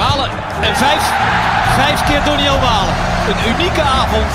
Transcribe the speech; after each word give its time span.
Malen 0.00 0.30
en 0.60 0.76
vijf, 0.76 1.02
vijf 1.76 2.04
keer 2.04 2.24
Doniel 2.24 2.58
Malen. 2.58 2.94
Een 3.28 3.54
unieke 3.54 3.82
avond. 3.82 4.32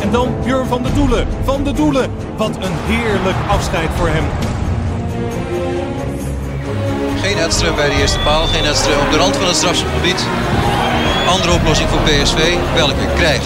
En 0.00 0.10
dan 0.10 0.34
Björn 0.44 0.66
van 0.66 0.82
de 0.82 0.92
Doelen. 0.92 1.28
Van 1.44 1.64
de 1.64 1.72
Doelen. 1.72 2.10
Wat 2.36 2.56
een 2.56 2.76
heerlijk 2.86 3.36
afscheid 3.48 3.88
voor 3.96 4.08
hem. 4.08 4.24
Geen 7.22 7.36
Edström 7.36 7.74
bij 7.74 7.88
de 7.88 7.94
eerste 7.94 8.18
paal, 8.18 8.46
geen 8.46 8.64
Edström 8.64 9.06
op 9.06 9.10
de 9.10 9.16
rand 9.16 9.36
van 9.36 9.46
het 9.46 9.56
strafschopgebied. 9.56 10.26
Andere 11.28 11.52
oplossing 11.52 11.88
voor 11.88 12.00
PSV, 12.00 12.56
welke 12.74 13.06
krijg? 13.14 13.42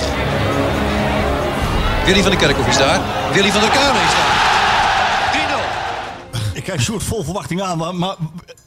Willy 2.04 2.22
van 2.22 2.30
der 2.30 2.40
Kerkhoff 2.40 2.68
is 2.68 2.78
daar, 2.78 3.00
Willy 3.32 3.50
van 3.50 3.60
der 3.60 3.70
Kamer 3.70 4.02
is 4.02 4.14
daar. 4.18 4.30
3-0. 6.52 6.54
Ik 6.54 6.64
kijk 6.64 6.80
Sjoerd 6.80 7.02
vol 7.02 7.24
verwachting 7.24 7.62
aan, 7.62 7.78
maar, 7.78 7.94
maar 7.94 8.14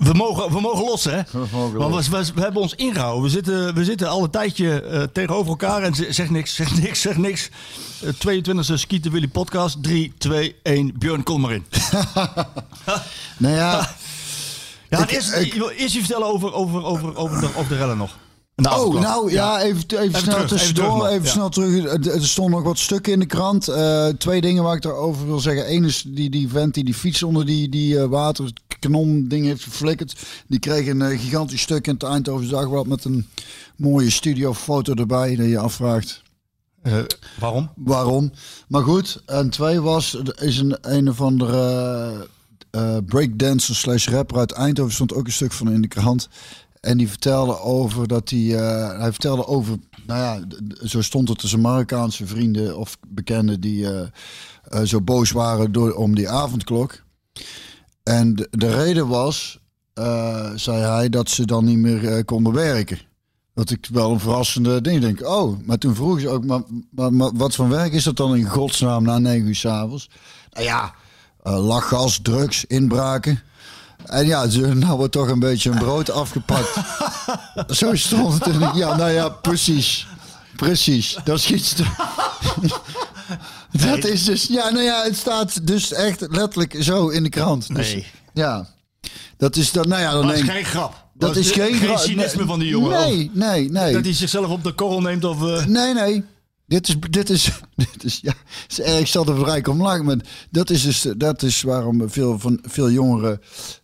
we, 0.05 0.13
mogen, 0.13 0.51
we 0.53 0.59
mogen 0.61 0.85
lossen, 0.85 1.13
hè? 1.15 1.21
We, 1.31 1.47
we, 2.09 2.31
we 2.35 2.41
hebben 2.41 2.61
ons 2.61 2.73
ingehouden. 2.75 3.23
We 3.23 3.29
zitten, 3.29 3.73
we 3.75 3.83
zitten 3.83 4.09
al 4.09 4.23
een 4.23 4.29
tijdje 4.29 4.81
eh, 4.81 5.01
tegenover 5.13 5.47
elkaar 5.49 5.83
en 5.83 5.95
ze- 5.95 6.07
zeg 6.13 6.29
niks, 6.29 6.55
zeg 6.55 6.81
niks, 6.81 7.01
zeg 7.01 7.17
niks. 7.17 7.49
Eh, 8.01 8.09
22e 8.09 8.73
Skieten 8.73 9.11
Willy 9.11 9.27
podcast. 9.27 9.83
3, 9.83 10.13
2, 10.17 10.55
1. 10.63 10.91
Björn, 10.97 11.23
kom 11.23 11.41
maar 11.41 11.53
in. 11.53 11.65
Nou 13.37 13.55
ja, 13.55 13.95
Ja, 14.89 14.99
Ik- 15.01 15.11
eerst, 15.11 15.35
ik- 15.35 15.73
iets 15.77 15.93
vertellen 15.97 16.27
over, 16.27 16.53
over, 16.53 16.83
over, 16.83 17.15
over, 17.15 17.39
de, 17.39 17.47
over 17.55 17.67
de 17.69 17.75
rellen 17.77 17.97
nog. 17.97 18.17
Oh, 18.63 18.99
nou 19.01 19.31
ja, 19.31 19.61
even, 19.61 19.83
even, 19.99 20.19
snel 20.19 20.21
terug, 20.21 20.35
even 20.37 20.47
tussendoor. 20.47 20.97
terug 20.97 21.09
Even, 21.11 21.23
ja. 21.25 21.29
snel 21.31 21.49
terug. 21.49 21.83
Er, 21.85 22.11
er 22.13 22.27
stonden 22.27 22.53
nog 22.55 22.63
wat 22.63 22.77
stukken 22.77 23.13
in 23.13 23.19
de 23.19 23.25
krant. 23.25 23.67
Eh, 23.67 24.07
twee 24.07 24.41
dingen 24.41 24.63
waar 24.63 24.75
ik 24.75 24.81
daarover 24.81 25.25
wil 25.25 25.39
zeggen. 25.39 25.71
Eén 25.73 25.83
is 25.83 26.03
die, 26.07 26.29
die 26.29 26.49
vent 26.49 26.73
die 26.73 26.83
die 26.83 26.93
fiets 26.93 27.23
onder 27.23 27.45
die, 27.45 27.69
die 27.69 27.99
eh, 27.99 28.05
waterkanon 28.05 28.53
ding 29.27 29.45
heeft 29.45 29.63
geflikkerd. 29.63 30.25
Die 30.47 30.59
kreeg 30.59 30.87
een 30.87 31.01
eh, 31.01 31.19
gigantisch 31.19 31.61
stuk 31.61 31.87
in 31.87 31.93
het 31.93 32.03
Eindhoven 32.03 32.49
Dagblad 32.49 32.87
met 32.87 33.05
een 33.05 33.27
mooie 33.75 34.09
studiofoto 34.09 34.93
erbij. 34.93 35.35
Dat 35.35 35.47
je 35.47 35.59
afvraagt 35.59 36.23
Eh, 36.81 36.97
waarom? 37.39 37.69
waarom. 37.75 38.31
Maar 38.67 38.83
goed, 38.83 39.21
en 39.25 39.49
twee 39.49 39.81
was, 39.81 40.17
is 40.35 40.57
een 40.57 40.77
een 40.81 41.09
of 41.09 41.21
andere 41.21 42.27
eh, 42.71 42.97
breakdancer 43.05 43.75
slash 43.75 44.07
rapper 44.07 44.37
uit 44.37 44.51
Eindhoven, 44.51 44.93
stond 44.93 45.13
ook 45.13 45.25
een 45.25 45.31
stuk 45.31 45.51
van 45.51 45.71
in 45.71 45.81
de 45.81 45.87
krant. 45.87 46.29
En 46.79 46.97
die 46.97 47.09
vertelde 47.09 47.59
over 47.59 48.07
dat 48.07 48.29
hij, 48.29 48.39
hij 48.97 49.11
vertelde 49.11 49.47
over, 49.47 49.77
nou 50.05 50.19
ja, 50.19 50.57
zo 50.87 51.01
stond 51.01 51.29
het 51.29 51.39
tussen 51.39 51.61
Marokkaanse 51.61 52.27
vrienden 52.27 52.77
of 52.77 52.97
bekenden 53.07 53.59
die 53.59 53.87
zo 54.83 55.01
boos 55.01 55.31
waren 55.31 55.71
door, 55.71 55.93
om 55.93 56.15
die 56.15 56.29
avondklok. 56.29 57.03
En 58.05 58.35
de, 58.35 58.47
de 58.51 58.75
reden 58.75 59.07
was, 59.07 59.59
eh, 59.93 60.49
zei 60.55 60.81
hij, 60.81 61.09
dat 61.09 61.29
ze 61.29 61.45
dan 61.45 61.65
niet 61.65 61.77
meer 61.77 62.07
eh, 62.07 62.25
konden 62.25 62.53
werken. 62.53 62.99
Dat 63.53 63.69
ik 63.69 63.87
wel 63.91 64.11
een 64.11 64.19
verrassende 64.19 64.81
ding 64.81 65.01
denk. 65.01 65.27
Oh, 65.27 65.59
maar 65.65 65.77
toen 65.77 65.95
vroeg 65.95 66.19
ze 66.19 66.29
ook, 66.29 66.45
maar, 66.45 66.61
maar, 66.91 67.13
maar 67.13 67.31
wat 67.33 67.55
voor 67.55 67.69
werk 67.69 67.93
is 67.93 68.03
dat 68.03 68.17
dan 68.17 68.35
in 68.35 68.49
godsnaam 68.49 69.03
na 69.03 69.17
negen 69.17 69.47
uur 69.47 69.55
s'avonds? 69.55 70.09
Nou 70.51 70.65
ja, 70.65 70.93
eh, 71.43 71.65
lachgas, 71.65 72.19
drugs, 72.21 72.65
inbraken. 72.65 73.41
En 74.05 74.25
ja, 74.25 74.49
ze, 74.49 74.73
nou 74.73 74.97
wordt 74.97 75.11
toch 75.11 75.27
een 75.27 75.39
beetje 75.39 75.69
een 75.69 75.77
brood 75.77 76.11
afgepakt. 76.11 76.73
Zo 77.79 77.95
stond 77.95 78.45
het. 78.45 78.75
Ja, 78.75 78.95
nou 78.95 79.11
ja, 79.11 79.29
precies. 79.29 80.07
Precies. 80.55 81.17
Dat 81.23 81.37
is 81.37 81.75
Dat 83.85 84.03
is 84.03 84.23
dus... 84.23 84.47
Ja, 84.47 84.69
nou 84.69 84.83
ja, 84.83 85.03
het 85.03 85.15
staat 85.15 85.67
dus 85.67 85.93
echt 85.93 86.21
letterlijk 86.29 86.75
zo 86.79 87.07
in 87.07 87.23
de 87.23 87.29
krant. 87.29 87.75
Dus, 87.75 87.93
Nee. 87.93 88.05
ja. 88.33 88.67
Dat 89.37 89.55
is 89.55 89.71
dan, 89.71 89.87
nou 89.87 90.01
ja, 90.01 90.11
dan 90.11 90.27
Dat 90.27 90.35
is 90.35 90.41
geen 90.41 90.65
grap. 90.65 91.07
dat 91.13 91.35
is 91.35 91.51
geen, 91.51 91.75
cynisme 91.97 92.37
nee, 92.37 92.47
van 92.47 92.59
die 92.59 92.69
jongen. 92.69 92.99
Nee, 92.99 93.31
nee, 93.33 93.71
nee. 93.71 93.93
Dat 93.93 94.03
hij 94.03 94.13
zichzelf 94.13 94.47
op 94.49 94.63
de 94.63 94.71
korrel 94.73 95.01
neemt 95.01 95.23
of... 95.23 95.43
eh, 95.43 95.65
Nee, 95.65 95.93
nee. 95.93 96.23
Dit 96.67 96.87
is, 96.87 96.95
dit 97.09 97.29
is, 97.29 97.49
dit 97.75 98.03
is, 98.03 98.19
ja, 98.21 98.33
is 98.67 98.79
erg 98.81 99.07
zat 99.07 99.27
er 99.29 99.37
vrij 99.37 99.65
om 99.65 99.81
lachen, 99.81 100.05
maar 100.05 100.17
dat 100.49 100.69
is 100.69 100.83
dus, 100.83 101.05
dat 101.17 101.41
is 101.41 101.61
waarom 101.61 102.09
veel 102.09 102.39
van 102.39 102.59
veel 102.63 102.89
jongeren 102.89 103.41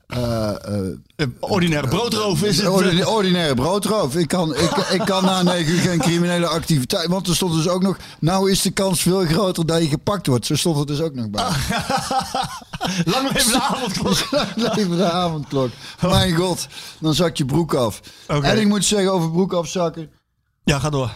eh, 0.07 0.49
eh, 0.49 0.87
eh, 1.15 1.27
ordinaire 1.39 1.87
broodroof 1.87 2.43
is 2.43 2.57
het. 2.57 2.65
eh. 2.65 2.73
ordina- 2.73 3.05
ordinaire 3.05 3.53
broodroof. 3.55 4.15
Ik 4.15 4.27
kan, 4.27 4.55
ik, 4.55 4.71
ik 4.77 5.01
kan 5.05 5.23
na 5.23 5.41
negen 5.43 5.73
uur 5.73 5.79
geen 5.79 5.99
criminele 5.99 6.47
activiteit, 6.47 7.07
want 7.07 7.27
er 7.27 7.35
stond 7.35 7.53
dus 7.53 7.67
ook 7.67 7.81
nog, 7.81 7.97
nou 8.19 8.51
is 8.51 8.61
de 8.61 8.71
kans 8.71 9.01
veel 9.01 9.25
groter 9.25 9.65
dat 9.65 9.81
je 9.81 9.87
gepakt 9.87 10.27
wordt. 10.27 10.45
Zo 10.45 10.55
stond 10.55 10.77
het 10.77 10.87
dus 10.87 10.99
ook 11.01 11.13
nog 11.15 11.29
bij. 11.29 11.43
Lang 13.13 13.31
leven 13.33 13.51
de 13.51 13.61
avondklok. 13.61 14.17
Leven 14.75 14.97
de 14.97 15.11
avondklok. 15.11 15.69
Mijn 16.01 16.35
god, 16.35 16.67
dan 16.99 17.13
zak 17.13 17.35
je 17.37 17.45
broek 17.45 17.73
af. 17.73 17.99
En 18.27 18.59
ik 18.59 18.67
moet 18.67 18.85
zeggen 18.85 19.11
over 19.13 19.31
broek 19.31 19.53
afzakken. 19.53 20.09
Ja, 20.63 20.79
ga 20.79 20.89
door. 20.89 21.11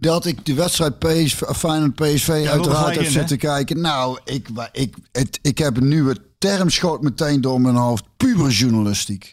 Dat 0.00 0.26
ik 0.26 0.46
de 0.46 0.54
wedstrijd 0.54 0.98
PSV, 0.98 1.42
Feyenoord 1.42 1.94
PSV 1.94 2.28
er 2.28 2.50
uiteraard 2.50 2.94
heb 2.94 3.04
in, 3.04 3.10
zitten 3.10 3.38
kijken. 3.38 3.80
Nou, 3.80 4.18
ik, 4.24 4.48
ik, 4.72 4.94
het, 5.12 5.38
ik 5.42 5.58
heb 5.58 5.76
een 5.76 5.88
nieuwe 5.88 6.16
term 6.38 6.70
schoot 6.70 7.02
meteen 7.02 7.40
door 7.40 7.60
mijn 7.60 7.74
hoofd. 7.74 8.04
Puberjournalistiek. 8.16 9.32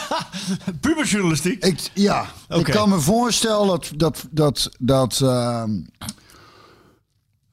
Puberjournalistiek. 0.80 1.64
Ik, 1.64 1.90
ja, 1.94 2.26
ik 2.48 2.64
kan 2.64 2.88
me 2.88 3.00
voorstellen 3.00 3.66
dat, 3.66 3.90
dat, 3.96 4.26
dat, 4.30 4.70
dat 4.78 5.20
ehm, 5.20 5.70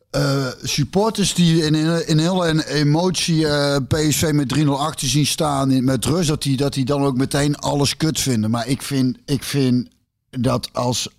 eh, 0.10 0.48
supporters 0.64 1.34
die 1.34 1.66
in, 1.66 1.76
in, 1.76 2.08
in 2.08 2.18
hele 2.18 2.68
emotie 2.68 3.48
eh, 3.48 3.76
PSV 3.88 4.32
met 4.34 4.58
3-0 4.58 4.68
achter 4.68 5.08
zien 5.08 5.26
staan 5.26 5.72
in, 5.72 5.84
met 5.84 6.06
rust, 6.06 6.28
dat 6.28 6.44
die, 6.44 6.58
dat 6.58 6.74
die 6.74 6.86
dan 6.86 7.04
ook 7.04 7.18
meteen 7.18 7.58
alles 7.58 7.98
kut 7.98 8.20
vinden. 8.20 8.52
Maar 8.52 8.68
ik 8.68 8.82
vind, 8.82 9.18
ik 9.26 9.44
vind 9.44 9.88
dat 10.30 10.70
als 10.74 11.10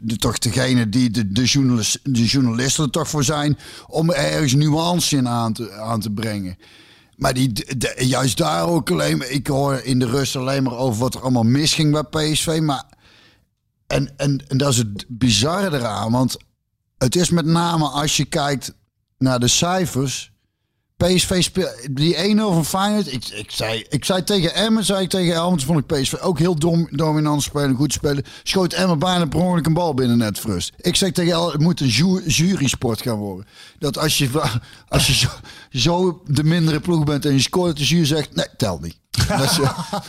de, 0.00 0.16
toch 0.16 0.38
degene 0.38 0.88
die 0.88 1.10
de, 1.10 1.32
de, 1.32 1.42
de 2.02 2.24
journalisten 2.24 2.84
er 2.84 2.90
toch 2.90 3.08
voor 3.08 3.24
zijn 3.24 3.58
om 3.86 4.10
er 4.10 4.16
ergens 4.16 4.54
nuance 4.54 5.16
in 5.16 5.28
aan 5.28 5.52
te, 5.52 5.72
aan 5.72 6.00
te 6.00 6.10
brengen. 6.10 6.58
Maar 7.16 7.34
die, 7.34 7.52
juist 7.96 8.36
daar 8.36 8.68
ook 8.68 8.90
alleen 8.90 9.18
maar, 9.18 9.30
ik 9.30 9.46
hoor 9.46 9.74
in 9.74 9.98
de 9.98 10.06
rust 10.06 10.36
alleen 10.36 10.62
maar 10.62 10.76
over 10.76 11.00
wat 11.00 11.14
er 11.14 11.20
allemaal 11.20 11.42
misging 11.42 11.92
bij 11.92 12.32
PSV. 12.32 12.58
Maar, 12.62 12.84
en, 13.86 14.12
en, 14.16 14.48
en 14.48 14.58
dat 14.58 14.72
is 14.72 14.76
het 14.76 15.04
bizarre 15.08 15.76
eraan, 15.76 16.12
want 16.12 16.36
het 16.98 17.16
is 17.16 17.30
met 17.30 17.46
name 17.46 17.84
als 17.84 18.16
je 18.16 18.24
kijkt 18.24 18.74
naar 19.18 19.40
de 19.40 19.48
cijfers. 19.48 20.32
PSV 20.96 21.42
speelt 21.42 21.96
die 21.96 22.36
1-0 22.36 22.36
van 22.36 22.64
Feyenoord. 22.64 23.12
Ik, 23.12 23.28
ik, 23.28 23.50
zei, 23.50 23.84
ik 23.88 24.04
zei 24.04 24.24
tegen 24.24 24.54
Emmen, 24.54 24.84
zei 24.84 25.02
ik 25.02 25.08
tegen 25.08 25.32
Helmond, 25.32 25.64
vond 25.64 25.78
ik 25.78 25.86
PSV 25.86 26.14
ook 26.14 26.38
heel 26.38 26.54
dom, 26.54 26.88
dominant 26.90 27.42
spelen, 27.42 27.74
goed 27.74 27.92
spelen. 27.92 28.24
Schoot 28.42 28.72
Emmen 28.72 28.98
bijna 28.98 29.26
per 29.26 29.40
ongeluk 29.40 29.66
een 29.66 29.72
bal 29.74 29.94
binnen 29.94 30.18
net 30.18 30.38
frust. 30.38 30.72
Ik 30.76 30.96
zeg 30.96 31.12
tegen 31.12 31.32
El, 31.32 31.52
het 31.52 31.60
moet 31.60 31.80
een 31.80 31.86
ju- 31.86 32.22
jury-sport 32.26 33.02
gaan 33.02 33.16
worden. 33.16 33.46
Dat 33.78 33.98
als 33.98 34.18
je, 34.18 34.30
als 34.88 35.06
je 35.06 35.14
zo, 35.14 35.28
zo 35.70 36.22
de 36.26 36.44
mindere 36.44 36.80
ploeg 36.80 37.04
bent 37.04 37.24
en 37.24 37.32
je 37.32 37.40
scoort, 37.40 37.76
de 37.76 37.84
jury 37.84 38.04
zegt, 38.06 38.34
nee, 38.34 38.46
telt 38.56 38.82
niet. 38.82 38.98
Eh, 39.28 39.56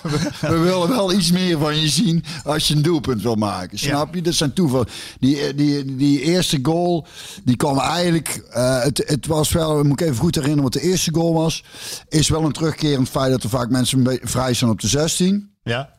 we, 0.03 0.31
we 0.41 0.57
willen 0.57 0.89
wel 0.89 1.13
iets 1.13 1.31
meer 1.31 1.59
van 1.59 1.81
je 1.81 1.87
zien 1.87 2.23
als 2.43 2.67
je 2.67 2.75
een 2.75 2.81
doelpunt 2.81 3.21
wil 3.21 3.35
maken. 3.35 3.79
Snap 3.79 4.15
je? 4.15 4.21
Dat 4.21 4.33
zijn 4.33 4.53
toeval. 4.53 4.85
Die, 5.19 5.55
die, 5.55 5.95
die 5.95 6.21
eerste 6.21 6.59
goal, 6.61 7.05
die 7.43 7.55
kwam 7.55 7.79
eigenlijk... 7.79 8.43
eh, 8.49 8.81
het, 8.81 9.03
het 9.05 9.25
was 9.25 9.51
wel, 9.51 9.83
moet 9.83 10.01
ik 10.01 10.07
even 10.07 10.19
goed 10.19 10.35
herinneren 10.35 10.63
wat 10.63 10.73
de 10.73 10.81
eerste 10.81 11.13
goal 11.13 11.33
was. 11.33 11.63
Is 12.09 12.29
wel 12.29 12.43
een 12.43 12.51
terugkerend 12.51 13.09
feit 13.09 13.31
dat 13.31 13.43
er 13.43 13.49
vaak 13.49 13.69
mensen 13.69 14.19
vrij 14.21 14.53
zijn 14.53 14.71
op 14.71 14.81
de 14.81 14.87
16. 14.87 15.51
Ja. 15.63 15.89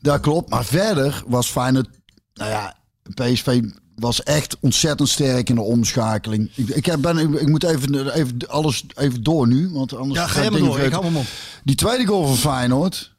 Dat 0.00 0.20
klopt. 0.20 0.50
Maar 0.50 0.64
verder 0.64 1.22
was 1.26 1.50
Feyenoord... 1.50 1.88
Nou 2.34 2.50
ja, 2.50 2.76
PSV 3.14 3.62
was 3.96 4.22
echt 4.22 4.56
ontzettend 4.60 5.08
sterk 5.08 5.48
in 5.48 5.54
de 5.54 5.60
omschakeling. 5.60 6.50
Ik, 6.54 6.68
ik, 6.68 6.86
heb, 6.86 7.00
ben, 7.00 7.18
ik, 7.18 7.40
ik 7.40 7.48
moet 7.48 7.62
even, 7.62 8.14
even 8.14 8.38
alles 8.48 8.84
even 8.94 9.22
door 9.22 9.46
nu. 9.46 9.70
Want 9.72 9.96
anders 9.96 10.20
Ja, 10.20 10.26
ga 10.26 10.40
dingen 10.42 10.58
door. 10.58 10.78
Ik 10.78 10.92
hou 10.92 11.14
op. 11.14 11.26
Die 11.64 11.76
tweede 11.76 12.06
goal 12.06 12.26
van 12.26 12.36
Feyenoord 12.36 13.14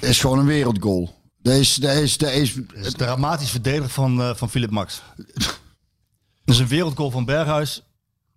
is 0.00 0.20
gewoon 0.20 0.38
een 0.38 0.46
wereldgoal. 0.46 1.14
Deze, 1.42 1.80
deze, 1.80 2.18
deze, 2.18 2.64
Het 2.74 2.86
is 2.86 2.92
dramatisch 2.92 3.50
verdedigd 3.50 3.92
van, 3.92 4.20
eh 4.20 4.34
van 4.34 4.50
Philip 4.50 4.70
Max. 4.70 5.02
Dat 6.44 6.54
is 6.54 6.60
een 6.60 6.68
wereldgoal 6.68 7.10
van 7.10 7.24
Berghuis. 7.24 7.82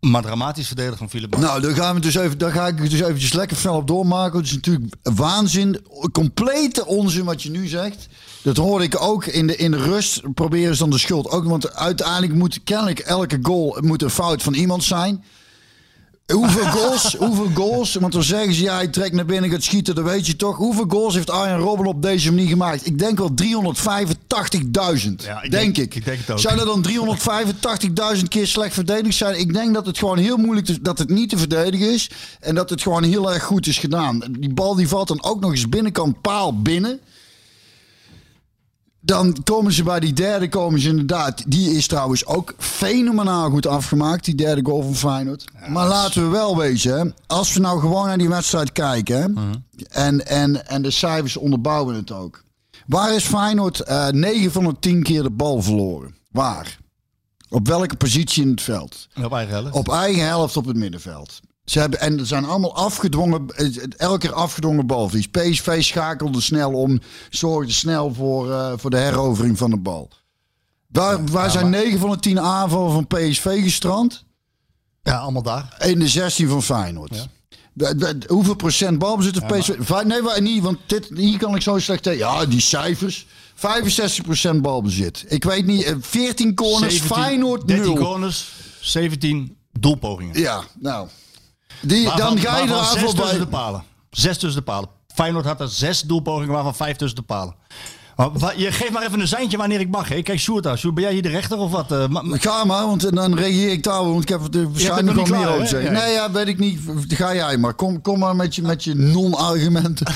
Maar 0.10 0.22
dramatisch 0.22 0.68
verdediger 0.68 0.98
van 0.98 1.10
Philip. 1.10 1.38
Nou, 1.38 1.62
daar, 1.62 1.72
gaan 1.72 1.96
we 1.96 2.02
dus 2.02 2.16
even, 2.16 2.38
daar 2.38 2.52
ga 2.52 2.68
ik 2.68 2.90
dus 2.90 3.00
eventjes 3.00 3.34
lekker 3.34 3.58
snel 3.58 3.76
op 3.76 3.88
doormaken. 3.88 4.38
Het 4.38 4.48
is 4.48 4.54
natuurlijk 4.54 4.96
waanzin, 5.04 5.80
complete 6.12 6.86
onzin 6.86 7.26
wat 7.26 7.44
je 7.44 7.50
nu 7.50 7.68
zegt. 7.68 8.08
Dat 8.42 8.58
hoorde 8.58 8.84
ik 8.84 9.02
ook 9.02 9.26
in 9.26 9.48
de, 9.48 9.56
in 9.56 9.72
de 9.72 9.78
rust. 9.78 10.34
Proberen 10.34 10.74
ze 10.74 10.80
dan 10.80 10.90
de 10.90 10.98
schuld 10.98 11.30
ook. 11.30 11.46
Want 11.46 11.76
uiteindelijk 11.76 12.34
moet 12.34 12.64
kennelijk 12.64 13.00
elke 13.00 13.40
goal 13.42 13.78
moet 13.82 14.02
een 14.02 14.10
fout 14.10 14.44
van 14.44 14.54
iemand 14.54 14.84
zijn. 14.84 15.24
Hoeveel 16.34 16.66
goals, 16.66 17.14
hoeveel 17.20 17.50
goals, 17.54 17.94
want 17.94 18.14
dan 18.14 18.24
zeggen 18.24 18.54
ze 18.54 18.62
ja, 18.62 18.76
hij 18.76 18.88
trekt 18.88 19.14
naar 19.16 19.26
binnen, 19.26 19.50
gaat 19.50 19.64
schieten, 19.64 19.96
dat 19.96 20.04
weet 20.04 20.28
je 20.28 20.36
toch. 20.36 20.58
Hoeveel 20.58 20.86
goals 20.88 21.14
heeft 21.14 21.30
Arjen 21.30 21.58
Robben 21.58 21.86
op 21.86 22.02
deze 22.02 22.30
manier 22.34 22.48
gemaakt? 22.48 22.86
Ik 22.86 23.00
denk 23.00 23.18
wel 23.18 23.32
385.000, 23.42 25.24
Ja, 25.24 25.42
ik 25.42 25.52
denk, 25.52 25.52
denk- 25.52 25.78
ik. 25.78 25.96
ik 25.96 26.06
denk 26.06 26.20
het 26.20 26.32
ook. 26.32 26.40
Zou 26.40 26.60
er 26.60 26.66
dan 26.66 26.82
385.000 28.18 28.28
keer 28.28 28.48
slecht 28.48 28.74
verdedigd 28.74 29.16
zijn? 29.18 29.40
Ik 29.40 29.54
denk 29.54 29.74
dat 29.74 29.86
het 29.86 29.98
gewoon 29.98 30.18
heel 30.18 30.38
moeilijk 30.38 30.66
te, 30.66 30.82
dat 30.82 30.98
het 30.98 31.10
niet 31.10 31.30
te 31.30 31.38
verdedigen 31.38 31.94
is. 31.94 32.10
En 32.40 32.56
dat 32.56 32.70
het 32.70 32.82
gewoon 32.82 33.04
heel 33.04 33.34
erg 33.34 33.44
goed 33.44 33.68
is 33.68 33.78
gedaan. 33.78 34.24
Die 34.40 34.54
bal 34.54 34.76
die 34.76 34.88
valt 34.88 35.08
dan 35.08 35.24
ook 35.24 35.40
nog 35.40 35.52
eens 35.52 35.70
binnenkant 35.70 36.22
paal 36.22 36.62
binnen. 36.62 37.00
Dan 39.08 39.44
komen 39.44 39.72
ze 39.74 39.84
bij 39.84 40.00
die 40.00 40.14
derde, 40.14 40.50
komen 40.50 40.80
ze 40.80 40.90
inderdaad. 40.90 41.44
Die 41.48 41.70
is 41.76 41.88
trouwens 41.88 42.26
ook 42.26 42.54
fenomenaal 42.58 43.50
goed 43.50 43.68
afgemaakt, 43.68 44.26
die 44.26 44.36
derde 44.36 44.62
goal 44.66 44.82
van 44.84 44.96
Feyenoord. 44.96 45.44
maar 45.70 45.88
laten 45.88 46.24
we 46.24 46.30
wel 46.30 46.58
wezen, 46.58 47.00
hè, 47.00 47.06
als 47.28 47.54
we 47.54 47.60
nou 47.60 47.80
gewoon 47.80 48.06
naar 48.08 48.18
die 48.18 48.30
wedstrijd 48.30 48.72
kijken. 48.72 49.22
hè, 49.22 49.28
Mhm. 49.28 49.54
en, 49.90 50.26
en, 50.28 50.68
en 50.68 50.82
de 50.82 50.92
cijfers 50.92 51.38
onderbouwen 51.38 51.96
het 51.96 52.12
ook. 52.12 52.44
Waar 52.88 53.16
is 53.16 53.24
Feyenoord 53.24 53.80
eh 53.80 54.08
9 54.08 54.52
van 54.52 54.64
de 54.64 54.76
10 54.80 55.04
keer 55.04 55.24
de 55.24 55.30
bal 55.32 55.62
verloren? 55.62 56.16
Waar? 56.32 56.78
Op 57.50 57.68
welke 57.68 57.96
positie 57.96 58.44
in 58.44 58.50
het 58.50 58.62
veld? 58.62 59.08
Op 59.24 59.34
eigen 59.34 59.54
helft. 59.56 59.74
Op 59.76 59.90
eigen 59.90 60.26
helft 60.26 60.58
op 60.58 60.66
het 60.66 60.76
middenveld. 60.76 61.40
Ze 61.68 61.80
hebben, 61.80 62.00
en 62.00 62.20
er 62.20 62.26
zijn 62.26 62.46
allemaal 62.46 62.76
afgedwongen, 62.76 63.46
eh, 63.56 63.78
elke 63.98 64.18
keer 64.20 64.34
afgedwongen 64.34 64.88
balverlies. 64.88 65.28
PSV 65.28 65.84
schakelde 65.84 66.42
snel 66.42 66.72
om, 66.72 67.00
zorgde 67.30 67.72
snel 67.74 68.14
voor, 68.14 68.52
eh, 68.52 68.72
voor 68.76 68.90
de 68.90 68.98
herovering 68.98 69.58
van 69.58 69.70
de 69.70 69.78
bal. 69.78 70.10
Waar, 70.88 71.26
waar 71.26 71.52
zijn 71.52 71.70
9 71.70 72.00
van 72.00 72.10
de 72.10 72.20
10 72.20 72.40
aanvallen 72.40 72.92
van 72.92 73.08
PSV 73.08 73.64
gestrand? 73.64 74.24
Ja, 75.04 75.18
allemaal 75.18 75.42
daar. 75.42 75.76
In 75.86 76.00
de 76.00 76.08
16 76.08 76.48
van 76.48 76.64
Feyenoord. 76.64 77.28
De- 77.74 77.96
de- 77.96 78.18
hoeveel 78.28 78.56
procent 78.56 79.00
balbezit 79.00 79.42
heeft 79.42 79.60
PSV? 79.80 80.04
Nee, 80.06 80.22
waar 80.22 80.42
niet, 80.42 80.64
want 80.64 80.78
dit, 80.86 81.10
hier 81.16 81.38
kan 81.38 81.56
ik 81.56 81.62
zo 81.62 81.80
slecht 81.80 82.04
tegen. 82.04 82.20
Ja, 82.20 82.46
die 82.46 82.60
cijfers. 82.62 83.28
65 83.56 84.24
procent 84.24 84.62
balbezit. 84.62 85.26
Ik 85.28 85.44
weet 85.44 85.66
niet, 85.66 85.84
eh, 85.84 85.96
14 86.00 86.56
corners, 86.56 86.94
17 86.96 87.24
Feyenoord 87.24 87.68
13 87.68 87.94
0. 87.94 88.04
corners, 88.04 88.52
17 88.82 89.58
doelpogingen. 89.80 90.40
Ja, 90.40 90.64
nou. 90.80 91.08
Die, 91.82 92.06
Waarvan- 92.06 92.36
dan 92.36 92.40
ga 92.40 92.58
je 92.58 92.64
eraan 92.68 92.84
zes 92.84 92.92
tussen 92.94 93.18
voorbij. 93.18 93.38
de 93.38 93.48
palen. 93.48 93.84
Zes 94.12 94.38
tussen 94.38 94.60
de 94.60 94.66
palen. 94.72 94.90
Feyenoord 95.14 95.46
had 95.46 95.62
er 95.62 95.70
zes 95.70 96.02
doelpogingen, 96.02 96.54
waarvan 96.54 96.76
vijf 96.76 96.96
tussen 96.98 97.16
de 97.18 97.24
palen. 97.26 97.56
Maar 98.40 98.60
je 98.60 98.72
geeft 98.72 98.92
maar 98.92 99.04
even 99.06 99.20
een 99.20 99.28
seintje 99.28 99.58
wanneer 99.58 99.80
ik 99.80 99.90
mag. 99.90 100.10
Hè? 100.10 100.22
Kijk, 100.22 100.40
Sjoerd 100.40 100.64
ben 100.94 101.04
jij 101.04 101.14
hier 101.14 101.22
de 101.22 101.30
rechter 101.30 101.58
of 101.58 101.72
wat? 101.72 101.92
Eh, 101.92 102.04
Ga 102.32 102.64
maar, 102.64 102.86
want 102.86 103.16
dan 103.16 103.36
reageer 103.38 103.72
ik 103.72 103.84
daar, 103.84 104.04
want 104.06 104.22
ik 104.22 104.30
heb 104.30 104.42
het 104.44 104.56
er 104.56 104.72
waarschijnlijk 104.72 105.18
nog 105.18 105.30
meer 105.30 105.48
over 105.50 105.68
zeggen. 105.68 105.94
Nee, 105.94 106.12
ja, 106.14 106.32
weet 106.32 106.48
ik 106.48 106.60
niet. 106.60 106.80
Ga 107.08 107.34
jij 107.36 107.58
maar. 107.58 107.74
Kom, 107.74 108.02
kom 108.02 108.20
maar 108.20 108.36
met 108.36 108.56
je, 108.56 108.62
met 108.62 108.84
je 108.84 108.94
non-argumenten. 108.96 110.08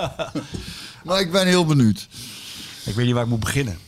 maar 1.04 1.20
ik 1.20 1.32
ben 1.32 1.46
heel 1.46 1.64
benieuwd. 1.66 2.08
ik 2.84 2.94
weet 2.94 3.04
niet 3.06 3.14
waar 3.14 3.24
ik 3.24 3.28
moet 3.30 3.40
beginnen. 3.40 3.78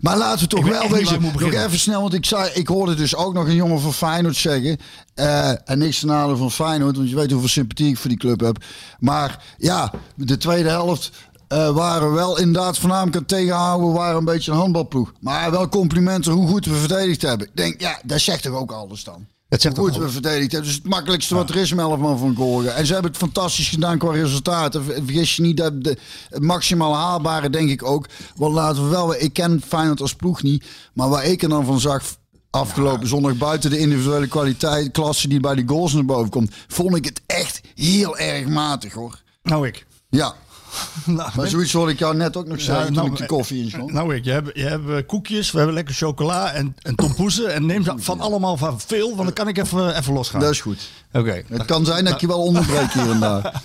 Maar 0.00 0.16
laten 0.16 0.40
we 0.40 0.46
toch 0.46 0.68
wel 0.68 0.90
wezen. 0.90 1.22
Nog 1.22 1.52
even 1.52 1.78
snel, 1.78 2.00
want 2.00 2.14
ik, 2.14 2.24
zei, 2.24 2.50
ik 2.54 2.68
hoorde 2.68 2.94
dus 2.94 3.16
ook 3.16 3.34
nog 3.34 3.46
een 3.46 3.54
jongen 3.54 3.80
van 3.80 3.92
Feyenoord 3.92 4.36
zeggen. 4.36 4.78
eh, 5.14 5.70
en 5.70 5.78
niks 5.78 6.02
nadele 6.02 6.36
van 6.36 6.50
Feyenoord, 6.50 6.96
want 6.96 7.08
je 7.10 7.16
weet 7.16 7.30
hoeveel 7.30 7.48
sympathie 7.48 7.88
ik 7.88 7.96
voor 7.96 8.08
die 8.10 8.18
club 8.18 8.40
heb. 8.40 8.64
Maar 8.98 9.44
ja, 9.58 9.92
de 10.14 10.36
tweede 10.36 10.68
helft 10.68 11.10
eh, 11.48 11.70
waren 11.70 12.08
we 12.08 12.14
wel 12.14 12.38
inderdaad 12.38 12.78
voornamelijk 12.78 13.14
aan 13.16 13.22
het 13.22 13.30
tegenhouden. 13.30 13.88
We 13.88 13.94
waren 13.98 14.16
een 14.16 14.24
beetje 14.24 14.50
een 14.50 14.56
handbalploeg. 14.58 15.12
Maar 15.20 15.50
wel 15.50 15.68
complimenten 15.68 16.32
hoe 16.32 16.48
goed 16.48 16.66
we 16.66 16.74
verdedigd 16.74 17.22
hebben. 17.22 17.46
Ik 17.46 17.56
denk, 17.56 17.80
ja, 17.80 17.98
dat 18.04 18.20
zegt 18.20 18.42
toch 18.42 18.54
ook 18.54 18.72
alles 18.72 19.04
dan. 19.04 19.26
Dat 19.48 19.60
zegt 19.60 19.78
goed 19.78 19.96
we 19.96 20.10
verdedigd 20.10 20.52
hebben. 20.52 20.70
Dus 20.70 20.78
het 20.78 20.88
makkelijkste 20.88 21.34
wat 21.34 21.50
er 21.50 21.56
is 21.56 21.72
om 21.72 21.78
11 21.78 21.98
man 21.98 22.18
van 22.18 22.34
Gorgen. 22.36 22.74
En 22.74 22.86
ze 22.86 22.92
hebben 22.92 23.10
het 23.10 23.20
fantastisch 23.20 23.68
gedaan 23.68 23.98
qua 23.98 24.12
resultaten. 24.12 24.84
Ver- 24.84 24.94
Vergis 25.04 25.36
je 25.36 25.42
niet 25.42 25.56
dat 25.56 25.84
de, 25.84 25.96
het 26.28 26.42
maximaal 26.42 26.94
haalbare, 26.94 27.50
denk 27.50 27.70
ik 27.70 27.84
ook. 27.84 28.06
Want 28.36 28.54
laten 28.54 28.82
we 28.82 28.88
wel, 28.88 29.14
ik 29.14 29.32
ken 29.32 29.62
Feyenoord 29.66 30.00
als 30.00 30.14
ploeg 30.14 30.42
niet. 30.42 30.64
Maar 30.92 31.08
waar 31.08 31.24
ik 31.24 31.42
er 31.42 31.48
dan 31.48 31.64
van 31.64 31.80
zag 31.80 32.02
afgelopen 32.50 33.08
zondag, 33.08 33.36
buiten 33.36 33.70
de 33.70 33.78
individuele 33.78 34.26
kwaliteit, 34.28 34.90
klasse 34.90 35.28
die 35.28 35.40
bij 35.40 35.54
die 35.54 35.68
goals 35.68 35.92
naar 35.92 36.04
boven 36.04 36.30
komt, 36.30 36.52
vond 36.68 36.96
ik 36.96 37.04
het 37.04 37.20
echt 37.26 37.60
heel 37.74 38.18
erg 38.18 38.46
matig 38.46 38.92
hoor. 38.92 39.22
Nou 39.42 39.66
ik. 39.66 39.86
Ja, 40.08 40.34
Nou, 41.04 41.30
maar 41.36 41.48
zoiets 41.48 41.72
hoorde 41.72 41.92
ik 41.92 41.98
jou 41.98 42.16
net 42.16 42.36
ook 42.36 42.46
nog 42.46 42.60
zeggen 42.60 42.86
toen 42.86 42.94
nou, 42.94 43.10
ik 43.10 43.16
de 43.16 43.26
koffie 43.26 43.62
inschonk. 43.62 43.92
Nou 43.92 44.14
ik, 44.14 44.24
je 44.24 44.30
hebt, 44.30 44.50
je 44.54 44.64
hebt 44.64 44.88
eh, 44.88 45.06
koekjes, 45.06 45.50
we 45.50 45.56
hebben 45.56 45.74
lekker 45.74 45.94
chocola 45.94 46.52
en, 46.52 46.76
en 46.82 46.94
tompoezen. 46.94 47.54
En 47.54 47.66
neem 47.66 47.84
van 47.96 48.20
allemaal 48.20 48.56
van 48.56 48.80
veel, 48.80 49.08
want 49.08 49.22
dan 49.22 49.32
kan 49.32 49.48
ik 49.48 49.58
even, 49.58 49.96
even 49.96 50.12
losgaan. 50.12 50.40
Dat 50.40 50.50
is 50.50 50.60
goed. 50.60 50.90
Oké. 51.12 51.42
Het 51.48 51.64
kan 51.64 51.84
zijn 51.84 52.04
dat 52.04 52.14
ik 52.14 52.20
je 52.20 52.26
wel 52.26 52.42
onderbreek 52.42 52.92
hier 52.92 53.10
en 53.10 53.20
daar. 53.20 53.52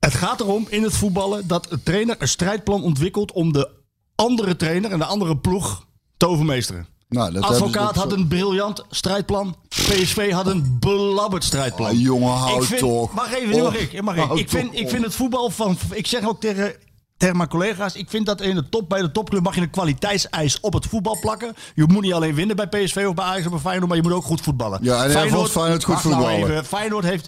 Het 0.00 0.14
gaat 0.14 0.40
erom 0.40 0.66
in 0.68 0.82
het 0.82 0.94
voetballen 0.94 1.46
dat 1.46 1.70
een 1.70 1.82
trainer 1.82 2.16
een 2.18 2.28
strijdplan 2.28 2.82
ontwikkelt 2.82 3.32
om 3.32 3.52
de 3.52 3.70
andere 4.14 4.56
trainer 4.56 4.90
en 4.90 4.98
de 4.98 5.04
andere 5.04 5.36
ploeg 5.36 5.86
te 6.16 6.28
overmeesteren. 6.28 6.86
Nou, 7.08 7.32
dat 7.32 7.42
Advocaat 7.42 7.96
had 7.96 8.10
zo. 8.10 8.16
een 8.16 8.28
briljant 8.28 8.84
strijdplan. 8.90 9.56
PSV 9.68 10.32
had 10.32 10.46
een 10.46 10.76
belabberd 10.80 11.44
strijdplan. 11.44 11.90
Ah, 11.90 12.00
jongen, 12.00 12.32
hou 12.32 12.60
ik 12.60 12.66
vind, 12.66 12.80
toch 12.80 13.14
Mag 13.14 13.34
even, 13.34 13.54
nu 13.54 13.62
mag 13.62 13.74
ik. 13.74 14.02
Mag 14.02 14.16
ik. 14.16 14.30
Ik, 14.32 14.50
vind, 14.50 14.78
ik 14.78 14.88
vind 14.88 15.04
het 15.04 15.14
voetbal 15.14 15.50
van. 15.50 15.76
Ik 15.90 16.06
zeg 16.06 16.28
ook 16.28 16.40
tegen, 16.40 16.74
tegen 17.16 17.36
mijn 17.36 17.48
collega's. 17.48 17.94
Ik 17.94 18.10
vind 18.10 18.26
dat 18.26 18.40
in 18.40 18.54
de 18.54 18.68
top, 18.68 18.88
bij 18.88 19.00
de 19.00 19.12
topclub 19.12 19.42
mag 19.42 19.54
je 19.54 19.60
een 19.60 19.70
kwaliteitseis 19.70 20.60
op 20.60 20.72
het 20.72 20.86
voetbal 20.86 21.18
plakken. 21.20 21.54
Je 21.74 21.84
moet 21.86 22.02
niet 22.02 22.12
alleen 22.12 22.34
winnen 22.34 22.56
bij 22.56 22.66
PSV 22.66 23.04
of 23.08 23.14
bij 23.14 23.24
Ajax 23.24 23.44
of 23.46 23.50
bij 23.50 23.60
Feyenoord, 23.60 23.88
maar 23.88 23.96
je 23.96 24.02
moet 24.02 24.12
ook 24.12 24.24
goed 24.24 24.40
voetballen. 24.40 24.78
Ja, 24.82 25.04
en 25.04 25.30
vond 25.30 25.50
Feyenoord 25.50 25.84
goed 25.84 25.94
nou 25.94 26.06
voetballen. 26.06 26.50
even. 26.50 26.64
Feyenoord 26.64 27.04
heeft. 27.04 27.26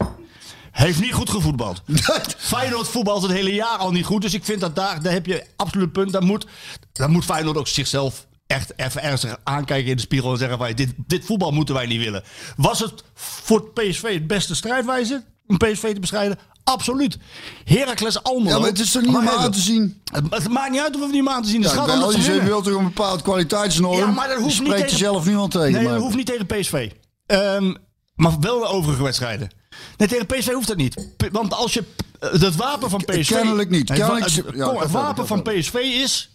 Heeft 0.71 1.01
niet 1.01 1.13
goed 1.13 1.31
gevoetbald. 1.31 1.83
Feyenoord 2.37 2.89
voetbalt 2.89 3.23
het 3.23 3.33
hele 3.33 3.55
jaar 3.55 3.77
al 3.79 3.91
niet 3.91 4.05
goed. 4.05 4.23
Dus 4.23 4.35
ik 4.35 4.45
vind 4.45 4.61
dat 4.61 4.77
daar, 4.77 5.03
daar 5.03 5.13
heb 5.13 5.27
je 5.27 5.45
absoluut 5.57 5.93
punt. 5.93 6.13
Daar 6.13 6.25
moet, 6.25 6.47
daar 6.93 7.11
moet 7.11 7.25
Feyenoord 7.25 7.57
ook 7.57 7.69
zichzelf 7.69 8.27
echt 8.49 8.73
even 8.77 9.03
ernstig 9.03 9.37
aankijken 9.45 9.91
in 9.91 9.97
de 9.97 10.03
spiegel. 10.03 10.33
En 10.33 10.39
zeggen 10.39 10.59
van 10.59 10.73
dit, 10.75 10.93
dit 10.97 11.25
voetbal 11.25 11.51
moeten 11.51 11.75
wij 11.75 11.87
niet 11.87 12.01
willen. 12.01 12.23
Was 12.57 12.79
het 12.79 13.03
voor 13.15 13.71
PSV 13.73 14.13
het 14.15 14.27
beste 14.27 14.55
strijdwijze 14.55 15.25
om 15.47 15.57
PSV 15.57 15.93
te 15.95 16.01
bestrijden? 16.01 16.39
Absoluut. 16.65 17.19
Heracles 17.65 18.23
Almelo. 18.23 18.51
Ja, 18.55 18.59
maar 18.59 18.69
het 18.69 18.79
is 18.79 18.91
toch 18.91 19.03
niet 19.03 19.17
om 19.17 19.29
aan 19.29 19.51
te 19.53 19.61
zien? 19.61 20.01
Het, 20.13 20.25
het 20.31 20.49
maakt 20.49 20.71
niet 20.71 20.81
uit 20.81 20.95
of 20.95 20.99
we 20.99 21.03
het 21.07 21.13
niet 21.13 21.21
om 21.23 21.29
aan 21.29 21.43
te 21.43 21.49
zien. 21.49 21.63
Het 21.63 21.71
Ja, 21.73 21.77
gaat 21.85 22.15
om 22.15 22.21
je 22.21 22.43
wilt 22.43 22.65
toch 22.65 22.75
een 22.79 22.85
bepaald 22.85 23.23
kwaliteitsnorm? 23.23 23.99
Ja, 23.99 24.07
maar 24.11 24.29
dat 24.29 24.39
hoeft 24.41 24.55
Je 24.57 24.63
niet 24.63 24.71
tegen- 24.73 24.91
jezelf 24.91 25.25
niemand 25.27 25.51
tegen. 25.51 25.73
Nee, 25.73 25.83
maar- 25.83 25.93
dat 25.93 26.03
hoeft 26.03 26.17
niet 26.17 26.27
tegen 26.27 26.47
PSV. 26.47 26.91
Ehm, 27.27 27.75
maar 28.15 28.41
wel 28.41 28.59
de 28.59 28.67
overige 28.67 29.03
wedstrijden. 29.03 29.51
Nee, 29.97 30.09
tegen 30.09 30.27
PSV 30.27 30.53
hoeft 30.53 30.69
dat 30.69 30.77
niet. 30.77 31.15
P- 31.17 31.29
Want 31.33 31.55
als 31.55 31.73
je... 31.75 31.85
eh, 32.21 32.31
Het 32.33 32.57
wapen 32.57 32.91
van 32.91 33.05
PSV... 33.05 33.29
Kennelijk 33.29 33.71
niet. 33.71 33.91
Kennelijk- 33.93 34.25
het- 34.31 34.45
het 34.81 34.91
wapen 34.91 35.27
van. 35.27 35.43
PSV 35.43 35.75
is... 35.75 36.31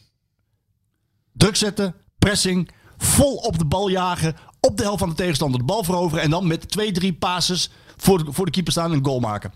Druk 1.34 1.56
zetten, 1.56 1.96
pressing, 2.24 2.70
vol 2.98 3.36
op 3.36 3.58
de 3.58 3.66
bal 3.66 3.88
jagen... 3.88 4.36
op 4.60 4.78
de 4.78 4.84
helft 4.84 5.00
van 5.00 5.10
de 5.10 5.16
tegenstander 5.16 5.60
de 5.60 5.66
bal 5.66 5.84
veroveren... 5.84 6.24
en 6.24 6.30
dan 6.30 6.48
met 6.48 6.72
twee, 6.72 6.92
drie 6.92 7.14
passes 7.14 7.70
voor 7.98 8.26
de, 8.26 8.34
voor 8.34 8.46
de 8.46 8.52
keeper 8.52 8.72
staan 8.72 8.92
en 8.92 8.98
een 8.98 9.06
goal 9.06 9.20
maken. 9.20 9.54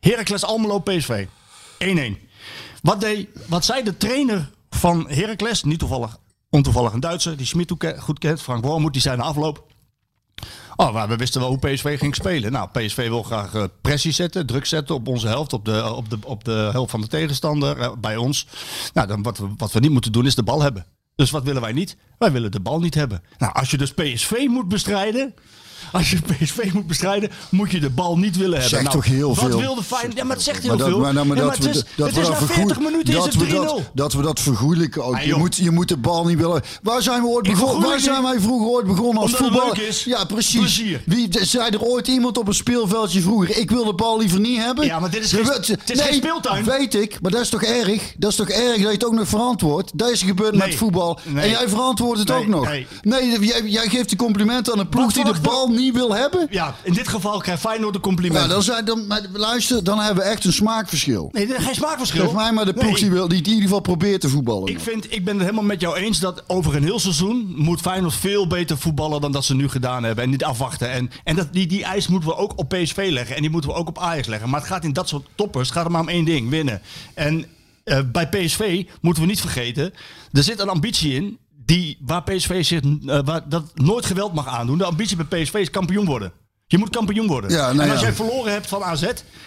Heracles 0.00 0.44
Almelo 0.44 0.78
PSV. 0.78 1.26
1-1. 1.84 1.88
Wat, 2.82 3.06
wat 3.46 3.64
zei 3.64 3.82
de 3.82 3.96
trainer 3.96 4.50
van 4.70 5.08
Heracles, 5.08 5.62
niet 5.64 5.78
toevallig, 5.78 6.18
ontoevallig 6.50 6.92
een 6.92 7.00
Duitser, 7.00 7.36
die 7.36 7.46
Schmid 7.46 7.72
goed 7.98 8.18
kent, 8.18 8.42
Frank 8.42 8.64
Wormoed, 8.64 8.92
die 8.92 9.02
zei 9.02 9.16
na 9.16 9.22
afloop... 9.22 9.68
Oh, 10.76 11.06
we 11.08 11.16
wisten 11.16 11.40
wel 11.40 11.50
hoe 11.50 11.58
PSV 11.58 11.98
ging 11.98 12.14
spelen. 12.14 12.52
Nou, 12.52 12.68
PSV 12.72 13.08
wil 13.08 13.22
graag 13.22 13.54
eh, 13.54 13.64
pressie 13.80 14.12
zetten, 14.12 14.46
druk 14.46 14.66
zetten 14.66 14.94
op 14.94 15.08
onze 15.08 15.26
helft, 15.26 15.52
op 15.52 15.64
de, 15.64 15.94
op 15.94 16.10
de, 16.10 16.18
op 16.24 16.44
de 16.44 16.68
helft 16.72 16.90
van 16.90 17.00
de 17.00 17.06
tegenstander, 17.06 17.78
eh, 17.78 17.92
bij 17.98 18.16
ons. 18.16 18.46
Nou, 18.92 19.06
dan 19.06 19.22
wat, 19.22 19.38
we, 19.38 19.48
wat 19.56 19.72
we 19.72 19.80
niet 19.80 19.90
moeten 19.90 20.12
doen 20.12 20.26
is 20.26 20.34
de 20.34 20.42
bal 20.42 20.62
hebben. 20.62 20.86
Dus 21.20 21.30
wat 21.30 21.44
willen 21.44 21.62
wij 21.62 21.72
niet? 21.72 21.96
Wij 22.18 22.32
willen 22.32 22.50
de 22.50 22.60
bal 22.60 22.80
niet 22.80 22.94
hebben. 22.94 23.22
Nou, 23.38 23.52
als 23.52 23.70
je 23.70 23.76
dus 23.76 23.94
PSV 23.94 24.46
moet 24.48 24.68
bestrijden, 24.68 25.34
als 25.92 26.10
je 26.10 26.18
PSV 26.26 26.72
moet 26.72 26.86
bestrijden, 26.86 27.30
moet 27.50 27.70
je 27.70 27.80
de 27.80 27.90
bal 27.90 28.18
niet 28.18 28.36
willen 28.36 28.60
hebben. 28.60 28.70
Nou, 28.70 28.82
Zegt 28.82 28.94
toch 28.94 29.04
heel 29.16 29.34
wat 29.34 29.44
veel. 29.50 29.58
wilde 29.58 29.82
Feyenoord? 29.82 30.16
Ja, 30.16 30.24
maar 30.24 30.36
het 30.36 30.44
zegt 30.44 30.58
heel 30.62 30.68
Maar 30.68 30.78
dat, 30.78 30.88
veel. 30.88 30.98
maar, 30.98 31.12
nou, 31.14 31.26
maar 31.26 31.36
Ja, 31.36 31.42
dat, 31.42 31.52
het 31.56 31.64
we, 31.64 31.70
is, 31.70 31.84
dat 31.96 32.06
het 32.08 32.16
is 32.16 32.22
dat 32.26 32.40
na 32.40 32.46
40 32.46 32.54
vergoed- 32.56 32.84
minuten 32.84 33.14
dat 33.14 33.26
is 33.28 33.34
we 33.36 33.44
het 33.44 33.50
3-0. 33.52 33.54
dat, 33.54 33.80
dat 33.94 34.12
we 34.12 34.22
dat 34.22 34.40
vergoeilijken 34.40 35.04
ook. 35.04 35.14
Ah, 35.14 35.22
je, 35.22 35.34
moet, 35.34 35.56
je 35.56 35.70
moet 35.70 35.88
de 35.88 35.96
bal 35.96 36.24
niet 36.26 36.38
willen. 36.38 36.62
Waar 36.82 37.02
zijn 37.02 37.22
we 37.22 37.28
ooit 37.28 37.46
begonnen? 37.48 37.88
Waar 37.88 38.00
zijn 38.00 38.22
wij 38.22 38.40
vroeger 38.40 38.68
ooit 38.68 38.86
begonnen 38.86 39.22
als 39.22 39.32
voetbal? 39.32 39.72
is. 39.74 40.04
Ja, 40.04 40.24
precies. 40.24 40.58
Plezier. 40.60 41.02
Wie 41.06 41.28
zei 41.40 41.70
er 41.70 41.82
ooit 41.82 42.08
iemand 42.08 42.38
op 42.38 42.48
een 42.48 42.54
speelveldje 42.54 43.20
vroeger? 43.20 43.56
Ik 43.56 43.70
wil 43.70 43.84
de 43.84 43.94
bal 43.94 44.18
liever 44.18 44.40
niet 44.40 44.58
hebben. 44.58 44.84
Ja, 44.86 44.98
maar 45.00 45.10
dit 45.10 45.24
is 45.24 45.32
geen- 45.32 45.44
wilt- 45.44 45.66
het 45.66 45.90
is 45.90 46.00
geen 46.00 46.14
speeltuin. 46.14 46.64
Weet 46.64 46.94
ik, 46.94 47.18
maar 47.20 47.30
dat 47.30 47.40
is 47.40 47.48
toch 47.48 47.62
erg? 47.62 48.12
Dat 48.18 48.30
is 48.30 48.36
toch 48.36 48.48
erg 48.48 48.68
dat 48.70 48.78
je 48.78 48.86
het 48.86 49.04
ook 49.04 49.12
nog 49.14 49.28
verantwoordt? 49.28 49.90
Dat 49.94 50.10
is 50.10 50.22
gebeurd 50.22 50.54
Nee. 50.54 50.68
met 50.68 50.76
voetbal. 50.76 51.18
Nee. 51.24 51.44
En 51.44 51.50
jij 51.50 51.68
verantwoordt 51.68 52.18
het 52.20 52.30
ook 52.30 52.46
nog. 52.46 52.68
nee. 53.02 53.38
Jij, 53.40 53.62
jij 53.64 53.88
geeft 53.88 54.10
de 54.10 54.16
complimenten 54.16 54.72
aan 54.72 54.78
een 54.78 54.88
ploeg 54.88 55.12
die 55.12 55.24
de 55.24 55.34
bal 55.42 55.68
niet 55.68 55.79
wil 55.88 56.14
hebben. 56.14 56.46
Ja, 56.50 56.74
in 56.82 56.92
dit 56.92 57.08
geval 57.08 57.38
krijgt 57.38 57.60
Feyenoord 57.60 57.94
een 57.94 58.00
compliment. 58.00 58.38
Nou, 58.38 58.48
dan 58.48 58.62
zijn, 58.62 58.84
dan, 58.84 59.06
maar 59.06 59.22
luister, 59.32 59.84
dan 59.84 59.98
hebben 59.98 60.24
we 60.24 60.30
echt 60.30 60.44
een 60.44 60.52
smaakverschil. 60.52 61.28
Nee, 61.32 61.46
er 61.46 61.58
is 61.58 61.64
geen 61.64 61.74
smaakverschil. 61.74 62.24
Geef 62.24 62.34
mij 62.34 62.52
maar 62.52 62.64
de 62.64 62.72
ploeg 62.72 62.84
Nee. 62.84 62.94
die, 63.00 63.10
wil, 63.10 63.28
die 63.28 63.38
in 63.38 63.46
ieder 63.46 63.62
geval 63.62 63.80
probeert 63.80 64.20
te 64.20 64.28
voetballen. 64.28 64.68
Ik, 64.68 64.80
vind, 64.80 65.12
ik 65.12 65.24
ben 65.24 65.34
het 65.34 65.42
helemaal 65.42 65.64
met 65.64 65.80
jou 65.80 65.96
eens 65.96 66.18
dat 66.18 66.44
over 66.46 66.76
een 66.76 66.82
heel 66.82 66.98
seizoen 66.98 67.52
moet 67.56 67.80
Feyenoord 67.80 68.14
veel 68.14 68.46
beter 68.46 68.78
voetballen 68.78 69.20
dan 69.20 69.32
dat 69.32 69.44
ze 69.44 69.54
nu 69.54 69.68
gedaan 69.68 70.04
hebben. 70.04 70.24
En 70.24 70.30
niet 70.30 70.44
afwachten. 70.44 70.90
En, 70.90 71.10
en 71.24 71.36
dat, 71.36 71.52
die, 71.52 71.66
die 71.66 71.84
eis 71.84 72.08
moeten 72.08 72.28
we 72.28 72.36
ook 72.36 72.52
op 72.56 72.68
PSV 72.68 73.08
leggen. 73.10 73.36
En 73.36 73.42
die 73.42 73.50
moeten 73.50 73.70
we 73.70 73.76
ook 73.76 73.88
op 73.88 73.98
Ajax 73.98 74.26
leggen. 74.26 74.48
Maar 74.50 74.60
het 74.60 74.68
gaat 74.68 74.84
in 74.84 74.92
dat 74.92 75.08
soort 75.08 75.26
toppers 75.34 75.68
het 75.68 75.76
gaat 75.76 75.84
er 75.86 75.90
maar 75.90 76.00
om 76.00 76.08
één 76.08 76.24
ding, 76.24 76.50
winnen. 76.50 76.80
En 77.14 77.44
eh, 77.84 77.98
bij 78.12 78.28
PSV 78.28 78.84
moeten 79.00 79.22
we 79.22 79.28
niet 79.28 79.40
vergeten, 79.40 79.92
er 80.32 80.42
zit 80.42 80.60
een 80.60 80.68
ambitie 80.68 81.14
in 81.14 81.38
die, 81.70 81.98
waar 82.00 82.22
PSV 82.22 82.64
zich 82.64 82.80
eh, 83.06 83.36
dat 83.48 83.72
nooit 83.74 84.06
geweld 84.06 84.34
mag 84.34 84.46
aandoen. 84.46 84.78
De 84.78 84.84
ambitie 84.84 85.16
bij 85.16 85.42
PSV 85.42 85.54
is 85.54 85.70
kampioen 85.70 86.06
worden. 86.06 86.32
Je 86.70 86.78
moet 86.78 86.90
kampioen 86.90 87.26
worden. 87.26 87.50
Ja, 87.50 87.72
nou 87.72 87.80
en 87.80 87.90
als 87.90 88.00
ja. 88.00 88.06
jij 88.06 88.14
verloren 88.14 88.52
hebt 88.52 88.66
van 88.66 88.82
AZ, 88.84 89.00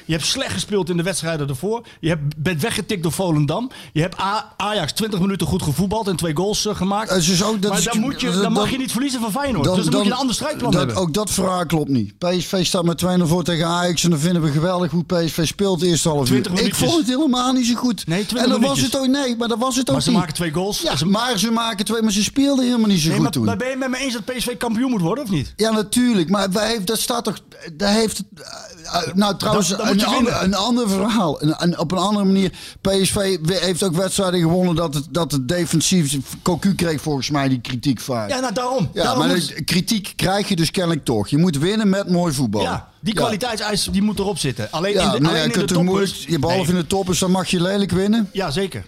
je 0.06 0.13
hebt 0.13 0.25
slecht 0.25 0.51
gespeeld 0.53 0.89
in 0.89 0.98
de 0.98 1.03
wedstrijden 1.03 1.50
ervoor, 1.50 1.86
je 2.00 2.10
hebt, 2.10 2.22
bent 2.38 2.62
weggetikt 2.62 3.03
door 3.03 3.12
Volendam, 3.12 3.70
je 3.94 4.01
hebt 4.01 4.20
A- 4.20 4.53
Ajax 4.58 4.92
20 4.92 5.20
minuten 5.20 5.48
goed 5.48 5.62
gevoetbald 5.62 6.08
en 6.08 6.15
twee 6.15 6.36
goals 6.36 6.65
eh, 6.65 6.75
gemaakt. 6.75 7.12
Ook- 7.44 7.62
dat 7.62 7.70
maar 7.72 7.80
is- 7.80 7.86
dan, 7.86 8.00
moet 8.00 8.22
je, 8.22 8.32
dan 8.32 8.51
mag 8.53 8.70
je 8.72 8.77
niet 8.77 8.92
verliezen 8.92 9.22
van 9.22 9.32
Feyenoord. 9.32 9.75
dus 9.75 9.86
dan, 9.86 9.94
moet 9.94 10.03
je 10.06 10.12
een 10.12 10.18
ander 10.18 10.36
strijdplan 10.36 10.72
dat, 10.72 10.80
hebben. 10.80 10.98
Ook 11.01 11.13
dat 11.13 11.32
verhaal 11.32 11.65
klopt 11.65 11.89
niet. 11.89 12.18
PSV 12.18 12.65
staat 12.65 12.84
met 12.84 12.98
2-0 12.98 13.27
voor 13.27 13.44
tegen 13.44 13.68
Ajax. 13.68 14.03
En 14.03 14.10
dan 14.10 14.20
vinden 14.20 14.42
we 14.42 14.51
geweldig 14.51 14.92
hoe 14.92 15.03
PSV 15.03 15.48
speelt 15.48 15.80
de 15.80 15.88
eerste 15.88 16.10
half 16.10 16.30
uur. 16.32 16.42
20 16.44 16.65
Ik 16.65 16.75
vond 16.75 16.98
het 16.98 17.08
helemaal 17.08 17.53
niet 17.53 17.65
zo 17.65 17.75
goed. 17.75 18.08
Nee, 18.08 18.25
20 18.25 18.44
en 18.44 18.50
dan 18.50 18.70
was 18.70 18.82
het 18.82 18.98
ook, 18.98 19.08
nee, 19.08 19.36
maar 19.38 19.48
dat 19.48 19.58
was 19.60 19.75
het 19.75 19.88
ook 19.88 19.94
Maar 19.94 20.03
ze 20.03 20.10
niet. 20.10 20.20
maken 20.20 20.34
twee 20.34 20.51
goals. 20.51 20.82
Ja, 20.82 20.96
Ze- 20.96 21.06
maar 21.06 21.38
ze 21.39 21.51
maken 21.51 21.86
twee, 21.86 22.01
maar 22.01 22.12
ze 22.12 22.24
speelden 22.24 22.65
helemaal 22.65 22.88
niet 22.88 23.00
zo 23.00 23.03
Nee, 23.06 23.13
goed 23.13 23.24
maar, 23.24 23.32
toen. 23.32 23.46
maar 23.46 23.58
ben 23.58 23.70
je 23.70 23.75
met 23.77 23.89
me 23.89 23.98
eens 23.98 24.13
dat 24.13 24.25
PSV 24.25 24.58
kampioen 24.58 24.89
moet 24.89 25.01
worden 25.01 25.24
of 25.24 25.30
niet? 25.30 25.53
Ja, 25.56 25.72
natuurlijk. 25.72 26.30
Maar 26.30 26.51
wij 26.51 26.68
heeft, 26.68 26.88
dat 26.88 27.00
staat 27.00 27.12
toch. 27.22 27.39
Daar 27.74 27.93
heeft. 27.93 28.24
eh, 28.36 29.08
eh, 29.08 29.13
nou, 29.13 29.38
trouwens, 29.38 29.70
een, 29.70 30.05
ander, 30.05 30.43
een 30.43 30.53
ander 30.55 30.89
verhaal. 30.89 31.41
Een- 31.43 31.79
op 31.79 31.91
een 31.91 31.98
andere 31.98 32.25
manier. 32.25 32.51
PSV 32.82 33.38
heeft 33.46 33.84
ook 33.84 33.96
wedstrijden 33.96 34.39
gewonnen 34.39 34.75
dat 34.75 34.93
het, 34.93 35.05
dat 35.10 35.32
het 35.32 35.48
defensief. 35.48 36.17
Cocu 36.41 36.75
kreeg 36.75 37.01
volgens 37.01 37.29
mij 37.29 37.48
die 37.50 37.62
kritiek 37.62 38.00
vaak. 38.00 38.29
Ja, 38.29 38.39
nou 38.39 38.53
daarom. 38.53 38.89
Ja, 38.93 39.03
daarom 39.03 39.27
maar 39.27 39.36
moet- 39.36 39.63
kritiek 39.65 40.13
krijg 40.15 40.48
je 40.50 40.55
dus 40.55 40.72
kennelijk 40.72 41.05
toch. 41.05 41.27
Je 41.27 41.38
moet 41.38 41.58
winnen 41.58 41.89
met 41.89 42.10
mooi 42.10 42.34
voetbal. 42.34 42.62
ja, 42.62 42.89
die 43.00 43.13
kwaliteitseis 43.13 43.88
die 43.91 44.01
moet 44.01 44.20
erop 44.20 44.38
zitten. 44.38 44.67
Alleen 44.72 44.93
Ja, 44.93 45.03
in 45.05 45.12
de, 45.12 45.20
nou 45.20 45.22
ja, 45.24 45.27
alleen 45.29 45.38
je 45.39 45.43
in 45.43 45.51
de 45.51 45.58
kunt 45.58 45.67
toppers... 45.67 45.89
moeilijk, 46.12 46.29
je 46.29 46.39
behalve 46.39 46.62
Nee. 46.65 46.72
in 46.75 46.82
de 46.82 46.88
toppers, 46.88 47.20
dan 47.20 47.32
mag 47.32 47.48
je 47.48 47.62
lelijk 47.62 47.91
winnen. 47.91 48.29
Ja, 48.32 48.51
zeker. 48.51 48.86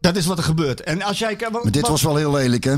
Dat 0.00 0.16
is 0.16 0.26
wat 0.26 0.38
er 0.38 0.44
gebeurt. 0.44 0.80
En 0.80 1.02
als 1.02 1.18
jij... 1.18 1.36
Maar 1.52 1.70
dit 1.70 1.88
was 1.88 2.02
wel 2.02 2.16
heel 2.16 2.32
lelijk, 2.32 2.64
hè? 2.64 2.74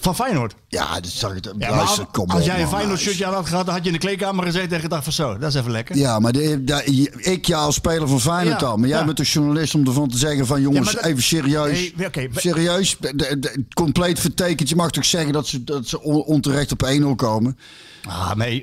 Van 0.00 0.14
Feyenoord. 0.14 0.54
Ja, 0.74 1.00
dat 1.00 1.10
zag 1.10 1.34
ik. 1.34 1.44
Ja, 1.58 1.70
maar 1.70 1.80
als, 1.80 2.00
kom 2.12 2.30
als 2.30 2.40
op, 2.40 2.46
jij 2.46 2.60
een 2.62 2.68
Feyenoord 2.68 3.00
shirtje 3.00 3.26
aan 3.26 3.34
had 3.34 3.46
gehad, 3.48 3.64
dan 3.64 3.74
had 3.74 3.82
je 3.84 3.88
in 3.90 3.94
de 3.94 4.00
kleedkamer 4.06 4.44
gezeten 4.44 4.72
en 4.76 4.80
gedacht 4.80 5.04
van 5.04 5.12
zo, 5.12 5.38
dat 5.38 5.48
is 5.48 5.54
even 5.60 5.70
lekker. 5.70 5.96
Ja, 5.96 6.18
maar 6.18 6.32
de, 6.32 6.64
de- 6.64 7.10
ik 7.20 7.46
ja 7.46 7.58
als 7.58 7.74
speler 7.74 8.08
van 8.08 8.20
Feyenoord 8.20 8.60
Ja, 8.60 8.66
al. 8.66 8.76
Maar 8.76 8.88
jij 8.88 8.98
ja. 8.98 9.04
bent 9.04 9.16
de 9.16 9.22
journalist 9.22 9.74
om 9.74 9.86
ervan 9.86 10.08
te 10.08 10.18
zeggen 10.18 10.46
van 10.46 10.60
jongens, 10.60 10.84
maar 10.84 10.94
dat- 10.94 11.04
even 11.04 11.22
serieus. 11.22 11.92
Nee, 11.96 12.18
serieus, 12.34 12.96
de- 12.98 13.64
compleet 13.74 14.20
vertekend. 14.20 14.68
Je 14.68 14.76
mag 14.76 14.90
toch 14.90 15.04
zeggen 15.04 15.32
dat 15.32 15.46
ze, 15.46 15.64
dat 15.64 15.86
ze 15.88 16.00
on- 16.02 16.22
onterecht 16.24 16.72
op 16.72 16.82
1-0 16.86 17.14
komen. 17.16 17.58
Ah, 18.08 18.34
nee, 18.34 18.62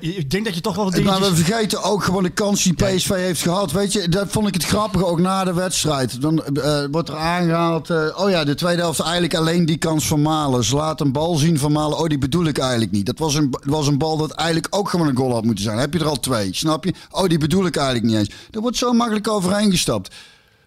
ik 0.00 0.30
denk 0.30 0.44
dat 0.44 0.54
je 0.54 0.60
toch 0.60 0.74
wel 0.76 0.84
wat 0.84 0.92
Maar 0.94 1.02
dingetjes... 1.02 1.28
we 1.28 1.44
vergeten 1.44 1.82
ook 1.82 2.04
gewoon 2.04 2.22
de 2.22 2.30
kans 2.30 2.62
die 2.62 2.74
PSV 2.74 3.08
heeft 3.08 3.42
gehad. 3.42 3.72
Weet 3.72 3.92
je, 3.92 4.08
dat 4.08 4.26
vond 4.30 4.48
ik 4.48 4.54
het 4.54 4.64
grappige 4.64 5.06
ook 5.06 5.20
na 5.20 5.44
de 5.44 5.52
wedstrijd. 5.54 6.20
Dan 6.20 6.44
eh, 6.44 6.84
wordt 6.90 7.08
er 7.08 7.16
aangehaald. 7.16 7.90
eh, 7.90 7.98
oh 8.16 8.30
ja, 8.30 8.44
de 8.44 8.54
tweede 8.54 8.80
helft 8.82 9.00
eigenlijk 9.00 9.34
alleen 9.34 9.66
die 9.66 9.76
kans 9.76 10.06
van 10.06 10.22
Malen. 10.22 10.64
Ze 10.64 10.76
laat 10.76 10.98
een 11.02 11.12
bal 11.12 11.34
zien 11.36 11.58
van 11.58 11.72
Malen. 11.72 11.98
Oh, 11.98 12.06
die 12.06 12.18
bedoel 12.18 12.44
ik 12.46 12.58
eigenlijk 12.58 12.90
niet. 12.90 13.06
Dat 13.06 13.18
was 13.18 13.34
een, 13.34 13.54
was 13.64 13.86
een 13.86 13.98
bal 13.98 14.16
dat 14.16 14.30
eigenlijk 14.30 14.76
ook 14.76 14.88
gewoon 14.88 15.08
een 15.08 15.16
goal 15.16 15.32
had 15.32 15.44
moeten 15.44 15.64
zijn. 15.64 15.78
Heb 15.78 15.92
je 15.92 15.98
er 15.98 16.06
al 16.08 16.20
twee, 16.20 16.54
snap 16.54 16.84
je? 16.84 16.94
Oh, 17.10 17.26
die 17.28 17.38
bedoel 17.38 17.66
ik 17.66 17.76
eigenlijk 17.76 18.06
niet 18.06 18.16
eens. 18.16 18.30
Daar 18.50 18.62
wordt 18.62 18.76
zo 18.76 18.92
makkelijk 18.92 19.28
overheen 19.28 19.70
gestapt. 19.70 20.14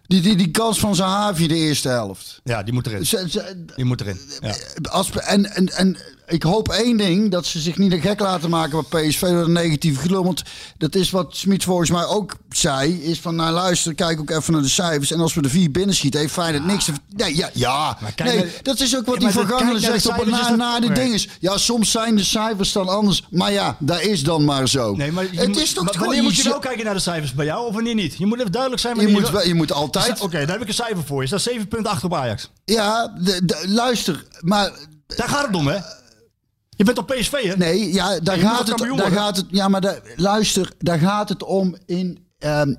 Die, 0.08 0.22
die, 0.22 0.36
die 0.36 0.52
kans 0.52 0.80
van 0.80 0.96
Zahavi 0.96 1.48
de 1.48 1.56
eerste 1.56 1.90
helft. 1.90 2.40
Ja, 2.44 2.64
die 2.64 2.74
moet 2.74 2.88
erin. 2.88 3.06
Ze- 3.06 3.56
Die 3.76 3.86
moet 3.86 4.02
erin. 4.02 4.20
Ja. 4.42 4.56
als, 4.90 5.12
en, 5.12 5.46
en, 5.56 5.70
en 5.70 5.98
ik 6.28 6.44
hoop 6.44 6.70
één 6.70 6.98
ding, 6.98 7.32
dat 7.32 7.46
ze 7.46 7.60
zich 7.60 7.78
niet 7.78 7.92
de 7.92 8.00
gek 8.02 8.20
laten 8.20 8.50
maken 8.50 8.86
bij 8.90 9.08
PSV 9.08 9.20
door 9.22 9.44
een 9.44 9.52
negatieve 9.52 10.00
gelul. 10.02 10.24
Want 10.24 10.44
dat 10.78 10.96
is 10.96 11.10
wat 11.10 11.36
Smit 11.36 11.64
volgens 11.64 11.90
mij 11.90 12.06
ook 12.06 12.36
zei, 12.50 13.04
is 13.04 13.20
van 13.20 13.36
nou 13.36 13.52
luister, 13.54 13.94
kijk 13.96 14.20
ook 14.20 14.30
even 14.30 14.54
naar 14.54 14.62
de 14.62 14.68
cijfers. 14.70 15.12
En 15.12 15.20
als 15.20 15.34
we 15.34 15.42
de 15.42 15.50
vier 15.50 15.72
binnenschieten, 15.72 16.20
heeft 16.20 16.34
Feyenoord 16.34 16.66
niks 16.66 16.86
te... 16.86 16.92
Nee, 17.10 17.36
ja, 17.36 17.50
ja. 17.54 17.98
nee 18.24 18.38
naar- 18.38 18.46
dat 18.62 18.80
is 18.80 18.98
ook 18.98 19.06
wat 19.06 19.20
die 19.20 19.30
Van 19.30 19.48
dat- 19.48 19.58
Gangelen 19.58 19.82
de 19.82 19.88
zegt 19.88 20.08
op, 20.08 20.26
na, 20.26 20.42
is 20.52 20.56
na 20.58 20.80
dat- 20.80 20.82
de 20.82 20.88
Nee. 20.88 21.04
dinges. 21.06 21.28
Ja, 21.40 21.58
soms 21.58 21.92
zijn 21.92 22.16
de 22.16 22.24
cijfers 22.24 22.72
dan 22.72 22.88
anders. 22.90 23.24
Maar 23.30 23.52
ja, 23.52 23.76
dat 23.80 24.02
is 24.02 24.24
dan 24.24 24.46
maar 24.46 24.70
zo. 24.70 24.96
Nee, 24.96 25.12
maar 25.12 25.24
je 25.32 25.40
het 25.40 25.48
moet- 25.48 25.58
is 25.58 25.74
toch 25.74 25.84
maar 25.84 25.94
wanneer 26.00 26.24
moet 26.24 26.36
je 26.36 26.44
je- 26.44 26.50
nou 26.50 26.62
kijken 26.62 26.86
naar 26.86 26.94
de 26.94 27.00
cijfers 27.00 27.34
bij 27.34 27.46
jou 27.46 27.68
of 27.68 27.74
wanneer 27.74 27.96
niet? 27.96 28.16
Je 28.18 28.26
moet 28.26 28.40
even 28.40 28.52
duidelijk 28.52 28.82
zijn 28.82 29.00
je, 29.00 29.08
moet, 29.08 29.30
wel- 29.30 29.48
je 29.48 29.54
moet 29.56 29.72
altijd... 29.72 30.22
Oké, 30.22 30.38
daar 30.40 30.48
heb 30.48 30.62
ik 30.62 30.68
een 30.68 30.74
cijfer 30.74 31.04
voor 31.06 31.22
je. 31.22 31.28
staat 31.28 31.42
7,8 31.42 32.04
op 32.04 32.14
Ajax. 32.14 32.50
Ja, 32.66 33.14
de, 33.20 33.46
de- 33.46 33.64
luister, 33.68 34.24
maar 34.42 34.72
Daar 35.08 35.30
gaat 35.30 35.48
het 35.48 35.56
om, 35.56 35.68
hè? 35.68 35.78
Je 36.76 36.84
bent 36.84 36.98
op 36.98 37.08
PSV, 37.08 37.32
hè? 37.32 37.56
Nee, 37.58 37.94
ja, 37.94 38.20
daar 38.20 38.38
gaat 38.38 38.68
het. 38.68 38.78
Daar 38.98 39.12
gaat 39.12 39.36
het. 39.38 39.46
Ja, 39.50 39.68
maar 39.68 39.82
daar, 39.82 40.00
luister, 40.16 40.72
daar 40.78 41.00
gaat 41.00 41.30
het 41.30 41.44
om 41.44 41.76
in. 41.86 42.20
ehm, 42.40 42.74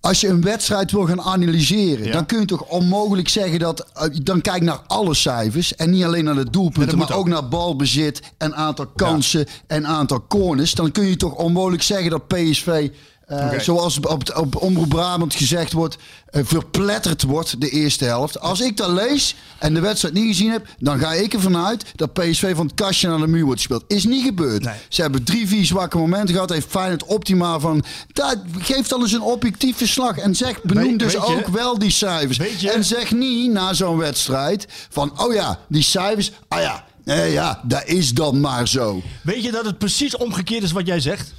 als 0.00 0.20
je 0.20 0.28
een 0.28 0.40
wedstrijd 0.42 0.92
wil 0.92 1.06
gaan 1.06 1.20
analyseren, 1.22 2.06
Ja. 2.06 2.12
dan 2.12 2.26
kun 2.26 2.40
je 2.40 2.44
toch 2.46 2.62
onmogelijk 2.68 3.28
zeggen 3.28 3.58
dat. 3.58 3.86
eh, 3.92 4.08
dan 4.22 4.40
kijk 4.40 4.62
naar 4.62 4.80
alle 4.86 5.14
cijfers 5.14 5.74
en 5.76 5.90
niet 5.90 6.04
alleen 6.04 6.24
naar 6.24 6.34
de 6.34 6.50
doelpunten, 6.50 6.98
maar 6.98 7.06
moet 7.06 7.16
ook 7.16 7.20
ook. 7.20 7.28
naar 7.28 7.48
balbezit 7.48 8.22
en 8.38 8.54
aantal 8.54 8.86
kansen 8.86 9.46
en 9.66 9.86
aantal 9.86 10.26
corners. 10.28 10.72
Dan 10.74 10.92
kun 10.92 11.06
je 11.06 11.16
toch 11.16 11.34
onmogelijk 11.34 11.82
zeggen 11.82 12.10
dat 12.10 12.26
PSV. 12.28 12.88
Eh. 13.26 13.58
Zoals 13.58 13.98
op, 13.98 14.32
op, 14.36 14.56
Omroep 14.62 14.88
Brabant 14.88 15.34
gezegd 15.34 15.72
wordt, 15.72 15.96
eh, 16.26 16.40
verpletterd 16.44 17.22
wordt 17.22 17.60
de 17.60 17.68
eerste 17.70 18.04
helft. 18.04 18.40
Als 18.40 18.60
ik 18.60 18.76
dat 18.76 18.90
lees 18.90 19.34
en 19.58 19.74
de 19.74 19.80
wedstrijd 19.80 20.14
niet 20.14 20.26
gezien 20.26 20.50
heb, 20.50 20.66
dan 20.78 20.98
ga 20.98 21.12
ik 21.12 21.34
ervan 21.34 21.56
uit 21.56 21.84
dat 21.94 22.12
PSV 22.12 22.54
van 22.56 22.66
het 22.66 22.74
kastje 22.74 23.08
naar 23.08 23.18
de 23.18 23.26
muur 23.26 23.44
wordt 23.44 23.60
gespeeld. 23.60 23.84
Is 23.86 24.04
niet 24.04 24.24
gebeurd. 24.24 24.62
Nee. 24.62 24.74
Ze 24.88 25.02
hebben 25.02 25.22
drie, 25.24 25.48
vier 25.48 25.64
zwakke 25.64 25.98
momenten 25.98 26.34
gehad. 26.34 26.50
Heeft 26.50 26.66
Feyenoord 26.70 27.04
optimaal 27.04 27.60
van. 27.60 27.84
Dat, 28.12 28.36
geef 28.58 28.88
dan 28.88 29.00
eens 29.02 29.12
een 29.12 29.20
objectief 29.22 29.76
verslag. 29.76 30.18
En 30.18 30.34
zeg, 30.34 30.62
benoem 30.62 30.84
Weet- 30.88 30.98
dus 30.98 31.12
weet 31.12 31.26
je- 31.26 31.32
ook 31.36 31.48
wel 31.48 31.78
die 31.78 31.90
cijfers. 31.90 32.64
En 32.64 32.84
zeg 32.84 33.12
niet 33.12 33.52
na 33.52 33.72
zo'n 33.72 33.96
wedstrijd 33.96 34.66
van, 34.90 35.20
oh 35.20 35.34
ja, 35.34 35.58
die 35.68 35.82
cijfers. 35.82 36.32
Ah 36.48 36.60
ja, 36.60 36.84
nee, 37.04 37.32
ja, 37.32 37.60
dat 37.64 37.84
is 37.86 38.12
dan 38.12 38.40
maar 38.40 38.68
zo. 38.68 39.02
Weet 39.22 39.42
je 39.42 39.50
dat 39.50 39.64
het 39.64 39.78
precies 39.78 40.16
omgekeerd 40.16 40.62
is 40.62 40.72
wat 40.72 40.86
jij 40.86 41.00
zegt? 41.00 41.32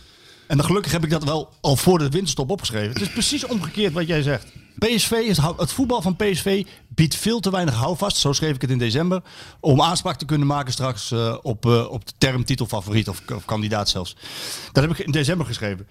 En 0.47 0.57
dan 0.57 0.65
gelukkig 0.65 0.91
heb 0.91 1.03
ik 1.03 1.09
dat 1.09 1.23
wel 1.23 1.49
al 1.61 1.75
voor 1.75 1.99
de 1.99 2.09
winterstop 2.09 2.49
opgeschreven. 2.49 2.93
Het 2.93 3.01
is 3.01 3.11
precies 3.11 3.45
omgekeerd 3.45 3.93
wat 3.93 4.07
jij 4.07 4.21
zegt. 4.21 4.45
PSV 4.79 5.11
is, 5.11 5.37
het 5.57 5.71
voetbal 5.71 6.01
van 6.01 6.15
PSV 6.15 6.65
biedt 6.87 7.15
veel 7.15 7.39
te 7.39 7.51
weinig 7.51 7.73
houvast, 7.73 8.17
zo 8.17 8.33
schreef 8.33 8.55
ik 8.55 8.61
het 8.61 8.69
in 8.69 8.77
december, 8.77 9.21
om 9.59 9.81
aanspraak 9.81 10.17
te 10.17 10.25
kunnen 10.25 10.47
maken 10.47 10.73
straks 10.73 11.11
eh, 11.11 11.35
op, 11.41 11.65
eh, 11.65 11.91
op 11.91 12.05
de 12.05 12.13
term 12.17 12.45
titelfavoriet 12.45 13.09
of, 13.09 13.21
of 13.35 13.45
kandidaat 13.45 13.89
zelfs. 13.89 14.15
Dat 14.71 14.83
heb 14.83 14.91
ik 14.97 15.05
in 15.05 15.11
december 15.11 15.45
geschreven. 15.45 15.87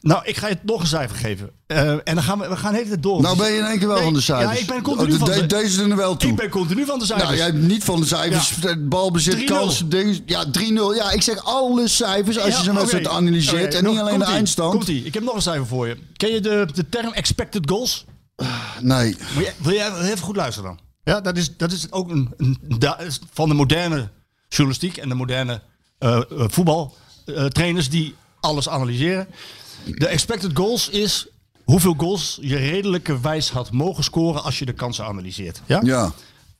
Nou, 0.00 0.22
ik 0.24 0.36
ga 0.36 0.48
je 0.48 0.58
nog 0.62 0.80
een 0.80 0.86
cijfer 0.86 1.16
geven. 1.16 1.50
Eh, 1.66 1.90
en 1.90 2.00
dan 2.04 2.22
gaan 2.22 2.38
we, 2.38 2.48
we 2.48 2.56
gaan 2.56 2.70
de 2.72 2.76
hele 2.76 2.88
tijd 2.90 3.02
door. 3.02 3.20
Nou 3.22 3.36
ben 3.36 3.52
je 3.52 3.58
in 3.58 3.64
één 3.64 3.78
keer 3.78 3.86
wel 3.86 3.96
Nee, 3.96 4.04
van 4.04 4.14
de 4.14 4.20
cijfers. 4.20 4.52
Ja, 4.56 4.60
ik 4.62 4.66
ben 4.66 4.82
continu 4.82 5.12
Oh, 5.12 5.18
van 5.18 5.28
de- 5.28 5.40
de, 5.40 5.46
Deze 5.46 5.82
er 5.82 5.96
wel 5.96 6.16
toe. 6.16 6.30
ik 6.30 6.36
ben 6.36 6.48
continu 6.50 6.84
van 6.86 6.98
de 6.98 7.04
cijfers. 7.06 7.28
Nou, 7.28 7.40
jij 7.42 7.50
hebt 7.50 7.66
niet 7.66 7.84
van 7.84 8.00
de 8.00 8.06
cijfers, 8.06 8.52
Ja. 8.60 8.76
balbezit, 8.76 9.34
3-0. 9.34 9.44
kansen, 9.46 9.88
dingen. 9.88 10.18
Ja, 10.26 10.44
3-0. 10.50 10.94
Ja, 10.94 11.10
ik 11.10 11.22
zeg 11.22 11.44
alle 11.44 11.88
cijfers 11.88 12.38
als 12.38 12.60
je 12.60 12.72
wedstrijd 12.72 13.06
oké. 13.06 13.14
analyseert. 13.16 13.74
En 13.74 13.84
niet 13.84 13.98
alleen 13.98 14.18
de 14.18 14.24
eindstand. 14.24 14.72
Komt-ie. 14.72 15.04
Ik 15.04 15.14
heb 15.14 15.22
nog 15.22 15.34
een 15.34 15.42
cijfer 15.42 15.66
voor 15.66 15.88
je. 15.88 15.96
Ken 16.16 16.32
je 16.32 16.40
de, 16.40 16.68
de 16.74 16.88
term 16.88 17.12
expected 17.12 17.70
goals? 17.70 18.04
Nee. 18.80 19.16
Wil 19.34 19.42
jij, 19.42 19.54
wil 19.58 19.72
jij 19.72 20.00
even 20.00 20.18
goed 20.18 20.36
luisteren 20.36 20.68
dan? 20.68 20.78
Ja, 21.04 21.20
dat 21.20 21.36
is, 21.36 21.56
dat 21.56 21.72
is 21.72 21.92
ook 21.92 22.10
een, 22.10 22.34
van 23.32 23.48
de 23.48 23.54
moderne 23.54 24.08
journalistiek 24.48 24.96
en 24.96 25.08
de 25.08 25.14
moderne 25.14 25.62
eh, 25.98 26.16
eh, 26.16 26.22
voetbaltrainers 26.28 27.90
die 27.90 28.14
alles 28.40 28.68
analyseren. 28.68 29.28
De 29.84 30.06
expected 30.06 30.50
goals 30.54 30.88
is 30.88 31.26
hoeveel 31.64 31.94
goals 31.96 32.38
je 32.40 32.56
redelijkerwijs 32.56 33.50
had 33.50 33.72
mogen 33.72 34.04
scoren 34.04 34.42
als 34.42 34.58
je 34.58 34.64
de 34.64 34.72
kansen 34.72 35.04
analyseert. 35.04 35.62
Ja? 35.66 35.80
Ja. 35.82 36.12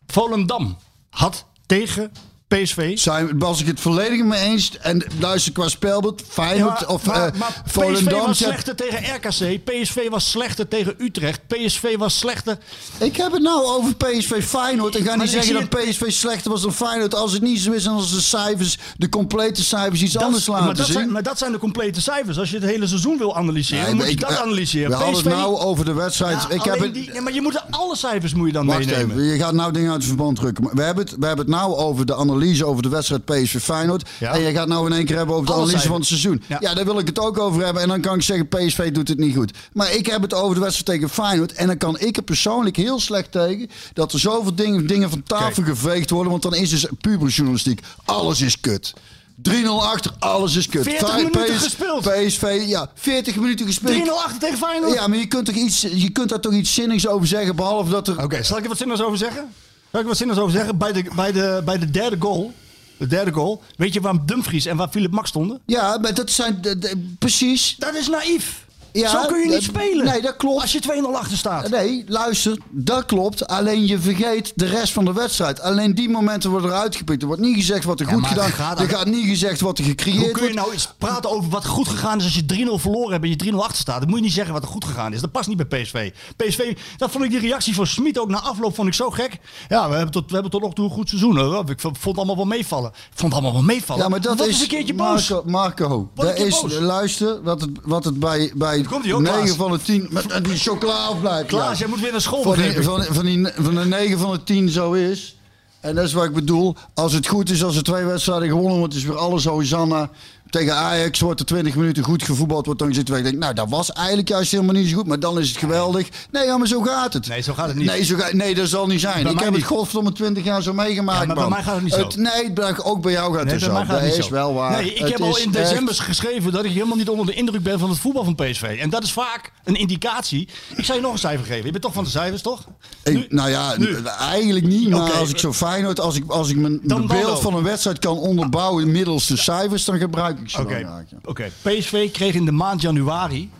Volendam 0.06 0.78
had 1.10 1.44
tegen 1.66 2.12
PSV. 2.48 2.98
Zijn, 2.98 3.38
was 3.38 3.60
ik 3.60 3.66
het 3.66 3.80
volledig 3.80 4.24
mee 4.24 4.40
eens. 4.40 4.78
En 4.80 5.04
luister, 5.20 5.52
qua 5.52 5.68
spelbeeld, 5.68 6.22
Feyenoord 6.28 6.80
Ja, 6.80 6.86
of 6.86 7.06
maar, 7.06 7.26
eh, 7.26 7.38
maar 7.38 7.62
PSV 7.64 8.10
was 8.10 8.36
slechter 8.38 8.74
tegen 8.76 8.98
RKC. 9.14 9.64
PSV 9.64 10.08
was 10.08 10.30
slechter 10.30 10.68
tegen 10.68 10.94
Utrecht. 10.98 11.40
PSV 11.46 11.96
was 11.96 12.18
slechter. 12.18 12.58
Ik 12.98 13.16
heb 13.16 13.32
het 13.32 13.42
nou 13.42 13.64
over 13.66 13.94
PSV 13.94 14.44
Feyenoord. 14.44 14.94
Ik 14.96 15.00
ga 15.04 15.08
Maar 15.08 15.18
niet 15.18 15.30
zeggen 15.30 15.54
dat 15.54 15.68
PSV 15.68 16.10
slechter 16.10 16.50
was 16.50 16.62
dan 16.62 16.72
Feyenoord. 16.72 17.14
Als 17.14 17.32
het 17.32 17.42
niet 17.42 17.60
zo 17.60 17.72
is 17.72 17.84
en 17.86 17.92
als 17.92 18.10
de 18.14 18.20
cijfers, 18.20 18.78
de 18.96 19.08
complete 19.08 19.62
cijfers 19.64 20.02
iets 20.02 20.16
anders 20.18 20.46
laten 20.46 20.64
maar, 20.66 20.74
dat 20.74 20.84
zien. 20.86 20.94
zijn, 20.94 21.12
maar 21.12 21.22
dat 21.22 21.38
zijn 21.38 21.52
de 21.52 21.58
complete 21.58 22.00
cijfers. 22.00 22.38
Als 22.38 22.50
je 22.50 22.56
het 22.56 22.64
hele 22.64 22.86
seizoen 22.86 23.18
wil 23.18 23.36
analyseren, 23.36 23.84
Nee, 23.84 23.94
moet 23.94 24.04
je 24.04 24.10
ik- 24.10 24.20
dat 24.20 24.30
eh, 24.30 24.40
analyseren. 24.40 24.88
We 24.90 24.96
hadden 24.96 25.14
het 25.14 25.24
PSV 25.24 25.32
nou 25.36 25.56
over 25.58 25.84
de 25.84 25.92
wedstrijd. 25.92 26.42
Ja, 26.48 26.54
ik 26.54 26.62
heb 26.62 26.78
het, 26.80 26.94
die- 26.94 27.12
ja, 27.12 27.20
maar 27.20 27.32
je 27.32 27.40
moet 27.42 27.62
alle 27.70 27.96
cijfers 27.96 28.34
moet 28.34 28.46
je 28.46 28.52
dan 28.52 28.66
meenemen. 28.66 29.10
even, 29.10 29.22
je 29.24 29.38
gaat 29.38 29.52
nou 29.52 29.72
dingen 29.72 29.88
uit 29.90 29.98
het 29.98 30.06
verband 30.08 30.36
drukken. 30.36 30.68
We 30.76 30.82
hebben 30.82 31.04
het, 31.04 31.16
we 31.18 31.26
hebben 31.26 31.44
het 31.46 31.54
nou 31.54 31.74
over 31.76 32.06
de 32.06 32.14
analyse 32.14 32.36
over 32.62 32.82
de 32.82 32.88
wedstrijd 32.88 33.24
PSV 33.24 33.60
Feyenoord. 33.60 34.08
Ja. 34.18 34.32
En 34.32 34.40
je 34.40 34.52
gaat 34.52 34.68
nou 34.68 34.86
in 34.86 34.92
één 34.92 35.04
keer 35.04 35.16
hebben 35.16 35.34
over 35.34 35.46
de 35.46 35.52
Alle 35.52 35.62
analyse 35.62 35.86
van 35.86 35.96
het 35.96 36.06
seizoen. 36.06 36.42
Ja. 36.46 36.56
Ja. 36.60 36.74
daar 36.74 36.84
wil 36.84 36.98
ik 36.98 37.06
het 37.06 37.18
ook 37.18 37.38
over 37.38 37.64
hebben. 37.64 37.82
En 37.82 37.88
dan 37.88 38.00
kan 38.00 38.14
ik 38.14 38.22
zeggen, 38.22 38.48
PSV 38.48 38.92
doet 38.92 39.08
het 39.08 39.18
niet 39.18 39.36
goed. 39.36 39.52
Maar 39.72 39.92
ik 39.92 40.06
heb 40.06 40.22
het 40.22 40.34
over 40.34 40.54
de 40.54 40.60
wedstrijd 40.60 40.86
tegen 41.00 41.14
Feyenoord. 41.14 41.52
En 41.52 41.66
dan 41.66 41.76
kan 41.76 41.98
ik 41.98 42.16
er 42.16 42.22
persoonlijk 42.22 42.76
heel 42.76 43.00
slecht 43.00 43.32
tegen 43.32 43.70
dat 43.92 44.12
er 44.12 44.18
zoveel 44.18 44.54
dingen, 44.54 44.86
dingen 44.86 45.10
van 45.10 45.22
tafel 45.22 45.62
geveegd 45.62 46.10
worden. 46.10 46.30
Want 46.30 46.42
dan 46.42 46.54
is 46.54 46.70
dus 46.70 46.86
puberjournalistiek. 47.00 47.80
Alles 48.04 48.40
is 48.40 48.60
kut. 48.60 48.94
3-0 49.42 49.50
achter, 49.80 50.12
alles 50.18 50.56
is 50.56 50.68
kut. 50.68 50.82
40 50.82 51.08
Fey- 51.08 51.16
minuten 51.16 51.54
PS 51.56 51.62
gespeeld. 51.62 52.00
PSV, 52.02 52.64
ja, 52.66 52.90
40 52.94 53.36
minuten 53.36 53.66
gespeeld. 53.66 54.04
3-0 54.06 54.10
achter 54.24 54.38
tegen 54.38 54.58
Feyenoord. 54.58 54.94
Ja, 54.94 55.06
maar 55.06 55.18
je 55.18 55.26
kunt, 55.26 55.46
toch 55.46 55.54
iets, 55.54 55.80
je 55.80 56.10
kunt 56.10 56.28
daar 56.28 56.40
toch 56.40 56.52
iets 56.52 56.74
zinnigs 56.74 57.06
over 57.08 57.26
zeggen, 57.26 57.56
behalve 57.56 57.90
dat 57.90 58.08
er... 58.08 58.22
Oké, 58.22 58.42
zal 58.42 58.56
ik 58.56 58.62
er 58.62 58.68
wat 58.68 58.78
zinnigs 58.78 59.02
over 59.02 59.18
zeggen? 59.18 59.52
Zal 59.90 60.00
ik 60.00 60.06
wat 60.06 60.16
zinnigs 60.16 60.38
over 60.38 60.52
zeggen? 60.52 60.78
Bij 60.78 60.92
de, 60.92 61.04
bij, 61.16 61.32
de, 61.32 61.62
bij 61.64 61.78
de 61.78 61.90
derde 61.90 62.16
goal, 62.18 62.52
de 62.96 63.06
derde 63.06 63.32
goal, 63.32 63.62
weet 63.76 63.92
je 63.94 64.00
waar 64.00 64.26
Dumfries 64.26 64.66
en 64.66 64.76
waar 64.76 64.88
Philip 64.88 65.10
Max 65.12 65.28
stonden? 65.28 65.60
Ja, 65.66 65.98
maar 65.98 66.14
dat 66.14 66.30
zijn 66.30 66.58
de- 66.60 66.78
de- 66.78 67.14
precies. 67.18 67.76
Dat 67.78 67.94
is 67.94 68.08
naïef. 68.08 68.66
Ja, 68.92 69.10
Zo 69.10 69.26
kun 69.26 69.38
je 69.40 69.46
niet 69.48 69.62
spelen. 69.62 70.04
nee, 70.04 70.20
dat 70.22 70.36
klopt. 70.36 70.60
Als 70.60 70.72
je 70.72 70.80
2-0 71.12 71.14
achter 71.14 71.36
staat. 71.36 71.68
Nee, 71.70 72.04
luister, 72.08 72.58
dat 72.70 73.04
klopt. 73.04 73.46
Alleen 73.46 73.86
je 73.86 73.98
vergeet 73.98 74.52
de 74.54 74.66
rest 74.66 74.92
van 74.92 75.04
de 75.04 75.12
wedstrijd. 75.12 75.60
Alleen 75.60 75.94
die 75.94 76.08
momenten 76.08 76.50
worden 76.50 76.70
eruit 76.70 76.96
gepikt. 76.96 77.20
Er 77.22 77.26
wordt 77.26 77.42
niet 77.42 77.56
gezegd 77.56 77.84
wat 77.84 78.00
er 78.00 78.06
Ja, 78.06 78.12
goed 78.12 78.26
gedaan 78.26 78.50
gaat 78.50 78.80
Er 78.80 78.88
gaat 78.88 79.06
niet 79.06 79.26
gezegd 79.26 79.60
wat 79.60 79.78
er 79.78 79.84
gecreëerd 79.84 80.20
Hoe 80.22 80.30
kun 80.30 80.40
je 80.42 80.48
wordt. 80.48 80.54
nou 80.60 80.72
eens 80.72 80.92
praten 80.98 81.30
over 81.30 81.50
wat 81.50 81.66
goed 81.66 81.88
gegaan 81.88 82.18
is 82.18 82.24
als 82.24 82.34
je 82.34 82.42
3-0 82.70 82.80
verloren 82.80 83.12
hebt 83.12 83.24
en 83.24 83.30
je 83.30 83.52
3-0 83.52 83.56
achter 83.56 83.76
staat? 83.78 84.00
Dan 84.00 84.08
moet 84.08 84.18
je 84.18 84.24
niet 84.24 84.34
zeggen 84.34 84.52
wat 84.52 84.62
er 84.62 84.68
goed 84.68 84.84
gegaan 84.84 85.12
is. 85.12 85.20
Dat 85.20 85.32
past 85.32 85.48
niet 85.48 85.68
bij 85.68 85.82
PSV. 85.82 86.10
PSV, 86.36 86.76
dat 86.96 87.10
vond 87.10 87.24
ik 87.24 87.30
die 87.30 87.40
reactie 87.40 87.74
van 87.74 87.86
Smit 87.86 88.18
ook 88.18 88.28
na 88.28 88.40
afloop 88.40 88.74
vond 88.74 88.88
ik 88.88 88.94
zo 88.94 89.10
gek. 89.10 89.38
Ja, 89.68 89.88
we 89.88 89.94
hebben 89.94 90.12
tot, 90.12 90.26
we 90.28 90.32
hebben 90.32 90.50
tot 90.50 90.62
nog 90.62 90.74
toe 90.74 90.84
een 90.84 90.90
goed 90.90 91.08
seizoen. 91.08 91.38
Hoor. 91.38 91.70
Ik 91.70 91.80
vond 91.80 92.04
het 92.04 92.16
allemaal 92.16 92.36
wel 92.36 92.44
meevallen. 92.44 92.90
Ik 92.90 92.96
vond 93.14 93.32
het 93.32 93.42
allemaal 93.42 93.52
wel 93.52 93.62
meevallen. 93.74 94.02
Ja, 94.02 94.08
maar 94.08 94.20
dat 94.20 94.38
Wat 94.38 94.46
is, 94.46 94.60
een 94.60 94.68
keertje 94.68 94.94
boos. 94.94 95.28
Marco, 95.28 95.42
Marco 95.50 96.10
dat 96.14 96.38
is, 96.38 96.60
boos. 96.60 96.78
luister, 96.78 97.42
wat 97.42 97.60
het, 97.60 97.70
wat 97.82 98.04
het 98.04 98.18
bij, 98.18 98.52
bij 98.54 98.77
komt 98.86 99.04
hij 99.04 99.14
ook, 99.14 99.20
9 99.20 99.40
Klaas. 99.40 99.56
van 99.56 99.72
de 99.72 99.78
10, 99.78 100.08
met 100.10 100.44
die 100.44 100.56
chocola 100.56 100.92
afblijft. 100.92 101.48
Klaas, 101.48 101.72
ja. 101.72 101.78
jij 101.78 101.88
moet 101.88 102.00
weer 102.00 102.12
naar 102.12 102.20
school. 102.20 102.42
van, 102.42 102.54
die, 102.54 102.82
van, 102.82 103.04
van, 103.04 103.24
die, 103.24 103.48
van 103.56 103.74
de 103.74 103.84
9 103.84 104.18
van 104.18 104.32
de 104.32 104.44
10 104.44 104.68
zo 104.68 104.92
is. 104.92 105.36
En 105.80 105.94
dat 105.94 106.04
is 106.04 106.12
wat 106.12 106.24
ik 106.24 106.32
bedoel. 106.32 106.76
Als 106.94 107.12
het 107.12 107.26
goed 107.26 107.50
is, 107.50 107.64
als 107.64 107.76
er 107.76 107.82
twee 107.82 108.04
wedstrijden 108.04 108.48
gewonnen 108.48 108.78
wordt, 108.78 108.94
is 108.94 109.04
weer 109.04 109.16
alles 109.16 109.44
Hosanna. 109.44 110.10
Tegen 110.50 110.74
Ajax 110.76 111.20
wordt 111.20 111.40
er 111.40 111.46
20 111.46 111.74
minuten 111.74 112.04
goed 112.04 112.22
gevoetbald. 112.22 112.64
Wordt 112.64 112.80
dan 112.80 112.88
gezegd, 112.88 113.10
ik 113.10 113.22
denk, 113.24 113.36
nou, 113.36 113.54
dat 113.54 113.68
was 113.68 113.92
eigenlijk 113.92 114.28
juist 114.28 114.50
helemaal 114.50 114.74
niet 114.74 114.88
zo 114.88 114.96
goed. 114.96 115.06
Maar 115.06 115.20
dan 115.20 115.38
is 115.38 115.48
het 115.48 115.58
geweldig. 115.58 116.08
Nee, 116.30 116.44
ja, 116.46 116.56
maar 116.58 116.66
zo 116.66 116.80
gaat 116.82 117.12
het. 117.12 117.28
Nee, 117.28 117.40
zo 117.40 117.52
gaat 117.54 117.66
het 117.66 117.76
niet. 117.76 117.86
Nee, 117.86 118.02
zo 118.04 118.16
ga, 118.16 118.28
nee 118.32 118.54
dat 118.54 118.68
zal 118.68 118.86
niet 118.86 119.00
zijn. 119.00 119.22
Bij 119.22 119.32
ik 119.32 119.38
heb 119.38 119.48
niet. 119.50 119.56
het 119.58 119.68
godverdomme 119.68 120.12
20 120.12 120.44
jaar 120.44 120.62
zo 120.62 120.72
meegemaakt, 120.72 121.20
Ja, 121.20 121.26
maar 121.26 121.34
bij 121.34 121.44
man. 121.44 121.52
mij 121.52 121.62
gaat 121.62 121.74
het 121.74 121.84
niet 121.84 121.92
zo. 121.92 122.08
nee, 122.20 122.52
bij- 122.52 122.82
ook 122.82 123.02
bij 123.02 123.12
jou 123.12 123.34
gaat 123.34 123.44
Nee, 123.44 123.52
het 123.54 123.60
bij 123.64 123.68
zo. 123.68 123.74
mij 123.74 123.84
gaat 123.84 123.90
het 123.90 124.00
dat 124.00 124.08
niet 124.10 124.18
is 124.18 124.24
zo. 124.26 124.32
wel 124.32 124.54
waar. 124.54 124.70
Nee, 124.82 124.92
ik 124.92 124.98
Het 124.98 125.08
heb 125.08 125.20
al 125.20 125.36
in 125.38 125.44
echt- 125.44 125.52
december 125.52 125.94
geschreven 125.94 126.52
dat 126.52 126.64
ik 126.64 126.70
helemaal 126.72 126.96
niet 126.96 127.08
onder 127.08 127.26
de 127.26 127.34
indruk 127.34 127.62
ben 127.62 127.78
van 127.78 127.88
het 127.90 127.98
voetbal 127.98 128.24
van 128.24 128.34
PSV. 128.34 128.76
En 128.80 128.90
dat 128.90 129.02
is 129.02 129.12
vaak 129.12 129.52
een 129.64 129.74
indicatie. 129.76 130.48
Ik 130.76 130.84
zou 130.84 130.98
je 130.98 131.04
nog 131.04 131.12
een 131.12 131.18
cijfer 131.18 131.46
geven. 131.46 131.64
Je 131.64 131.70
bent 131.70 131.82
toch 131.82 131.92
van 131.92 132.04
de 132.04 132.10
cijfers, 132.10 132.42
toch? 132.42 132.64
Ik, 133.02 133.12
Nu- 133.14 133.26
nou 133.28 133.50
ja, 133.50 133.76
nu. 133.76 133.96
eigenlijk 134.20 134.66
niet. 134.66 134.88
Maar 134.88 135.12
als 135.12 135.30
ik 135.30 135.38
zo 135.38 135.52
fijn 135.52 135.84
word, 135.84 136.00
als 136.00 136.16
ik, 136.16 136.30
als 136.30 136.48
ik 136.50 136.56
mijn 136.56 136.80
Dan 136.82 137.06
beeld 137.06 137.40
van 137.40 137.54
een 137.54 137.62
wedstrijd 137.62 137.98
kan 137.98 138.18
onderbouwen 138.18 138.90
middels 138.90 139.26
de 139.26 139.36
cijfers, 139.36 139.84
dan 139.84 139.98
gebruik 139.98 140.37
ik 140.42 140.58
Oké, 140.58 140.76
ja. 140.76 141.04
oké. 141.24 141.50
PSV 141.62 142.10
kreeg 142.10 142.34
in 142.34 142.44
de 142.44 142.52
maand 142.52 142.80
januari 142.80 143.50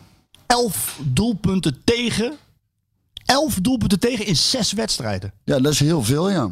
11 0.46 0.98
doelpunten 1.02 1.80
tegen. 1.84 2.36
11 3.24 3.54
doelpunten 3.54 3.98
tegen 3.98 4.26
in 4.26 4.36
6 4.36 4.72
wedstrijden. 4.72 5.32
Ja, 5.44 5.60
dat 5.60 5.72
is 5.72 5.80
heel 5.80 6.02
veel, 6.02 6.30
ja. 6.30 6.50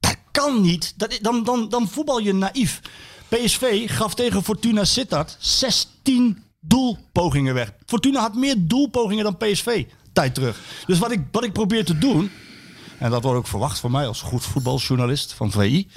Dat 0.00 0.16
kan 0.30 0.60
niet. 0.60 0.94
Dat, 0.96 1.18
dan, 1.22 1.44
dan, 1.44 1.68
dan 1.68 1.88
voetbal 1.88 2.18
je 2.18 2.34
naïef. 2.34 2.80
PSV 3.28 3.90
gaf 3.90 4.14
tegen 4.14 4.42
Fortuna 4.42 4.84
Sittard 4.84 5.36
16 5.38 6.42
doelpogingen 6.60 7.54
weg. 7.54 7.72
Fortuna 7.86 8.20
had 8.20 8.34
meer 8.34 8.54
doelpogingen 8.58 9.24
dan 9.24 9.36
PSV 9.36 9.84
tijd 10.12 10.34
terug. 10.34 10.60
Dus 10.86 10.98
wat 10.98 11.10
ik, 11.10 11.20
wat 11.30 11.44
ik 11.44 11.52
probeer 11.52 11.84
te 11.84 11.98
doen, 11.98 12.30
en 13.02 13.10
dat 13.10 13.22
wordt 13.22 13.38
ook 13.38 13.46
verwacht 13.46 13.78
van 13.78 13.90
mij 13.90 14.06
als 14.06 14.20
goed 14.22 14.44
voetbaljournalist 14.44 15.32
van 15.32 15.50
VI, 15.50 15.88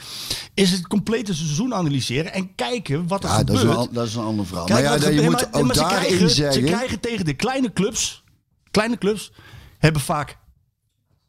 is 0.54 0.72
het 0.72 0.88
complete 0.88 1.34
seizoen 1.34 1.74
analyseren 1.74 2.34
en 2.34 2.56
kijken 2.56 3.08
wat 3.08 3.24
er 3.24 3.30
Ja, 3.30 3.44
dat 3.44 3.56
is, 3.56 3.62
gebeurt. 3.62 3.78
een, 3.88 3.94
dat 3.94 4.08
is 4.08 4.16
een 4.16 4.24
ander 4.24 4.46
verhaal. 4.46 4.66
Kijk, 4.66 4.84
maar 4.84 5.00
ja, 5.00 5.08
je 5.10 5.16
gebeurt- 5.16 5.24
moet 5.24 5.34
maar- 5.52 5.62
ook 5.62 5.66
maar 5.68 5.76
daarin 5.76 5.98
krijgen, 6.08 6.30
zeggen... 6.30 6.54
Ze 6.54 6.62
krijgen 6.62 7.00
tegen 7.00 7.26
de 7.26 7.34
kleine 7.34 7.74
clubs, 7.74 8.24
kleine 8.72 8.98
clubs, 8.98 9.32
hebben 9.78 10.02
vaak, 10.02 10.38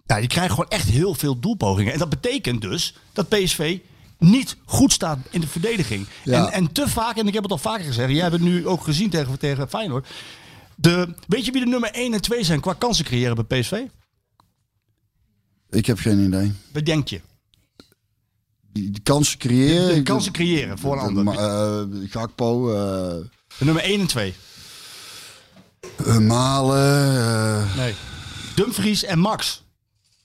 ja, 0.07 0.19
die 0.19 0.29
krijgen 0.29 0.55
gewoon 0.55 0.71
echt 0.71 0.89
heel 0.89 1.15
veel 1.15 1.39
doelpogingen. 1.39 1.93
En 1.93 1.99
dat 1.99 2.09
betekent 2.09 2.61
dus 2.61 2.95
dat 3.13 3.29
PSV 3.29 3.79
niet 4.19 4.57
goed 4.65 4.93
staat 4.93 5.19
in 5.31 5.41
de 5.41 5.47
verdediging. 5.47 6.07
Ja. 6.25 6.47
En, 6.47 6.53
en 6.53 6.73
te 6.73 6.89
vaak, 6.89 7.17
en 7.17 7.27
ik 7.27 7.35
heb 7.35 7.43
het 7.43 7.53
al 7.53 7.59
vaker 7.59 7.85
gezegd, 7.85 8.11
jij 8.11 8.21
hebt 8.21 8.33
het 8.33 8.43
nu 8.43 8.67
ook 8.67 8.83
gezien 8.85 9.11
tegen, 9.11 9.39
tegen 9.39 9.69
Feyenoord. 9.69 10.07
De, 10.75 11.15
weet 11.29 11.45
je 11.45 11.53
wie 11.53 11.65
de 11.65 11.71
nummer 11.71 11.91
1 11.91 12.13
en 12.15 12.21
2 12.21 12.45
zijn 12.45 12.61
qua 12.61 12.73
kansen 12.73 13.05
creëren 13.05 13.47
bij 13.47 13.61
PSV? 13.61 13.81
Ik 15.77 15.87
heb 15.87 15.99
geen 15.99 16.19
idee. 16.19 16.53
Wat 16.73 16.85
denk 16.85 17.09
je? 17.09 17.21
Die, 18.73 18.91
die 18.91 19.03
kansen 19.03 19.39
creëren... 19.39 19.95
De 19.95 20.03
kansen 20.03 20.33
creëren 20.33 20.79
voor 20.79 20.93
een 20.93 20.99
ander. 21.17 21.35
Eh, 21.39 22.11
Gakpo, 22.11 22.67
De 23.59 23.65
nummer 23.65 23.83
1 23.83 24.01
en 24.01 24.07
2. 24.07 24.35
eh, 26.07 26.19
Malen... 26.19 27.67
Nee. 27.77 27.95
Dumfries 28.55 29.05
en 29.05 29.19
Max. 29.19 29.65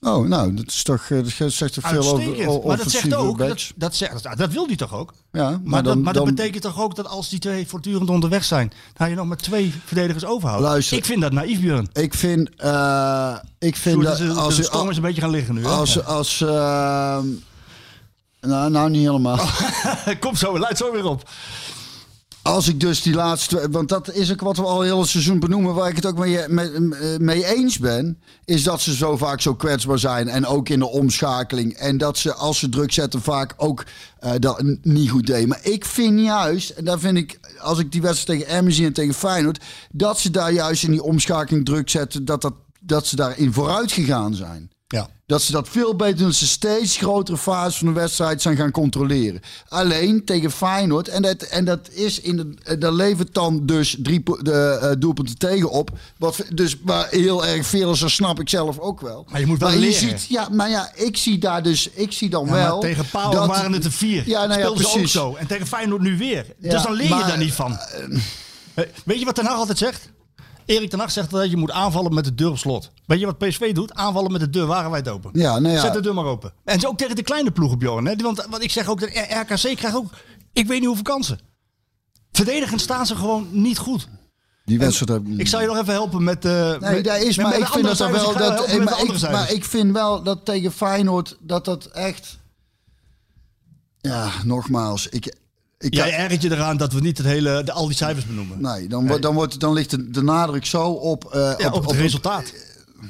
Oh, 0.08 0.28
nou, 0.28 0.54
dat 0.54 0.68
is 0.68 0.84
toch... 0.84 1.10
eh, 1.10 1.18
Dat 1.38 1.52
zegt 1.52 1.74
toch 1.74 1.90
veel 1.90 2.08
over, 2.48 2.68
maar 2.68 2.78
dat 2.78 2.92
zegt 2.92 3.14
ook, 3.14 3.38
dat, 3.38 3.72
dat, 3.76 3.96
zegt, 3.96 4.38
dat, 4.38 4.52
wil 4.52 4.66
hij 4.68 4.76
toch 4.76 4.94
ook? 4.94 5.14
Ja, 5.32 5.50
Maar, 5.50 5.60
maar 5.64 5.84
dat, 5.84 5.94
dan- 5.94 6.04
maar 6.04 6.14
dat 6.14 6.26
dan- 6.26 6.36
betekent 6.36 6.64
toch 6.64 6.82
ook 6.82 6.96
dat 6.96 7.08
als 7.08 7.30
die 7.30 7.40
twee 7.40 7.68
voortdurend 7.68 8.10
onderweg 8.10 8.44
zijn, 8.44 8.72
dan 8.98 9.10
je 9.10 9.16
nog 9.16 9.26
maar 9.26 9.38
twee 9.38 9.74
verdedigers 9.86 10.26
overhoudt. 10.26 10.64
Luister. 10.64 10.98
Ik 10.98 11.06
vind 11.06 11.22
dat 11.22 11.32
naïef, 11.32 11.60
Björn. 11.60 11.90
Ik 11.94 12.14
vind... 12.14 12.50
eh, 12.56 13.36
ik 13.60 13.76
vind 13.76 14.04
dat... 14.04 14.20
als, 14.38 14.56
de 14.56 14.62
is 14.90 14.96
een 14.96 15.02
beetje 15.02 15.22
gaan 15.22 15.30
liggen 15.30 15.54
nu. 15.56 15.62
hè? 15.64 15.68
Als, 15.70 16.06
als, 16.06 16.42
ehm, 16.42 17.26
nou, 18.42 18.70
nou, 18.72 18.90
niet 18.90 19.06
helemaal. 19.06 19.40
Kom 20.20 20.36
zo, 20.36 20.60
luid 20.60 20.78
zo 20.78 20.92
weer 20.92 21.06
op. 21.06 21.30
Als 22.52 22.68
ik 22.68 22.80
dus 22.80 23.02
die 23.02 23.14
laatste, 23.14 23.68
want 23.70 23.90
dat 23.90 24.14
is 24.14 24.32
ook 24.32 24.42
wat 24.42 24.58
we 24.58 24.64
al 24.64 24.82
heel 24.82 25.00
het 25.00 25.10
seizoen 25.10 25.40
benoemen, 25.40 25.74
waar 25.74 25.90
ik 25.90 25.96
het 25.96 26.06
ook 26.06 26.18
mee, 26.18 26.48
mee, 26.48 26.70
mee 27.20 27.46
eens 27.46 27.80
ben, 27.80 28.22
is 28.46 28.64
dat 28.64 28.82
ze 28.82 28.96
zo 28.96 29.18
vaak 29.18 29.42
zo 29.42 29.56
kwetsbaar 29.56 30.00
zijn 30.00 30.28
en 30.28 30.46
ook 30.46 30.70
in 30.70 30.80
de 30.80 30.88
omschakeling. 30.88 31.74
En 31.74 31.98
dat 31.98 32.18
ze, 32.18 32.34
als 32.34 32.60
ze 32.60 32.70
druk 32.70 32.92
zetten, 32.92 33.22
vaak 33.22 33.54
ook 33.58 33.86
eh, 34.20 34.32
dat 34.40 34.64
niet 34.82 35.10
goed 35.10 35.26
deden. 35.26 35.48
Maar 35.48 35.60
ik 35.64 35.86
vind 35.86 36.20
juist, 36.20 36.70
en 36.70 36.86
daar 36.86 37.00
vind 37.00 37.18
ik, 37.18 37.40
als 37.60 37.80
ik 37.80 37.92
die 37.92 38.02
wedstrijd 38.02 38.40
tegen 38.40 38.54
Emmen 38.54 38.84
en 38.84 38.94
tegen 38.94 39.14
Feyenoord, 39.14 39.64
dat 39.92 40.20
ze 40.20 40.30
daar 40.30 40.52
juist 40.52 40.84
in 40.84 40.92
die 40.92 41.04
omschakeling 41.04 41.66
druk 41.66 41.90
zetten, 41.90 42.26
dat, 42.26 42.42
dat, 42.42 42.54
dat 42.80 43.08
ze 43.08 43.16
daarin 43.16 43.54
vooruit 43.54 43.92
gegaan 43.92 44.36
zijn. 44.36 44.72
Ja. 44.92 45.08
Dat 45.26 45.42
ze 45.42 45.52
dat 45.52 45.70
veel 45.70 45.96
beter 45.96 46.18
doen. 46.18 46.26
Dat 46.28 46.36
ze 46.36 46.48
steeds 46.48 46.98
grotere 46.98 47.38
fases 47.38 47.78
van 47.78 47.88
de 47.88 47.94
wedstrijd 47.94 48.42
zijn 48.42 48.56
gaan 48.58 48.72
controleren. 48.72 49.42
Alleen 49.68 50.26
tegen 50.26 50.52
Feyenoord. 50.52 51.08
En 51.08 51.22
dat, 51.22 51.42
en 51.42 51.66
dat 51.66 51.90
is 51.92 52.20
in 52.20 52.36
de, 52.38 52.54
eh, 52.64 52.80
daar 52.80 52.92
levert 52.94 53.34
dan 53.34 53.66
dus 53.66 53.96
drie 54.00 54.24
de, 54.42 54.78
eh, 54.82 54.92
doelpunten 55.00 55.38
tegen 55.38 55.70
op. 55.70 55.90
Wat 56.18 56.44
dus 56.54 56.78
maar 56.86 57.08
heel 57.10 57.46
erg 57.46 57.66
veel 57.66 57.92
is, 57.92 58.00
dat 58.00 58.10
snap 58.10 58.40
ik 58.40 58.50
zelf 58.50 58.80
ook 58.80 59.02
wel. 59.02 59.26
Maar 59.32 59.40
je 59.40 59.46
moet 59.46 59.60
wel 59.60 59.70
leren. 59.72 59.94
ziet, 59.94 60.26
ja, 60.30 60.48
maar 60.52 60.70
ja, 60.70 60.92
ik 60.96 61.18
zie 61.18 61.38
daar 61.38 61.64
dus, 61.64 61.90
ik 61.90 62.12
zie 62.12 62.30
dan 62.30 62.46
Ja, 62.46 62.52
maar 62.52 62.62
wel. 62.68 62.80
tegen 62.80 63.06
Paul 63.12 63.32
dat- 63.32 63.48
waren 63.48 63.72
het 63.74 63.86
er 63.86 63.92
vier. 63.92 64.24
Ja, 64.30 64.40
nou 64.46 64.60
ja, 64.60 64.66
Speelden 64.66 64.82
ze 64.84 64.88
ook 64.88 64.94
precies. 64.94 65.12
zo. 65.12 65.36
En 65.36 65.48
tegen 65.48 65.68
Feyenoord 65.68 66.02
nu 66.02 66.18
weer. 66.18 66.46
Ja, 66.60 66.70
dus 66.70 66.84
dan 66.84 66.94
leer 66.94 67.04
je 67.08 67.10
maar, 67.14 67.28
daar 67.28 67.38
niet 67.38 67.54
van. 67.54 67.78
Eh, 68.74 68.84
Weet 69.06 69.20
je 69.20 69.26
wat 69.26 69.36
Ten 69.36 69.46
Hag 69.46 69.56
altijd 69.58 69.78
zegt? 69.78 70.10
Erik 70.65 70.89
Ten 70.89 71.00
Hag 71.00 71.12
zegt 71.12 71.30
dat 71.30 71.50
je 71.50 71.58
moet 71.58 71.71
aanvallen 71.71 72.13
met 72.13 72.24
de 72.24 72.36
deur 72.36 72.50
op 72.50 72.58
slot. 72.58 72.91
Weet 73.06 73.19
je 73.19 73.26
wat 73.26 73.38
PSV 73.38 73.74
doet? 73.74 73.93
Aanvallen 73.93 74.32
met 74.32 74.41
de 74.41 74.50
deur 74.50 74.65
wagenwijd 74.65 75.10
open. 75.10 75.30
Ja, 75.34 75.60
nou 75.60 75.74
ja. 75.76 75.82
Zet 75.82 75.93
de 75.93 76.02
deur 76.02 76.13
maar 76.13 76.26
open. 76.26 76.54
En 76.63 76.80
zo 76.80 76.88
ook 76.88 76.97
tegen 76.97 77.15
de 77.15 77.24
kleine 77.24 77.52
ploegen, 77.52 77.80
Bjorn. 77.80 78.06
Hè? 78.06 78.15
Want 78.15 78.45
wat 78.50 78.63
ik 78.63 78.71
zeg 78.71 78.88
ook, 78.88 79.00
dat 79.00 79.10
RKC 79.10 79.76
krijgt 79.78 79.95
ook, 79.95 80.12
ik 80.54 80.67
weet 80.67 80.78
niet 80.78 80.86
hoeveel 80.88 81.04
kansen. 81.04 81.39
Verdedigend 82.32 82.82
staan 82.82 83.06
ze 83.06 83.15
gewoon 83.15 83.47
niet 83.52 83.78
goed. 83.78 84.08
Die 84.65 84.80
wedstrijd 84.80 85.10
heb 85.10 85.39
Ik 85.39 85.47
zal 85.47 85.62
je 85.62 85.67
nog 85.67 85.78
even 85.78 85.93
helpen 85.93 86.24
met... 86.24 86.45
eh 86.45 86.52
Nee, 86.80 86.93
met- 86.93 87.04
daar 87.04 87.21
is, 87.21 87.38
maar 87.38 87.58
ik 87.58 87.67
vind 87.67 87.86
dat 87.86 88.00
er 88.00 88.12
wel. 88.12 88.34
Dat, 88.34 88.54
helpen 88.56 88.78
met 88.78 88.89
maar, 88.89 89.00
ik, 89.15 89.21
maar 89.32 89.52
ik 89.52 89.65
vind 89.65 89.91
wel 89.91 90.24
dat 90.24 90.45
tegen 90.45 90.71
Feyenoord 90.71 91.38
dat 91.39 91.65
dat 91.65 91.86
echt. 91.86 92.39
Ja, 93.97 94.30
nogmaals. 94.43 95.08
Ik, 95.08 95.36
ik 95.82 95.94
Jij 95.94 96.13
ergert 96.13 96.41
je 96.41 96.52
eraan 96.52 96.78
dat 96.78 96.94
we 96.94 97.00
niet 97.02 97.17
het 97.17 97.28
hele, 97.28 97.63
de, 97.63 97.72
al 97.72 97.88
die 97.88 97.96
cijfers 97.96 98.26
benoemen. 98.26 98.62
Nee, 98.62 98.88
dan, 98.88 99.08
wordt 99.08 99.22
dan, 99.22 99.34
wordt, 99.34 99.60
dan 99.60 99.74
ligt 99.74 99.89
de, 99.89 100.10
de 100.10 100.24
nadruk 100.24 100.65
zo 100.65 100.84
op... 100.91 101.26
eh, 101.34 101.54
Ja, 101.58 101.72
op, 101.72 101.86
het 101.88 101.91
resultaat. 101.91 102.54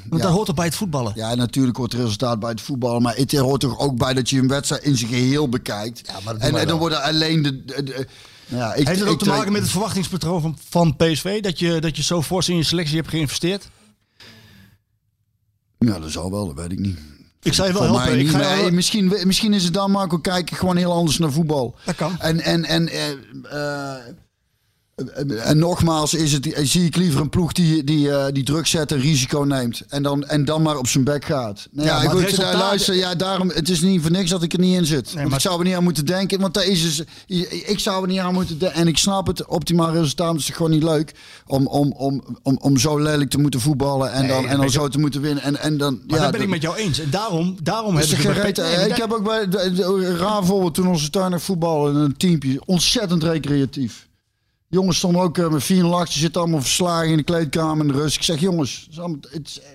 Want 0.08 0.22
ja. 0.22 0.28
dat 0.28 0.36
hoort 0.36 0.48
er 0.48 0.54
bij 0.54 0.64
het 0.64 0.74
voetballen. 0.74 1.12
Ja, 1.14 1.34
natuurlijk 1.34 1.76
hoort 1.76 1.92
het 1.92 2.00
resultaat 2.00 2.40
bij 2.40 2.50
het 2.50 2.60
voetballen. 2.60 3.02
Maar 3.02 3.16
het 3.16 3.32
hoort 3.32 3.60
toch 3.60 3.78
ook 3.78 3.96
bij 3.96 4.14
dat 4.14 4.30
je 4.30 4.38
een 4.38 4.48
wedstrijd 4.48 4.82
in 4.82 4.96
zijn 4.96 5.10
geheel 5.10 5.48
bekijkt. 5.48 6.02
Ja, 6.06 6.14
maar 6.24 6.36
en, 6.36 6.66
dan 6.66 6.78
worden 6.78 7.02
alleen 7.02 7.42
de... 7.42 7.64
de- 7.64 7.82
de- 7.82 8.06
ja, 8.46 8.74
ik, 8.74 8.86
Heeft 8.86 9.00
het 9.00 9.08
ook 9.08 9.14
ik 9.14 9.22
te 9.22 9.28
maken 9.28 9.52
met 9.52 9.62
het 9.62 9.70
verwachtingspatroon 9.70 10.40
van, 10.40 10.58
van 10.68 10.96
PSV? 10.96 11.40
Dat 11.40 11.58
je, 11.58 11.80
dat 11.80 11.96
je 11.96 12.02
zo 12.02 12.22
fors 12.22 12.48
in 12.48 12.56
je 12.56 12.62
selectie 12.62 12.96
hebt 12.96 13.08
geïnvesteerd? 13.08 13.68
Ja, 15.78 15.98
dat 15.98 16.10
zal 16.10 16.30
wel, 16.30 16.46
dat 16.46 16.56
weet 16.56 16.72
ik 16.72 16.78
niet. 16.78 16.98
Ik 17.42 17.52
zou 17.52 17.68
je 17.68 17.74
wel 17.74 17.82
helpen. 17.82 18.18
Ik 18.18 18.28
ga 18.28 18.70
misschien, 18.70 19.12
misschien 19.24 19.54
is 19.54 19.64
het 19.64 19.74
dan, 19.74 19.90
Marco, 19.90 20.18
kijken 20.18 20.56
gewoon 20.56 20.76
heel 20.76 20.92
anders 20.92 21.18
naar 21.18 21.32
voetbal. 21.32 21.74
Dat 21.84 21.94
kan. 21.94 22.18
En, 22.18 22.40
en, 22.40 22.64
en, 22.64 22.88
eh, 22.88 23.10
eh, 23.50 23.98
en 25.44 25.58
nogmaals, 25.58 26.14
is 26.14 26.32
het, 26.32 26.52
eh, 26.52 26.64
zie 26.66 26.84
ik 26.84 26.96
liever 26.96 27.20
een 27.20 27.28
ploeg 27.28 27.52
die, 27.52 27.84
die, 27.84 28.10
eh, 28.10 28.32
die 28.32 28.44
druk 28.44 28.66
zet 28.66 28.92
en 28.92 29.00
risico 29.00 29.40
neemt. 29.40 29.82
En 29.88 30.02
dan, 30.02 30.24
en 30.24 30.44
dan 30.44 30.62
maar 30.62 30.76
op 30.78 30.86
zijn 30.88 31.04
bek 31.04 31.24
gaat. 31.24 31.68
Ja, 31.72 31.84
ja, 31.84 31.92
maar 31.96 32.02
goed, 32.10 32.20
het 32.20 32.28
resultaat- 32.28 32.52
eh, 32.52 32.58
luister, 32.58 32.94
ja, 32.94 33.14
daarom, 33.14 33.48
het 33.54 33.68
is 33.68 33.80
niet 33.80 34.02
voor 34.02 34.10
niks 34.10 34.30
dat 34.30 34.42
ik 34.42 34.52
er 34.52 34.58
niet 34.58 34.76
in 34.76 34.86
zit. 34.86 35.04
Nee, 35.04 35.14
Want 35.14 35.28
maar- 35.28 35.36
ik 35.38 35.40
zou 35.44 35.58
er 35.58 35.64
niet 35.64 35.74
aan 35.74 35.82
moeten 35.82 36.06
denken. 36.06 36.40
Want 36.40 36.54
dat 36.54 36.64
is 36.64 36.82
dus, 36.82 37.02
ik 37.66 37.78
zou 37.78 38.02
er 38.02 38.08
niet 38.08 38.18
aan 38.18 38.34
moeten 38.34 38.58
denken. 38.58 38.80
En 38.80 38.86
ik 38.86 38.98
snap 38.98 39.26
het, 39.26 39.46
optimaal 39.46 39.92
resultaat 39.92 40.36
is 40.36 40.48
gewoon 40.48 40.70
niet 40.70 40.82
leuk. 40.82 41.14
Om, 41.46 41.66
om, 41.66 41.92
om, 41.92 42.22
om, 42.42 42.58
om 42.60 42.78
zo 42.78 42.98
lelijk 42.98 43.30
te 43.30 43.38
moeten 43.38 43.60
voetballen. 43.60 44.12
En 44.12 44.20
Nee, 44.20 44.28
dan, 44.30 44.46
en 44.46 44.56
dan 44.56 44.70
zo 44.70 44.88
te 44.88 44.98
moeten 44.98 45.20
winnen. 45.20 45.42
En, 45.42 45.60
en 45.60 45.76
dan, 45.76 46.02
Maar 46.06 46.16
ja, 46.18 46.22
dat 46.22 46.32
ben 46.32 46.40
ik 46.42 46.48
met 46.48 46.62
jou 46.62 46.76
eens. 46.76 47.00
En 47.00 47.10
daarom, 47.10 47.56
daarom 47.62 47.94
heb 47.96 48.04
is 48.04 48.12
ik... 48.12 48.24
er 48.24 48.52
Nee, 48.62 48.88
ik 48.88 48.96
heb 48.96 49.12
ook 49.12 49.24
bij 49.24 49.46
raar 50.16 50.44
voorbeeld 50.44 50.74
toen 50.74 50.86
onze 50.88 51.10
tuin 51.10 51.40
voetballen 51.40 51.94
een 51.94 52.16
teampje 52.16 52.62
ontzettend 52.64 53.22
recreatief. 53.22 54.10
Jongens 54.72 54.96
stonden 54.98 55.22
ook 55.22 55.38
eh, 55.38 55.48
met 55.48 55.62
4 55.64 55.84
achter, 55.94 56.18
zitten 56.20 56.40
allemaal 56.40 56.60
verslagen 56.60 57.08
in 57.10 57.16
de 57.16 57.22
kleedkamer 57.22 57.86
in 57.86 57.92
de 57.92 57.98
rust. 57.98 58.16
Ik 58.16 58.22
zeg 58.22 58.40
jongens, 58.40 58.80
het 58.82 58.90
is 58.92 58.98
allemaal- 58.98 59.18
het 59.30 59.46
is- 59.48 59.60
eh, 59.60 59.66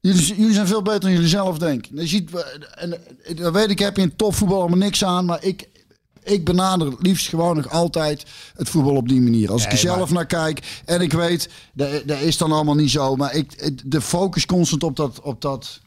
jullie, 0.00 0.34
jullie 0.36 0.54
zijn 0.54 0.66
veel 0.66 0.82
beter 0.82 1.00
dan 1.00 1.12
jullie 1.12 1.28
zelf 1.28 1.58
denken. 1.58 1.96
Je 1.96 2.06
ziet, 2.06 2.30
eh, 2.34 2.82
en, 2.82 3.00
dat 3.36 3.52
weet 3.52 3.70
ik, 3.70 3.78
heb 3.78 3.96
je 3.96 4.02
in 4.02 4.16
topvoetbal 4.16 4.58
allemaal 4.60 4.78
niks 4.78 5.04
aan, 5.04 5.24
maar 5.24 5.44
ik, 5.44 5.68
ik 6.22 6.44
benader 6.44 6.86
het 6.90 7.02
liefst 7.02 7.28
gewoon 7.28 7.56
nog 7.56 7.70
altijd 7.70 8.24
het 8.56 8.68
voetbal 8.68 8.96
op 8.96 9.08
die 9.08 9.20
manier. 9.20 9.50
Als 9.50 9.64
ik 9.64 9.72
er 9.72 9.78
zelf 9.78 9.98
maar- 9.98 10.12
naar 10.12 10.26
kijk 10.26 10.82
en 10.84 11.00
ik 11.00 11.12
weet, 11.12 11.48
dat, 11.74 12.02
dat 12.06 12.20
is 12.20 12.36
dan 12.36 12.52
allemaal 12.52 12.74
niet 12.74 12.90
zo, 12.90 13.16
maar 13.16 13.34
ik, 13.34 13.72
de 13.90 14.00
focus 14.00 14.46
constant 14.46 14.82
op 14.82 14.96
dat... 14.96 15.20
Op 15.20 15.40
dat 15.40 15.80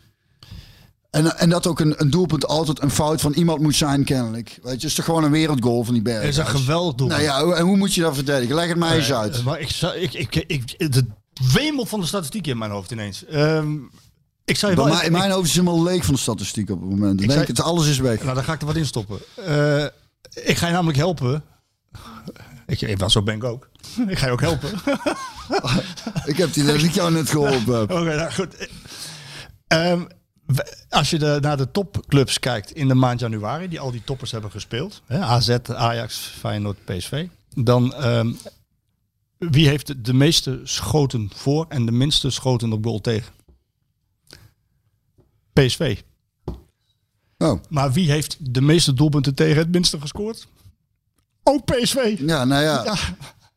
en, 1.12 1.38
en 1.38 1.50
dat 1.50 1.68
ook 1.68 1.80
een, 1.80 1.94
een 1.98 2.10
doelpunt 2.10 2.48
altijd 2.48 2.82
een 2.82 2.92
fout 2.92 3.22
van 3.22 3.34
iemand 3.34 3.62
moet 3.62 3.76
zijn, 3.76 4.04
kennelijk. 4.04 4.48
Weet 4.50 4.62
je, 4.64 4.70
het 4.70 4.84
is 4.84 4.94
toch 4.94 5.06
gewoon 5.06 5.24
een 5.24 5.32
wereldgoal 5.32 5.84
van 5.84 5.94
die 5.94 6.04
berg. 6.04 6.20
Het 6.22 6.30
is 6.30 6.38
een 6.38 6.48
geweldig 6.48 6.96
doel. 6.96 7.08
Nou 7.08 7.22
ja, 7.22 7.42
en 7.42 7.64
hoe 7.66 7.78
moet 7.78 7.94
je 7.94 8.02
dat 8.02 8.16
verdedigen? 8.16 8.56
Leg 8.56 8.68
het 8.68 8.78
mij 8.78 8.96
eens 8.96 9.14
uit. 9.14 9.44
Maar 9.44 9.60
ik, 9.60 9.70
zou- 9.70 9.96
ik, 9.96 10.14
ik, 10.14 10.36
ik, 10.36 10.74
het 10.78 11.04
wemelt 11.54 11.90
van 11.90 12.00
de 12.00 12.06
statistieken 12.06 12.52
in 12.52 12.58
mijn 12.58 12.72
hoofd 12.72 12.92
ineens. 12.92 13.26
Ehm, 13.26 13.76
ik 14.46 14.58
zou 14.58 14.72
je 14.72 14.78
wel... 14.78 15.02
in 15.02 15.12
mijn 15.12 15.32
hoofd 15.32 15.48
is 15.48 15.56
het 15.56 15.66
helemaal 15.66 15.84
leeg 15.86 16.06
van 16.06 16.14
de 16.14 16.20
statistiek 16.20 16.70
op 16.70 16.80
het 16.82 16.90
moment. 16.90 17.16
Dan 17.18 17.24
Ik 17.24 17.30
denk 17.30 17.42
ik, 17.42 17.48
het, 17.48 17.62
alles 17.62 17.88
is 17.88 17.98
weg. 18.00 18.24
Nou, 18.24 18.36
daar 18.36 18.44
ga 18.44 18.54
ik 18.54 18.62
er 18.62 18.68
wat 18.68 18.76
in 18.76 18.86
stoppen. 18.86 19.20
Eh, 19.46 19.84
ik 20.34 20.58
ga 20.58 20.68
je 20.68 20.74
namelijk 20.74 20.98
helpen. 20.98 21.44
Ik, 22.68 22.82
eh, 22.82 22.98
wel, 22.98 23.10
zo 23.10 23.22
ben 23.22 23.36
ik 23.36 23.44
ook. 23.44 23.70
ik 24.08 24.18
ga 24.18 24.26
je 24.26 24.32
ook 24.32 24.42
helpen. 24.42 24.70
Ik 26.26 26.38
heb 26.38 26.54
die 26.54 26.66
dat 26.66 26.76
ik 26.84 26.92
jou 26.92 27.12
net 27.12 27.30
geholpen 27.30 27.80
heb. 27.80 27.92
Oké, 28.00 28.16
nou 28.16 28.32
goed. 28.32 28.68
Ehm, 29.68 30.00
we- 30.00 30.08
als 30.90 31.10
je 31.10 31.20
de, 31.20 31.38
naar 31.42 31.58
de 31.58 31.72
topclubs 31.72 32.40
kijkt 32.40 32.72
in 32.72 32.88
de 32.88 32.94
maand 32.94 33.20
januari, 33.20 33.68
die 33.68 33.80
al 33.80 33.92
die 33.92 34.04
toppers 34.04 34.32
hebben 34.32 34.52
gespeeld, 34.52 35.02
hè, 35.06 35.20
AZ, 35.20 35.58
Ajax, 35.74 36.18
Feyenoord, 36.18 36.86
PSV, 36.86 37.28
dan 37.56 37.94
ehm, 37.94 38.32
wie 39.38 39.68
heeft 39.68 40.06
de, 40.06 40.14
meeste 40.14 40.60
schoten 40.64 41.30
voor 41.36 41.66
en 41.70 41.86
de 41.86 41.92
minste 41.92 42.30
schoten 42.30 42.74
op 42.74 42.86
goal 42.86 43.02
tegen? 43.02 43.34
PSV. 45.54 46.02
Oh. 47.38 47.62
Maar 47.70 47.92
wie 47.92 48.12
heeft 48.12 48.38
de 48.40 48.62
meeste 48.62 48.94
doelpunten 48.94 49.36
tegen 49.36 49.58
het 49.58 49.72
minste 49.72 50.00
gescoord? 50.00 50.48
Ook 51.44 51.66
PSV. 51.66 52.16
Ja, 52.20 52.46
nou 52.46 52.64
ja. 52.64 52.84
Ja, 52.84 52.96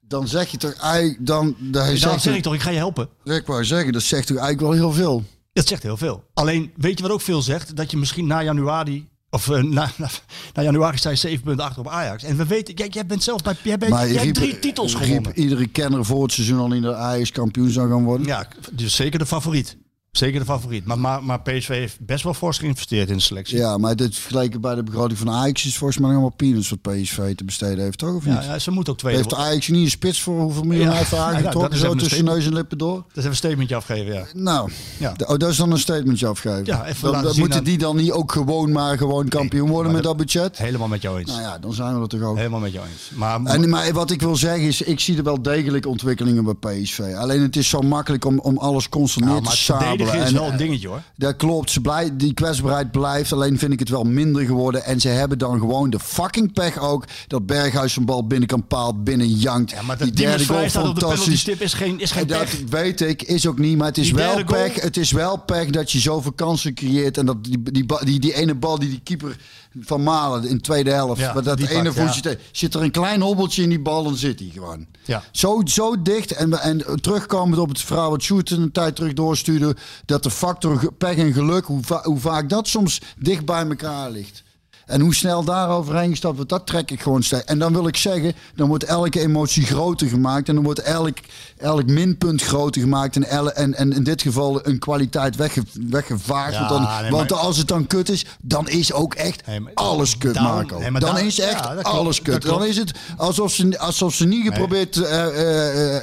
Dan 0.01 0.29
zeg 0.29 0.49
je 0.49 0.57
toch 0.57 0.73
eigenlijk... 0.73 1.27
Dan, 1.27 1.57
dan 1.59 1.99
dan 1.99 2.21
zeg 2.21 2.37
ik 2.37 2.43
toch, 2.43 2.55
ik 2.55 2.61
ga 2.61 2.71
je 2.71 2.77
helpen. 2.77 3.09
Ik 3.25 3.47
wou 3.47 3.65
zeggen, 3.65 3.93
dat 3.93 4.03
zegt 4.03 4.27
toch 4.27 4.37
eigenlijk 4.37 4.69
wel 4.69 4.73
heel 4.73 4.93
veel. 4.93 5.25
Dat 5.55 5.67
zegt 5.67 5.83
heel 5.83 5.97
veel. 5.97 6.25
Alleen, 6.35 6.73
weet 6.77 6.97
je 6.99 7.03
wat 7.03 7.13
ook 7.13 7.21
veel 7.21 7.43
zegt? 7.43 7.77
Dat 7.77 7.91
je 7.91 7.97
misschien 7.97 8.27
na 8.27 8.43
januari... 8.43 9.09
Of 9.31 9.49
eh, 9.49 9.63
na, 9.63 9.91
na, 9.97 10.09
na 10.53 10.63
januari 10.63 10.97
sta 10.97 11.11
je 11.11 11.17
7 11.17 11.45
punten 11.45 11.65
achter 11.65 11.81
op 11.81 11.89
Ajax. 11.89 12.23
En 12.23 12.37
we 12.37 12.47
weten, 12.47 12.75
jij, 12.75 12.89
jij 12.89 13.07
bent 13.07 13.23
zelf 13.23 13.43
bij... 13.43 13.57
Jij, 13.63 13.79
bent, 13.79 13.93
jij 13.95 14.09
hebt 14.09 14.35
drie 14.35 14.59
titels 14.59 14.95
gewonnen. 14.95 15.39
iedere 15.39 15.67
kenner 15.67 16.05
voor 16.05 16.23
het 16.23 16.33
seizoen 16.33 16.59
al 16.59 16.73
in 16.73 16.83
de 16.83 16.95
Ajax 16.95 17.31
kampioen 17.31 17.71
zou 17.71 17.89
gaan 17.91 18.05
worden. 18.05 18.27
Ja, 18.27 18.49
dus 18.73 18.95
zeker 18.95 19.19
de 19.19 19.27
favoriet. 19.27 19.77
Zeker 20.15 20.39
de 20.41 20.47
favoriet. 20.47 20.85
Maar, 20.85 20.99
maar, 20.99 21.25
maar 21.25 21.41
PSV 21.41 21.69
heeft 21.69 22.01
best 22.01 22.25
wel 22.25 22.35
fors 22.35 22.59
geïnvesteerd 22.59 23.09
in 23.09 23.17
de 23.17 23.23
selectie. 23.23 23.57
Ja, 23.59 23.79
maar 23.79 23.97
dit 23.97 24.17
vergeleken 24.17 24.61
bij 24.61 24.75
de 24.75 24.83
begroting 24.83 25.19
van 25.19 25.31
Ajax 25.31 25.65
is 25.67 25.77
volgens 25.77 25.99
mij 25.99 26.09
nog 26.09 26.19
allemaal 26.19 26.37
peanuts 26.37 26.69
wat 26.71 26.83
PSV 26.83 27.35
te 27.35 27.45
besteden 27.45 27.85
heeft, 27.85 27.99
toch? 27.99 28.15
Of 28.15 28.25
niet? 28.25 28.35
Ja, 28.35 28.43
ja, 28.43 28.59
ze 28.59 28.71
moet 28.71 28.89
ook 28.89 28.99
tweede 28.99 29.19
Heeft. 29.19 29.35
Ajax 29.35 29.69
niet 29.69 29.85
een 29.85 29.91
spits 29.91 30.21
voor 30.23 30.41
hoeveel 30.41 30.63
miljoen 30.63 30.87
Ja. 30.87 30.93
heeft 30.93 31.11
Ja, 31.11 31.17
dat 31.17 31.27
aangetrokken? 31.35 31.73
is 31.73 31.81
zo 31.81 31.95
tussen 31.95 32.25
neus 32.25 32.47
en 32.47 32.55
lippen 32.55 32.79
door? 32.79 32.95
Dat 32.95 33.05
is 33.09 33.17
even 33.17 33.31
een 33.31 33.37
statementje 33.37 33.75
afgeven, 33.75 34.13
ja. 34.15 34.25
Nou, 34.35 34.71
Ja. 34.99 35.15
oh, 35.19 35.37
dat 35.39 35.51
is 35.51 35.57
dan 35.57 35.71
een 35.73 35.79
statementje 35.79 36.27
afgeven. 36.27 36.65
Ja, 36.65 36.87
even 36.87 37.13
dan, 37.13 37.25
moeten 37.39 37.59
aan- 37.59 37.65
die 37.65 37.79
dan 37.79 37.97
niet 37.97 38.11
ook 38.11 38.33
gewoon 38.33 38.73
maar 38.73 38.99
gewoon 38.99 39.29
kampioen 39.29 39.69
worden 39.69 39.93
met 39.93 40.03
dat- 40.03 40.19
dat 40.19 40.27
budget? 40.27 40.59
Helemaal 40.59 40.89
met 40.89 41.03
jou 41.03 41.19
eens. 41.19 41.31
Nou 41.31 41.41
ja, 41.43 41.59
dan 41.59 41.73
zijn 41.73 41.95
we 41.95 42.01
er 42.03 42.09
toch 42.09 42.23
ook. 42.23 42.37
Helemaal 42.37 42.61
met 42.61 42.73
jou 42.73 42.87
eens. 42.87 43.11
Maar, 43.15 43.43
En, 43.45 43.69
maar 43.69 43.93
wat 43.93 44.11
ik 44.11 44.21
wil 44.21 44.37
zeggen 44.37 44.67
is, 44.67 44.83
ik 44.83 45.01
zie 45.01 45.17
er 45.17 45.23
wel 45.25 45.43
degelijk 45.43 45.87
ontwikkelingen 45.87 46.45
bij 46.45 46.55
PSV. 46.83 47.01
Alleen 47.17 47.41
het 47.43 47.57
is 47.57 47.69
zo 47.69 47.81
makkelijk 47.81 48.25
om, 48.25 48.39
om 48.39 48.59
alles 48.59 48.89
constant 48.89 49.27
neer 49.27 49.41
te 49.43 49.49
het 49.49 50.04
is 50.13 50.33
wel 50.33 50.51
een 50.51 50.57
dingetje 50.57 50.89
hoor. 50.89 51.03
Dat 51.17 51.37
klopt, 51.37 51.71
ze 51.71 51.81
blij, 51.81 52.11
die 52.17 52.35
kwetsbaarheid 52.35 52.91
blijft. 52.91 53.33
Alleen 53.33 53.59
vind 53.59 53.73
ik 53.73 53.79
het 53.79 53.89
wel 53.89 54.05
minder 54.05 54.45
geworden. 54.45 54.85
En 54.85 55.01
ze 55.01 55.09
hebben 55.09 55.39
dan 55.39 55.59
gewoon 55.59 55.91
de 55.91 55.99
fucking 56.01 56.53
pech 56.53 56.79
ook... 56.79 57.05
dat 57.27 57.47
Berghuis 57.47 57.97
een 57.97 58.05
bal 58.05 58.27
binnen 58.27 58.49
kan 58.49 58.67
paal, 58.67 59.03
binnen 59.03 59.29
jankt. 59.29 59.71
Ja, 59.71 59.83
maar 59.83 59.99
die 59.99 60.11
derde 60.13 60.45
goal 60.47 60.63
de 60.63 60.71
fantastisch. 60.71 61.41
stip 61.41 61.61
is 61.61 61.75
geen, 61.75 62.01
is 62.01 62.11
geen 62.11 62.27
dat 62.27 62.39
pech. 62.39 62.61
weet 62.69 63.01
ik, 63.01 63.23
is 63.23 63.47
ook 63.47 63.59
niet. 63.59 63.77
Maar 63.77 63.87
het 63.87 63.99
is, 63.99 64.05
Die 64.07 64.15
wel 64.15 64.33
goal- 64.33 64.45
pech, 64.45 64.81
het 64.81 64.97
is 64.97 65.11
wel 65.13 65.37
pech 65.37 65.71
dat 65.71 65.93
je 65.93 65.99
zoveel 65.99 66.33
kansen 66.33 66.75
creëert. 66.75 67.19
En 67.19 67.27
dat 67.27 67.45
die, 67.45 67.63
die, 67.63 67.87
die, 68.05 68.21
die 68.21 68.35
ene 68.35 68.55
bal 68.55 68.79
die 68.79 68.89
die 68.89 69.01
keeper 69.05 69.37
van 69.81 70.03
Malen 70.03 70.49
in 70.49 70.57
de 70.57 70.63
tweede 70.63 70.91
helft... 70.91 71.21
Ja, 71.21 71.33
dat 71.33 71.61
ene 71.61 71.93
voetje... 71.93 72.31
ja. 72.31 72.37
Zit 72.53 72.75
er 72.75 72.83
een 72.83 72.91
klein 72.91 73.21
hobbeltje 73.21 73.63
in 73.63 73.69
die 73.69 73.81
bal, 73.81 74.05
dan 74.05 74.17
zit 74.17 74.39
hij 74.39 74.49
gewoon. 74.53 74.87
Ja. 75.05 75.23
Zo, 75.33 75.61
zo 75.65 76.03
dicht. 76.03 76.33
En, 76.33 76.61
en 76.61 77.01
terugkomend 77.01 77.59
op 77.59 77.69
het 77.69 77.81
verhaal 77.81 78.11
wat 78.11 78.23
Sjoerd 78.23 78.51
een 78.51 78.73
tijd 78.73 78.97
terug 78.97 79.13
doorstuurde... 79.13 79.77
dat 80.07 80.23
de 80.23 80.31
factor 80.31 80.93
pech 80.93 81.17
en 81.17 81.33
geluk, 81.33 81.65
hoe, 81.65 81.83
va- 81.83 82.03
hoe 82.03 82.21
vaak 82.21 82.49
dat 82.49 82.69
soms 82.69 83.01
dicht 83.19 83.45
bij 83.45 83.67
elkaar 83.69 84.11
ligt. 84.11 84.43
En 84.87 85.01
hoe 85.01 85.15
snel 85.15 85.45
daar 85.45 85.69
overheen 85.69 86.11
gestapt 86.11 86.35
wordt, 86.37 86.51
dat 86.51 86.67
trek 86.67 86.91
ik 86.91 87.01
gewoon 87.01 87.23
steeds. 87.23 87.45
En 87.45 87.59
dan 87.59 87.73
wil 87.73 87.87
ik 87.87 87.97
zeggen, 87.97 88.33
dan 88.57 88.69
wordt 88.69 88.85
elke 88.85 89.21
emotie 89.21 89.65
groter 89.67 90.07
gemaakt. 90.09 90.49
En 90.49 90.55
dan 90.55 90.65
wordt 90.65 90.83
elk, 90.83 91.17
elk 91.59 91.87
minpunt 91.87 92.43
groter 92.43 92.81
gemaakt. 92.81 93.17
En, 93.17 93.25
elle- 93.25 93.53
en, 93.53 93.75
en 93.75 93.93
in 93.93 94.03
dit 94.05 94.23
geval 94.23 94.67
een 94.67 94.79
kwaliteit 94.79 95.37
wegge, 95.37 95.63
weggevaagd. 95.91 96.53
Ja, 96.53 96.59
want 96.59 96.71
dan, 96.71 96.83
nee, 97.03 97.11
want 97.11 97.31
maar- 97.31 97.39
als 97.39 97.57
het 97.57 97.69
dan 97.69 97.87
kut 97.87 98.09
is, 98.09 98.25
dan 98.43 98.69
is 98.69 98.93
ook 98.93 99.15
echt 99.15 99.47
Nee, 99.47 99.61
maar- 99.61 99.75
alles 99.75 100.19
kut, 100.19 100.41
Marco. 100.41 100.79
nee, 100.79 100.91
dan 100.93 101.01
daar- 101.01 101.25
is 101.27 101.41
echt 101.41 101.53
ja, 101.53 101.75
dat 101.75 101.83
klopt, 101.83 101.99
alles 101.99 102.23
kut. 102.23 102.43
Dan 102.43 102.65
is 102.65 102.77
het 102.77 102.93
alsof 103.17 103.53
ze, 103.53 103.79
alsof 103.79 104.15
ze 104.15 104.25
niet 104.27 104.47
geprobeerd... 104.47 104.97
eh, 104.97 105.27
eh, 105.27 105.97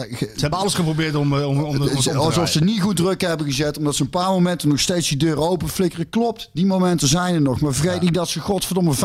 eh, 0.00 0.10
Ze 0.18 0.28
hebben 0.36 0.58
alles 0.58 0.74
geprobeerd 0.74 1.14
om, 1.14 1.34
om, 1.34 1.62
om, 1.64 1.82
is 1.82 2.08
alsof 2.08 2.32
draaien. 2.32 2.48
ze 2.52 2.64
niet 2.64 2.80
goed 2.80 2.96
druk 2.96 3.20
hebben 3.20 3.46
gezet. 3.46 3.78
Omdat 3.78 3.94
ze 3.94 4.02
een 4.02 4.10
paar 4.10 4.28
momenten 4.30 4.68
nog 4.68 4.80
steeds 4.80 5.08
die 5.08 5.18
deuren 5.18 5.48
open 5.48 5.68
flikkeren. 5.68 6.08
Klopt, 6.08 6.50
die 6.52 6.66
momenten 6.66 7.08
zijn 7.08 7.34
er 7.34 7.40
nog. 7.42 7.60
Maar 7.60 7.72
vergeet 7.74 8.01
niet 8.02 8.14
dat 8.14 8.28
ze 8.28 8.40
godverdomme 8.40 8.94
95% 8.94 8.98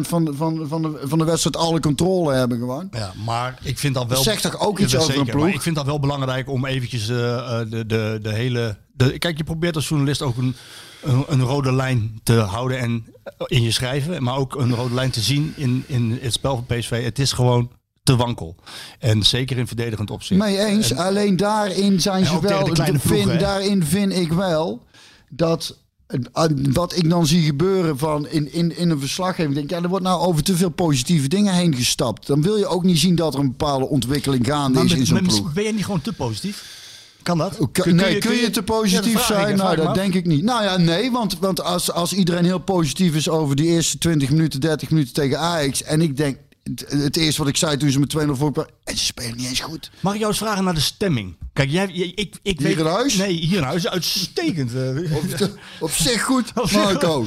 van 0.00 0.24
de, 0.24 0.34
van, 0.34 0.66
van, 0.68 0.82
de, 0.82 1.00
van 1.02 1.18
de 1.18 1.24
wedstrijd 1.24 1.56
alle 1.56 1.80
controle 1.80 2.34
hebben 2.34 2.58
gewoon. 2.58 2.88
Ja, 2.92 3.12
maar 3.24 3.58
ik 3.62 3.78
vind 3.78 3.94
dat 3.94 4.06
wel... 4.06 4.22
Zegt 4.22 4.42
toch 4.42 4.60
ook 4.60 4.78
iets 4.78 4.96
over 4.96 5.08
een 5.08 5.14
zeker, 5.16 5.32
ploeg? 5.32 5.44
Maar 5.44 5.54
ik 5.54 5.62
vind 5.62 5.76
dat 5.76 5.86
wel 5.86 6.00
belangrijk 6.00 6.48
om 6.48 6.66
eventjes 6.66 7.08
eh, 7.08 7.60
eh, 7.60 7.70
de, 7.70 7.86
de, 7.86 8.18
de 8.22 8.32
hele... 8.32 8.76
De, 8.92 9.18
kijk, 9.18 9.36
je 9.36 9.44
probeert 9.44 9.76
als 9.76 9.88
journalist 9.88 10.22
ook 10.22 10.36
een, 10.36 10.56
een, 11.02 11.24
een 11.28 11.42
rode 11.42 11.72
lijn 11.72 12.20
te 12.22 12.34
houden 12.34 12.78
en, 12.78 13.06
eh, 13.24 13.32
in 13.46 13.62
je 13.62 13.70
schrijven. 13.70 14.22
Maar 14.22 14.36
ook 14.36 14.54
een 14.54 14.74
rode 14.74 14.94
lijn 14.94 15.10
te 15.10 15.20
zien 15.20 15.52
in, 15.56 15.84
in 15.86 16.18
het 16.22 16.32
spel 16.32 16.64
van 16.66 16.78
PSV. 16.78 17.04
Het 17.04 17.18
is 17.18 17.32
gewoon 17.32 17.70
te 18.02 18.16
wankel. 18.16 18.56
En 18.98 19.22
zeker 19.22 19.58
in 19.58 19.66
verdedigend 19.66 20.10
opzicht. 20.10 20.40
Mee 20.40 20.58
eens. 20.58 20.94
Alleen 20.94 21.36
daarin 21.36 22.00
zijn 22.00 22.24
ze 22.24 22.40
wel. 22.40 22.68
vind, 22.94 23.40
daarin 23.40 23.84
vind 23.84 24.12
ik 24.12 24.32
wel 24.32 24.86
dat. 25.28 25.86
Eh, 26.32 26.44
Wat 26.72 26.96
ik 26.96 27.10
dan 27.10 27.26
zie 27.26 27.42
gebeuren 27.42 27.98
van 27.98 28.28
in, 28.28 28.52
in, 28.52 28.76
in 28.76 28.90
een 28.90 29.00
verslaggeving. 29.00 29.54
Denk, 29.54 29.70
ja, 29.70 29.82
er 29.82 29.88
wordt 29.88 30.04
nou 30.04 30.20
over 30.20 30.42
te 30.42 30.56
veel 30.56 30.70
positieve 30.70 31.28
dingen 31.28 31.54
heen 31.54 31.74
gestapt. 31.74 32.26
Dan 32.26 32.42
wil 32.42 32.56
je 32.56 32.66
ook 32.66 32.82
niet 32.84 32.98
zien 32.98 33.14
dat 33.14 33.34
er 33.34 33.40
een 33.40 33.48
bepaalde 33.48 33.88
ontwikkeling 33.88 34.46
gaande 34.46 34.74
Maar 34.74 34.84
is 34.84 34.90
met- 34.90 34.98
in 35.00 35.06
zo'n 35.06 35.22
ploeg. 35.22 35.52
ben 35.52 35.64
je 35.64 35.72
niet 35.72 35.84
gewoon 35.84 36.00
te 36.02 36.12
positief? 36.12 36.76
Kan 37.22 37.38
dat? 37.38 37.56
Kun- 37.56 37.70
kun 37.72 37.94
nee, 37.96 38.14
je- 38.14 38.18
kun 38.20 38.36
je, 38.36 38.50
te 38.50 38.62
positief 38.62 39.20
zijn? 39.24 39.56
Nou, 39.56 39.76
dat 39.76 39.86
af. 39.86 39.94
denk 39.94 40.14
ik 40.14 40.26
niet. 40.26 40.42
Nou 40.42 40.62
ja, 40.62 40.76
nee, 40.76 41.10
want, 41.10 41.38
want 41.38 41.62
als, 41.62 41.92
als 41.92 42.12
iedereen 42.12 42.44
heel 42.44 42.58
positief 42.58 43.14
is 43.14 43.28
over 43.28 43.56
die 43.56 43.66
eerste 43.66 43.98
20 43.98 44.30
minuten, 44.30 44.60
30 44.60 44.90
minuten 44.90 45.12
tegen 45.14 45.38
Ajax. 45.38 45.82
En 45.82 46.00
ik 46.00 46.16
denk, 46.16 46.36
het, 46.62 46.84
het 46.88 47.16
eerste 47.16 47.40
wat 47.40 47.50
ik 47.50 47.56
zei 47.56 47.76
toen 47.76 47.90
ze 47.90 47.98
met 47.98 48.14
2-0 48.16 48.30
voor 48.36 48.52
kwamen, 48.52 48.70
en 48.84 48.96
ze 48.96 49.04
spelen 49.04 49.36
niet 49.36 49.48
eens 49.48 49.60
goed. 49.60 49.90
Mag 50.00 50.12
ik 50.12 50.18
jou 50.18 50.30
eens 50.30 50.40
vragen 50.40 50.64
naar 50.64 50.74
de 50.74 50.80
stemming? 50.80 51.36
Kijk, 51.58 51.70
jij, 51.70 51.88
jij- 51.92 52.12
ik, 52.14 52.34
ik 52.42 52.58
Hier 52.58 52.68
weet... 52.68 52.78
in 52.78 52.86
huis? 52.86 53.14
Nee, 53.16 53.32
hier 53.32 53.56
in 53.56 53.62
huis. 53.62 53.88
Uitstekend. 53.88 54.74
eh. 54.74 55.16
Op, 55.16 55.24
op 55.80 55.90
zich 55.90 56.22
goed, 56.22 56.52
Marco. 56.72 57.26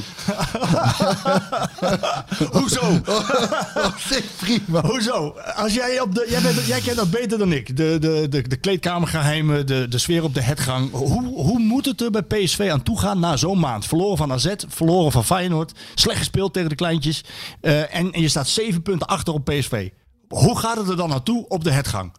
Hoezo? 2.52 2.80
op 3.86 3.94
zich 3.98 4.24
prima. 4.36 4.80
Hoezo? 4.86 5.34
Als 5.54 5.74
jij, 5.74 6.00
op 6.00 6.14
de, 6.14 6.26
jij, 6.28 6.40
bent, 6.40 6.66
jij 6.66 6.80
kent 6.80 6.96
dat 6.96 7.10
beter 7.10 7.38
dan 7.38 7.52
ik. 7.52 7.76
De, 7.76 7.96
de, 8.00 8.26
de, 8.30 8.48
de 8.48 8.56
kleedkamergeheimen, 8.56 9.66
de, 9.66 9.86
de 9.88 9.98
sfeer 9.98 10.22
op 10.22 10.34
de 10.34 10.42
hetgang. 10.42 10.90
Hoe, 10.90 11.24
hoe 11.24 11.58
moet 11.58 11.84
het 11.84 12.00
er 12.00 12.10
bij 12.10 12.22
PSV 12.22 12.68
aan 12.72 12.82
toe 12.82 12.98
gaan 12.98 13.18
na 13.20 13.36
zo'n 13.36 13.58
maand? 13.58 13.86
Verloren 13.86 14.16
van 14.16 14.32
AZ, 14.32 14.52
verloren 14.68 15.12
van 15.12 15.24
Feyenoord. 15.24 15.72
Slecht 15.94 16.18
gespeeld 16.18 16.52
tegen 16.52 16.68
de 16.68 16.74
kleintjes. 16.74 17.24
eh, 17.60 17.94
en, 17.94 18.12
en 18.12 18.20
je 18.20 18.28
staat 18.28 18.48
zeven 18.48 18.82
punten 18.82 19.06
achter 19.06 19.34
op 19.34 19.44
PSV. 19.44 19.88
Hoe 20.28 20.58
gaat 20.58 20.76
het 20.76 20.88
er 20.88 20.96
dan 20.96 21.08
naartoe 21.08 21.44
op 21.48 21.64
de 21.64 21.70
hetgang? 21.72 22.12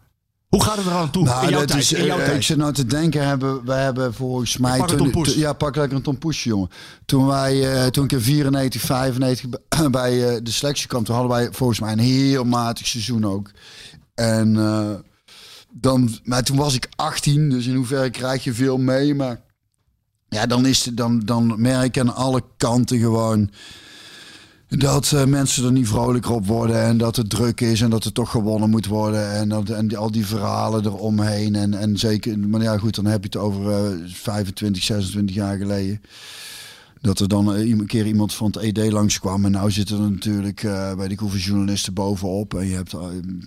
Hoe 0.54 0.64
gaat 0.64 0.78
het 0.78 0.86
er 0.86 0.92
aan 0.92 1.10
toe? 1.12 1.24
Nou, 1.24 1.44
in 1.44 1.50
jouw 1.50 1.66
tijd, 1.66 1.80
is, 1.80 1.94
in 1.94 2.06
jouw 2.06 2.18
eh, 2.18 2.24
tijd. 2.26 2.36
ik 2.38 2.44
zit 2.44 2.58
nou 2.58 2.74
te 2.74 2.86
denken, 2.86 3.28
hebben, 3.28 3.66
wij 3.66 3.84
hebben 3.84 4.14
volgens 4.14 4.58
mij... 4.58 4.78
pak 4.78 4.88
toen- 4.88 5.26
ja, 5.36 5.54
pak 5.54 5.76
lekker 5.76 5.98
een 5.98 6.04
tompoesje, 6.04 6.50
jongen. 6.50 6.70
Toen, 7.06 7.28
wij, 7.28 7.74
eh, 7.74 7.88
toen 7.88 8.04
ik 8.04 8.12
in 8.12 8.22
94, 8.22 8.82
95 8.82 9.50
bij- 9.92 10.30
eh, 10.30 10.40
de 10.44 10.52
selectie 10.52 10.88
kwam, 10.88 11.04
toen 11.04 11.16
hadden 11.16 11.34
wij 11.34 11.48
volgens 11.52 11.80
mij 11.80 11.92
een 11.92 12.00
heel 12.00 12.44
matig 12.44 12.88
seizoen 12.88 13.26
ook. 13.26 13.52
En 14.16 14.54
dan, 15.72 16.18
maar 16.24 16.44
toen 16.44 16.58
was 16.58 16.76
ik 16.76 16.88
18, 16.96 17.50
dus 17.50 17.66
in 17.66 17.76
hoeverre 17.76 18.10
krijg 18.10 18.44
je 18.44 18.54
veel 18.54 18.78
mee. 18.78 19.16
Maar 19.16 19.42
ja, 20.30 20.46
dan, 20.46 20.66
is 20.66 20.86
het, 20.86 20.98
dan, 20.98 21.20
dan 21.20 21.54
merk 21.58 21.96
je 21.96 22.02
aan 22.02 22.16
alle 22.16 22.44
kanten 22.58 23.00
gewoon 23.00 23.50
dat 24.78 25.12
eh, 25.12 25.26
mensen 25.26 25.66
er 25.66 25.72
niet 25.72 25.88
vrolijker 25.88 26.32
op 26.32 26.48
worden 26.48 26.84
en 26.84 26.98
dat 26.98 27.16
het 27.16 27.30
druk 27.30 27.62
is 27.62 27.82
en 27.82 27.90
dat 27.90 28.04
er 28.04 28.12
toch 28.12 28.32
gewonnen 28.32 28.70
moet 28.70 28.86
worden 28.86 29.32
en, 29.32 29.50
dat, 29.50 29.70
en 29.70 29.96
al 29.96 30.12
die 30.12 30.26
verhalen 30.26 30.86
eromheen 30.86 31.56
en, 31.56 31.74
en 31.74 31.98
zeker, 31.98 32.40
maar 32.40 32.62
ja 32.62 32.78
goed, 32.78 32.96
dan 32.96 33.06
heb 33.06 33.20
je 33.24 33.30
het 33.32 33.38
over 33.38 33.72
eh 33.72 34.00
25, 34.06 34.84
26 34.84 35.36
jaar 35.36 35.58
geleden. 35.58 36.02
Dat 37.02 37.20
er 37.20 37.28
dan 37.28 37.56
eh, 37.56 37.70
een 37.70 37.86
keer 37.86 38.06
iemand 38.06 38.34
van 38.34 38.48
het 38.48 38.78
ED 38.78 38.92
langskwam. 38.92 39.46
En 39.46 39.52
nou 39.52 39.72
zitten 39.72 40.04
er 40.04 40.12
natuurlijk, 40.12 40.64
eh 40.64 40.94
weet 40.94 41.12
ik 41.12 41.20
hoeveel 41.20 41.40
journalisten 41.40 41.94
bovenop. 41.94 42.54
En 42.54 42.68
je 42.68 42.76
hebt 42.76 42.94
eh, 42.94 43.00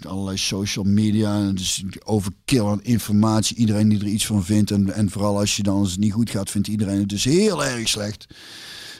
allerlei 0.02 0.36
social 0.36 0.84
media. 0.84 1.36
En 1.36 1.54
is 1.54 1.84
overkill 2.04 2.64
aan 2.64 2.82
informatie. 2.82 3.56
Iedereen 3.56 3.88
die 3.88 4.00
er 4.00 4.06
iets 4.06 4.26
van 4.26 4.44
vindt. 4.44 4.70
En, 4.70 4.92
en 4.92 5.10
vooral 5.10 5.38
als 5.38 5.56
je 5.56 5.62
dan 5.62 5.78
als 5.78 5.96
niet 5.96 6.12
goed 6.12 6.30
gaat, 6.30 6.50
vindt 6.50 6.68
iedereen 6.68 6.98
het 6.98 7.08
dus 7.08 7.24
heel 7.24 7.64
erg 7.64 7.88
slecht. 7.88 8.26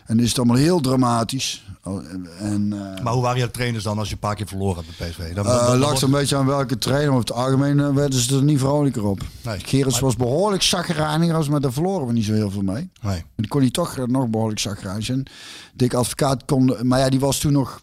En 0.07 0.21
is 0.21 0.29
het 0.29 0.39
allemaal 0.39 0.57
heel 0.57 0.81
dramatisch. 0.81 1.65
Oh, 1.85 2.05
En, 2.39 2.73
eh, 2.73 3.03
Maar 3.03 3.13
hoe 3.13 3.23
waren 3.23 3.39
jouw 3.39 3.51
trainers 3.51 3.85
dan 3.85 3.99
als 3.99 4.09
je 4.09 4.15
een 4.15 4.21
paar 4.21 4.35
keer 4.35 4.47
verloren 4.47 4.85
hebt 4.85 4.99
bij 4.99 5.09
PSV? 5.09 5.19
Eh, 5.37 5.45
lag 5.45 5.79
wordt- 5.79 5.99
er 5.99 6.05
een 6.05 6.11
beetje 6.11 6.37
aan 6.37 6.47
welke 6.47 6.79
trainer. 6.79 7.09
Over 7.09 7.21
het 7.21 7.33
algemeen 7.33 7.81
eh, 7.81 7.95
werden 7.95 8.19
ze 8.19 8.37
er 8.37 8.43
niet 8.43 8.59
vrolijker 8.59 9.05
op. 9.05 9.21
Nee. 9.43 9.59
Gerrits 9.59 9.95
Maar- 9.95 10.05
was 10.05 10.17
behoorlijk 10.17 10.63
zagrijnig, 10.63 11.49
maar 11.49 11.61
daar 11.61 11.73
verloren 11.73 12.07
we 12.07 12.13
niet 12.13 12.25
zo 12.25 12.33
heel 12.33 12.51
veel 12.51 12.63
mee. 12.63 12.91
Nee. 13.03 13.25
En 13.37 13.49
kon 13.49 13.61
hij 13.61 13.71
toch 13.71 13.97
eh, 13.97 14.05
nog 14.05 14.29
behoorlijk 14.29 14.61
zagrijnig 14.61 15.05
zijn. 15.05 15.27
Dick 15.75 15.95
Advocaat 15.95 16.45
kon... 16.45 16.77
Maar 16.83 16.99
ja, 16.99 17.09
die 17.09 17.21
was 17.21 17.39
toen 17.39 17.53
nog 17.53 17.81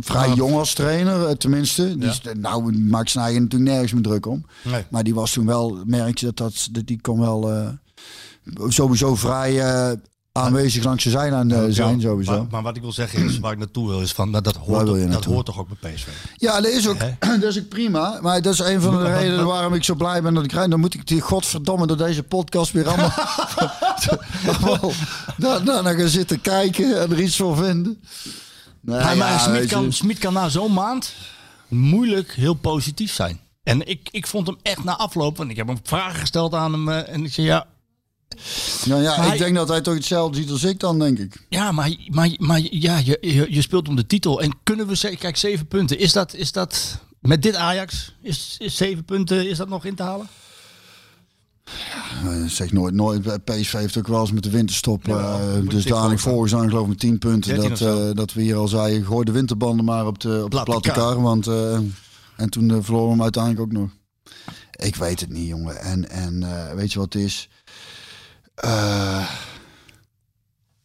vrij 0.00 0.32
jong 0.34 0.54
als 0.54 0.74
trainer, 0.74 1.26
eh, 1.26 1.34
tenminste. 1.34 1.96
Is- 1.98 2.20
Nou, 2.38 2.78
maakt 2.78 3.16
eigen 3.16 3.42
natuurlijk 3.42 3.70
nergens 3.70 3.92
meer 3.92 4.02
druk 4.02 4.26
om. 4.26 4.46
Nee. 4.64 4.84
Maar 4.90 5.04
die 5.04 5.14
was 5.14 5.32
toen 5.32 5.46
wel... 5.46 5.78
Merk 5.84 6.18
je 6.18 6.26
dat, 6.26 6.36
dat, 6.36 6.68
dat 6.72 6.86
die 6.86 7.00
kon 7.00 7.20
wel... 7.20 7.50
eh, 7.52 7.68
sowieso 8.68 9.14
vrij 9.14 9.60
eh, 9.60 9.92
aanwezig 10.36 10.84
langs 10.84 11.04
de 11.04 11.10
zijlijn 11.10 11.50
eh, 11.50 11.64
zijn, 11.68 12.00
sowieso. 12.00 12.32
Maar, 12.32 12.46
maar 12.50 12.62
wat 12.62 12.76
ik 12.76 12.82
wil 12.82 12.92
zeggen 12.92 13.24
is, 13.24 13.38
waar 13.38 13.52
ik 13.52 13.58
naartoe 13.58 13.88
wil, 13.88 14.00
is 14.00 14.12
van 14.12 14.32
dat, 14.32 14.44
dat, 14.44 14.56
hoort, 14.56 14.86
je 14.88 14.94
dat 14.98 15.08
naartoe? 15.08 15.32
hoort 15.32 15.46
toch 15.46 15.58
ook 15.58 15.68
bij 15.80 15.92
PSV? 15.92 16.06
Ja, 16.36 16.60
dat 16.60 16.70
is 16.70 16.88
ook, 16.88 16.96
dat 17.40 17.42
is 17.42 17.58
ook 17.58 17.68
prima. 17.68 18.18
Maar 18.22 18.42
dat 18.42 18.52
is 18.52 18.58
een 18.58 18.80
van 18.80 18.90
de 18.96 19.02
Maar- 19.02 19.12
redenen 19.18 19.36
maar- 19.36 19.46
waarom 19.46 19.74
ik 19.74 19.84
zo 19.84 19.94
blij 19.94 20.22
ben 20.22 20.34
dat 20.34 20.44
ik 20.44 20.52
rijd. 20.52 20.70
Dan 20.70 20.80
moet 20.80 20.94
ik 20.94 21.06
die 21.06 21.20
godverdomme 21.20 21.86
door 21.86 21.96
deze 21.96 22.22
podcast 22.22 22.72
weer 22.72 22.88
allemaal, 22.88 23.12
allemaal 24.60 24.92
daar, 25.36 25.64
daar 25.64 25.82
naar 25.82 25.94
gaan 25.94 26.08
zitten 26.08 26.40
kijken 26.40 27.00
en 27.00 27.10
er 27.10 27.20
iets 27.20 27.36
van 27.36 27.56
vinden. 27.56 28.00
Nou, 28.80 29.16
maar 29.16 29.28
ja, 29.28 29.38
Smit, 29.38 29.52
weet 29.58 29.68
je. 29.68 29.74
kan, 29.74 29.92
Smit 29.92 30.18
kan 30.18 30.32
na 30.32 30.48
zo'n 30.48 30.72
maand 30.72 31.12
moeilijk 31.68 32.32
heel 32.32 32.54
positief 32.54 33.12
zijn. 33.12 33.40
En 33.62 33.88
ik, 33.88 34.08
ik 34.10 34.26
vond 34.26 34.46
hem 34.46 34.56
echt 34.62 34.84
na 34.84 34.96
afloop, 34.96 35.36
want 35.36 35.50
ik 35.50 35.56
heb 35.56 35.66
hem 35.66 35.78
vragen 35.82 36.20
gesteld 36.20 36.54
aan 36.54 36.72
hem. 36.72 36.88
eh, 36.88 37.14
en 37.14 37.24
ik 37.24 37.32
zei 37.32 37.46
ja, 37.46 37.66
Nou 38.84 39.02
ja, 39.02 39.16
Maar 39.16 39.32
ik 39.32 39.38
denk 39.38 39.54
dat 39.54 39.68
hij 39.68 39.80
toch 39.80 39.94
hetzelfde 39.94 40.38
ziet 40.38 40.50
als 40.50 40.64
ik 40.64 40.80
dan, 40.80 40.98
denk 40.98 41.18
ik. 41.18 41.46
ja 41.48 41.72
maar, 41.72 41.96
maar, 42.08 42.30
maar 42.38 42.60
ja, 42.70 42.98
je, 42.98 43.18
je, 43.20 43.46
je 43.50 43.62
speelt 43.62 43.88
om 43.88 43.96
de 43.96 44.06
titel. 44.06 44.42
En 44.42 44.58
kunnen 44.62 44.86
we 44.86 44.94
zeggen, 44.94 45.20
kijk, 45.20 45.36
zeven 45.36 45.66
punten. 45.66 45.98
Is 45.98 46.12
dat, 46.12 46.34
is 46.34 46.52
dat 46.52 46.98
met 47.20 47.42
dit 47.42 47.54
Ajax, 47.54 48.14
is, 48.22 48.56
is 48.58 48.76
zeven 48.76 49.04
punten, 49.04 49.48
is 49.48 49.56
dat 49.56 49.68
nog 49.68 49.84
in 49.84 49.94
te 49.94 50.02
halen? 50.02 50.28
Eh, 52.24 52.44
zeg 52.46 52.72
nooit, 52.72 52.94
nooit. 52.94 53.44
PSV 53.44 53.72
heeft 53.72 53.96
ook 53.98 54.06
wel 54.06 54.20
eens 54.20 54.32
met 54.32 54.42
de 54.42 54.50
winterstop. 54.50 55.06
Ja, 55.06 55.40
eh, 55.40 55.68
dus 55.68 55.84
dadelijk 55.84 56.20
voor 56.20 56.32
volgens 56.32 56.54
aan 56.54 56.68
geloof 56.68 56.82
ik 56.82 56.88
met 56.88 56.98
10 56.98 57.18
punten. 57.18 57.54
13 57.60 57.68
Dat, 57.68 58.08
eh, 58.08 58.14
dat 58.14 58.32
we 58.32 58.42
hier 58.42 58.56
al 58.56 58.68
zeiden, 58.68 59.06
gooi 59.06 59.24
de 59.24 59.32
winterbanden 59.32 59.84
maar 59.84 60.06
op 60.06 60.20
de, 60.20 60.44
op 60.44 60.50
de 60.50 60.62
Platte 60.62 60.90
kar. 60.90 60.98
kar. 60.98 61.22
Want, 61.22 61.46
eh, 61.46 61.78
en 62.36 62.50
toen 62.50 62.70
eh, 62.70 62.76
verloren 62.80 63.06
we 63.06 63.12
hem 63.12 63.22
uiteindelijk 63.22 63.62
ook 63.62 63.72
nog. 63.72 63.90
Ik 64.76 64.96
weet 64.96 65.20
het 65.20 65.30
niet, 65.30 65.48
jongen. 65.48 65.80
En, 65.80 66.10
en 66.10 66.42
eh, 66.42 66.74
weet 66.74 66.92
je 66.92 66.98
wat 66.98 67.12
het 67.12 67.22
is? 67.22 67.48
Eh 68.56 69.28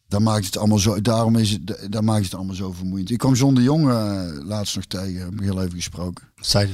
dan 0.07 0.23
maakt 0.23 0.45
het 0.45 0.57
allemaal 0.57 0.79
zo. 0.79 1.01
Daarom 1.01 1.35
is 1.35 1.49
het, 1.51 1.77
dan 1.89 2.03
maakt 2.03 2.23
het 2.23 2.35
allemaal 2.35 2.55
zo 2.55 2.71
vermoeiend. 2.71 3.09
Ik 3.09 3.17
kwam 3.17 3.33
John 3.33 3.53
de 3.53 3.61
Jong 3.63 3.89
eh, 3.89 4.21
laatst 4.45 4.75
nog 4.75 4.85
tegen. 4.85 5.19
Heb 5.21 5.33
ik 5.33 5.39
heel 5.39 5.61
even 5.61 5.75
gesproken. 5.75 6.23
Zei 6.35 6.65
hij. 6.65 6.73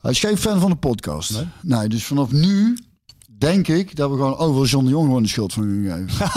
Hij 0.00 0.10
is 0.10 0.20
geen 0.20 0.38
fan 0.38 0.60
van 0.60 0.70
de 0.70 0.76
podcast. 0.76 1.32
Nee, 1.62 1.88
dus 1.88 2.04
vanaf 2.04 2.30
nu 2.30 2.78
denk 3.38 3.68
ik 3.68 3.96
dat 3.96 4.10
we 4.10 4.16
gewoon 4.16 4.36
overal 4.36 4.64
John 4.66 4.84
de 4.84 4.90
Jong 4.90 5.06
gewoon 5.06 5.22
de 5.22 5.28
schuld 5.28 5.52
van 5.52 5.62
kunnen 5.62 6.08
geven. 6.08 6.30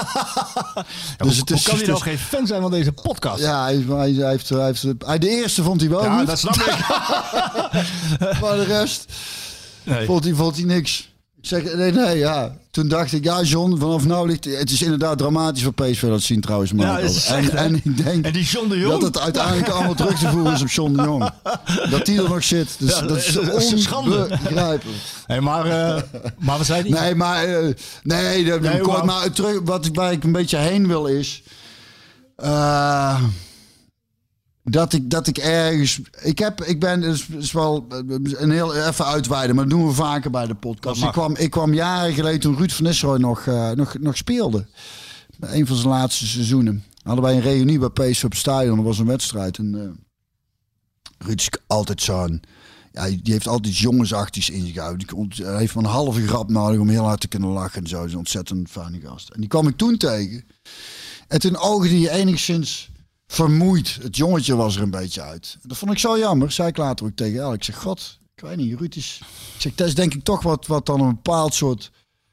Dus 1.27 1.37
het 1.37 1.49
hoe 1.49 1.57
is- 1.57 1.63
kan 1.63 1.77
hij 1.77 1.85
nou 1.85 1.99
geen 2.01 2.17
fan 2.17 2.47
zijn 2.47 2.61
van 2.61 2.71
deze 2.71 2.91
podcast? 2.91 3.39
ja, 3.41 3.63
hij, 3.63 3.75
hij, 3.87 4.11
hij 4.11 4.29
heeft, 4.29 4.49
hij 4.49 4.65
heeft, 4.65 4.85
hij, 5.05 5.17
de 5.19 5.29
eerste 5.29 5.63
vond 5.63 5.81
hij 5.81 5.89
wel 5.89 6.03
Ja, 6.03 6.17
goed, 6.17 6.27
dat 6.27 6.39
snap 6.39 6.55
ik. 6.55 6.77
maar 8.41 8.55
de 8.55 8.63
rest 8.67 9.13
Nee. 9.83 10.05
vond 10.05 10.23
hij, 10.23 10.33
vond 10.33 10.55
hij 10.55 10.65
niks. 10.65 11.10
Ik 11.41 11.47
zeg, 11.47 11.75
nee, 11.75 11.91
nee, 11.91 12.17
ja. 12.17 12.55
Toen 12.71 12.87
dacht 12.87 13.11
ik, 13.13 13.23
ja 13.23 13.41
John, 13.41 13.77
vanaf 13.79 14.05
nou 14.05 14.27
ligt... 14.27 14.45
Het 14.45 14.69
is 14.71 14.81
inderdaad 14.81 15.17
dramatisch 15.17 15.63
voor 15.63 15.73
PSV 15.73 16.07
dat 16.07 16.21
zien 16.21 16.41
trouwens. 16.41 16.73
Maar 16.73 16.85
Ja, 16.85 16.99
het 16.99 17.11
is 17.15 17.25
en, 17.27 17.37
echt, 17.37 17.51
hè? 17.51 17.57
en 17.57 17.75
ik 17.83 18.03
denk 18.05 18.25
En 18.25 18.33
die 18.33 18.43
John 18.43 18.69
de 18.69 18.77
Jong? 18.79 18.91
dat 18.91 19.01
het 19.01 19.19
uiteindelijk 19.19 19.69
allemaal 19.69 19.93
terug 19.93 20.19
te 20.19 20.27
voeren 20.29 20.53
is 20.53 20.61
op 20.61 20.67
John 20.69 20.93
de 20.93 21.01
Jong. 21.03 21.29
Dat 21.89 22.05
die 22.05 22.17
er 22.21 22.29
nog 22.29 22.43
zit. 22.43 22.75
Dus, 22.79 22.99
Ja, 22.99 23.01
dat 23.01 23.17
is 23.17 23.33
dat 23.33 23.61
is 23.61 23.71
een 23.71 23.79
schande. 23.79 24.27
Hey, 25.27 25.41
maar, 25.41 25.65
eh, 25.65 26.01
maar 26.39 26.57
we 26.57 26.63
zeiden 26.63 26.91
Nee, 26.91 27.15
maar, 27.15 27.43
eh, 27.43 27.73
nee, 28.03 28.45
dat, 28.45 28.61
Nee, 28.61 28.79
kort, 28.79 29.03
maar 29.03 29.31
terug, 29.31 29.59
wat 29.63 29.85
ik, 29.85 29.95
waar 29.95 30.11
ik 30.11 30.23
een 30.23 30.31
beetje 30.31 30.57
heen 30.57 30.87
wil 30.87 31.05
is. 31.05 31.43
eh, 32.35 33.21
dat, 34.63 34.93
ik, 34.93 35.09
dat 35.09 35.27
ik 35.27 35.37
ergens. 35.37 35.99
Ik, 36.21 36.39
heb, 36.39 36.63
ik 36.63 36.79
ben. 36.79 37.01
Het 37.01 37.25
is, 37.37 37.51
wel 37.51 37.85
eh, 37.89 37.97
een 38.41 38.51
heel. 38.51 38.75
Even 38.75 39.05
uitweiden, 39.05 39.55
maar 39.55 39.67
dat 39.67 39.73
doen 39.77 39.87
we 39.87 39.93
vaker 39.93 40.31
bij 40.31 40.47
de 40.47 40.55
podcast. 40.55 41.03
Ik 41.03 41.11
kwam, 41.11 41.35
ik 41.35 41.49
kwam 41.51 41.73
jaren 41.73 42.13
geleden 42.13 42.39
toen 42.39 42.57
Ruud 42.57 42.71
van 42.71 42.83
Nistelrooy 42.85 43.19
nog, 43.19 43.45
eh, 43.45 43.71
nog, 43.71 43.97
nog 43.99 44.17
speelde. 44.17 44.67
Een 45.39 45.67
van 45.67 45.75
zijn 45.75 45.89
laatste 45.89 46.27
seizoenen. 46.27 46.83
Hadden 47.03 47.23
wij 47.23 47.35
een 47.35 47.41
reunie 47.41 47.79
bij 47.79 47.89
PSV 47.89 48.23
op 48.23 48.29
het 48.29 48.39
stadion. 48.39 48.77
Er 48.77 48.83
was 48.83 48.99
een 48.99 49.05
wedstrijd. 49.05 49.57
En 49.57 49.75
eh 49.75 49.89
Ruud 51.27 51.39
is 51.39 51.49
altijd 51.67 52.01
zo'n. 52.01 52.41
Ja, 52.91 53.05
die 53.05 53.19
heeft 53.33 53.47
altijd 53.47 53.67
iets 53.73 53.81
jongensachtigs 53.81 54.49
in 54.49 54.65
zich 54.65 54.77
uit. 54.77 54.97
Die 54.99 55.07
komt- 55.07 55.37
Hij 55.37 55.57
heeft 55.57 55.75
maar 55.75 55.83
een 55.83 55.89
halve 55.89 56.27
grap 56.27 56.49
nodig 56.49 56.79
om 56.79 56.89
heel 56.89 57.03
hard 57.05 57.19
te 57.19 57.27
kunnen 57.27 57.49
lachen 57.49 57.81
en 57.81 57.87
zo. 57.89 57.97
Hij 57.97 58.05
is 58.05 58.11
een 58.11 58.17
ontzettend 58.17 58.69
fijne 58.69 58.99
gast. 58.99 59.29
En 59.29 59.39
die 59.39 59.49
kwam 59.49 59.67
ik 59.67 59.77
toen 59.77 59.97
tegen. 59.97 60.43
En 61.27 61.39
toen 61.39 61.57
oogde 61.57 61.89
hij 61.99 62.09
enigszins 62.19 62.90
vermoeid. 63.31 63.97
Het 64.01 64.17
jongetje 64.17 64.55
was 64.55 64.75
er 64.75 64.81
een 64.81 64.91
beetje 64.91 65.21
uit. 65.21 65.57
Dat 65.61 65.77
vond 65.77 65.91
ik 65.91 65.99
zo 65.99 66.17
jammer. 66.17 66.51
Zei 66.51 66.67
ik 66.67 66.77
later 66.77 67.05
ook 67.05 67.15
tegen 67.15 67.39
El. 67.39 67.53
Ik 67.53 67.63
zeg, 67.63 67.77
god, 67.77 68.19
ik 68.35 68.43
weet 68.43 68.57
niet, 68.57 68.79
Ruud 68.79 68.95
is... 68.95 69.21
Ik 69.55 69.61
zeg, 69.61 69.75
dat 69.75 69.87
is 69.87 69.95
denk 69.95 70.13
ik 70.13 70.23
toch 70.23 70.43
wat, 70.43 70.67
wat 70.67 70.85
dan 70.85 71.01
een 71.01 71.15
bepaald 71.15 71.53
soort 71.53 71.91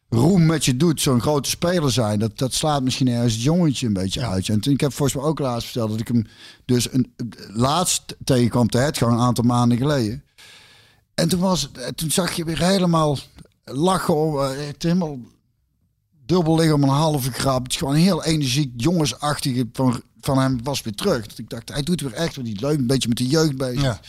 roem 0.09 0.47
met 0.47 0.65
je 0.65 0.77
doet. 0.77 1.01
Zo'n 1.01 1.21
grote 1.21 1.51
speler 1.51 1.93
zijn. 1.93 2.19
Dat, 2.19 2.39
dat 2.39 2.55
slaat 2.55 2.83
misschien 2.83 3.09
ergens 3.09 3.33
het 3.33 3.43
jongetje 3.43 3.87
een 3.87 3.93
beetje 3.93 4.27
uit. 4.27 4.49
En 4.49 4.61
toen, 4.61 4.73
ik 4.73 4.81
heb 4.81 4.93
volgens 4.93 5.19
mij 5.19 5.29
ook 5.29 5.39
laatst 5.39 5.65
verteld 5.65 5.91
dat 5.91 6.01
ik 6.01 6.09
hem 6.09 6.27
dus 6.65 6.93
een, 6.93 7.15
laatst 7.53 8.17
tegenkwam 8.25 8.69
te 8.69 8.79
het 8.79 8.99
gewoon 8.99 9.15
een 9.15 9.21
aantal 9.21 9.45
maanden 9.45 9.79
geleden. 9.79 10.25
En 11.15 11.29
toen, 11.29 11.41
was, 11.41 11.71
toen 11.95 12.11
zag 12.11 12.33
je 12.33 12.45
weer 12.45 12.65
helemaal 12.65 13.19
lachen. 13.65 14.15
om, 14.15 14.41
eh, 14.41 14.67
Het 14.67 14.83
helemaal 14.83 15.19
dubbel 16.29 16.57
liggen 16.57 16.75
om 16.75 16.83
een 16.83 16.89
halve 16.89 17.33
grap. 17.33 17.63
Het 17.63 17.73
is 17.73 17.79
gewoon 17.79 17.95
heel 17.95 18.25
energiek, 18.25 18.73
jongensachtige 18.77 19.69
van, 19.73 20.03
van 20.21 20.39
hem 20.39 20.61
was 20.63 20.83
weer 20.83 20.95
terug. 20.95 21.27
Dat 21.27 21.39
ik 21.39 21.51
dacht, 21.51 21.69
hij 21.69 21.83
doet 21.83 22.01
weer 22.01 22.13
echt 22.13 22.37
wat 22.37 22.45
die 22.45 22.61
leuk, 22.61 22.79
een 22.79 22.87
beetje 22.87 23.09
met 23.09 23.19
de 23.19 23.27
jeugd 23.27 23.57
bezig. 23.57 24.01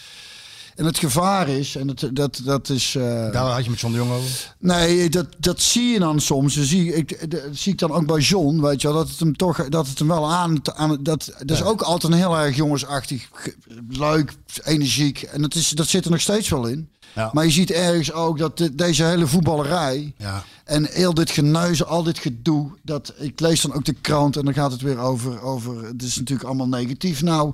En 0.79 0.85
het 0.85 0.97
gevaar 0.97 1.47
is, 1.49 1.75
en 1.75 1.87
dat, 1.87 2.09
dat, 2.13 2.41
dat 2.43 2.69
is... 2.69 2.95
eh, 2.95 3.03
Daar 3.31 3.35
had 3.51 3.63
je 3.63 3.69
met 3.69 3.79
John 3.79 3.93
de 3.93 3.99
Jong 3.99 4.11
over. 4.11 4.55
Nee, 4.59 5.09
dat, 5.09 5.25
dat 5.39 5.61
zie 5.61 5.83
je 5.93 5.99
dan 5.99 6.19
soms. 6.19 6.55
Dat 6.55 6.65
zie, 6.65 6.93
ik, 6.95 7.31
dat 7.31 7.41
zie 7.51 7.71
ik 7.71 7.79
dan 7.79 7.91
ook 7.91 8.05
bij 8.05 8.19
John, 8.19 8.61
weet 8.61 8.81
je 8.81 8.87
wel, 8.87 8.97
dat 8.97 9.09
het 9.09 9.19
hem 9.19 9.35
toch, 9.37 9.69
dat 9.69 9.87
het 9.87 9.99
hem 9.99 10.07
wel 10.07 10.31
aan, 10.31 10.57
aan 10.75 10.97
dat, 11.03 11.31
dat 11.45 11.57
is 11.57 11.63
ook 11.63 11.81
altijd 11.81 12.13
een 12.13 12.19
heel 12.19 12.37
erg 12.37 12.55
jongensachtig, 12.55 13.27
ge- 13.33 13.55
leuk, 13.89 14.33
energiek. 14.63 15.21
En 15.21 15.41
dat, 15.41 15.55
is, 15.55 15.69
dat 15.69 15.87
zit 15.87 16.05
er 16.05 16.11
nog 16.11 16.21
steeds 16.21 16.49
wel 16.49 16.67
in. 16.67 16.89
Ja. 17.15 17.29
Maar 17.33 17.45
je 17.45 17.51
ziet 17.51 17.71
ergens 17.71 18.11
ook 18.11 18.37
dat 18.37 18.57
de- 18.57 18.75
deze 18.75 19.03
hele 19.03 19.27
voetballerij 19.27 20.13
Ja. 20.17 20.43
en 20.63 20.85
heel 20.91 21.13
dit 21.13 21.29
geneuzen, 21.31 21.87
al 21.87 22.03
dit 22.03 22.17
gedoe, 22.19 22.71
dat 22.83 23.13
ik 23.17 23.39
lees 23.39 23.61
dan 23.61 23.73
ook 23.73 23.85
de 23.85 23.93
krant 24.01 24.37
en 24.37 24.45
dan 24.45 24.53
gaat 24.53 24.71
het 24.71 24.81
weer 24.81 24.97
over, 24.97 25.41
over 25.41 25.83
het 25.85 26.03
is 26.03 26.15
natuurlijk 26.17 26.47
allemaal 26.47 26.67
negatief 26.67 27.21
nou. 27.21 27.53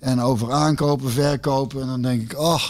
En 0.00 0.20
over 0.20 0.52
aankopen, 0.52 1.10
verkopen. 1.10 1.80
En 1.80 1.86
dan 1.86 2.02
denk 2.02 2.22
ik, 2.22 2.38
oh, 2.38 2.62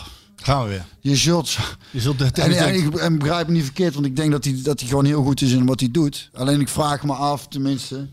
Gaan 0.42 0.62
we 0.62 0.68
weer. 0.68 0.84
je 1.00 1.16
zult... 1.16 1.56
Je 1.90 2.00
zult 2.00 2.18
de 2.18 2.42
En, 2.42 2.52
en 2.52 2.74
ik 2.74 2.94
en 2.94 3.18
begrijp 3.18 3.46
me 3.46 3.52
niet 3.52 3.64
verkeerd, 3.64 3.94
want 3.94 4.06
ik 4.06 4.16
denk 4.16 4.30
dat 4.30 4.44
hij, 4.44 4.60
dat 4.62 4.80
hij 4.80 4.88
gewoon 4.88 5.04
heel 5.04 5.22
goed 5.22 5.40
is 5.40 5.52
in 5.52 5.66
wat 5.66 5.80
hij 5.80 5.90
doet. 5.90 6.30
Alleen 6.32 6.60
ik 6.60 6.68
vraag 6.68 7.02
me 7.02 7.12
af, 7.12 7.48
tenminste. 7.48 8.08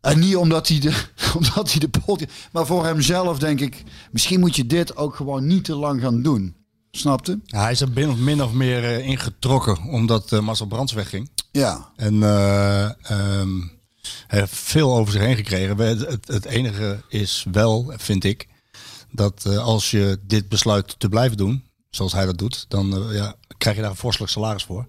En 0.00 0.18
niet 0.18 0.36
omdat 0.36 0.68
hij 0.68 0.78
de, 0.78 1.04
omdat 1.38 1.70
hij 1.70 1.80
de 1.80 1.88
pot. 1.88 2.24
Maar 2.52 2.66
voor 2.66 2.84
hemzelf 2.84 3.38
denk 3.38 3.60
ik, 3.60 3.82
misschien 4.10 4.40
moet 4.40 4.56
je 4.56 4.66
dit 4.66 4.96
ook 4.96 5.14
gewoon 5.14 5.46
niet 5.46 5.64
te 5.64 5.74
lang 5.74 6.00
gaan 6.00 6.22
doen. 6.22 6.56
Snapte? 6.90 7.40
Ja, 7.44 7.60
hij 7.60 7.70
is 7.70 7.80
er 7.80 7.90
min 7.94 8.10
of, 8.10 8.16
min 8.16 8.42
of 8.42 8.52
meer 8.52 8.84
eh, 8.84 9.06
ingetrokken 9.06 9.78
omdat 9.82 10.32
eh, 10.32 10.40
Marcel 10.40 10.66
Brands 10.66 10.92
wegging. 10.92 11.30
Ja. 11.50 11.92
En 11.96 12.20
hij 12.20 12.96
heeft 14.26 14.54
veel 14.54 14.94
over 14.96 15.12
zich 15.12 15.22
heen 15.22 15.36
gekregen. 15.36 15.78
Het, 15.78 16.26
het 16.26 16.44
enige 16.44 17.02
is 17.08 17.46
wel, 17.52 17.92
vind 17.96 18.24
ik, 18.24 18.48
dat 19.10 19.44
eh, 19.46 19.58
als 19.58 19.90
je 19.90 20.18
dit 20.26 20.48
besluit 20.48 20.94
te 20.98 21.08
blijven 21.08 21.36
doen, 21.36 21.64
zoals 21.90 22.12
hij 22.12 22.26
dat 22.26 22.38
doet, 22.38 22.64
dan 22.68 23.08
eh, 23.08 23.14
ja, 23.16 23.34
krijg 23.58 23.76
je 23.76 23.82
daar 23.82 23.90
een 23.90 23.96
vorstelijk 23.96 24.32
salaris 24.32 24.64
voor. 24.64 24.86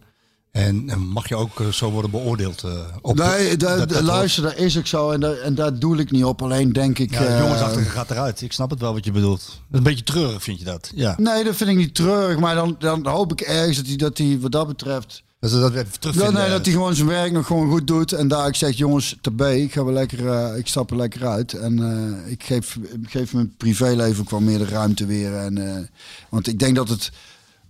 En, 0.51 0.99
mag 0.99 1.29
je 1.29 1.35
ook 1.35 1.59
eh, 1.59 1.67
zo 1.67 1.91
worden 1.91 2.11
beoordeeld. 2.11 2.63
eh, 2.63 2.71
op 3.01 3.17
de- 3.17 3.23
Nee, 3.23 3.57
dat- 3.57 4.01
luister, 4.01 4.43
dat 4.43 4.55
is 4.55 4.77
ook 4.77 4.87
zo. 4.87 5.11
En, 5.11 5.19
daar 5.19 5.37
en 5.37 5.55
daar 5.55 5.79
doe 5.79 5.97
ik 5.97 6.11
niet 6.11 6.23
op. 6.23 6.41
Alleen 6.41 6.73
denk 6.73 6.99
ik. 6.99 7.11
Ja, 7.11 7.19
de 7.19 7.25
eh, 7.25 7.39
jongensachtige 7.39 7.89
gaat 7.89 8.11
eruit. 8.11 8.41
Ik 8.41 8.53
snap 8.53 8.69
het 8.69 8.79
wel 8.79 8.93
wat 8.93 9.05
je 9.05 9.11
bedoelt. 9.11 9.61
Een 9.71 9.83
beetje 9.83 10.03
treurig, 10.03 10.43
vind 10.43 10.59
je 10.59 10.65
dat? 10.65 10.91
Ja. 10.95 11.15
Nee, 11.17 11.43
dat 11.43 11.55
vind 11.55 11.69
ik 11.69 11.75
niet 11.75 11.95
treurig. 11.95 12.39
Maar 12.39 12.55
dan, 12.55 12.75
dan 12.79 13.07
hoop 13.07 13.31
ik 13.31 13.41
ergens 13.41 13.77
dat 13.77 13.87
hij, 13.87 13.95
dat 13.95 14.17
hij 14.17 14.37
wat 14.39 14.51
dat 14.51 14.67
betreft. 14.67 15.23
Dat, 15.43 15.51
is- 15.51 15.59
dat 15.59 15.71
we 15.71 15.79
even 15.79 16.13
Ja, 16.23 16.29
nee, 16.29 16.49
dat 16.49 16.65
hij 16.65 16.73
gewoon 16.73 16.95
zijn 16.95 17.07
werk 17.07 17.31
nog 17.31 17.45
gewoon 17.47 17.69
goed 17.69 17.87
doet. 17.87 18.11
En 18.11 18.27
daar 18.27 18.47
ik 18.47 18.55
zeg, 18.55 18.77
jongens, 18.77 19.17
te 19.21 19.31
B, 19.31 19.41
ik 19.41 19.73
ga 19.73 19.83
wel 19.83 19.93
lekker, 19.93 20.27
eh, 20.27 20.57
ik 20.57 20.67
stap 20.67 20.91
er 20.91 20.97
lekker 20.97 21.27
uit. 21.27 21.53
En 21.53 21.79
eh, 22.25 22.31
ik 22.31 22.43
geef, 22.43 22.77
geef 23.03 23.33
mijn 23.33 23.53
privéleven 23.57 24.21
ook 24.23 24.29
wel 24.29 24.39
meer 24.39 24.57
de 24.57 24.65
ruimte 24.65 25.05
weer. 25.05 25.35
En, 25.35 25.57
eh, 25.77 25.83
want 26.29 26.47
ik 26.47 26.59
denk 26.59 26.75
dat 26.75 26.89
het, 26.89 27.11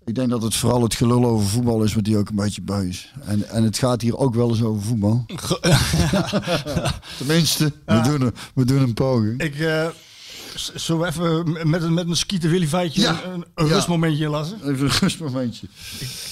ik 0.06 0.16
denk 0.16 0.30
dat 0.30 0.42
het 0.42 0.56
vooral 0.56 0.82
het 0.84 0.96
gelul 0.96 1.26
over 1.26 1.48
voetbal 1.48 1.84
is, 1.84 1.94
wat 1.94 2.04
die 2.04 2.18
ook 2.18 2.30
een 2.30 2.36
beetje 2.36 2.62
beu 2.62 2.88
is. 2.88 3.14
En, 3.26 3.50
en 3.50 3.64
het 3.64 3.78
gaat 3.78 4.02
hier 4.02 4.18
ook 4.18 4.36
wel 4.36 4.50
eens 4.50 4.62
over 4.64 4.82
voetbal. 4.82 5.26
Tenminste, 7.18 7.72
we, 7.86 8.02
doen 8.02 8.22
een, 8.22 8.34
we 8.56 8.66
doen 8.66 8.82
een 8.82 8.94
poging. 8.94 9.42
Ik, 9.42 9.56
eh, 10.54 10.60
z- 10.60 10.74
zullen 10.76 11.02
we 11.02 11.08
even 11.08 11.70
met, 11.70 11.82
een- 11.84 11.94
met 11.94 12.08
een 12.08 12.16
skieten 12.16 12.50
Willy 12.50 12.68
feitje 12.68 13.02
Ja. 13.02 13.24
een, 13.24 13.46
een 13.56 13.66
Ja. 13.68 13.74
rustmomentje 13.74 14.24
inlassen? 14.24 14.58
Even 14.70 14.86
een 14.86 14.92
rustmomentje. 15.00 15.68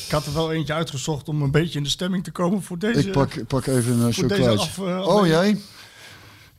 Ik 0.05 0.11
had 0.11 0.25
er 0.25 0.33
wel 0.33 0.51
eentje 0.51 0.73
uitgezocht 0.73 1.27
om 1.29 1.41
een 1.41 1.51
beetje 1.51 1.77
in 1.77 1.83
de 1.83 1.89
stemming 1.89 2.23
te 2.23 2.31
komen 2.31 2.61
voor 2.63 2.77
deze. 2.77 2.99
Ik 3.07 3.11
pak, 3.11 3.33
ik 3.33 3.47
pak 3.47 3.65
even 3.65 3.99
een 3.99 4.13
chocolaatje. 4.13 4.85
eh, 4.85 5.07
oh 5.07 5.27
jij? 5.27 5.61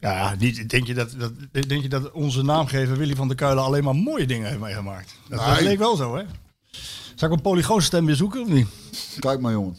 Ja, 0.00 0.34
niet, 0.38 0.70
denk, 0.70 0.86
je 0.86 0.94
dat, 0.94 1.14
dat, 1.18 1.32
denk 1.68 1.82
je 1.82 1.88
dat 1.88 2.10
onze 2.10 2.42
naamgever 2.42 2.96
Willy 2.96 3.14
van 3.14 3.28
der 3.28 3.36
Kuilen 3.36 3.64
alleen 3.64 3.84
maar 3.84 3.94
mooie 3.94 4.26
dingen 4.26 4.48
heeft 4.48 4.60
meegemaakt? 4.60 5.14
Dat, 5.28 5.60
leek 5.60 5.78
wel 5.78 5.96
zo, 5.96 6.16
hè? 6.16 6.22
Zal 7.14 7.28
ik 7.28 7.34
een 7.36 7.42
polygoonstem 7.42 8.06
weer 8.06 8.14
zoeken 8.16 8.40
of 8.42 8.48
niet? 8.48 8.68
Kijk 9.18 9.40
maar 9.40 9.52
jongen. 9.52 9.76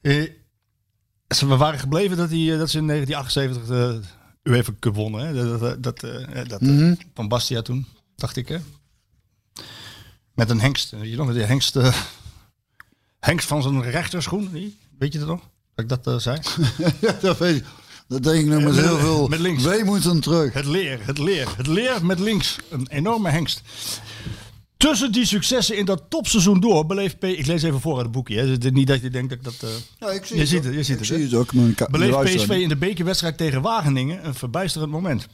Eh, 0.00 0.30
ze- 1.28 1.46
we 1.46 1.56
waren 1.56 1.78
gebleven 1.78 2.16
dat, 2.16 2.30
hij, 2.30 2.52
eh, 2.52 2.58
dat 2.58 2.70
ze 2.70 2.78
in 2.78 2.86
1978 2.86 3.66
de 3.66 4.00
UEFA 4.42 4.72
Cup 4.78 4.94
wonnen. 4.94 5.26
Hè? 5.26 5.34
Dat, 5.34 5.60
dat, 5.60 5.82
dat, 5.82 6.02
eh, 6.02 6.48
dat, 6.48 6.60
eh, 6.60 6.68
Mhm. 6.68 6.94
Van 7.14 7.28
Bastia 7.28 7.62
toen, 7.62 7.86
dacht 8.16 8.36
ik. 8.36 8.48
Hè? 8.48 8.58
Met 10.34 10.50
een 10.50 10.60
hengst. 10.60 10.90
Weet 10.90 11.10
je 11.10 11.16
nog, 11.16 11.32
die 11.32 11.42
hengst, 11.42 11.76
eh, 11.76 11.96
hengst 13.20 13.46
van 13.46 13.62
zijn 13.62 13.82
rechterschoen. 13.82 14.50
Weet 14.98 15.12
je 15.12 15.18
dat 15.18 15.28
nog? 15.28 15.40
Dat 15.74 15.98
ik 15.98 16.04
dat 16.04 16.22
zei? 16.22 16.38
Ja, 17.00 17.12
dat 17.20 17.38
weet 17.38 17.56
ik. 17.56 17.64
Dat 18.08 18.22
denk 18.22 18.38
ik 18.40 18.46
nog 18.46 18.62
met 18.62 18.74
Met- 18.74 18.84
heel 18.84 18.98
veel 18.98 19.28
met 19.28 19.38
links. 19.38 19.62
weemoed 19.64 20.22
terug. 20.22 20.52
Het 20.52 20.64
leer, 20.64 21.06
het 21.06 21.18
leer, 21.18 21.56
het 21.56 21.66
leer 21.66 22.06
met 22.06 22.18
links. 22.18 22.56
Een 22.70 22.86
enorme 22.88 23.30
hengst. 23.30 23.62
Tussen 24.80 25.12
die 25.12 25.24
successen 25.24 25.76
in 25.76 25.84
dat 25.84 26.02
topseizoen 26.08 26.60
door 26.60 26.86
beleeft 26.86 27.18
P... 27.18 27.24
Ik 27.24 27.46
lees 27.46 27.62
even 27.62 27.80
voor 27.80 27.94
uit 27.94 28.02
het 28.02 28.12
boekje. 28.12 28.38
Hè. 28.38 28.46
Het 28.48 28.64
is 28.64 28.70
niet 28.70 28.86
dat 28.86 29.00
je 29.02 29.10
denkt 29.10 29.28
dat 29.28 29.38
ik 29.38 29.44
dat... 29.44 29.70
eh, 29.70 29.76
Ja, 29.98 30.10
ik 30.10 30.24
zie 30.24 30.34
Je 30.36 30.40
het 30.40 30.50
ziet 30.50 30.58
ook. 30.58 30.64
het, 30.64 30.74
je 30.74 30.82
ziet 30.82 30.92
ik 30.92 30.98
het, 30.98 31.06
zie 31.06 31.24
het 31.24 31.34
ook. 31.34 31.90
Beleeft. 31.90 32.36
PSV 32.36 32.48
in 32.48 32.68
de 32.68 32.76
bekerwedstrijd 32.76 33.36
tegen 33.36 33.62
Wageningen 33.62 34.26
een 34.26 34.34
verbijsterend 34.34 34.90
moment. 34.92 35.26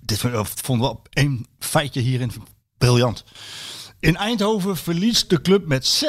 Dit 0.00 0.18
vonden 0.44 0.88
we 0.88 0.92
op 0.94 1.08
één 1.10 1.46
feitje 1.58 2.00
hierin 2.00 2.32
briljant. 2.78 3.24
In 4.00 4.16
Eindhoven 4.16 4.76
verliest 4.76 5.30
de 5.30 5.40
club 5.42 5.66
met 5.66 6.04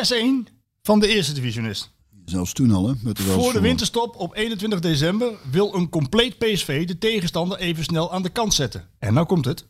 6-1 0.50 0.52
van 0.82 1.00
de 1.00 1.08
eerste 1.08 1.34
divisionist. 1.34 1.92
Zelfs 2.26 2.54
toen 2.54 2.72
al, 2.72 2.88
hè? 2.88 2.94
Met 3.02 3.18
de 3.18 3.24
Voor 3.24 3.54
de 3.54 3.60
winterstop 3.62 4.16
op 4.16 4.36
21 4.36 4.80
december 4.80 5.32
wil 5.52 5.74
een 5.76 5.90
compleet 5.90 6.38
PSV 6.38 6.86
de 6.88 6.98
tegenstander 6.98 7.58
even 7.58 7.84
snel 7.84 8.14
aan 8.14 8.24
de 8.24 8.30
kant 8.30 8.54
zetten. 8.54 8.88
En 9.00 9.14
nou 9.14 9.26
komt 9.26 9.46
het. 9.46 9.66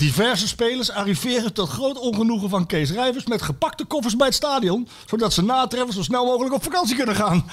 Diverse 0.00 0.48
spelers 0.48 0.90
arriveren 0.90 1.52
tot 1.52 1.68
groot 1.68 1.98
ongenoegen 1.98 2.48
van 2.48 2.66
Kees 2.66 2.90
Rijvers 2.90 3.26
met 3.26 3.42
gepakte 3.42 3.84
koffers 3.84 4.16
bij 4.16 4.26
het 4.26 4.36
stadion, 4.36 4.88
zodat 5.06 5.32
ze 5.32 5.42
na 5.42 5.66
treffen 5.66 5.94
zo 5.94 6.02
snel 6.02 6.24
mogelijk 6.24 6.54
op 6.54 6.62
vakantie 6.62 6.96
kunnen 6.96 7.14
gaan. 7.14 7.44
6-1 7.44 7.50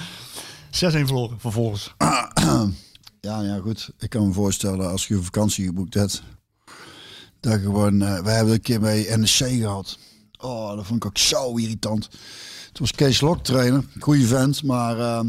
verloren 0.70 1.40
vervolgens. 1.40 1.94
Ja, 3.20 3.40
ja, 3.42 3.58
goed. 3.62 3.90
Ik 3.98 4.10
kan 4.10 4.26
me 4.26 4.32
voorstellen 4.32 4.90
als 4.90 5.06
je 5.06 5.14
een 5.14 5.24
vakantie 5.24 5.64
geboekt 5.64 5.94
hebt. 5.94 6.22
Dat 7.40 7.60
gewoon... 7.60 8.02
eh 8.02 8.20
we 8.22 8.30
hebben 8.30 8.54
een 8.54 8.60
keer 8.60 8.80
bij 8.80 9.16
NEC 9.16 9.28
gehad. 9.60 9.98
Oh, 10.40 10.76
dat 10.76 10.86
vond 10.86 11.04
ik 11.04 11.06
ook 11.10 11.18
zo 11.18 11.56
irritant. 11.56 12.08
Toen 12.10 12.18
was 12.86 12.92
Kees 12.92 13.20
Lok 13.20 13.42
trainer. 13.44 13.84
Goeie 14.00 14.26
vent, 14.26 14.62
maar... 14.62 14.98
eh, 14.98 15.20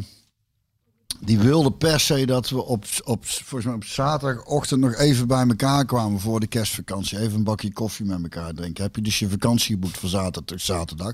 die 1.19 1.39
wilde 1.39 1.71
per 1.71 1.99
se 1.99 2.25
dat 2.25 2.49
we 2.49 2.65
op, 2.65 2.85
op, 3.03 3.25
volgens 3.25 3.65
mij 3.65 3.73
op 3.73 3.83
zaterdagochtend 3.83 4.81
nog 4.81 4.95
even 4.95 5.27
bij 5.27 5.47
elkaar 5.47 5.85
kwamen 5.85 6.19
voor 6.19 6.39
de 6.39 6.47
kerstvakantie. 6.47 7.19
Even 7.19 7.37
een 7.37 7.43
bakje 7.43 7.73
koffie 7.73 8.05
met 8.05 8.23
elkaar 8.23 8.53
drinken. 8.53 8.83
Heb 8.83 8.95
je 8.95 9.01
dus 9.01 9.19
je 9.19 9.29
vakantie 9.29 9.73
geboekt 9.73 9.97
voor 9.97 10.09
zaterdag? 10.09 10.61
zaterdag 10.61 11.13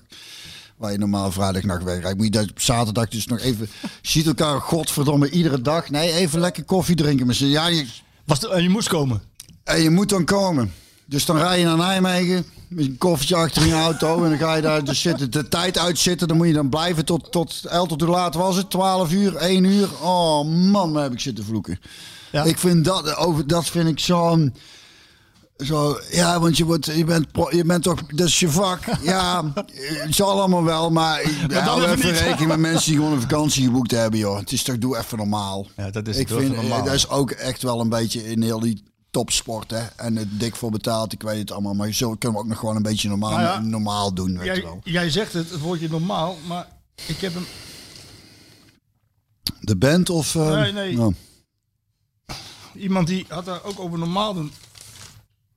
waar 0.77 0.91
je 0.91 0.97
normaal 0.97 1.31
vrijdagnacht 1.31 1.83
wegrijdt. 1.83 2.17
Moet 2.17 2.25
je 2.25 2.31
dat 2.31 2.49
op 2.49 2.61
zaterdag 2.61 3.07
dus 3.07 3.27
nog 3.27 3.39
even... 3.39 3.69
Ziet 4.01 4.27
elkaar 4.27 4.61
godverdomme 4.61 5.29
iedere 5.29 5.61
dag. 5.61 5.89
Nee, 5.89 6.11
even 6.11 6.39
lekker 6.39 6.63
koffie 6.63 6.95
drinken. 6.95 7.25
Maar 7.25 7.35
ze, 7.35 7.49
ja, 7.49 7.67
je, 7.67 7.87
Was 8.25 8.39
de, 8.39 8.61
je 8.61 8.69
moest 8.69 8.87
komen. 8.87 9.21
en 9.63 9.81
je 9.81 9.89
moet 9.89 10.09
dan 10.09 10.25
komen. 10.25 10.73
Dus 11.05 11.25
dan 11.25 11.37
rij 11.37 11.59
je 11.59 11.65
naar 11.65 11.77
Nijmegen 11.77 12.45
met 12.75 12.85
een 12.85 12.97
koffertje 12.97 13.35
achter 13.35 13.61
in 13.61 13.67
je 13.67 13.73
auto. 13.73 14.23
En 14.23 14.29
dan 14.29 14.39
ga 14.39 14.55
je 14.55 14.61
daar 14.61 14.83
dus 14.83 15.01
zitten, 15.01 15.31
de 15.31 15.47
tijd 15.47 15.77
uitzitten. 15.77 16.27
Dan 16.27 16.37
moet 16.37 16.47
je 16.47 16.53
dan 16.53 16.69
blijven 16.69 17.05
tot, 17.05 17.31
tot, 17.31 17.61
El, 17.69 17.85
tot 17.85 18.01
hoe 18.01 18.09
laat 18.09 18.35
was 18.35 18.55
het? 18.55 18.69
12 18.69 19.11
uur, 19.11 19.35
1 19.35 19.63
uur. 19.63 19.89
Oh 20.01 20.45
man, 20.45 20.95
heb 20.95 21.11
ik 21.11 21.19
zitten 21.19 21.45
vloeken. 21.45 21.79
Ja. 22.31 22.43
Ik 22.43 22.57
vind 22.57 22.85
dat, 22.85 23.15
over, 23.15 23.47
dat 23.47 23.65
vind 23.69 23.87
ik 23.89 23.99
zo'n... 23.99 24.55
Zo, 25.57 25.99
ja, 26.11 26.39
want 26.39 26.57
je, 26.57 26.65
wordt, 26.65 26.85
je, 26.85 27.03
bent, 27.03 27.31
pro- 27.31 27.55
je 27.55 27.63
bent 27.65 27.83
toch, 27.83 28.05
dat 28.05 28.27
is 28.27 28.39
je 28.39 28.49
vak. 28.49 28.79
Ja, 29.01 29.43
het 29.53 30.15
zal 30.15 30.29
allemaal 30.29 30.63
wel, 30.63 30.89
maar 30.89 31.23
dan 31.47 31.63
hou 31.63 31.81
even 31.83 31.97
even 31.97 32.11
rekening 32.11 32.47
met 32.47 32.59
mensen 32.59 32.91
die 32.91 32.99
gewoon 32.99 33.13
een 33.13 33.21
vakantie 33.21 33.63
geboekt 33.63 33.91
hebben, 33.91 34.19
joh. 34.19 34.39
Het 34.39 34.51
is 34.51 34.63
toch, 34.63 34.77
doe 34.77 34.97
even 34.97 35.17
normaal. 35.17 35.67
Ja, 35.77 35.89
dat 35.89 36.07
is 36.07 36.17
ik 36.17 36.27
vind, 36.27 36.41
even 36.41 36.55
normaal. 36.55 36.83
dat 36.83 36.93
is 36.93 37.09
ook 37.09 37.31
echt 37.31 37.61
wel 37.61 37.79
een 37.79 37.89
beetje 37.89 38.31
in 38.31 38.41
heel 38.41 38.59
die 38.59 38.83
topsport, 39.19 39.71
hè. 39.71 39.83
En 39.95 40.15
het 40.15 40.39
dik 40.39 40.55
voor 40.55 40.71
betaald, 40.71 41.13
ik 41.13 41.21
weet 41.21 41.39
het 41.39 41.51
allemaal. 41.51 41.73
Maar 41.73 41.91
zo 41.93 42.15
kunnen 42.15 42.37
we 42.37 42.43
ook 42.43 42.49
nog 42.49 42.59
gewoon 42.59 42.75
een 42.75 42.81
beetje 42.81 43.09
normaal, 43.09 43.31
Nou 43.31 43.41
ja, 43.43 43.59
normaal 43.59 44.13
doen, 44.13 44.37
weet 44.37 44.45
Jij, 44.45 44.61
wel. 44.63 44.79
jij 44.83 45.09
zegt 45.09 45.33
het, 45.33 45.49
het 45.49 45.59
woordje 45.59 45.89
normaal, 45.89 46.37
maar 46.47 46.67
ik 47.07 47.17
heb 47.19 47.33
hem... 47.33 47.45
De 49.59 49.75
band 49.75 50.09
of... 50.09 50.35
eh, 50.35 50.49
Nee, 50.53 50.71
nee. 50.71 50.95
nou, 50.97 51.13
Iemand 52.75 53.07
die 53.07 53.25
had 53.27 53.45
daar 53.45 53.63
ook 53.63 53.79
over 53.79 53.99
normaal 53.99 54.33
doen. 54.33 54.51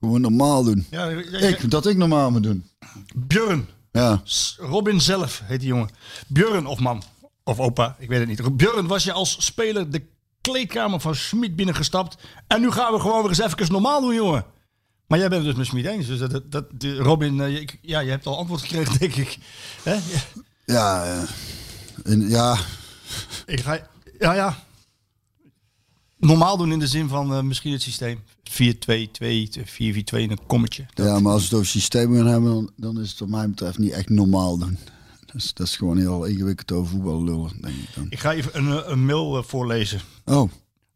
gewoon 0.00 0.20
normaal 0.20 0.64
doen. 0.64 0.86
Ja, 0.90 1.10
jij- 1.10 1.50
Ik, 1.50 1.70
dat 1.70 1.86
ik 1.86 1.96
normaal 1.96 2.30
moet 2.30 2.42
doen. 2.42 2.68
Björn. 3.16 3.68
Ja. 3.92 4.22
Robin 4.56 5.00
zelf 5.00 5.40
heet 5.44 5.60
die 5.60 5.68
jongen. 5.68 5.88
Björn 6.28 6.66
of 6.66 6.78
man. 6.78 7.02
Of 7.44 7.58
opa, 7.60 7.96
ik 7.98 8.08
weet 8.08 8.18
het 8.18 8.28
niet. 8.28 8.56
Björn 8.56 8.86
was 8.86 9.04
je 9.04 9.12
als 9.12 9.36
speler 9.44 9.90
de 9.90 10.02
kleedkamer 10.50 11.00
van 11.00 11.14
Schmid 11.14 11.56
binnengestapt. 11.56 12.16
En 12.46 12.61
nu 12.61 12.70
gaan 12.70 12.92
we 12.92 13.00
gewoon 13.00 13.20
weer 13.20 13.28
eens 13.28 13.38
even 13.54 13.72
normaal 13.72 14.00
doen, 14.00 14.14
jongen. 14.14 14.44
Maar 15.06 15.18
jij 15.18 15.28
bent 15.28 15.40
het 15.46 15.56
dus 15.56 15.58
met 15.58 15.66
Schmid 15.66 15.84
eens. 15.87 16.06
Dus 16.06 16.18
dat, 16.18 16.42
dat, 16.52 16.64
Robin, 16.98 17.40
eh, 17.40 17.61
ik- 17.61 17.78
ja, 17.82 18.00
je 18.00 18.11
hebt 18.11 18.26
al 18.26 18.38
antwoord 18.38 18.61
gekregen, 18.61 18.98
denk 18.98 19.14
ik. 19.14 19.38
Hè? 19.82 19.92
Ja, 19.92 20.00
Ja, 20.64 21.04
eh, 21.04 22.12
en, 22.12 22.28
ja, 22.28 22.56
Ik 23.46 23.61
ga... 23.61 23.87
Ja, 24.18 24.32
ja. 24.34 24.58
normaal 26.18 26.57
doen 26.57 26.72
in 26.72 26.78
de 26.78 26.86
zin 26.86 27.09
van 27.09 27.32
eh, 27.34 27.40
misschien 27.42 27.72
het 27.72 27.82
systeem 27.82 28.22
4-2-2, 28.51 28.53
4-4-2 29.64 30.22
in 30.22 30.30
een 30.30 30.46
kommetje. 30.46 30.86
Dat- 30.94 31.07
Ja, 31.07 31.20
maar 31.20 31.32
als 31.32 31.40
we 31.40 31.46
het 31.49 31.55
over 31.57 31.66
systeem 31.66 32.14
gaan 32.16 32.26
hebben, 32.26 32.51
dan, 32.55 32.70
dan 32.76 33.01
is 33.01 33.11
het 33.11 33.18
wat 33.18 33.28
mij 33.28 33.49
betreft 33.49 33.78
niet 33.78 33.92
echt 33.92 34.09
normaal 34.09 34.59
doen. 34.59 34.78
Dat 35.33 35.43
is, 35.43 35.55
dat 35.55 35.66
is 35.66 35.76
gewoon 35.76 35.99
heel 35.99 36.24
ingewikkeld 36.24 36.72
over 36.72 36.91
voetbal 36.91 37.24
lullen, 37.24 37.51
denk 37.61 37.74
ik 37.74 37.95
dan. 37.95 38.07
Ik 38.11 38.18
ga 38.20 38.33
even 38.33 38.51
een, 38.57 38.72
eh, 38.83 38.91
een 38.91 39.05
mail 39.07 39.37
eh, 39.37 39.43
voorlezen. 39.43 40.01
Oh, 40.24 40.51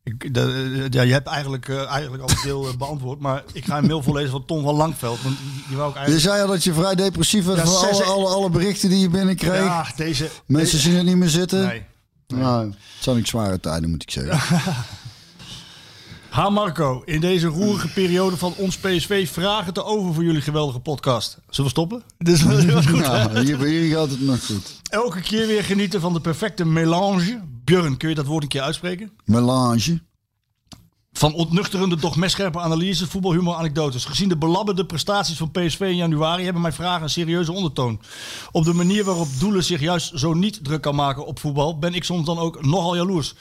Ik, 0.05 0.35
de, 0.35 0.41
eh, 0.41 0.89
ja, 0.91 1.03
je 1.03 1.13
hebt 1.13 1.27
eigenlijk, 1.27 1.69
eigenlijk 1.69 2.23
al 2.23 2.43
deel 2.43 2.69
eh, 2.69 2.75
beantwoord, 2.77 3.21
maar 3.21 3.45
ik 3.53 3.65
ga 3.65 3.79
een 3.79 3.87
mail 3.87 4.03
voorlezen 4.03 4.31
van 4.31 4.45
Tom 4.45 4.63
van 4.63 4.75
Langveld. 4.75 5.23
Want 5.23 5.37
die, 5.69 5.77
wou 5.77 5.89
ik 5.89 5.95
je 5.95 6.01
eigenlijk... 6.01 6.21
zei 6.21 6.43
al 6.43 6.49
dat 6.49 6.65
je 6.65 6.73
vrij 6.75 6.95
depressief 6.95 7.45
was 7.45 7.57
Ja, 7.57 7.65
van 7.67 7.89
alle, 7.91 8.05
alle, 8.05 8.27
alle 8.29 8.51
berichten 8.51 8.89
die 8.89 8.99
je 9.01 9.09
binnenkreeg. 9.09 9.65
Ja, 9.65 9.87
deze... 9.97 10.31
Mensen 10.47 10.79
zien 10.79 10.95
het 10.95 11.07
niet 11.07 11.17
meer 11.17 11.29
zitten. 11.29 11.67
Nee. 11.67 11.85
Nou, 12.27 12.67
het 12.67 12.77
zijn 13.01 13.19
ook 13.19 13.27
zware 13.27 13.61
tijden, 13.61 13.91
moet 13.91 14.03
ik 14.03 14.11
zeggen. 14.11 14.41
Ha 16.33 16.51
Marco, 16.51 17.03
in 17.05 17.21
deze 17.21 17.47
roerige 17.47 17.89
periode 17.89 18.37
van 18.37 18.55
ons 18.57 18.77
PSV 18.77 19.29
vragen 19.29 19.73
te 19.73 19.85
over 19.85 20.15
voor 20.15 20.25
jullie 20.25 20.41
geweldige 20.41 20.81
podcast. 20.81 21.39
Zullen 21.49 21.65
we 21.65 21.69
stoppen? 21.69 22.03
Goed. 22.89 23.01
Nou, 23.01 23.45
hier, 23.45 23.59
hier 23.59 23.97
gaat 23.97 24.11
het 24.11 24.21
nog 24.21 24.47
goed. 24.47 24.81
Elke 24.91 25.21
keer 25.21 25.47
weer 25.47 25.65
genieten 25.65 26.01
van 26.01 26.13
de 26.13 26.21
perfecte 26.21 26.65
melange. 26.65 27.41
Björn, 27.65 27.97
kun 27.97 28.09
je 28.09 28.15
dat 28.15 28.27
woord 28.27 28.43
een 28.43 28.49
keer 28.49 28.61
uitspreken? 28.61 29.13
Melange. 29.25 30.01
Van 31.13 31.35
ontnuchterende, 31.35 31.97
doch 31.97 32.17
messcherpe 32.17 32.61
analyses, 32.61 33.09
voetbalhumor, 33.09 33.55
anekdotes. 33.55 34.05
Gezien 34.05 34.29
de 34.29 34.37
belabberde 34.37 34.87
prestaties 34.87 35.37
van 35.37 35.51
PSV 35.51 35.81
in 35.81 35.97
januari 35.97 36.45
hebben 36.45 36.63
mijn 36.63 36.75
vragen 36.75 37.03
een 37.03 37.11
serieuze 37.11 37.53
ondertoon. 37.53 38.01
Op 38.53 38.65
de 38.65 38.73
manier 38.73 39.05
waarop 39.05 39.29
Doelen 39.39 39.65
zich 39.65 39.81
juist 39.81 40.13
zo 40.15 40.35
niet 40.35 40.65
druk 40.65 40.81
kan 40.81 40.95
maken 40.95 41.27
op 41.27 41.39
voetbal, 41.39 41.79
ben 41.79 41.95
ik 41.95 42.05
soms 42.05 42.27
dan 42.27 42.39
ook 42.39 42.65
nogal 42.65 42.97
jaloers. 42.97 43.35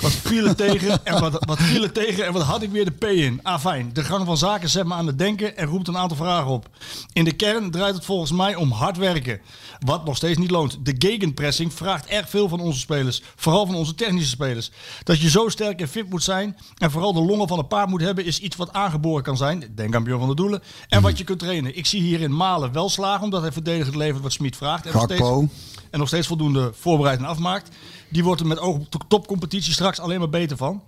Wat 0.00 0.12
viel 0.12 0.46
er 0.46 0.56
tegen 0.66 1.04
en 1.04 1.20
wat, 1.20 1.44
wat 1.44 1.58
viel 1.58 1.92
tegen 1.92 2.26
en 2.26 2.32
wat 2.32 2.42
had 2.42 2.62
ik 2.62 2.70
weer 2.70 2.84
de 2.84 2.90
P 2.90 3.04
in? 3.04 3.40
Ah 3.42 3.60
fijn, 3.60 3.90
de 3.92 4.04
gang 4.04 4.26
van 4.26 4.36
zaken 4.36 4.68
zet 4.68 4.86
me 4.86 4.94
aan 4.94 5.06
het 5.06 5.18
denken 5.18 5.56
en 5.56 5.66
roept 5.66 5.88
een 5.88 5.98
aantal 5.98 6.16
vragen 6.16 6.50
op. 6.50 6.68
In 7.12 7.24
de 7.24 7.32
kern 7.32 7.70
draait 7.70 7.94
het 7.94 8.04
volgens 8.04 8.32
mij 8.32 8.54
om 8.54 8.70
hard 8.70 8.96
werken. 8.96 9.40
Wat 9.78 10.04
nog 10.04 10.16
steeds 10.16 10.38
niet 10.38 10.50
loont. 10.50 10.78
De 10.82 10.94
gegenpressing 10.98 11.72
vraagt 11.72 12.06
erg 12.06 12.28
veel 12.28 12.48
van 12.48 12.60
onze 12.60 12.78
spelers. 12.78 13.22
Vooral 13.36 13.66
van 13.66 13.74
onze 13.74 13.94
technische 13.94 14.28
spelers. 14.28 14.70
Dat 15.02 15.20
je 15.20 15.30
zo 15.30 15.48
sterk 15.48 15.80
en 15.80 15.88
fit 15.88 16.10
moet 16.10 16.22
zijn. 16.22 16.56
En 16.78 16.90
vooral 16.90 17.14
de 17.16 17.24
longen 17.24 17.48
van 17.48 17.58
een 17.58 17.66
paard 17.66 17.88
moet 17.88 18.00
hebben. 18.00 18.24
Is 18.24 18.40
iets 18.40 18.56
wat 18.56 18.72
aangeboren 18.72 19.22
kan 19.22 19.36
zijn. 19.36 19.72
Denk 19.74 19.94
aan 19.94 20.04
Björn 20.04 20.18
van 20.18 20.28
der 20.28 20.36
Doelen. 20.36 20.62
En 20.88 21.02
wat 21.02 21.18
je 21.18 21.24
kunt 21.24 21.38
trainen. 21.38 21.76
Ik 21.76 21.86
zie 21.86 22.00
hier 22.00 22.20
in 22.20 22.36
Malen 22.36 22.72
wel 22.72 22.88
slagen. 22.88 23.24
Omdat 23.24 23.42
hij 23.42 23.52
verdedigend 23.52 23.96
levert 23.96 24.22
wat 24.22 24.32
Smit 24.32 24.56
vraagt. 24.56 24.86
En 24.86 24.92
nog, 24.92 25.02
steeds, 25.02 25.22
en 25.90 25.98
nog 25.98 26.08
steeds 26.08 26.26
voldoende 26.26 26.72
voorbereid 26.74 27.18
en 27.18 27.24
afmaakt. 27.24 27.76
Die 28.08 28.24
wordt 28.24 28.40
er 28.40 28.46
met 28.46 28.58
oog 28.58 28.76
op 28.76 28.92
de 28.92 28.98
topcompetitie 29.08 29.72
straks 29.72 30.00
alleen 30.00 30.18
maar 30.18 30.28
beter 30.28 30.56
van. 30.56 30.82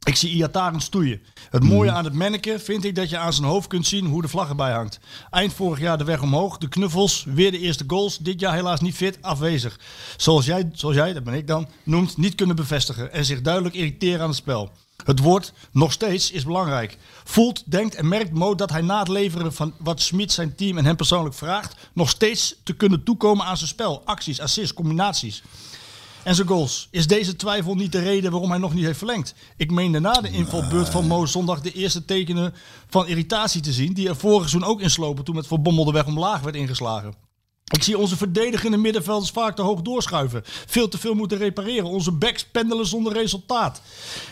Ik 0.00 0.16
zie 0.16 0.30
Iataren 0.30 0.80
stoeien. 0.80 1.20
Het 1.50 1.62
mooie 1.62 1.90
aan 1.90 2.04
het 2.04 2.12
manneke 2.12 2.58
vind 2.58 2.84
ik 2.84 2.94
dat 2.94 3.10
je 3.10 3.18
aan 3.18 3.32
zijn 3.32 3.46
hoofd 3.46 3.68
kunt 3.68 3.86
zien 3.86 4.06
hoe 4.06 4.22
de 4.22 4.28
vlag 4.28 4.48
erbij 4.48 4.72
hangt. 4.72 5.00
Eind 5.30 5.52
vorig 5.52 5.80
jaar 5.80 5.98
de 5.98 6.04
weg 6.04 6.22
omhoog, 6.22 6.58
de 6.58 6.68
knuffels, 6.68 7.24
weer 7.28 7.50
de 7.50 7.58
eerste 7.58 7.84
goals. 7.86 8.18
Dit 8.18 8.40
jaar 8.40 8.54
helaas 8.54 8.80
niet 8.80 8.94
fit, 8.94 9.18
afwezig. 9.20 9.80
Zoals 10.16 10.46
jij, 10.46 10.70
zoals 10.72 10.96
jij 10.96 11.12
dat 11.12 11.24
ben 11.24 11.34
ik 11.34 11.46
dan, 11.46 11.68
noemt 11.82 12.16
niet 12.16 12.34
kunnen 12.34 12.56
bevestigen 12.56 13.12
en 13.12 13.24
zich 13.24 13.40
duidelijk 13.40 13.74
irriteren 13.74 14.20
aan 14.20 14.28
het 14.28 14.36
spel. 14.36 14.70
Het 15.04 15.18
woord 15.18 15.52
nog 15.70 15.92
steeds 15.92 16.30
is 16.30 16.44
belangrijk. 16.44 16.98
Voelt, 17.24 17.62
denkt 17.70 17.94
en 17.94 18.08
merkt 18.08 18.32
Mo 18.32 18.54
dat 18.54 18.70
hij 18.70 18.80
na 18.80 18.98
het 18.98 19.08
leveren 19.08 19.52
van 19.52 19.74
wat 19.78 20.00
Smit 20.00 20.32
zijn 20.32 20.54
team 20.54 20.78
en 20.78 20.84
hem 20.84 20.96
persoonlijk 20.96 21.34
vraagt, 21.34 21.74
nog 21.92 22.08
steeds 22.08 22.54
te 22.62 22.72
kunnen 22.72 23.04
toekomen 23.04 23.46
aan 23.46 23.56
zijn 23.56 23.68
spel. 23.68 24.02
Acties, 24.04 24.40
assists, 24.40 24.74
combinaties 24.74 25.42
en 26.22 26.34
zijn 26.34 26.48
goals. 26.48 26.88
Is 26.90 27.06
deze 27.06 27.36
twijfel 27.36 27.74
niet 27.74 27.92
de 27.92 28.02
reden 28.02 28.30
waarom 28.30 28.50
hij 28.50 28.58
nog 28.58 28.74
niet 28.74 28.84
heeft 28.84 28.98
verlengd? 28.98 29.34
Ik 29.56 29.70
meende 29.70 30.00
na 30.00 30.12
de 30.12 30.30
invalbeurt 30.30 30.88
van 30.88 31.06
Mo 31.06 31.26
zondag 31.26 31.60
de 31.60 31.72
eerste 31.72 32.04
tekenen 32.04 32.54
van 32.88 33.06
irritatie 33.06 33.60
te 33.60 33.72
zien, 33.72 33.92
die 33.92 34.08
er 34.08 34.16
vorig 34.16 34.48
seizoen 34.48 34.70
ook 34.70 34.80
inslopen 34.80 35.24
toen 35.24 35.34
met 35.34 35.46
Van 35.46 35.62
Bommel 35.62 35.84
de 35.84 35.92
weg 35.92 36.06
omlaag 36.06 36.40
werd 36.40 36.56
ingeslagen. 36.56 37.29
Ik 37.70 37.82
zie 37.82 37.98
onze 37.98 38.16
verdedigende 38.16 38.76
middenvelders 38.76 39.30
vaak 39.30 39.56
te 39.56 39.62
hoog 39.62 39.82
doorschuiven. 39.82 40.42
Veel 40.44 40.88
te 40.88 40.98
veel 40.98 41.14
moeten 41.14 41.38
repareren. 41.38 41.84
Onze 41.84 42.12
backs 42.12 42.44
pendelen 42.44 42.86
zonder 42.86 43.12
resultaat. 43.12 43.80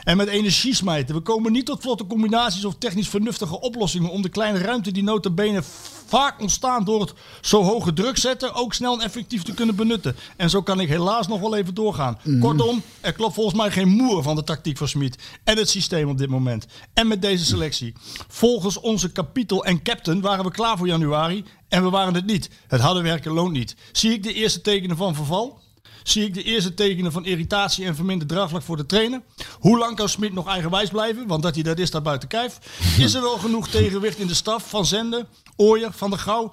En 0.02 0.16
met 0.16 0.28
energie 0.28 0.74
smijten. 0.74 1.14
We 1.14 1.20
komen 1.20 1.52
niet 1.52 1.66
tot 1.66 1.80
vlotte 1.80 2.06
combinaties 2.06 2.64
of 2.64 2.74
technisch 2.78 3.08
vernuftige 3.08 3.60
oplossingen 3.60 4.10
om 4.10 4.22
de 4.22 4.28
kleine 4.28 4.58
ruimte 4.58 4.92
die 4.92 5.02
notabene 5.02 5.62
vaak 6.06 6.40
ontstaan 6.40 6.84
door 6.84 7.00
het 7.00 7.12
zo 7.40 7.62
hoge 7.62 7.92
druk 7.92 8.16
zetten 8.16 8.54
ook 8.54 8.74
snel 8.74 8.94
en 8.94 9.04
effectief 9.04 9.42
te 9.42 9.54
kunnen 9.54 9.76
benutten. 9.76 10.16
En 10.36 10.50
zo 10.50 10.62
kan 10.62 10.80
ik 10.80 10.88
helaas 10.88 11.28
nog 11.28 11.40
wel 11.40 11.56
even 11.56 11.74
doorgaan. 11.74 12.18
Kortom, 12.40 12.82
er 13.00 13.12
klopt 13.12 13.34
volgens 13.34 13.56
mij 13.56 13.70
geen 13.70 13.88
moer 13.88 14.22
van 14.22 14.36
de 14.36 14.44
tactiek 14.44 14.76
van 14.76 14.88
Smit 14.88 15.18
en 15.44 15.56
het 15.56 15.68
systeem 15.68 16.08
op 16.08 16.18
dit 16.18 16.28
moment. 16.28 16.66
En 16.94 17.08
met 17.08 17.22
deze 17.22 17.44
selectie. 17.44 17.94
Volgens 18.28 18.80
onze 18.80 19.12
kapitel 19.12 19.64
en 19.64 19.82
captain 19.82 20.20
waren 20.20 20.44
we 20.44 20.50
klaar 20.50 20.76
voor 20.76 20.86
januari 20.86 21.44
en 21.68 21.82
we 21.82 21.90
waren 21.90 22.14
het 22.14 22.26
niet. 22.26 22.50
Het 22.66 22.80
harde 22.80 23.02
werken 23.02 23.32
loont 23.32 23.52
niet. 23.52 23.76
Zie 23.92 24.12
ik 24.12 24.22
de 24.22 24.32
eerste 24.32 24.60
tekenen 24.60 24.96
van 24.96 25.14
verval? 25.14 25.60
Zie 26.02 26.24
ik 26.24 26.34
de 26.34 26.42
eerste 26.42 26.74
tekenen 26.74 27.12
van 27.12 27.24
irritatie 27.24 27.84
en 27.84 27.94
verminderd 27.94 28.30
draagvlak 28.30 28.62
voor 28.62 28.76
de 28.76 28.86
trainer? 28.86 29.22
Hoe 29.58 29.78
lang 29.78 29.96
kan 29.96 30.08
Smit 30.08 30.32
nog 30.32 30.48
eigenwijs 30.48 30.90
blijven? 30.90 31.26
Want 31.26 31.42
dat 31.42 31.54
hij 31.54 31.62
dat 31.62 31.78
is, 31.78 31.88
staat 31.88 32.02
buiten 32.02 32.28
kijf. 32.28 32.58
Is 32.98 33.14
er 33.14 33.22
wel 33.22 33.38
genoeg 33.38 33.68
tegenwicht 33.68 34.18
in 34.18 34.26
de 34.26 34.34
staf 34.34 34.68
van 34.68 34.86
Zende, 34.86 35.26
Ooyer, 35.56 35.92
Van 35.92 36.10
der 36.10 36.18
Gouw? 36.18 36.52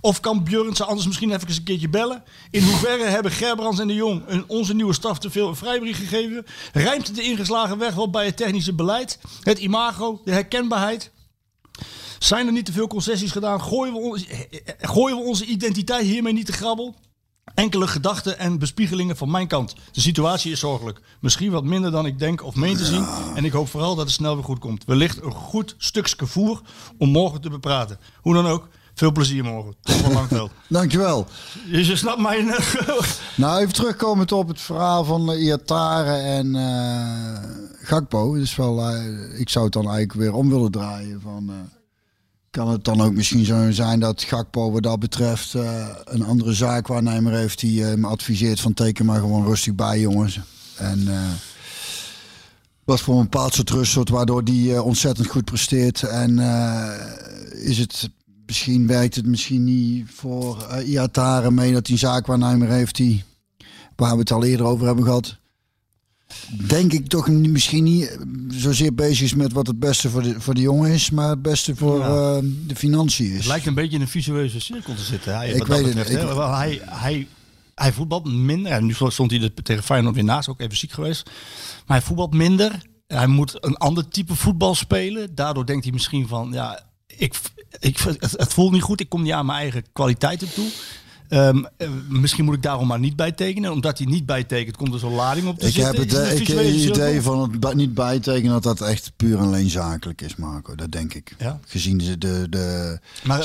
Of 0.00 0.20
kan 0.20 0.44
Björn 0.44 0.76
ze 0.76 0.84
anders 0.84 1.06
misschien 1.06 1.32
even 1.32 1.48
een 1.48 1.62
keertje 1.62 1.88
bellen? 1.88 2.22
In 2.50 2.62
hoeverre 2.62 3.04
hebben 3.04 3.32
Gerbrands 3.32 3.80
en 3.80 3.86
de 3.86 3.94
Jong 3.94 4.22
een, 4.26 4.44
onze 4.46 4.74
nieuwe 4.74 4.92
staf 4.92 5.18
te 5.18 5.30
veel 5.30 5.48
een 5.48 5.56
vrijbrief 5.56 5.96
gegeven? 5.96 6.46
Rijmt 6.72 7.14
de 7.14 7.22
ingeslagen 7.22 7.78
weg 7.78 7.94
wel 7.94 8.10
bij 8.10 8.24
het 8.24 8.36
technische 8.36 8.74
beleid? 8.74 9.18
Het 9.42 9.58
imago, 9.58 10.20
de 10.24 10.32
herkenbaarheid? 10.32 11.10
Zijn 12.22 12.46
er 12.46 12.52
niet 12.52 12.64
te 12.64 12.72
veel 12.72 12.86
concessies 12.86 13.30
gedaan? 13.30 13.62
Gooien 13.62 13.92
we, 13.92 13.98
ons, 13.98 14.26
gooien 14.80 15.16
we 15.16 15.22
onze 15.22 15.44
identiteit 15.44 16.06
hiermee 16.06 16.32
niet 16.32 16.46
te 16.46 16.52
grabbel? 16.52 16.94
Enkele 17.54 17.86
gedachten 17.86 18.38
en 18.38 18.58
bespiegelingen 18.58 19.16
van 19.16 19.30
mijn 19.30 19.46
kant. 19.46 19.74
De 19.92 20.00
situatie 20.00 20.52
is 20.52 20.60
zorgelijk. 20.60 21.00
Misschien 21.20 21.50
wat 21.50 21.64
minder 21.64 21.90
dan 21.90 22.06
ik 22.06 22.18
denk 22.18 22.44
of 22.44 22.54
meen 22.54 22.76
te 22.76 22.84
zien. 22.84 23.06
En 23.34 23.44
ik 23.44 23.52
hoop 23.52 23.68
vooral 23.68 23.94
dat 23.94 24.04
het 24.04 24.14
snel 24.14 24.34
weer 24.34 24.44
goed 24.44 24.58
komt. 24.58 24.84
Wellicht 24.84 25.22
een 25.22 25.32
goed 25.32 25.74
stukje 25.78 26.26
voer 26.26 26.60
om 26.98 27.08
morgen 27.08 27.40
te 27.40 27.50
bepraten. 27.50 27.98
Hoe 28.20 28.34
dan 28.34 28.46
ook, 28.46 28.68
veel 28.94 29.12
plezier 29.12 29.44
morgen. 29.44 29.74
Tot 29.80 30.00
wel 30.00 30.12
lang 30.12 30.28
wel. 30.28 30.50
Dankjewel. 30.68 31.26
Dus 31.70 31.86
je 31.86 31.96
snapt 31.96 32.20
mijn... 32.20 32.46
Nou, 33.36 33.60
even 33.60 33.74
terugkomend 33.74 34.32
op 34.32 34.48
het 34.48 34.60
verhaal 34.60 35.04
van 35.04 35.32
uh, 35.32 35.44
Iatare 35.44 36.12
en 36.12 36.56
eh, 36.56 37.50
Gakpo. 37.82 38.34
Dus 38.34 38.56
wel, 38.56 38.88
eh, 38.88 39.40
ik 39.40 39.48
zou 39.48 39.64
het 39.64 39.74
dan 39.74 39.88
eigenlijk 39.88 40.12
weer 40.12 40.34
om 40.34 40.48
willen 40.48 40.70
draaien. 40.70 41.20
Van, 41.20 41.48
eh, 41.48 41.79
kan 42.50 42.68
het 42.68 42.84
dan 42.84 43.00
ook 43.00 43.12
misschien 43.12 43.44
zo 43.44 43.70
zijn 43.70 44.00
dat 44.00 44.22
Gakpo 44.22 44.72
wat 44.72 44.82
dat 44.82 44.98
betreft 44.98 45.54
eh, 45.54 45.88
een 46.04 46.24
andere 46.24 46.52
zaakwaarnemer 46.52 47.32
heeft 47.32 47.60
die 47.60 47.84
eh, 47.84 47.96
me 47.96 48.06
adviseert 48.06 48.60
van 48.60 48.74
teken 48.74 49.06
maar 49.06 49.20
gewoon 49.20 49.46
rustig 49.46 49.74
bij 49.74 50.00
jongens. 50.00 50.40
En 50.76 51.08
wat 52.84 53.00
voor 53.00 53.16
een 53.16 53.22
bepaald 53.22 53.54
soort 53.54 53.70
rustsoort 53.70 54.08
waardoor 54.08 54.44
die 54.44 54.82
ontzettend 54.82 55.28
goed 55.28 55.44
presteert. 55.44 56.02
En 56.02 56.38
is 57.52 57.78
het 57.78 58.10
misschien 58.50 58.86
werkt 58.86 59.14
het 59.14 59.26
misschien 59.26 59.64
niet 59.64 60.10
voor 60.10 60.66
uh, 60.70 60.88
Iatare 60.88 61.50
mee 61.50 61.72
dat 61.72 61.86
hij 61.86 61.94
een 61.94 62.00
zaakwaarnemer 62.00 62.68
heeft 62.68 62.96
die 62.96 63.24
waar 63.96 64.12
we 64.12 64.18
het 64.18 64.32
al 64.32 64.44
eerder 64.44 64.66
over 64.66 64.86
hebben 64.86 65.04
gehad. 65.04 65.36
Denk 66.66 66.92
ik 66.92 67.06
toch 67.08 67.28
misschien 67.28 67.84
niet 67.84 68.18
zozeer 68.48 68.94
bezig 68.94 69.20
is 69.24 69.34
met 69.34 69.52
wat 69.52 69.66
het 69.66 69.78
beste 69.78 70.10
voor 70.10 70.22
de, 70.22 70.40
voor 70.40 70.54
de 70.54 70.60
jongen 70.60 70.90
is, 70.90 71.10
maar 71.10 71.28
het 71.28 71.42
beste 71.42 71.76
voor 71.76 71.98
Ja. 71.98 72.36
eh, 72.36 72.44
de 72.66 72.76
financiën 72.76 73.30
is. 73.30 73.36
Het 73.36 73.46
lijkt 73.46 73.66
een 73.66 73.74
beetje 73.74 73.96
in 73.96 74.00
een 74.02 74.08
visueuze 74.08 74.60
cirkel 74.60 74.94
te 74.94 75.02
zitten. 75.02 75.36
Hij, 75.36 75.50
Ik 75.50 75.66
weet 75.66 75.94
het, 75.94 76.10
ik-. 76.10 76.18
Wel, 76.18 76.54
hij, 76.54 76.80
hij, 76.84 77.26
hij 77.74 77.92
voetbalt 77.92 78.24
minder. 78.32 78.72
En 78.72 78.86
nu 78.86 78.94
stond 79.08 79.30
hij 79.30 79.40
er 79.40 79.62
tegen 79.62 79.82
Feyenoord 79.84 80.14
weer 80.14 80.24
naast, 80.24 80.48
ook 80.48 80.60
even 80.60 80.76
ziek 80.76 80.92
geweest. 80.92 81.30
Maar 81.86 81.96
hij 81.96 82.06
voetbalt 82.06 82.34
minder. 82.34 82.82
Hij 83.06 83.26
moet 83.26 83.64
een 83.64 83.76
ander 83.76 84.08
type 84.08 84.34
voetbal 84.34 84.74
spelen. 84.74 85.34
Daardoor 85.34 85.66
denkt 85.66 85.84
hij 85.84 85.92
misschien 85.92 86.28
van, 86.28 86.50
ja, 86.52 86.82
ik, 87.06 87.34
ik, 87.80 87.98
het, 87.98 88.20
het 88.20 88.52
voelt 88.52 88.72
niet 88.72 88.82
goed. 88.82 89.00
Ik 89.00 89.08
kom 89.08 89.22
niet 89.22 89.32
aan 89.32 89.46
mijn 89.46 89.58
eigen 89.58 89.84
kwaliteiten 89.92 90.52
toe. 90.54 90.68
Ehm, 91.30 91.64
eh, 91.76 91.88
misschien 92.08 92.44
moet 92.44 92.54
ik 92.54 92.62
daarom 92.62 92.86
maar 92.86 92.98
niet 92.98 93.16
bijtekenen. 93.16 93.72
Omdat 93.72 93.98
hij 93.98 94.06
niet 94.06 94.26
bijtekent, 94.26 94.76
komt 94.76 94.92
er 94.94 94.98
zo'n 94.98 95.14
lading 95.14 95.46
op 95.46 95.58
te 95.58 95.66
Ik 95.66 95.72
zitten. 95.72 95.92
heb 95.94 96.02
het, 96.02 96.14
eh, 96.18 96.40
ik 96.40 96.46
heb 96.46 96.56
het 96.56 96.66
idee 96.74 97.22
van 97.22 97.40
het 97.40 97.74
niet 97.74 97.94
bijtekenen 97.94 98.52
dat 98.52 98.62
dat 98.62 98.80
echt 98.88 99.12
puur 99.16 99.38
en 99.38 99.44
alleen 99.44 99.70
zakelijk 99.70 100.20
is, 100.20 100.36
Marco. 100.36 100.74
Dat 100.74 100.92
denk 100.92 101.14
ik. 101.14 101.34
Ja. 101.38 101.58
Gezien 101.66 101.98
de, 101.98 102.18
de, 102.18 102.46
de 102.50 102.98
Maar- 103.24 103.44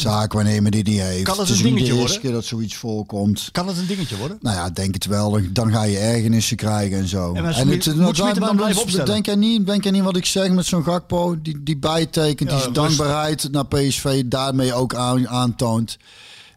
die 0.71 0.83
die 0.83 1.01
heeft. 1.01 1.23
Kan 1.23 1.39
het 1.39 1.49
een 1.49 1.53
niet 1.55 1.63
de 1.63 1.69
dingetje 1.69 1.86
eerste 1.86 1.99
worden? 1.99 2.21
keer 2.21 2.31
dat 2.31 2.45
zoiets 2.45 2.75
voorkomt. 2.75 3.49
Kan 3.51 3.67
het 3.67 3.77
een 3.77 3.88
dingetje 3.88 4.17
worden? 4.17 4.38
Nou 4.41 4.55
ja, 4.55 4.69
denk 4.69 4.93
het 4.93 5.05
wel. 5.05 5.31
Dan- 5.31 5.49
Dan 5.53 5.71
ga 5.71 5.83
je 5.83 5.97
ergernissen 5.97 6.57
krijgen 6.57 6.97
en 6.97 7.07
zo. 7.07 7.33
En 7.33 7.41
maar 7.43 7.53
en 7.55 7.61
Smit- 7.61 7.86
het, 7.86 7.95
moet 7.95 8.17
dan 8.17 8.55
blijven 8.55 8.81
opstellen? 8.81 9.05
Denk 9.05 9.25
jij 9.25 9.36
niet, 9.36 9.65
denk 9.65 9.83
jij 9.83 9.91
niet 9.91 10.03
wat 10.03 10.17
ik 10.17 10.25
zeg 10.25 10.49
met 10.49 10.65
zo'n 10.65 10.83
Gakpo? 10.83 11.41
Die, 11.41 11.63
die 11.63 11.77
bijtekent, 11.77 12.49
Ja, 12.49 12.55
die 12.55 12.61
zijn 12.63 12.73
dankbaarheid 12.73 13.47
naar 13.51 13.65
PSV 13.65 14.23
daarmee 14.25 14.73
ook 14.73 14.95
aan, 14.95 15.27
aantoont. 15.27 15.97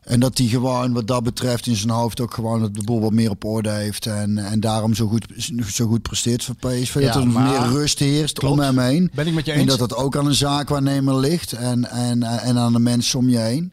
En 0.09 0.21
dat 0.21 0.39
hij 0.39 0.47
gewoon 0.47 0.93
wat 0.93 1.07
dat 1.07 1.23
betreft 1.23 1.67
in 1.67 1.77
zijn 1.77 1.91
hoofd 1.91 2.21
ook 2.21 2.35
gewoon 2.35 2.73
de 2.73 2.83
boel 2.85 3.01
wat 3.01 3.13
meer 3.13 3.31
op 3.31 3.45
orde 3.45 3.71
heeft. 3.71 4.07
En, 4.07 4.39
en 4.39 4.61
daarom 4.61 4.95
zo 4.95 5.07
goed, 5.07 5.27
zo 5.73 5.87
goed 5.87 6.03
presteert 6.03 6.45
voor 6.45 6.55
PSV. 6.55 6.95
Ja, 6.95 7.13
dat 7.13 7.23
er 7.23 7.29
meer 7.29 7.69
rust 7.69 7.99
heerst 7.99 8.39
Klopt. 8.39 8.55
om 8.55 8.61
hem 8.61 8.79
heen. 8.79 9.11
Ben 9.15 9.27
ik 9.27 9.35
met 9.35 9.47
je 9.47 9.53
En 9.53 9.59
eens. 9.59 9.69
dat 9.69 9.81
het 9.81 9.95
ook 9.95 10.17
aan 10.17 10.27
een 10.27 10.35
zaakwaarnemer 10.35 11.17
ligt. 11.17 11.53
En, 11.53 11.91
en, 11.91 12.23
en 12.23 12.59
aan 12.59 12.73
de 12.73 12.79
mensen 12.79 13.19
om 13.19 13.29
je 13.29 13.39
heen. 13.39 13.73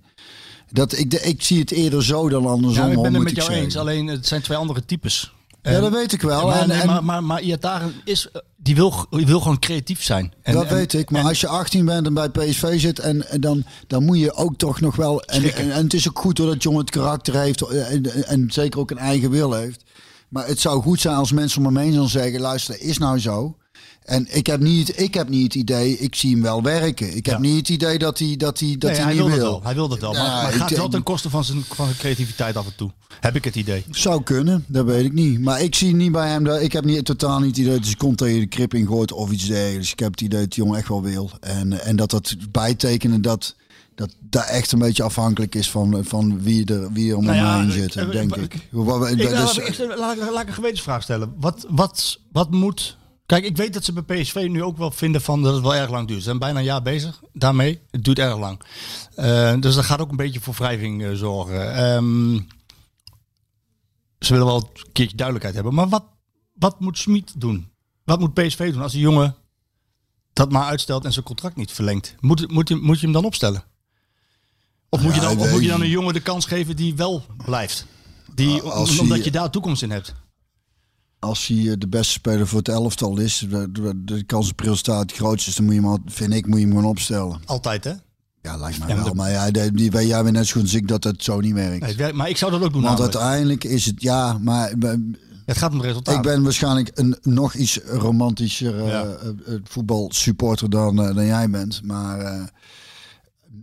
Dat, 0.71 0.97
ik, 0.97 1.13
ik 1.13 1.43
zie 1.43 1.59
het 1.59 1.71
eerder 1.71 2.03
zo 2.03 2.29
dan 2.29 2.45
andersom. 2.45 2.85
Ja, 2.85 2.91
ik 2.91 3.01
ben 3.01 3.13
het 3.13 3.23
met 3.23 3.35
jou 3.35 3.45
zeggen. 3.47 3.63
eens. 3.65 3.77
Alleen 3.77 4.07
het 4.07 4.27
zijn 4.27 4.41
twee 4.41 4.57
andere 4.57 4.85
types. 4.85 5.33
Ja, 5.73 5.79
dat 5.79 5.91
weet 5.91 6.11
ik 6.13 6.21
wel. 6.21 6.47
Maar, 6.47 6.61
en, 6.61 6.67
nee, 6.67 6.79
en- 6.81 6.87
maar, 6.87 7.03
maar, 7.03 7.23
maar 7.23 7.41
Iataren 7.41 7.93
is, 8.03 8.29
eh, 8.31 8.41
die 8.55 8.75
wil, 8.75 9.05
die 9.09 9.25
wil 9.25 9.39
gewoon 9.39 9.59
creatief 9.59 10.03
zijn. 10.03 10.33
En, 10.41 10.53
dat 10.53 10.67
weet 10.67 10.93
ik. 10.93 11.11
Maar 11.11 11.23
als 11.23 11.41
je 11.41 11.47
18 11.47 11.85
bent 11.85 12.05
en 12.07 12.13
bij 12.13 12.29
PSV 12.29 12.79
zit, 12.79 12.99
en, 12.99 13.29
en 13.29 13.41
dan, 13.41 13.63
dan 13.87 14.05
moet 14.05 14.19
je 14.19 14.33
ook 14.33 14.57
toch 14.57 14.81
nog 14.81 14.95
wel. 14.95 15.21
En, 15.21 15.43
het 15.71 15.93
is 15.93 16.07
ook 16.09 16.19
goed 16.19 16.35
doordat 16.35 16.63
jongen 16.63 16.79
het 16.79 16.89
karakter 16.89 17.39
heeft 17.39 17.61
eh, 17.61 17.91
en, 17.91 18.25
en 18.27 18.51
zeker 18.51 18.79
ook 18.79 18.91
een 18.91 18.97
eigen 18.97 19.29
wil 19.29 19.53
heeft. 19.53 19.83
Maar 20.29 20.47
het 20.47 20.59
zou 20.59 20.81
goed 20.81 20.99
zijn 21.01 21.15
als 21.15 21.31
mensen 21.31 21.65
om 21.65 21.73
me 21.73 21.81
heen 21.81 21.93
dan 21.95 22.09
zeggen: 22.09 22.41
luister, 22.41 22.73
dat 22.73 22.83
is 22.83 22.97
nou 22.97 23.19
zo. 23.19 23.55
En 24.05 24.27
ik 24.29 24.47
heb 24.47 24.59
niet, 24.59 24.99
ik 25.01 25.13
heb 25.13 25.29
niet 25.29 25.43
het 25.43 25.55
idee, 25.55 25.97
ik 25.97 26.15
zie 26.15 26.31
hem 26.31 26.41
wel 26.41 26.61
werken. 26.61 27.15
Ik 27.15 27.25
heb 27.25 27.35
Ja. 27.35 27.41
niet 27.41 27.57
het 27.57 27.69
idee 27.69 27.97
dat 27.97 28.19
hij, 28.19 28.35
dat 28.37 28.59
hij, 28.59 28.75
dat 28.77 28.91
Nee, 28.91 28.99
hij, 28.99 29.13
niet 29.13 29.35
wil. 29.35 29.59
Hij 29.63 29.73
wil 29.75 29.89
het 29.89 30.01
wel. 30.01 30.13
Ja, 30.13 30.41
maar 30.41 30.53
ik 30.53 30.59
gaat 30.59 30.69
wel 30.75 30.89
ten 30.89 31.03
koste 31.03 31.29
van 31.29 31.43
zijn, 31.43 31.63
van 31.63 31.85
zijn 31.85 31.97
creativiteit 31.97 32.57
af 32.57 32.65
en 32.65 32.75
toe. 32.75 32.91
Heb 33.19 33.35
ik 33.35 33.43
het 33.43 33.55
idee. 33.55 33.83
Zou 33.91 34.23
kunnen, 34.23 34.63
dat 34.67 34.85
weet 34.85 35.05
ik 35.05 35.13
niet. 35.13 35.39
Maar 35.39 35.61
ik 35.61 35.75
zie 35.75 35.95
niet 35.95 36.11
bij 36.11 36.29
hem, 36.29 36.43
dat, 36.43 36.61
ik 36.61 36.71
heb 36.73 36.85
niet, 36.85 37.05
totaal 37.05 37.39
niet 37.39 37.47
het 37.49 37.57
idee 37.57 37.73
dat 37.75 37.85
hij 37.85 37.95
komt 37.95 38.17
tegen 38.17 38.39
de 38.39 38.47
krip 38.47 38.73
ingooit 38.73 39.11
of 39.11 39.31
iets 39.31 39.45
dergelijks. 39.45 39.91
Ik 39.91 39.99
heb 39.99 40.11
het 40.11 40.21
idee 40.21 40.39
dat 40.39 40.49
die 40.53 40.63
jongen 40.63 40.79
echt 40.79 40.87
wel 40.87 41.01
wil. 41.01 41.31
En, 41.39 41.81
en 41.85 41.95
dat 41.95 42.09
dat 42.09 42.35
bijtekenen 42.51 43.21
dat 43.21 43.55
dat 43.95 44.15
dat 44.29 44.45
echt 44.47 44.71
een 44.71 44.79
beetje 44.79 45.03
afhankelijk 45.03 45.55
is 45.55 45.69
van, 45.71 45.99
van 46.05 46.41
wie, 46.41 46.65
er, 46.65 46.91
wie 46.91 47.11
er 47.11 47.17
om 47.17 47.25
Nou 47.25 47.37
hem 47.37 47.45
ja, 47.45 47.59
heen 47.59 47.71
zit, 47.71 47.95
ik- 47.95 48.11
denk 48.11 48.29
dat 48.29 48.37
laat, 48.71 49.67
ik- 49.67 49.97
laat, 49.97 50.17
laat 50.31 50.41
ik 50.41 50.47
een 50.47 50.53
gewetensvraag 50.53 51.03
stellen. 51.03 51.33
Wat, 51.39 51.65
wat, 51.69 52.19
wat 52.31 52.51
moet... 52.51 52.97
Kijk, 53.25 53.45
ik 53.45 53.57
weet 53.57 53.73
dat 53.73 53.83
ze 53.83 53.93
bij 53.93 54.21
PSV 54.21 54.47
nu 54.49 54.63
ook 54.63 54.77
wel 54.77 54.91
vinden 54.91 55.21
van 55.21 55.41
dat 55.41 55.53
het 55.53 55.63
wel 55.63 55.75
erg 55.75 55.89
lang 55.89 56.07
duurt. 56.07 56.19
Ze 56.19 56.25
zijn 56.25 56.39
bijna 56.39 56.59
een 56.59 56.65
jaar 56.65 56.81
bezig 56.81 57.21
daarmee. 57.33 57.79
Het 57.91 58.03
duurt 58.03 58.19
erg 58.19 58.37
lang. 58.37 58.61
Eh, 59.15 59.53
dus 59.59 59.75
dat 59.75 59.85
gaat 59.85 59.99
ook 59.99 60.09
een 60.09 60.15
beetje 60.15 60.39
voor 60.39 60.53
wrijving 60.53 61.03
eh, 61.03 61.11
zorgen. 61.13 61.75
Ehm, 61.75 62.39
ze 64.19 64.31
willen 64.31 64.45
wel 64.47 64.55
een 64.73 64.91
keertje 64.91 65.15
duidelijkheid 65.15 65.55
hebben. 65.55 65.73
Maar 65.73 65.89
wat, 65.89 66.03
wat 66.53 66.79
moet 66.79 66.97
Smit 66.97 67.33
doen? 67.41 67.69
Wat 68.03 68.19
moet 68.19 68.33
PSV 68.33 68.71
doen 68.73 68.81
als 68.81 68.91
die 68.91 69.01
jongen 69.01 69.35
dat 70.33 70.51
maar 70.51 70.65
uitstelt 70.65 71.05
en 71.05 71.13
zijn 71.13 71.25
contract 71.25 71.55
niet 71.55 71.71
verlengt? 71.71 72.15
Moet, 72.19 72.51
moet, 72.51 72.67
je, 72.69 72.75
moet 72.75 72.99
je 72.99 73.03
hem 73.05 73.13
dan 73.13 73.25
opstellen? 73.25 73.63
Of 74.89 75.01
moet, 75.01 75.15
je 75.15 75.21
dan, 75.21 75.37
of 75.37 75.51
moet 75.51 75.61
je 75.61 75.67
dan 75.67 75.81
een 75.81 75.89
jongen 75.89 76.13
de 76.13 76.19
kans 76.19 76.45
geven 76.45 76.75
die 76.75 76.95
wel 76.95 77.25
blijft? 77.45 77.85
Die, 78.33 78.61
Als 78.61 78.89
hij- 78.89 78.99
omdat 78.99 79.23
je 79.23 79.31
daar 79.31 79.49
toekomst 79.51 79.81
in 79.81 79.91
hebt. 79.91 80.15
Als 81.19 81.47
hij 81.47 81.57
eh, 81.57 81.73
de 81.77 81.87
beste 81.87 82.11
speler 82.13 82.47
voor 82.47 82.57
het 82.59 82.67
elftal 82.69 83.19
is, 83.19 83.45
de, 83.49 83.71
de, 83.71 83.91
de 84.05 84.23
kans 84.23 84.49
op 84.51 84.59
resultaat 84.59 85.01
het 85.01 85.11
grootste 85.13 85.49
is, 85.49 85.55
dan 85.55 85.65
moet 85.65 85.73
je 85.75 85.81
hem, 85.81 86.01
vind 86.05 86.33
ik, 86.33 86.47
moet 86.47 86.57
je 86.59 86.65
hem 86.65 86.73
gewoon 86.75 86.89
opstellen. 86.89 87.39
Altijd, 87.45 87.83
hè? 87.83 87.93
Ja, 88.41 88.57
lijkt 88.57 88.79
mij 88.79 88.87
Ja, 88.87 88.93
maar 88.95 89.03
wel. 89.03 89.13
de- 89.13 89.19
Maar 89.19 89.31
ja, 89.31 89.51
die, 89.69 89.91
weet 89.91 90.07
jij 90.07 90.23
weer 90.23 90.31
net 90.31 90.45
zo 90.47 90.53
goed 90.53 90.61
als 90.61 90.73
ik 90.73 90.87
dat 90.87 91.03
het 91.03 91.23
zo 91.23 91.39
niet 91.39 91.53
werkt. 91.53 91.79
Nee, 91.79 91.89
het 91.89 91.97
werkt- 91.99 92.15
maar 92.15 92.29
ik 92.29 92.37
zou 92.37 92.51
dat 92.51 92.61
ook 92.63 92.73
doen. 92.73 92.81
Want 92.81 92.97
namelijk. 92.97 93.17
uiteindelijk 93.17 93.63
is 93.63 93.85
het, 93.85 94.01
ja, 94.01 94.37
maar 94.41 94.73
Het 95.45 95.57
gaat 95.57 95.71
om 95.71 95.77
het 95.77 95.85
resultaat. 95.85 96.15
Ik 96.15 96.21
ben 96.21 96.43
waarschijnlijk 96.43 96.91
een 96.93 97.17
nog 97.21 97.53
iets 97.53 97.79
romantischer 97.85 98.79
eh, 98.79 98.87
Ja. 98.87 99.03
eh, 99.05 99.53
voetbalsupporter 99.63 100.69
dan, 100.69 100.95
dan 100.95 101.25
jij 101.25 101.49
bent. 101.49 101.81
Maar 101.83 102.19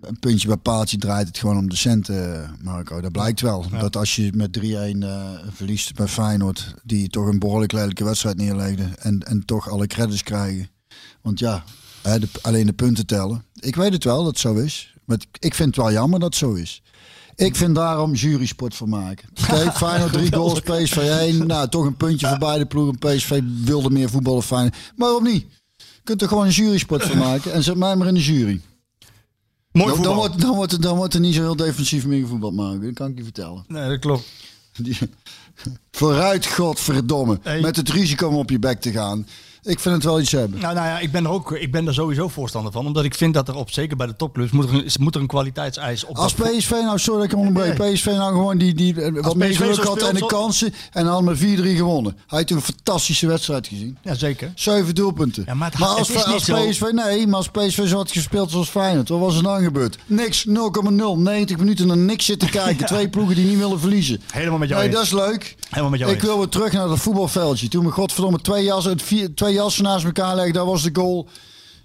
een 0.00 0.18
puntje 0.18 0.48
bij 0.48 0.56
paaltje 0.56 0.98
draait 0.98 1.26
het 1.26 1.38
gewoon 1.38 1.56
om 1.56 1.68
de 1.68 1.76
centen, 1.76 2.42
eh, 2.42 2.50
Marco. 2.62 3.00
Dat 3.00 3.12
blijkt 3.12 3.40
wel. 3.40 3.64
Dat 3.70 3.96
als 3.96 4.16
je 4.16 4.30
met 4.34 4.52
3-1 4.52 5.02
eh, 5.02 5.30
verliest 5.50 5.94
bij 5.94 6.08
Feyenoord, 6.08 6.74
die 6.82 7.08
toch 7.08 7.26
een 7.26 7.38
behoorlijk 7.38 7.72
lelijke 7.72 8.04
wedstrijd 8.04 8.36
neerlegden 8.36 8.98
en, 8.98 9.20
en 9.20 9.44
toch 9.44 9.70
alle 9.70 9.86
credits 9.86 10.22
krijgen. 10.22 10.68
Want 11.20 11.38
ja, 11.38 11.64
hè, 12.02 12.18
de, 12.18 12.28
alleen 12.42 12.66
de 12.66 12.72
punten 12.72 13.06
tellen. 13.06 13.44
Ik 13.54 13.76
weet 13.76 13.92
het 13.92 14.04
wel 14.04 14.16
dat 14.16 14.26
het 14.26 14.38
zo 14.38 14.54
is. 14.54 14.94
Maar 15.04 15.18
ik 15.38 15.54
vind 15.54 15.76
het 15.76 15.84
wel 15.84 15.92
jammer 15.92 16.20
dat 16.20 16.28
het 16.28 16.38
zo 16.38 16.52
is. 16.52 16.82
Ik 17.34 17.56
vind 17.56 17.74
daarom 17.74 18.14
jurysport 18.14 18.74
van 18.74 18.88
maken. 18.88 19.28
Kijk, 19.46 19.76
Feyenoord 19.76 20.12
drie 20.12 20.34
goals, 20.34 20.60
PSV 20.60 20.96
1. 20.96 21.46
Nou, 21.46 21.68
toch 21.68 21.84
een 21.84 21.96
puntje 21.96 22.28
voor 22.28 22.38
beide 22.38 22.66
ploegen. 22.66 22.98
PSV 22.98 23.40
wilde 23.64 23.90
meer 23.90 24.10
voetballen, 24.10 24.42
Feyenoord. 24.42 24.74
Maar 24.74 25.08
waarom 25.08 25.24
niet? 25.24 25.46
Je 25.76 26.00
kunt 26.04 26.22
er 26.22 26.28
gewoon 26.28 26.44
een 26.44 26.50
jurysport 26.50 27.04
van 27.04 27.18
maken. 27.18 27.52
En 27.52 27.62
zet 27.62 27.76
mij 27.76 27.96
maar 27.96 28.06
in 28.06 28.14
de 28.14 28.22
jury. 28.22 28.60
Mooi 29.72 29.86
Dan, 29.92 30.02
dan, 30.02 30.04
voetbal. 30.04 30.14
wordt, 30.14 30.40
dan, 30.40 30.54
wordt, 30.54 30.72
er- 30.72 30.80
dan 30.80 30.96
wordt 30.96 31.14
er 31.14 31.20
niet 31.20 31.34
zo 31.34 31.40
heel 31.40 31.56
defensief 31.56 32.06
meer 32.06 32.20
gevoetbald 32.20 32.54
maken. 32.54 32.82
Dat 32.82 32.92
kan 32.94 33.10
ik 33.10 33.16
je 33.16 33.22
vertellen. 33.24 33.64
Nee, 33.68 33.88
dat 33.88 33.98
klopt. 33.98 34.24
Die- 34.82 34.98
Vooruit, 35.90 36.46
godverdomme. 36.46 37.38
Hey. 37.42 37.60
Met 37.60 37.76
het 37.76 37.88
risico 37.88 38.28
om 38.28 38.34
op 38.36 38.50
je 38.50 38.58
bek 38.58 38.80
te 38.80 38.90
gaan. 38.90 39.26
Ik 39.64 39.80
vind 39.80 39.94
het 39.94 40.04
wel 40.04 40.20
iets 40.20 40.32
hebben. 40.32 40.60
Nou, 40.60 40.74
nou 40.74 40.86
ja, 40.86 40.98
ik 40.98 41.12
ben 41.12 41.24
er 41.24 41.30
ook, 41.30 41.52
ik 41.52 41.72
ben 41.72 41.86
er 41.86 41.94
sowieso 41.94 42.28
voorstander 42.28 42.72
van. 42.72 42.86
Omdat 42.86 43.04
ik 43.04 43.14
vind 43.14 43.34
dat 43.34 43.48
er 43.48 43.54
op, 43.54 43.70
zeker 43.70 43.96
bij 43.96 44.06
de 44.06 44.16
topclubs, 44.16 44.50
moet 44.50 44.68
er 44.68 44.74
een, 44.74 44.90
moet 45.00 45.14
er 45.14 45.20
een 45.20 45.26
kwaliteitseis 45.26 46.04
op. 46.04 46.16
Als 46.16 46.32
PSV 46.32 46.70
nou, 46.70 46.98
sorry 46.98 47.16
dat 47.20 47.24
ik 47.24 47.36
hem 47.36 47.46
onderbreek, 47.46 47.78
Nee. 47.78 47.92
PSV 47.92 48.06
nou 48.06 48.32
gewoon 48.32 48.58
die, 48.58 48.74
die 48.74 49.02
eh, 49.02 49.22
wat 49.22 49.36
meer 49.36 49.56
geluk 49.56 49.84
had 49.84 50.02
en 50.08 50.14
de 50.14 50.26
kansen 50.26 50.74
en 50.92 51.04
dan 51.04 51.24
met 51.24 51.38
4-3 51.38 51.42
gewonnen. 51.76 52.16
Hij 52.26 52.38
heeft 52.38 52.50
een 52.50 52.60
fantastische 52.62 53.26
wedstrijd 53.26 53.66
gezien. 53.66 53.98
Ja, 54.02 54.14
zeker. 54.14 54.52
Zeven 54.54 54.94
doelpunten. 54.94 55.42
Ja, 55.46 55.54
maar 55.54 55.70
het- 55.72 55.80
als, 55.82 56.08
het 56.08 56.24
als 56.26 56.44
PSV, 56.50 56.82
nee, 56.92 57.26
maar 57.26 57.36
als 57.36 57.48
PSV 57.48 57.88
zo 57.88 57.96
had 57.96 58.10
gespeeld 58.10 58.50
zoals 58.50 58.68
Feyenoord, 58.68 59.08
wat 59.08 59.20
was 59.20 59.36
er 59.36 59.42
dan 59.42 59.62
gebeurd? 59.62 59.98
Niks, 60.06 60.44
0,0, 60.48 60.52
90 61.16 61.56
minuten 61.58 61.86
naar 61.86 61.96
niks 61.96 62.24
zitten 62.24 62.50
kijken. 62.60 62.86
Twee 62.86 63.08
ploegen 63.08 63.34
die 63.36 63.46
niet 63.46 63.58
willen 63.58 63.80
verliezen. 63.80 64.20
Helemaal 64.32 64.58
met 64.58 64.68
jou 64.68 64.80
Nee, 64.80 64.90
eens. 64.90 65.10
dat 65.10 65.20
is 65.20 65.26
leuk. 65.26 65.56
Helemaal 65.68 65.90
met 65.90 65.98
jou 66.00 66.12
Ik 66.12 66.18
eens. 66.18 66.26
wil 66.26 66.38
weer 66.38 66.48
terug 66.48 66.72
naar 66.72 66.88
dat 66.88 66.98
voetbalveldje. 66.98 67.68
Toen 67.68 67.84
we 67.84 67.90
godverdomme 67.90 68.40
twee 68.40 68.64
jassen, 68.64 68.92
het 68.92 69.02
vier, 69.02 69.34
twee 69.52 69.64
jassen 69.64 69.84
naast 69.84 70.04
elkaar 70.04 70.34
legden, 70.34 70.54
dat 70.54 70.66
was 70.66 70.82
de 70.82 70.90
goal. 70.92 71.28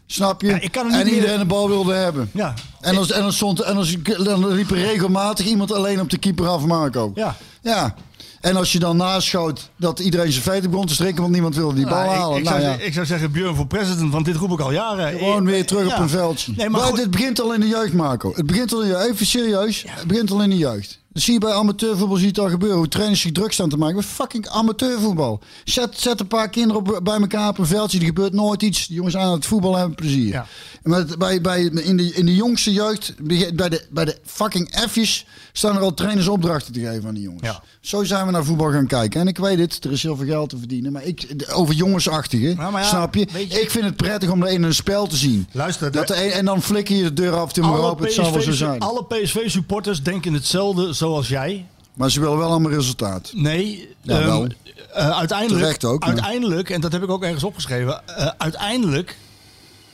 Snap 0.05 0.41
je? 0.41 0.47
Ja, 0.47 0.59
ik 0.59 0.71
kan 0.71 0.85
niet 0.87 0.95
en 0.95 1.05
meer- 1.05 1.13
iedereen 1.13 1.39
de 1.39 1.45
bal 1.45 1.69
wilde 1.69 1.93
hebben. 1.93 2.29
Ja. 2.33 2.53
En 2.81 2.95
dan, 2.95 3.09
en 3.09 3.21
dan, 3.21 3.33
stond, 3.33 3.61
en 3.61 3.75
dan, 3.75 4.23
dan 4.23 4.47
liep 4.53 4.71
er 4.71 4.77
regelmatig 4.77 5.45
iemand 5.45 5.73
alleen 5.73 6.01
op 6.01 6.09
de 6.09 6.17
keeper 6.17 6.47
af, 6.47 6.65
Marco. 6.65 7.11
Ja. 7.15 7.35
Ja. 7.61 7.95
En 8.41 8.55
als 8.55 8.71
je 8.71 8.79
dan 8.79 8.97
naschoot 8.97 9.69
dat 9.77 9.99
iedereen 9.99 10.31
zijn 10.31 10.43
feiten 10.43 10.69
begon 10.69 10.85
te 10.85 10.93
strikken, 10.93 11.21
want 11.21 11.33
niemand 11.33 11.55
wilde 11.55 11.75
die 11.75 11.87
bal 11.87 11.97
Nou, 12.03 12.09
halen. 12.09 12.37
ik, 12.37 12.43
nou 12.43 12.61
zou, 12.61 12.71
ja. 12.77 12.83
ik 12.85 12.93
zou 12.93 13.05
zeggen, 13.05 13.31
Björn 13.31 13.55
voor 13.55 13.67
president, 13.67 14.11
want 14.11 14.25
dit 14.25 14.35
roep 14.35 14.51
ik 14.51 14.59
al 14.59 14.71
jaren. 14.71 15.17
Gewoon 15.17 15.45
weer 15.45 15.65
terug 15.65 15.87
Ja. 15.87 15.95
op 15.95 15.99
een 16.01 16.09
veldje. 16.09 16.53
Nee, 16.55 16.69
maar 16.69 16.93
dit 16.93 17.11
begint 17.11 17.41
al 17.41 17.53
in 17.53 17.59
de 17.59 17.67
jeugd, 17.67 17.93
Marco. 17.93 18.31
Het 18.35 18.45
begint 18.45 18.73
al 18.73 18.81
in 18.81 18.89
de 18.89 19.07
Even 19.09 19.25
serieus. 19.25 19.83
Het 19.87 20.07
begint 20.07 20.31
al 20.31 20.41
in 20.41 20.49
de 20.49 20.57
jeugd. 20.57 20.99
Dat 21.17 21.25
zie 21.25 21.35
je 21.35 21.39
bij 21.39 21.53
amateurvoetbal, 21.53 22.15
zie 22.15 22.25
je 22.25 22.31
het 22.31 22.39
al 22.39 22.49
gebeuren. 22.49 22.77
Hoe 22.77 22.87
trainers 22.87 23.21
zich 23.21 23.31
druk 23.31 23.51
staan 23.51 23.69
te 23.69 23.77
maken. 23.77 23.95
Met 23.95 24.05
fucking 24.05 24.47
amateurvoetbal. 24.47 25.39
Zet, 25.63 25.99
zet 25.99 26.19
een 26.19 26.27
paar 26.27 26.49
kinderen 26.49 26.81
op, 26.81 26.99
bij 27.03 27.19
elkaar 27.19 27.49
op 27.49 27.57
een 27.57 27.65
veldje. 27.65 27.99
Er 27.99 28.05
gebeurt 28.05 28.33
nooit 28.33 28.61
iets. 28.61 28.87
Die 28.87 28.95
jongens 28.95 29.17
aan 29.17 29.31
het 29.31 29.45
voetbal 29.45 29.75
hebben 29.75 29.95
plezier. 29.95 30.27
Ja. 30.27 30.45
Met, 30.83 31.17
bij, 31.17 31.41
bij, 31.41 31.63
in, 31.63 31.97
de, 31.97 32.13
in 32.13 32.25
de 32.25 32.35
jongste 32.35 32.73
jeugd, 32.73 33.13
bij 33.55 33.69
de, 33.69 33.85
bij 33.89 34.05
de 34.05 34.17
fucking 34.25 34.85
F'jes, 34.89 35.25
staan 35.51 35.75
er 35.75 35.81
al 35.81 35.93
trainers 35.93 36.27
opdrachten 36.27 36.73
te 36.73 36.79
geven 36.79 37.07
aan 37.07 37.13
die 37.13 37.23
jongens. 37.23 37.43
Ja. 37.43 37.63
Zo 37.87 38.03
zijn 38.03 38.25
we 38.25 38.31
naar 38.31 38.43
voetbal 38.45 38.71
gaan 38.71 38.87
kijken. 38.87 39.21
En 39.21 39.27
ik 39.27 39.37
weet 39.37 39.59
het, 39.59 39.83
er 39.85 39.91
is 39.91 40.03
heel 40.03 40.15
veel 40.15 40.25
geld 40.25 40.49
te 40.49 40.57
verdienen. 40.57 40.91
Maar 40.91 41.03
ik, 41.03 41.45
over 41.53 41.73
jongensachtige, 41.75 42.53
Nou, 42.57 42.71
maar 42.71 42.81
ja, 42.81 42.87
snap 42.87 43.15
je? 43.15 43.21
Ik 43.61 43.71
vind 43.71 43.85
het 43.85 43.95
prettig 43.95 44.29
om 44.29 44.43
er 44.43 44.49
in 44.49 44.63
een 44.63 44.73
spel 44.73 45.07
te 45.07 45.15
zien. 45.15 45.47
Luister, 45.51 45.91
Dat 45.91 46.07
de- 46.07 46.25
een, 46.25 46.31
en 46.31 46.45
dan 46.45 46.61
flikker 46.61 46.95
je 46.95 47.03
de 47.03 47.13
deur 47.13 47.33
af 47.35 47.47
en 47.47 47.53
toe 47.53 47.63
maar 47.65 47.79
open. 47.79 48.05
Het 48.05 48.13
zal 48.13 48.31
wel 48.31 48.41
zo 48.41 48.51
zijn. 48.51 48.79
alle 48.79 49.03
PSV-supporters 49.05 50.03
denken 50.03 50.33
hetzelfde 50.33 50.93
zoals 50.93 51.27
jij. 51.27 51.65
Maar 51.93 52.11
ze 52.11 52.19
willen 52.19 52.37
wel 52.37 52.49
allemaal 52.49 52.71
resultaat. 52.71 53.31
Nee, 53.35 53.89
Ja, 54.01 54.17
ehm, 54.19 54.25
wel. 54.27 54.47
eh, 54.93 55.09
uiteindelijk, 55.17 55.83
ook, 55.85 56.03
uiteindelijk, 56.03 56.69
en 56.69 56.81
dat 56.81 56.91
heb 56.91 57.03
ik 57.03 57.09
ook 57.09 57.23
ergens 57.23 57.43
opgeschreven, 57.43 58.07
eh, 58.07 58.27
uiteindelijk 58.37 59.17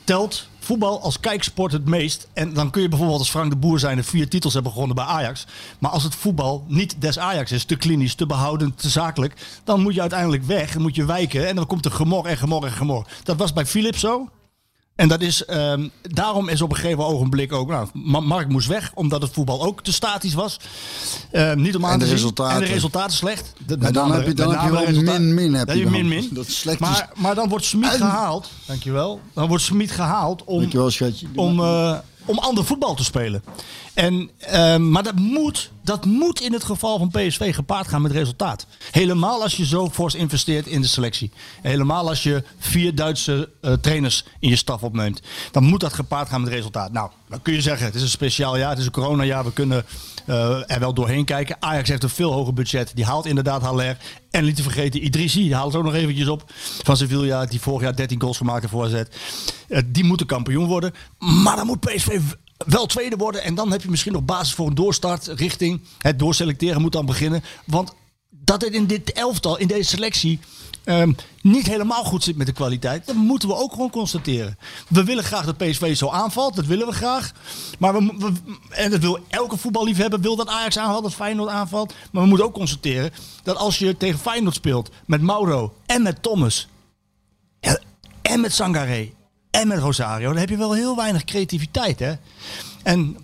telt 0.04 0.46
voetbal 0.64 1.00
als 1.00 1.20
kijksport 1.20 1.72
het 1.72 1.86
meest. 1.86 2.28
En 2.32 2.52
dan 2.52 2.70
kun 2.70 2.82
je 2.82 2.88
bijvoorbeeld 2.88 3.18
als 3.18 3.30
Frank 3.30 3.50
de 3.50 3.56
Boer 3.56 3.78
zijn 3.78 3.98
en 3.98 4.04
vier 4.04 4.28
titels 4.28 4.54
hebben 4.54 4.72
gewonnen 4.72 4.96
bij 4.96 5.04
Ajax. 5.04 5.46
Maar 5.78 5.90
als 5.90 6.02
het 6.02 6.14
voetbal 6.14 6.64
niet 6.68 6.94
des 6.98 7.18
Ajax 7.18 7.52
is, 7.52 7.64
te 7.64 7.76
klinisch, 7.76 8.14
te 8.14 8.26
behoudend, 8.26 8.78
te 8.78 8.88
zakelijk, 8.88 9.60
dan 9.64 9.80
moet 9.80 9.94
je 9.94 10.00
uiteindelijk 10.00 10.44
weg, 10.44 10.78
moet 10.78 10.94
je 10.94 11.04
wijken 11.04 11.48
en 11.48 11.56
dan 11.56 11.66
komt 11.66 11.84
er 11.84 11.90
gemor 11.90 12.26
en 12.26 12.36
gemor 12.36 12.64
en 12.64 12.72
gemor. 12.72 13.06
Dat 13.22 13.36
was 13.36 13.52
bij 13.52 13.66
Philips 13.66 14.00
zo. 14.00 14.28
En 14.96 15.08
dat 15.08 15.20
is, 15.20 15.44
ehm, 15.44 15.88
daarom 16.02 16.48
is 16.48 16.60
op 16.62 16.70
een 16.70 16.76
gegeven 16.76 17.04
ogenblik 17.04 17.52
ook, 17.52 17.68
nou, 17.68 17.88
Ma- 17.92 18.20
Mark 18.20 18.48
moest 18.48 18.68
weg, 18.68 18.90
omdat 18.94 19.22
het 19.22 19.30
voetbal 19.32 19.62
ook 19.62 19.82
te 19.82 19.92
statisch 19.92 20.34
was. 20.34 20.56
Ehm, 21.30 21.60
niet 21.60 21.76
om 21.76 21.84
aan 21.84 21.92
En 21.92 21.98
de 21.98 22.04
te 22.04 22.10
resultaten. 22.10 22.54
En 22.54 22.60
de 22.66 22.72
resultaten 22.72 23.16
slecht. 23.16 23.52
De- 23.66 23.76
dan 23.92 24.12
heb 24.12 24.26
je- 24.26 24.34
dan 24.34 24.50
heb 24.50 24.62
je 24.64 24.70
wel 24.70 25.02
min-min 25.02 25.54
heb 25.54 25.66
je 25.66 25.72
heb 25.72 25.78
je 25.78 25.82
dan. 25.84 25.92
min-min. 25.92 26.28
Dat 26.32 26.46
is 26.46 26.58
slecht 26.58 26.78
Maar, 26.78 27.10
maar 27.16 27.34
dan 27.34 27.48
wordt 27.48 27.64
Smit 27.64 27.90
gehaald, 27.90 28.50
dankjewel. 28.66 29.20
Dan 29.32 29.48
wordt 29.48 29.62
Smit 29.64 29.90
gehaald 29.90 30.44
om, 30.44 30.60
Dankjewel, 30.60 30.90
schatje. 30.90 31.26
om, 31.34 31.60
eh, 31.60 31.98
om 32.24 32.38
ander 32.38 32.64
voetbal 32.64 32.94
te 32.94 33.04
spelen. 33.04 33.44
En, 33.94 34.30
ehm, 34.38 34.90
maar 34.90 35.02
dat 35.02 35.14
moet, 35.14 35.70
dat 35.82 36.04
moet 36.04 36.40
in 36.40 36.52
het 36.52 36.64
geval 36.64 36.98
van 36.98 37.08
PSV 37.08 37.54
gepaard 37.54 37.88
gaan 37.88 38.02
met 38.02 38.12
resultaat. 38.12 38.66
Helemaal 38.90 39.42
als 39.42 39.56
je 39.56 39.66
zo 39.66 39.90
fors 39.90 40.14
investeert 40.14 40.66
in 40.66 40.80
de 40.80 40.86
selectie. 40.86 41.30
Helemaal 41.62 42.08
als 42.08 42.22
je 42.22 42.44
vier 42.58 42.94
Duitse 42.94 43.50
eh, 43.60 43.72
trainers 43.72 44.24
in 44.38 44.48
je 44.48 44.56
staf 44.56 44.82
opneemt. 44.82 45.22
Dan 45.50 45.64
moet 45.64 45.80
dat 45.80 45.92
gepaard 45.92 46.28
gaan 46.28 46.40
met 46.42 46.52
resultaat. 46.52 46.92
Nou, 46.92 47.10
dan 47.28 47.42
kun 47.42 47.54
je 47.54 47.60
zeggen, 47.60 47.86
het 47.86 47.94
is 47.94 48.02
een 48.02 48.08
speciaal 48.08 48.56
jaar, 48.56 48.70
het 48.70 48.78
is 48.78 48.86
een 48.86 48.92
coronajaar. 48.92 49.44
We 49.44 49.52
kunnen 49.52 49.84
er 50.26 50.80
wel 50.80 50.94
doorheen 50.94 51.24
kijken. 51.24 51.56
Ajax 51.60 51.88
heeft 51.88 52.02
een 52.02 52.08
veel 52.08 52.32
hoger 52.32 52.54
budget. 52.54 52.92
Die 52.94 53.04
haalt 53.04 53.26
inderdaad 53.26 53.62
Haller. 53.62 53.96
En 54.30 54.44
niet 54.44 54.56
te 54.56 54.62
vergeten, 54.62 55.04
Idrissi, 55.04 55.42
die 55.42 55.54
haalt 55.54 55.74
ook 55.74 55.84
nog 55.84 55.94
eventjes 55.94 56.28
op. 56.28 56.44
Van 56.82 56.96
Sevilla, 56.96 57.44
die 57.44 57.60
vorig 57.60 57.82
jaar 57.82 57.96
13 57.96 58.20
goals 58.20 58.36
gemaakt 58.36 58.60
heeft 58.60 58.72
voorzet. 58.72 59.16
Uh, 59.68 59.78
die 59.86 60.04
moeten 60.04 60.26
kampioen 60.26 60.66
worden. 60.66 60.94
Maar 61.18 61.56
dan 61.56 61.66
moet 61.66 61.80
PSV 61.80 62.20
wel 62.66 62.86
tweede 62.86 63.16
worden. 63.16 63.42
En 63.42 63.54
dan 63.54 63.70
heb 63.70 63.82
je 63.82 63.90
misschien 63.90 64.12
nog 64.12 64.24
basis 64.24 64.54
voor 64.54 64.66
een 64.66 64.74
doorstart 64.74 65.26
richting 65.26 65.80
het 65.98 66.18
doorselecteren 66.18 66.80
moet 66.80 66.92
dan 66.92 67.06
beginnen. 67.06 67.44
Want 67.66 67.94
dat 68.30 68.62
het 68.62 68.72
in 68.72 68.86
dit 68.86 69.12
elftal, 69.12 69.58
in 69.58 69.66
deze 69.66 69.88
selectie, 69.88 70.40
ehm, 70.84 71.12
niet 71.42 71.66
helemaal 71.66 72.04
goed 72.04 72.22
zit 72.22 72.36
met 72.36 72.46
de 72.46 72.52
kwaliteit. 72.52 73.06
Dat 73.06 73.14
moeten 73.14 73.48
we 73.48 73.54
ook 73.54 73.72
gewoon 73.72 73.90
constateren. 73.90 74.58
We 74.88 75.04
willen 75.04 75.24
graag 75.24 75.44
dat 75.44 75.56
PSV 75.56 75.96
zo 75.96 76.08
aanvalt. 76.08 76.56
Dat 76.56 76.66
willen 76.66 76.86
we 76.86 76.92
graag. 76.92 77.32
Maar 77.78 77.94
we, 77.94 78.32
en 78.70 78.90
dat 78.90 79.00
wil 79.00 79.18
elke 79.28 79.56
voetballiefhebber 79.56 80.20
wil 80.20 80.36
dat 80.36 80.48
Ajax 80.48 80.78
aanvalt, 80.78 81.02
dat 81.02 81.14
Feyenoord 81.14 81.50
aanvalt. 81.50 81.94
Maar 82.12 82.22
we 82.22 82.28
moeten 82.28 82.46
ook 82.46 82.54
constateren 82.54 83.10
dat 83.42 83.56
als 83.56 83.78
je 83.78 83.96
tegen 83.96 84.18
Feyenoord 84.18 84.54
speelt 84.54 84.90
met 85.06 85.22
Mauro 85.22 85.74
en 85.86 86.02
met 86.02 86.22
Thomas 86.22 86.68
en 88.22 88.40
met 88.40 88.52
Sangaré 88.52 89.10
en 89.50 89.68
met 89.68 89.78
Rosario, 89.78 90.28
dan 90.28 90.40
heb 90.40 90.48
je 90.48 90.56
wel 90.56 90.72
heel 90.72 90.96
weinig 90.96 91.24
creativiteit. 91.24 91.98
Hè? 91.98 92.12
En 92.82 93.16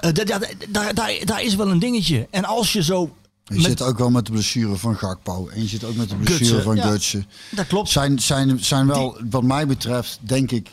eh, 0.00 1.24
daar 1.24 1.42
is 1.42 1.54
wel 1.54 1.70
een 1.70 1.78
dingetje. 1.78 2.28
En 2.30 2.44
als 2.44 2.72
je 2.72 2.82
zo. 2.82 3.14
Je 3.50 3.56
met- 3.56 3.64
zit 3.78 3.82
ook 3.82 3.98
wel 3.98 4.10
met 4.10 4.26
de 4.26 4.32
blessure 4.32 4.76
van 4.76 4.96
Gakpo. 4.96 5.48
En 5.48 5.60
je 5.62 5.68
zit 5.68 5.84
ook 5.84 5.94
met 5.96 6.08
de 6.08 6.14
blessure 6.16 6.44
Gutsen, 6.44 6.62
van 6.62 6.76
ja. 6.76 6.90
Gutsen. 6.90 7.26
dat 7.50 7.66
klopt. 7.66 7.88
Zijn, 7.88 8.18
zijn, 8.18 8.64
zijn 8.64 8.86
wel, 8.86 9.18
wat 9.30 9.42
mij 9.42 9.66
betreft, 9.66 10.18
denk 10.22 10.50
ik, 10.50 10.68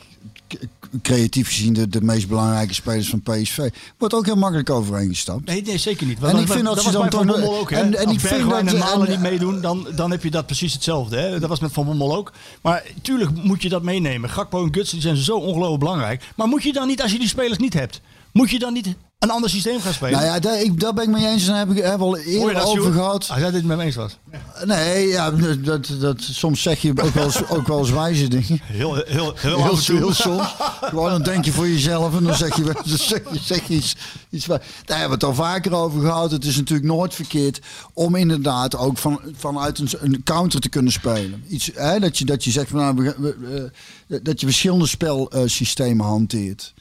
creatief 1.02 1.48
gezien 1.48 1.72
de, 1.72 1.88
de 1.88 2.02
meest 2.02 2.28
belangrijke 2.28 2.74
spelers 2.74 3.08
van 3.08 3.22
PSV. 3.22 3.68
Wordt 3.98 4.14
ook 4.14 4.24
heel 4.24 4.36
makkelijk 4.36 4.70
overeengestapt. 4.70 5.44
Nee, 5.46 5.62
nee, 5.62 5.78
zeker 5.78 6.06
niet. 6.06 6.16
En 6.16 6.22
dat 6.22 6.30
ik 6.30 6.36
vind 6.48 6.64
bij- 6.64 6.74
dat 6.74 6.82
ze 6.84 6.90
dan 6.90 7.08
toch- 7.08 7.42
ook. 7.42 7.70
Hè? 7.70 7.76
en- 7.76 7.94
en 7.98 8.04
Als 8.06 8.14
ik 8.14 8.20
vind 8.20 8.50
dat- 8.50 8.66
en 8.66 8.78
Malen 8.78 9.06
en- 9.06 9.12
niet 9.12 9.20
meedoen, 9.20 9.60
dan, 9.60 9.86
dan 9.96 10.10
heb 10.10 10.22
je 10.22 10.30
dat 10.30 10.46
precies 10.46 10.72
hetzelfde. 10.72 11.16
Hè? 11.16 11.38
Dat 11.40 11.48
was 11.48 11.60
met 11.60 11.72
Van 11.72 11.84
Bommel 11.84 12.16
ook. 12.16 12.32
Maar 12.62 12.82
tuurlijk 13.02 13.42
moet 13.44 13.62
je 13.62 13.68
dat 13.68 13.82
meenemen. 13.82 14.30
Gakpo 14.30 14.64
en 14.64 14.74
Guts 14.74 14.90
die 14.90 15.00
zijn 15.00 15.16
zo 15.16 15.36
ongelooflijk 15.36 15.78
belangrijk. 15.80 16.24
Maar 16.36 16.46
moet 16.46 16.62
je 16.62 16.72
dan 16.72 16.86
niet, 16.86 17.02
als 17.02 17.12
je 17.12 17.18
die 17.18 17.28
spelers 17.28 17.58
niet 17.58 17.74
hebt, 17.74 18.00
moet 18.32 18.50
je 18.50 18.58
dan 18.58 18.72
niet 18.72 18.94
een 19.18 19.30
ander 19.30 19.50
systeem 19.50 19.80
gaan 19.80 19.92
spelen? 19.92 20.12
Nou 20.12 20.24
ja, 20.24 20.38
daar, 20.38 20.60
ik, 20.60 20.80
daar 20.80 20.94
ben 20.94 21.04
ik 21.04 21.10
mee 21.10 21.26
eens. 21.26 21.42
En 21.42 21.48
daar 21.48 21.58
heb 21.66 21.70
ik 21.76 21.82
hebben 21.82 21.98
we 21.98 22.04
al 22.04 22.16
eerder 22.18 22.54
dat, 22.54 22.62
over 22.64 22.80
Sjoerd? 22.82 22.94
gehad. 22.94 23.26
Als 23.30 23.38
jij 23.38 23.50
dit 23.50 23.64
met 23.64 23.76
me 23.76 23.82
eens 23.84 23.94
was. 23.96 24.18
Nee, 24.64 25.06
ja, 25.06 25.30
dat, 25.30 25.88
dat, 26.00 26.16
soms 26.20 26.62
zeg 26.62 26.82
je 26.82 26.90
ook 26.90 27.14
wel 27.14 27.24
eens, 27.24 27.48
ook 27.48 27.66
wel 27.66 27.78
eens 27.78 27.90
wijze 27.90 28.28
dingen. 28.28 28.60
Heel, 28.62 28.94
heel, 28.94 29.04
heel, 29.06 29.34
Heel, 29.36 29.62
af 29.62 29.78
en 29.78 29.84
toe. 29.84 29.96
heel 29.96 30.12
soms. 30.12 30.54
Gewoon 30.80 31.10
dan 31.10 31.22
denk 31.22 31.44
je 31.44 31.52
voor 31.52 31.68
jezelf 31.68 32.16
en 32.16 32.24
dan 32.24 32.34
zeg 32.34 32.56
je, 32.56 32.62
dan 32.62 32.74
zeg 32.84 33.20
je, 33.32 33.38
zeg 33.42 33.68
je 33.68 33.74
iets, 33.74 33.96
iets 34.30 34.46
waar. 34.46 34.62
Daar 34.84 34.98
hebben 34.98 35.18
we 35.18 35.26
het 35.26 35.36
al 35.38 35.44
vaker 35.44 35.72
over 35.74 36.00
gehad. 36.00 36.30
Het 36.30 36.44
is 36.44 36.56
natuurlijk 36.56 36.88
nooit 36.88 37.14
verkeerd 37.14 37.60
om 37.92 38.14
inderdaad 38.14 38.76
ook 38.76 38.98
van, 38.98 39.20
vanuit 39.36 39.78
een, 39.78 39.88
een 40.00 40.20
counter 40.24 40.60
te 40.60 40.68
kunnen 40.68 40.92
spelen. 40.92 41.44
Iets, 41.48 41.70
hè, 41.74 41.98
dat, 42.00 42.18
je, 42.18 42.24
dat 42.24 42.44
je 42.44 42.50
zegt 42.50 42.68
van, 42.70 42.78
nou, 42.80 42.94
we- 42.96 43.14
we- 43.18 43.70
we- 44.06 44.22
dat 44.22 44.40
je 44.40 44.46
verschillende 44.46 44.86
spelsystemen 44.86 46.06
hanteert. 46.06 46.74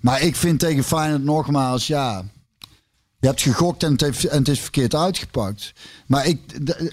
Maar 0.00 0.20
ik 0.22 0.36
vind 0.36 0.60
tegen 0.60 0.84
Feyenoord 0.84 1.24
nogmaals, 1.24 1.79
ja. 1.86 2.24
Je 3.20 3.26
hebt 3.26 3.42
gegokt 3.42 3.82
en 3.82 3.92
het, 3.92 4.00
heeft, 4.00 4.24
en 4.24 4.38
het 4.38 4.48
is 4.48 4.60
verkeerd 4.60 4.94
uitgepakt. 4.94 5.72
Maar 6.06 6.26
ik, 6.26 6.40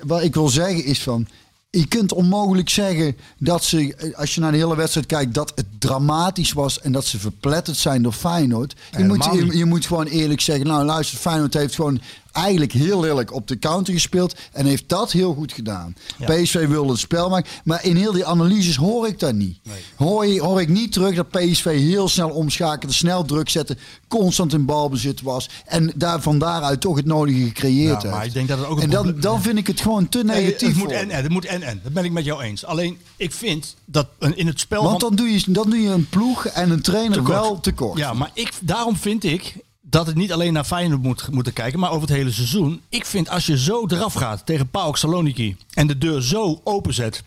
wat 0.03 0.23
ik 0.23 0.33
wil 0.33 0.47
zeggen 0.47 0.85
is 0.85 1.03
van. 1.03 1.27
Je 1.69 1.87
kunt 1.87 2.13
onmogelijk 2.13 2.69
zeggen 2.69 3.17
dat 3.37 3.63
ze, 3.63 4.13
als 4.15 4.35
je 4.35 4.41
naar 4.41 4.51
de 4.51 4.57
hele 4.57 4.75
wedstrijd 4.75 5.05
kijkt, 5.05 5.33
dat 5.33 5.51
het 5.55 5.65
dramatisch 5.79 6.53
was 6.53 6.81
en 6.81 6.91
dat 6.91 7.05
ze 7.05 7.19
verpletterd 7.19 7.77
zijn 7.77 8.01
door 8.03 8.13
Feyenoord. 8.13 8.75
Je, 8.97 9.03
moet, 9.03 9.29
je 9.51 9.65
moet 9.65 9.85
gewoon 9.85 10.05
eerlijk 10.05 10.41
zeggen, 10.41 10.67
nou 10.67 10.85
luister, 10.85 11.17
Feyenoord 11.17 11.53
heeft 11.53 11.75
gewoon 11.75 12.01
eigenlijk 12.37 12.71
heel 12.71 13.05
eerlijk 13.05 13.33
op 13.33 13.47
de 13.47 13.59
counter 13.59 13.93
gespeeld 13.93 14.35
en 14.51 14.65
heeft 14.65 14.89
dat 14.89 15.11
heel 15.11 15.33
goed 15.33 15.53
gedaan. 15.53 15.95
PSV 16.25 16.67
wilde 16.67 16.91
het 16.91 16.99
spel 16.99 17.29
maken, 17.29 17.51
maar 17.63 17.85
in 17.85 17.95
heel 17.95 18.11
die 18.11 18.25
analyses 18.25 18.75
hoor 18.75 19.07
ik 19.07 19.19
dat 19.19 19.33
niet. 19.33 19.59
Hoor, 19.95 20.25
je, 20.25 20.41
hoor 20.41 20.61
ik 20.61 20.69
niet 20.69 20.91
terug 20.91 21.15
dat 21.15 21.29
PSV 21.29 21.63
heel 21.63 22.09
snel 22.09 22.29
omschakelde, 22.29 22.93
snel 22.93 23.25
druk 23.25 23.49
zette, 23.49 23.77
constant 24.07 24.53
in 24.53 24.65
balbezit 24.65 25.21
was 25.21 25.49
en 25.65 25.91
daar 25.95 26.21
van 26.21 26.39
daaruit 26.39 26.81
toch 26.81 26.95
het 26.95 27.05
nodige 27.05 27.39
gecreëerd 27.43 28.01
Ja, 28.01 28.09
maar 28.09 28.21
heeft. 28.21 28.27
ik 28.27 28.33
denk 28.33 28.47
dat 28.47 28.57
het 28.57 28.67
ook 28.67 28.77
een 28.77 28.83
en 28.83 28.89
dan, 28.89 29.19
dan 29.19 29.41
vind 29.41 29.57
ik 29.57 29.67
het 29.67 29.81
gewoon 29.81 30.09
te 30.09 30.23
Nee, 30.23 30.43
negatief. 30.43 30.67
het 30.67 30.77
moet 30.77 30.91
en, 30.91 31.09
en, 31.09 31.23
het 31.23 31.31
moet 31.31 31.45
en 31.45 31.61
en. 31.61 31.79
Dat 31.83 31.93
ben 31.93 32.05
ik 32.05 32.11
met 32.11 32.25
jou 32.25 32.41
eens. 32.41 32.65
Alleen 32.65 32.97
ik 33.15 33.31
vind 33.31 33.75
dat 33.85 34.07
in 34.35 34.47
het 34.47 34.59
spel 34.59 34.83
Want 34.83 34.99
dan 34.99 35.15
doe, 35.15 35.27
je, 35.33 35.43
dan 35.47 35.69
doe 35.69 35.79
je 35.81 35.89
een 35.89 36.09
ploeg 36.09 36.45
en 36.45 36.69
een 36.71 36.81
trainer 36.81 37.17
Tekort. 37.17 37.37
wel 37.37 37.59
tekort. 37.59 37.97
Ja, 37.97 38.13
maar 38.13 38.31
ik, 38.33 38.51
daarom 38.61 38.95
vind 38.97 39.23
ik 39.23 39.55
dat 39.89 40.07
het 40.07 40.15
niet 40.15 40.31
alleen 40.31 40.53
naar 40.53 40.63
Feyenoord 40.63 41.01
moet 41.01 41.31
moeten 41.31 41.53
kijken, 41.53 41.79
maar 41.79 41.89
over 41.89 42.07
het 42.07 42.17
hele 42.17 42.31
seizoen. 42.31 42.81
Ik 42.89 43.05
vind 43.05 43.29
als 43.29 43.45
je 43.45 43.57
zo 43.57 43.85
eraf 43.87 44.13
gaat 44.13 44.45
tegen 44.45 44.69
PAOK 44.69 44.97
Saloniki 44.97 45.57
en 45.73 45.87
de 45.87 45.97
deur 45.97 46.21
zo 46.21 46.61
openzet 46.63 47.23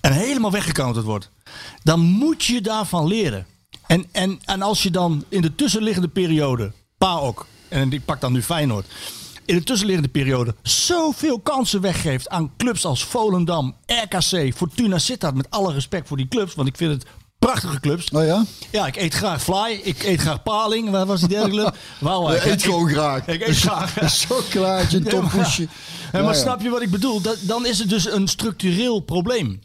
en 0.00 0.12
helemaal 0.12 0.50
weggecounterd 0.50 1.04
wordt, 1.04 1.30
dan 1.82 2.00
moet 2.00 2.44
je 2.44 2.60
daarvan 2.60 3.06
leren. 3.06 3.46
En, 3.86 4.06
en, 4.12 4.40
en 4.44 4.62
als 4.62 4.82
je 4.82 4.90
dan 4.90 5.24
in 5.28 5.40
de 5.40 5.54
tussenliggende 5.54 6.08
periode, 6.08 6.72
PAOK, 6.98 7.46
en 7.68 7.92
ik 7.92 8.04
pak 8.04 8.20
dan 8.20 8.32
nu 8.32 8.42
Feyenoord, 8.42 8.86
in 9.44 9.56
de 9.56 9.62
tussenliggende 9.62 10.10
periode 10.10 10.54
zoveel 10.62 11.40
kansen 11.40 11.80
weggeeft 11.80 12.28
aan 12.28 12.52
clubs 12.56 12.84
als 12.84 13.04
Volendam, 13.04 13.74
RKC, 13.86 14.54
Fortuna 14.54 14.98
Sittard, 14.98 15.34
met 15.34 15.50
alle 15.50 15.72
respect 15.72 16.08
voor 16.08 16.16
die 16.16 16.28
clubs, 16.28 16.54
want 16.54 16.68
ik 16.68 16.76
vind 16.76 16.92
het 16.92 17.06
prachtige 17.38 17.80
clubs. 17.80 18.10
Oh 18.10 18.24
ja? 18.24 18.44
Ja, 18.70 18.86
ik 18.86 18.96
eet 18.96 19.14
graag 19.14 19.42
fly. 19.42 19.80
Ik 19.82 20.02
eet 20.02 20.20
graag 20.20 20.42
paling. 20.42 20.90
Waar 20.90 21.06
was 21.06 21.20
die 21.20 21.28
derde 21.28 21.50
club? 21.50 21.76
Wauw, 22.00 22.30
Je 22.32 22.50
eet 22.50 22.62
gewoon 22.62 22.88
graag. 22.88 23.26
Ik 23.26 23.46
eet 23.48 23.56
graag. 23.56 23.96
Een 24.00 24.08
chocolaatje, 24.08 24.96
een 24.96 25.04
tompoesje. 25.04 25.68
Ja, 26.12 26.22
maar 26.22 26.34
snap 26.34 26.60
je 26.62 26.68
wat 26.70 26.82
ik 26.82 26.90
bedoel? 26.90 27.20
Dat, 27.20 27.36
dan 27.40 27.66
is 27.66 27.78
het 27.78 27.88
dus 27.88 28.10
een 28.12 28.28
structureel 28.28 29.00
probleem. 29.00 29.60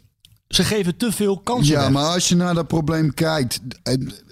Ze 0.48 0.64
geven 0.64 0.96
te 0.96 1.12
veel 1.12 1.38
kansen 1.38 1.74
Ja, 1.74 1.80
weg. 1.80 1.90
maar 1.90 2.04
als 2.04 2.28
je 2.28 2.36
naar 2.36 2.54
dat 2.54 2.66
probleem 2.66 3.14
kijkt. 3.14 3.60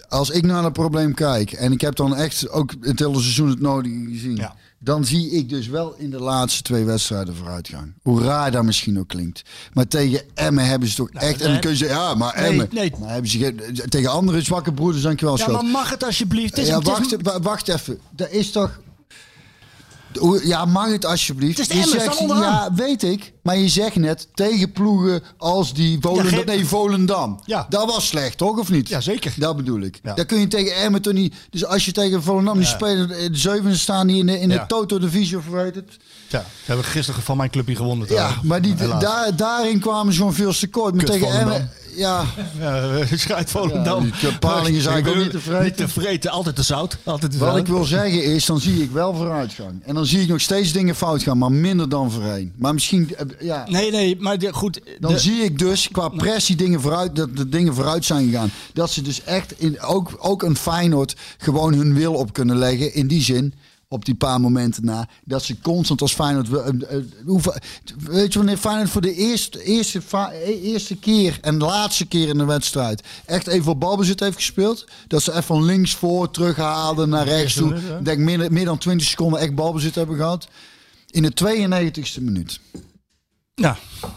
Als 0.09 0.30
ik 0.30 0.43
naar 0.45 0.62
dat 0.62 0.72
probleem 0.72 1.14
kijk. 1.14 1.53
En 1.53 1.72
ik 1.72 1.80
heb 1.80 1.97
dan 1.97 2.16
echt 2.16 2.49
ook 2.49 2.74
het 2.80 2.99
hele 2.99 3.20
seizoen 3.20 3.49
het 3.49 3.61
nodige 3.61 4.05
gezien. 4.09 4.36
Ja. 4.36 4.55
Dan 4.85 5.05
zie 5.05 5.30
ik 5.30 5.49
dus 5.49 5.66
wel 5.66 5.95
in 5.99 6.11
de 6.11 6.18
laatste 6.18 6.62
twee 6.62 6.85
wedstrijden 6.85 7.37
vooruitgang. 7.37 7.93
Hoe 8.03 8.22
raar 8.22 8.51
dat 8.51 8.64
misschien 8.64 8.99
ook 8.99 9.09
klinkt. 9.09 9.43
Maar 9.72 9.89
tegen 9.89 10.20
Emmen 10.35 10.66
hebben 10.66 10.89
ze 10.89 10.95
toch 10.95 11.11
echt. 11.11 11.41
En 11.41 11.51
dan 11.51 11.61
kun 11.61 11.70
je 11.70 11.76
zeggen, 11.76 11.99
ja, 11.99 12.14
maar 12.14 12.35
Nee, 12.41 12.51
Emmen. 12.51 12.68
nee. 12.72 12.93
Maar 13.01 13.11
hebben 13.11 13.30
ze 13.30 13.55
tegen 13.89 14.11
andere 14.11 14.43
zwakke 14.43 14.72
broeders, 14.72 15.03
dankjewel, 15.03 15.39
Ja, 15.39 15.49
maar 15.49 15.64
mag 15.64 15.91
het 15.91 16.05
alsjeblieft? 16.05 16.51
Het 16.51 16.59
is, 16.59 16.66
ja, 16.66 16.80
wacht, 16.80 17.16
wa- 17.22 17.41
wacht 17.41 17.68
even. 17.68 17.99
Dat 18.11 18.30
is 18.30 18.51
toch. 18.51 18.80
Ja, 20.42 20.64
mag 20.64 20.90
het 20.90 21.04
alsjeblieft? 21.04 21.58
Het 21.58 21.70
is 21.70 21.74
de 21.74 21.90
Je 21.90 21.98
zegt- 21.98 22.18
ja, 22.18 22.70
weet 22.74 23.02
ik. 23.02 23.32
Maar 23.42 23.56
je 23.58 23.68
zegt 23.68 23.96
net 23.96 24.28
tegen 24.34 24.72
ploegen 24.72 25.22
als 25.36 25.74
die 25.74 25.98
Volendam. 26.00 26.38
Ja, 26.38 26.44
nee, 26.44 26.66
Volendam. 26.66 27.40
Ja. 27.44 27.66
Dat 27.68 27.86
was 27.86 28.06
slecht, 28.06 28.38
toch? 28.38 28.58
Of 28.58 28.70
niet? 28.70 28.88
Ja, 28.88 29.00
zeker. 29.00 29.34
Dat 29.36 29.56
bedoel 29.56 29.80
ik. 29.80 30.00
Ja. 30.02 30.14
Dat 30.14 30.26
kun 30.26 30.40
je 30.40 30.48
tegen 30.48 31.02
toch 31.02 31.12
niet. 31.12 31.34
Dus 31.50 31.64
als 31.64 31.84
je 31.84 31.92
tegen 31.92 32.22
Volendam 32.22 32.58
die 32.58 32.66
spelen, 32.66 33.08
de 33.08 33.28
zevende 33.32 33.76
staan 33.76 34.06
die 34.06 34.18
in 34.18 34.26
de, 34.26 34.40
in 34.40 34.48
de 34.48 34.54
Ja. 34.54 34.66
Toto-divisie 34.66 35.36
of 35.36 35.44
heet 35.52 35.74
het? 35.74 35.96
Ja, 36.28 36.38
ze 36.40 36.64
hebben 36.64 36.84
gisteren 36.84 37.22
van 37.22 37.36
mijn 37.36 37.50
clubje 37.50 37.76
gewonnen. 37.76 38.06
Ja, 38.10 38.30
maar 38.42 38.62
die, 38.62 38.74
daar, 38.98 39.36
daarin 39.36 39.80
kwamen 39.80 40.12
ze 40.12 40.18
gewoon 40.18 40.34
veel 40.34 40.52
te 40.52 40.66
kort. 40.68 40.94
Maar 40.94 41.04
Kut 41.04 41.12
tegen 41.12 41.30
Volendam. 41.30 41.68
Ja. 41.95 42.24
Ja, 42.59 42.90
schrijt 43.16 43.51
Volendam. 43.51 44.05
Ja, 44.07 44.28
die 44.28 44.38
paling 44.38 44.76
is 44.76 44.86
eigenlijk 44.86 45.16
ook 45.16 45.22
niet 45.22 45.30
te 45.32 45.40
vreten. 45.40 45.64
Niet 45.64 45.76
te 45.76 45.88
vreten, 45.88 46.30
altijd 46.30 46.57
te 46.57 46.62
zout. 46.62 46.97
Altijd 47.05 47.32
te 47.32 47.38
Wat 47.38 47.57
ik 47.57 47.66
wil 47.66 47.84
zeggen 47.84 48.24
is, 48.24 48.47
dan 48.47 48.61
zie 48.61 48.82
ik 48.82 48.90
wel 48.90 49.14
vooruitgang. 49.14 49.82
En 49.84 49.95
dan 49.95 50.07
zie 50.07 50.20
ik 50.20 50.28
nog 50.28 50.40
steeds 50.40 50.72
dingen 50.72 50.95
fout 50.95 51.22
gaan, 51.22 51.38
maar 51.38 51.53
minder 51.53 51.88
dan 51.88 52.11
voorheen. 52.11 52.53
Maar 52.57 52.74
misschien, 52.74 53.14
eh, 53.16 53.26
ja, 53.40 53.64
Nee, 53.68 53.90
nee, 53.90 54.16
maar 54.20 54.38
de- 54.38 54.53
goed. 54.53 54.80
dan 55.01 55.12
de- 55.12 55.18
zie 55.18 55.43
ik 55.43 55.59
dus 55.59 55.88
qua 55.93 56.09
pressie 56.09 56.57
dingen 56.57 56.80
vooruit, 56.80 57.16
dat 57.16 57.36
de 57.36 57.49
dingen 57.49 57.74
vooruit 57.74 58.05
zijn 58.05 58.24
gegaan. 58.30 58.51
Dat 58.72 58.90
ze 58.90 59.03
dus 59.03 59.22
echt, 59.24 59.55
in, 59.61 59.80
ook, 59.80 60.11
ook 60.18 60.43
een 60.43 60.57
Feyenoord, 60.57 61.16
gewoon 61.38 61.74
hun 61.74 61.95
wil 61.95 62.14
op 62.14 62.32
kunnen 62.32 62.57
leggen. 62.57 62.95
In 62.95 63.07
die 63.07 63.22
zin, 63.22 63.55
op 63.93 64.05
die 64.05 64.14
paar 64.14 64.40
momenten 64.40 64.84
na, 64.84 65.09
dat 65.24 65.43
ze 65.43 65.61
constant 65.61 66.01
als 66.01 66.12
Feyenoord... 66.14 66.49
eh, 66.53 66.97
eh, 66.97 67.57
weet 67.99 68.32
je 68.32 68.38
wanneer 68.38 68.57
Feyenoord 68.57 68.90
voor 68.90 69.01
de 69.01 69.14
eerste, 69.14 69.62
eerste, 69.62 70.03
eerste 70.62 70.97
keer 70.97 71.38
en 71.40 71.59
laatste 71.59 72.07
keer 72.07 72.28
in 72.28 72.38
de 72.38 72.45
wedstrijd... 72.45 73.03
echt 73.24 73.47
even 73.47 73.72
op 73.72 73.80
balbezit 73.80 74.20
heeft 74.20 74.36
gespeeld? 74.36 74.84
Dat 75.07 75.22
ze 75.22 75.30
even 75.30 75.43
van 75.43 75.64
links 75.64 75.95
voor 75.95 76.30
terughaalden 76.30 77.09
naar 77.09 77.26
rechts 77.26 77.55
toe. 77.55 77.74
Ik 77.74 78.05
denk 78.05 78.18
meer, 78.18 78.53
meer 78.53 78.64
dan 78.64 78.78
20 78.78 79.07
seconden 79.07 79.40
echt 79.40 79.55
balbezit 79.55 79.95
hebben 79.95 80.16
gehad. 80.16 80.49
In 81.11 81.22
de 81.22 81.32
92e 81.45 82.22
minuut. 82.22 82.61
Ja, 83.55 83.76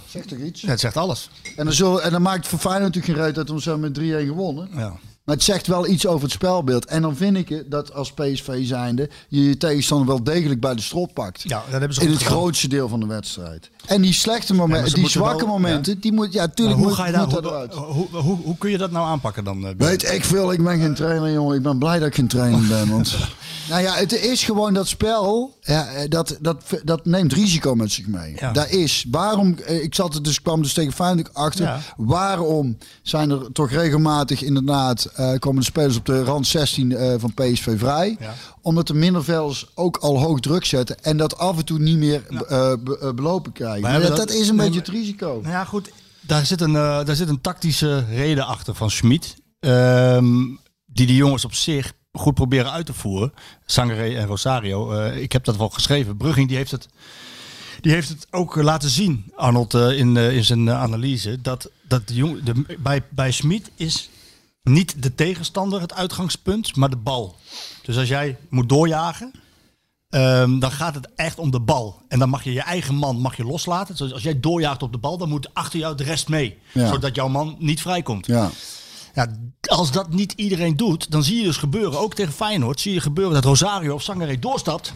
Zegt 0.09 0.27
toch 0.27 0.39
iets? 0.39 0.61
het 0.61 0.79
zegt 0.79 0.97
alles. 0.97 1.29
En 1.55 1.65
dan, 1.65 1.73
zullen, 1.73 2.03
en 2.03 2.11
dan 2.11 2.21
maakt 2.21 2.37
het 2.37 2.47
voor 2.47 2.59
Feyenoord 2.59 2.95
natuurlijk 2.95 3.23
geen 3.25 3.35
uit, 3.35 3.49
want 3.49 3.61
ze 3.61 3.69
hebben 3.69 3.91
met 3.91 4.23
3-1 4.23 4.27
gewonnen. 4.27 4.69
Ja. 4.75 4.99
Maar 5.25 5.35
het 5.35 5.43
zegt 5.43 5.67
wel 5.67 5.87
iets 5.87 6.07
over 6.07 6.21
het 6.23 6.31
spelbeeld. 6.31 6.85
En 6.85 7.01
dan 7.01 7.15
vind 7.15 7.37
ik 7.37 7.49
het 7.49 7.71
dat 7.71 7.93
als 7.93 8.11
PSV 8.13 8.65
zijnde 8.67 9.09
je 9.27 9.43
je 9.43 9.57
tegenstander 9.57 10.07
wel 10.07 10.23
degelijk 10.23 10.59
bij 10.59 10.75
de 10.75 10.81
strop 10.81 11.13
pakt. 11.13 11.41
Ja, 11.41 11.61
dat 11.69 11.79
hebben 11.79 11.93
ze 11.93 12.01
In 12.01 12.09
het 12.09 12.17
gedaan. 12.17 12.33
grootste 12.37 12.67
deel 12.67 12.87
van 12.87 12.99
de 12.99 13.05
wedstrijd. 13.05 13.69
En 13.85 14.01
die 14.01 14.13
slechte 14.13 14.53
Ja, 14.53 14.59
momenten, 14.59 14.93
die 14.93 15.09
zwakke 15.09 15.37
wel- 15.45 15.47
momenten, 15.47 15.99
die 15.99 16.11
moet, 16.13 16.33
ja, 16.33 16.47
tuurlijk 16.47 16.77
hoe 16.77 16.87
moet, 16.87 16.95
ga 16.95 17.05
je 17.05 17.11
daar, 17.11 17.25
hoe, 17.25 18.07
hoe, 18.11 18.21
hoe, 18.21 18.37
hoe 18.43 18.57
kun 18.57 18.69
je 18.71 18.77
dat 18.77 18.91
nou 18.91 19.07
aanpakken 19.07 19.43
dan? 19.43 19.65
eh? 19.67 19.71
Weet 19.77 20.11
ik 20.11 20.23
veel, 20.25 20.51
ik 20.51 20.63
ben 20.63 20.79
geen 20.79 20.95
trainer, 20.95 21.31
jongen. 21.31 21.55
Ik 21.55 21.61
ben 21.63 21.77
blij 21.77 21.99
dat 21.99 22.07
ik 22.07 22.15
geen 22.15 22.27
trainer 22.27 22.67
ben. 22.67 22.89
Want, 22.95 23.15
nou 23.69 23.81
ja, 23.81 23.93
het 23.95 24.11
is 24.23 24.43
gewoon 24.43 24.73
dat 24.73 24.87
spel, 24.87 25.57
ja, 25.61 25.87
eh, 25.87 26.09
dat, 26.09 26.37
dat, 26.41 26.63
dat 26.83 27.05
neemt 27.05 27.33
risico 27.33 27.75
met 27.75 27.91
zich 27.91 28.07
mee. 28.07 28.35
Ja. 28.39 28.51
Daar 28.51 28.69
is, 28.71 29.05
waarom, 29.11 29.57
eh, 29.65 29.83
ik 29.83 29.95
zat 29.95 30.13
er 30.15 30.23
dus, 30.23 30.41
kwam 30.41 30.61
dus 30.61 30.73
tegen 30.73 30.93
Feyenoord 30.93 31.33
achter, 31.33 31.65
Ja. 31.65 31.79
waarom 31.97 32.77
zijn 33.01 33.29
er 33.29 33.51
toch 33.51 33.69
regelmatig 33.71 34.41
inderdaad, 34.41 35.09
komen 35.39 35.59
de 35.59 35.65
spelers 35.65 35.97
op 35.97 36.05
de 36.05 36.23
rand 36.23 36.47
16 36.47 36.91
eh, 36.95 37.13
van 37.17 37.33
PSV 37.33 37.79
vrij. 37.79 38.15
Ja. 38.19 38.33
Omdat 38.61 38.87
de 38.87 38.93
middenvelders 38.93 39.65
ook 39.75 39.97
al 39.97 40.19
hoog 40.19 40.39
druk 40.39 40.65
zetten 40.65 41.03
en 41.03 41.17
dat 41.17 41.37
af 41.37 41.57
en 41.57 41.65
toe 41.65 41.79
niet 41.79 41.97
meer 41.97 42.25
eh, 42.47 42.73
be- 42.83 42.97
eh, 43.01 43.11
belopen 43.13 43.51
krijgen. 43.51 43.81
Maar 43.81 43.91
Maar 43.91 44.01
ja, 44.01 44.07
dat, 44.07 44.17
dat- 44.17 44.27
dat 44.27 44.37
is 44.37 44.47
een 44.47 44.55
nee, 44.55 44.65
beetje 44.65 44.79
het 44.79 44.89
risico. 44.89 45.39
Nou 45.41 45.53
ja, 45.53 45.65
goed. 45.65 45.91
Daar 46.21 46.45
zit 46.45 46.61
een, 46.61 46.75
eh, 46.75 47.05
daar 47.05 47.15
zit 47.15 47.29
een 47.29 47.41
tactische 47.41 48.05
reden 48.09 48.45
achter 48.45 48.75
van 48.75 48.89
Schmid. 48.91 49.35
ehm, 49.59 50.33
die 50.85 51.05
die 51.07 51.15
jongens 51.15 51.45
op 51.45 51.53
zich 51.53 51.93
goed 52.11 52.33
proberen 52.33 52.71
uit 52.71 52.85
te 52.85 52.93
voeren. 52.93 53.33
Sangare 53.65 54.15
en 54.17 54.25
Rosario. 54.27 54.91
eh, 54.91 55.21
ik 55.21 55.31
heb 55.31 55.43
dat 55.43 55.57
wel 55.57 55.69
geschreven. 55.69 56.17
Brugging 56.17 56.47
die 56.47 56.57
heeft 56.57 56.71
het, 56.71 56.87
die 57.81 57.91
heeft 57.91 58.09
het 58.09 58.27
ook 58.31 58.57
eh, 58.57 58.63
laten 58.63 58.89
zien, 58.89 59.31
Arnold, 59.35 59.73
eh, 59.73 59.97
in, 59.97 60.17
eh, 60.17 60.35
in 60.35 60.43
zijn 60.45 60.67
eh, 60.67 60.81
analyse. 60.81 61.41
Dat, 61.41 61.69
dat 61.87 62.07
de 62.07 62.13
jong, 62.13 62.43
de, 62.43 62.75
bij, 62.79 63.03
bij 63.09 63.31
Schmid 63.31 63.71
is 63.75 64.09
niet 64.65 65.03
de 65.03 65.15
tegenstander 65.15 65.81
het 65.81 65.93
uitgangspunt, 65.93 66.75
maar 66.75 66.89
de 66.89 66.95
bal. 66.95 67.35
Dus 67.83 67.97
als 67.97 68.07
jij 68.07 68.37
moet 68.49 68.69
doorjagen, 68.69 69.33
Ehm, 70.15 70.59
dan 70.59 70.71
gaat 70.71 70.95
het 70.95 71.09
echt 71.15 71.39
om 71.39 71.51
de 71.51 71.59
bal. 71.59 72.01
En 72.07 72.19
dan 72.19 72.29
mag 72.29 72.43
je 72.43 72.53
je 72.53 72.61
eigen 72.61 72.95
man 72.95 73.19
mag 73.19 73.37
je 73.37 73.43
loslaten. 73.43 73.95
Dus 73.95 74.13
als 74.13 74.23
jij 74.23 74.39
doorjaagt 74.39 74.83
op 74.83 74.91
de 74.91 74.97
bal, 74.97 75.17
dan 75.17 75.29
moet 75.29 75.53
achter 75.53 75.79
jou 75.79 75.95
de 75.95 76.03
rest 76.03 76.27
mee. 76.27 76.57
Ja. 76.73 76.87
Zodat 76.87 77.15
jouw 77.15 77.27
man 77.27 77.55
niet 77.59 77.81
vrijkomt. 77.81 78.25
Ja. 78.25 78.49
Ja, 79.13 79.27
als 79.61 79.91
dat 79.91 80.13
niet 80.13 80.31
iedereen 80.31 80.77
doet, 80.77 81.11
dan 81.11 81.23
zie 81.23 81.37
je 81.37 81.43
dus 81.43 81.57
gebeuren, 81.57 81.99
ook 81.99 82.13
tegen 82.13 82.33
Feyenoord, 82.33 82.79
zie 82.79 82.93
je 82.93 82.99
gebeuren 82.99 83.33
dat 83.33 83.43
Rosario 83.43 83.93
of 83.93 84.01
Sangaré 84.01 84.39
doorstapt. 84.39 84.93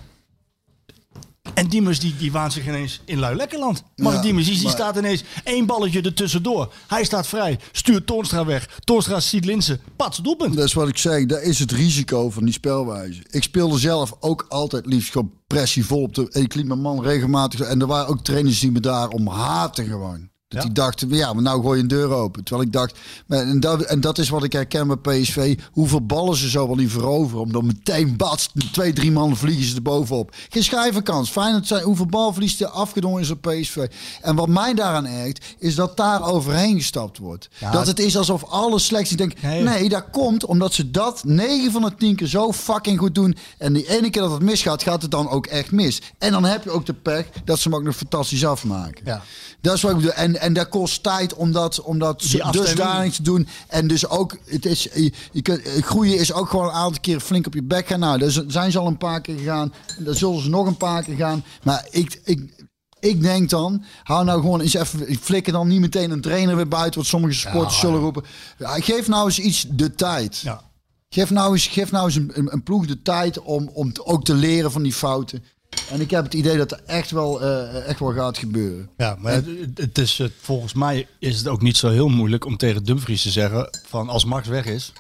En 1.54 1.68
Diemers 1.68 2.00
die, 2.00 2.16
die 2.18 2.32
waant 2.32 2.54
zich 2.54 2.68
ineens 2.68 3.02
in 3.06 3.20
Lui-Lekkerland. 3.20 3.84
Maar 3.96 4.14
Ja, 4.14 4.22
Diemers 4.22 4.48
die, 4.48 4.64
maar- 4.64 4.72
staat 4.72 4.98
ineens 4.98 5.24
één 5.44 5.66
balletje 5.66 6.02
ertussendoor. 6.02 6.74
Hij 6.88 7.04
staat 7.04 7.28
vrij, 7.28 7.60
stuurt 7.72 8.08
Toornstra 8.08 8.46
weg. 8.46 8.70
Toornstra 8.80 9.20
ziet 9.20 9.46
Linsen, 9.46 9.80
pats, 9.96 10.18
doelpunt. 10.18 10.56
Dat 10.56 10.66
is 10.66 10.74
wat 10.74 10.88
ik 10.88 10.98
zeg, 10.98 11.26
dat 11.26 11.42
is 11.42 11.60
het 11.60 11.72
risico 11.72 12.30
van 12.30 12.44
die 12.44 12.54
spelwijze. 12.54 13.22
Ik 13.30 13.44
speelde 13.44 13.78
zelf 13.80 14.14
ook 14.20 14.46
altijd 14.50 14.86
liefst 14.86 15.12
gewoon 15.12 15.32
pressie 15.48 15.86
vol 15.86 16.02
op 16.02 16.16
de... 16.16 16.28
en 16.32 16.42
Ik 16.42 16.56
liet 16.56 16.68
mijn 16.68 16.82
man 16.82 17.02
regelmatig... 17.04 17.60
En 17.60 17.82
er 17.82 17.88
waren 17.88 18.08
ook 18.08 18.24
trainers 18.24 18.60
die 18.60 18.72
me 18.72 18.80
daar 18.80 19.08
om 19.08 19.28
haatten 19.28 19.86
gewoon. 19.86 20.30
Dat 20.50 20.62
Ja? 20.62 20.66
die 20.68 20.74
dachten, 20.76 21.10
ja, 21.10 21.34
maar 21.34 21.44
nou 21.44 21.62
gooi 21.62 21.76
je 21.78 21.82
een 21.84 21.88
deur 21.90 22.10
open. 22.12 22.44
Terwijl 22.44 22.68
ik 22.68 22.74
dacht, 22.74 22.98
maar- 23.28 23.40
en 23.40 23.60
dat, 23.60 23.82
en 23.82 24.02
dat 24.02 24.18
is 24.18 24.30
wat 24.30 24.44
ik 24.44 24.52
herken 24.52 24.88
bij 24.88 25.20
PSV. 25.22 25.58
Hoeveel 25.72 26.06
ballen 26.06 26.36
ze 26.38 26.50
zo 26.50 26.68
wel 26.68 26.76
niet 26.76 26.92
veroveren. 26.92 27.42
Om 27.42 27.52
dan 27.52 27.66
meteen 27.66 28.18
bats, 28.18 28.50
twee, 28.72 28.94
drie 28.94 29.12
man 29.12 29.38
vliegen 29.38 29.66
ze 29.66 29.76
er 29.76 29.82
bovenop. 29.82 30.36
Geen 30.50 30.64
schijvenkans. 30.64 31.30
Fijn 31.30 31.54
dat 31.54 31.68
zijn 31.68 31.84
hoeveel 31.84 32.06
balverlies 32.06 32.62
er 32.62 32.68
afgedwongen 32.68 33.22
is 33.22 33.30
op 33.30 33.42
PSV. 33.42 33.86
En 34.22 34.36
wat 34.36 34.48
mij 34.48 34.74
daaraan 34.74 35.06
ergt, 35.06 35.46
is 35.60 35.76
dat 35.76 35.98
daar 35.98 36.28
overheen 36.28 36.78
gestapt 36.78 37.18
wordt. 37.18 37.50
Ja, 37.60 37.72
dat 37.72 37.88
het 37.88 38.00
is 38.00 38.18
alsof 38.18 38.44
alle 38.44 38.80
selectie 38.80 39.18
denkt, 39.18 39.42
Nee. 39.42 39.64
nee, 39.64 39.90
dat 39.90 40.06
komt 40.12 40.46
omdat 40.46 40.74
ze 40.74 40.92
dat 40.92 41.24
9 41.24 41.72
van 41.72 41.82
de 41.82 41.96
10 41.96 42.16
keer 42.16 42.28
zo 42.28 42.54
fucking 42.54 43.00
goed 43.00 43.16
doen. 43.16 43.38
En 43.58 43.74
die 43.74 43.90
ene 43.98 44.10
keer 44.10 44.22
dat 44.22 44.32
het 44.32 44.42
misgaat, 44.42 44.84
gaat 44.84 45.02
het 45.02 45.12
dan 45.12 45.30
ook 45.30 45.46
echt 45.48 45.72
mis. 45.72 46.02
En 46.18 46.32
dan 46.32 46.44
heb 46.46 46.64
je 46.64 46.70
ook 46.72 46.86
de 46.86 46.94
pech 46.94 47.26
dat 47.46 47.60
ze 47.60 47.70
hem 47.70 47.78
ook 47.78 47.84
nog 47.84 47.96
fantastisch 47.96 48.46
afmaken. 48.46 49.06
Ja. 49.06 49.22
Dat 49.62 49.74
is 49.76 49.82
wat 49.82 49.92
ik 49.92 49.98
bedoel. 49.98 50.12
En, 50.14 50.38
en 50.40 50.54
dat 50.54 50.70
kost 50.70 51.04
tijd 51.04 51.34
om 51.34 51.52
dat, 51.52 51.82
om 51.82 52.00
dat 52.00 52.20
dusdanig 52.52 53.16
te 53.16 53.24
doen. 53.24 53.48
En 53.68 53.88
dus 53.88 54.08
ook, 54.08 54.38
het 54.46 54.66
is, 54.66 54.84
je, 54.84 55.12
je 55.32 55.42
kunt, 55.42 55.62
groeien 55.64 56.18
is 56.18 56.34
ook 56.34 56.50
gewoon 56.50 56.66
een 56.66 56.72
aantal 56.72 57.02
keer 57.02 57.20
flink 57.20 57.48
op 57.48 57.54
je 57.54 57.64
bek 57.64 57.88
gaan. 57.88 58.00
Nou, 58.00 58.20
daar 58.20 58.44
zijn 58.48 58.72
ze 58.72 58.80
al 58.80 58.88
een 58.88 58.98
paar 58.98 59.22
keer 59.22 59.38
gegaan. 59.38 59.74
Daar 60.00 60.16
zullen 60.16 60.42
ze 60.42 60.50
nog 60.50 60.66
een 60.66 60.78
paar 60.78 61.04
keer 61.04 61.16
gaan. 61.16 61.44
Maar 61.64 61.88
ik, 61.92 62.22
ik, 62.24 62.68
ik 63.00 63.22
denk 63.22 63.50
dan, 63.50 63.84
hou 64.04 64.26
nou 64.26 64.42
gewoon 64.42 64.62
eens 64.62 64.74
even, 64.74 65.18
flikker 65.22 65.54
dan 65.54 65.68
niet 65.68 65.80
meteen 65.80 66.12
een 66.12 66.22
trainer 66.22 66.56
weer 66.56 66.68
buiten, 66.68 67.00
wat 67.00 67.10
sommige 67.10 67.34
supporters 67.34 67.80
zullen 67.80 68.00
roepen. 68.00 68.24
Ja, 68.58 68.80
geef 68.80 69.08
nou 69.08 69.26
eens 69.26 69.40
iets 69.40 69.66
de 69.70 69.96
tijd. 69.96 70.38
Ja. 70.38 70.62
Geef 71.10 71.30
nou 71.30 71.54
eens, 71.54 71.68
geef 71.68 71.92
nou 71.92 72.06
eens 72.06 72.16
een, 72.16 72.32
een, 72.34 72.54
een 72.54 72.64
ploeg 72.64 72.86
de 72.86 73.02
tijd 73.02 73.40
om, 73.40 73.70
om 73.74 73.92
ook 74.04 74.24
te 74.24 74.34
leren 74.34 74.72
van 74.72 74.84
die 74.84 74.94
fouten. 74.94 75.44
En 75.92 76.02
ik 76.02 76.12
heb 76.12 76.24
het 76.24 76.34
idee 76.34 76.58
dat 76.58 76.72
er 76.72 76.82
echt 76.86 77.12
wel, 77.12 77.42
eh, 77.42 77.88
echt 77.88 78.00
wel 78.00 78.14
gaat 78.14 78.38
gebeuren. 78.38 78.90
Ja, 78.98 79.16
maar 79.20 79.34
het, 79.34 79.48
het 79.74 79.98
is, 79.98 80.20
eh, 80.20 80.28
volgens 80.42 80.74
mij 80.74 81.08
is 81.20 81.38
het 81.38 81.48
ook 81.48 81.62
niet 81.62 81.78
zo 81.78 81.90
heel 81.90 82.10
moeilijk 82.10 82.46
om 82.46 82.58
tegen 82.58 82.84
Dumfries 82.84 83.22
te 83.22 83.32
zeggen 83.32 83.70
van 83.88 84.10
als 84.10 84.26
Max 84.26 84.48
weg 84.48 84.66
is, 84.66 84.94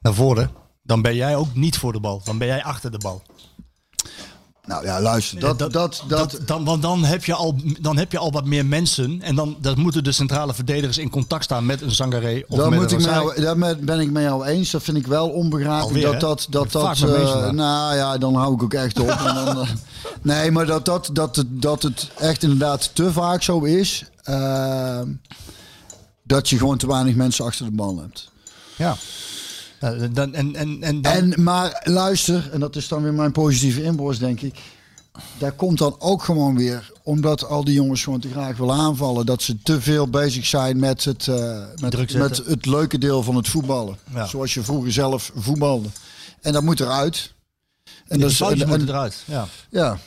naar 0.00 0.14
voren, 0.14 0.50
dan 0.82 1.02
ben 1.02 1.14
jij 1.14 1.36
ook 1.36 1.54
niet 1.54 1.78
voor 1.78 1.92
de 1.92 2.00
bal. 2.00 2.22
Dan 2.24 2.38
ben 2.38 2.46
jij 2.46 2.62
achter 2.62 2.90
de 2.90 2.98
bal. 2.98 3.22
Nou 4.66 4.84
ja, 4.84 5.00
luister, 5.00 5.40
dat, 5.40 5.58
dat, 5.58 5.72
dat, 5.72 6.04
dat, 6.08 6.38
dan, 6.44 6.64
want 6.64 6.82
dan 6.82 7.04
heb, 7.04 7.24
je 7.24 7.34
al, 7.34 7.56
dan 7.80 7.96
heb 7.96 8.12
je 8.12 8.18
al 8.18 8.32
wat 8.32 8.44
meer 8.44 8.66
mensen. 8.66 9.22
En 9.22 9.34
dan 9.34 9.56
dat 9.60 9.76
moeten 9.76 10.04
de 10.04 10.12
centrale 10.12 10.54
verdedigers 10.54 10.98
in 10.98 11.10
contact 11.10 11.44
staan 11.44 11.66
met 11.66 11.80
een 11.80 11.90
Zangaré 11.90 12.42
of 12.48 12.58
daar, 12.58 12.68
met 12.70 12.78
moet 12.78 12.92
een 12.92 12.98
ik 12.98 13.04
jou, 13.04 13.40
daar 13.40 13.76
ben 13.80 14.00
ik 14.00 14.10
met 14.10 14.22
jou 14.22 14.46
eens. 14.46 14.70
Dat 14.70 14.82
vind 14.82 14.96
ik 14.96 15.06
wel 15.06 15.28
onbegrijpelijk. 15.28 16.04
Dat 16.04 16.20
dat, 16.20 16.46
dat, 16.50 16.72
dat, 16.72 16.84
eh, 16.84 16.98
vandaag. 16.98 17.52
nou 17.52 17.96
ja, 17.96 18.18
dan 18.18 18.34
hou 18.34 18.54
ik 18.54 18.62
ook 18.62 18.74
echt 18.74 19.00
op. 19.00 19.08
en 19.08 19.34
dan, 19.34 19.60
eh, 19.60 19.68
nee, 20.22 20.50
maar 20.50 20.66
dat, 20.66 20.84
dat, 20.84 21.10
dat, 21.12 21.36
het, 21.36 21.62
dat 21.62 21.82
het 21.82 22.10
echt 22.18 22.42
inderdaad 22.42 22.90
te 22.94 23.12
vaak 23.12 23.42
zo 23.42 23.60
is. 23.60 24.04
eh, 24.22 25.00
dat 26.22 26.48
je 26.48 26.58
gewoon 26.58 26.76
te 26.76 26.86
weinig 26.86 27.14
mensen 27.14 27.44
achter 27.44 27.64
de 27.64 27.72
bal 27.72 27.98
hebt. 27.98 28.30
Ja. 28.76 28.96
Dan, 30.12 30.34
en, 30.34 30.54
en, 30.54 30.82
en, 30.82 31.02
dan, 31.02 31.12
En, 31.12 31.42
maar 31.42 31.80
luister, 31.84 32.50
en 32.52 32.60
dat 32.60 32.76
is 32.76 32.88
dan 32.88 33.02
weer 33.02 33.14
mijn 33.14 33.32
positieve 33.32 33.82
inborst, 33.82 34.20
denk 34.20 34.40
ik. 34.40 34.54
Daar 35.38 35.52
komt 35.52 35.78
dan 35.78 35.96
ook 35.98 36.22
gewoon 36.22 36.56
weer, 36.56 36.92
omdat 37.02 37.44
al 37.44 37.64
die 37.64 37.74
jongens 37.74 38.02
gewoon 38.02 38.20
te 38.20 38.30
graag 38.30 38.56
willen 38.56 38.74
aanvallen, 38.74 39.26
dat 39.26 39.42
ze 39.42 39.62
te 39.62 39.80
veel 39.80 40.08
bezig 40.08 40.46
zijn 40.46 40.78
met 40.78 41.04
het, 41.04 41.22
Druk 41.90 42.12
met, 42.12 42.12
met 42.12 42.36
het 42.36 42.66
leuke 42.66 42.98
deel 42.98 43.22
van 43.22 43.36
het 43.36 43.48
voetballen. 43.48 43.96
Ja. 44.14 44.26
Zoals 44.26 44.54
je 44.54 44.62
vroeger 44.62 44.92
zelf 44.92 45.32
voetbalde. 45.34 45.88
En 46.40 46.52
dat 46.52 46.62
moet 46.62 46.80
eruit. 46.80 47.32
En 47.84 48.18
de 48.18 48.18
dat 48.18 48.30
is, 48.30 48.40
en- 48.40 48.68
en- 48.68 48.88
eruit. 48.88 49.22
Ja. 49.24 49.48
ja. 49.70 49.98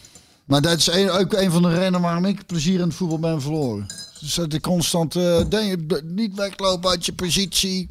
Maar 0.45 0.61
dat 0.61 0.77
is 0.77 0.87
een, 0.87 1.09
ook 1.09 1.33
een 1.33 1.51
van 1.51 1.61
de 1.61 1.73
redenen 1.73 2.01
waarom 2.01 2.25
ik 2.25 2.45
plezier 2.45 2.79
in 2.79 2.87
het 2.87 2.93
voetbal 2.93 3.19
ben 3.19 3.41
verloren. 3.41 3.85
Dus 4.19 4.33
dat 4.33 4.53
ik 4.53 4.61
constant 4.61 5.15
eh, 5.15 5.49
denk, 5.49 6.03
niet 6.03 6.35
weglopen 6.35 6.89
uit 6.89 7.05
je 7.05 7.13
positie. 7.13 7.89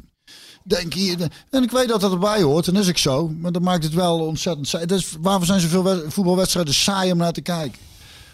Denk 0.67 0.93
hier. 0.93 1.17
En 1.49 1.63
ik 1.63 1.71
weet 1.71 1.87
dat 1.87 2.01
dat 2.01 2.11
erbij 2.11 2.41
hoort, 2.41 2.67
en 2.67 2.73
dat 2.73 2.83
is 2.83 2.89
ik 2.89 2.97
zo. 2.97 3.27
Maar 3.39 3.51
dat 3.51 3.61
maakt 3.61 3.83
het 3.83 3.93
wel 3.93 4.19
ontzettend 4.19 4.67
saai. 4.67 4.85
Dat 4.85 4.99
is, 4.99 5.15
waarvoor 5.21 5.45
zijn 5.45 5.59
zoveel 5.59 5.83
wed- 5.83 6.03
voetbalwedstrijden 6.07 6.73
saai 6.73 7.11
om 7.11 7.17
naar 7.17 7.31
te 7.33 7.41
kijken? 7.41 7.79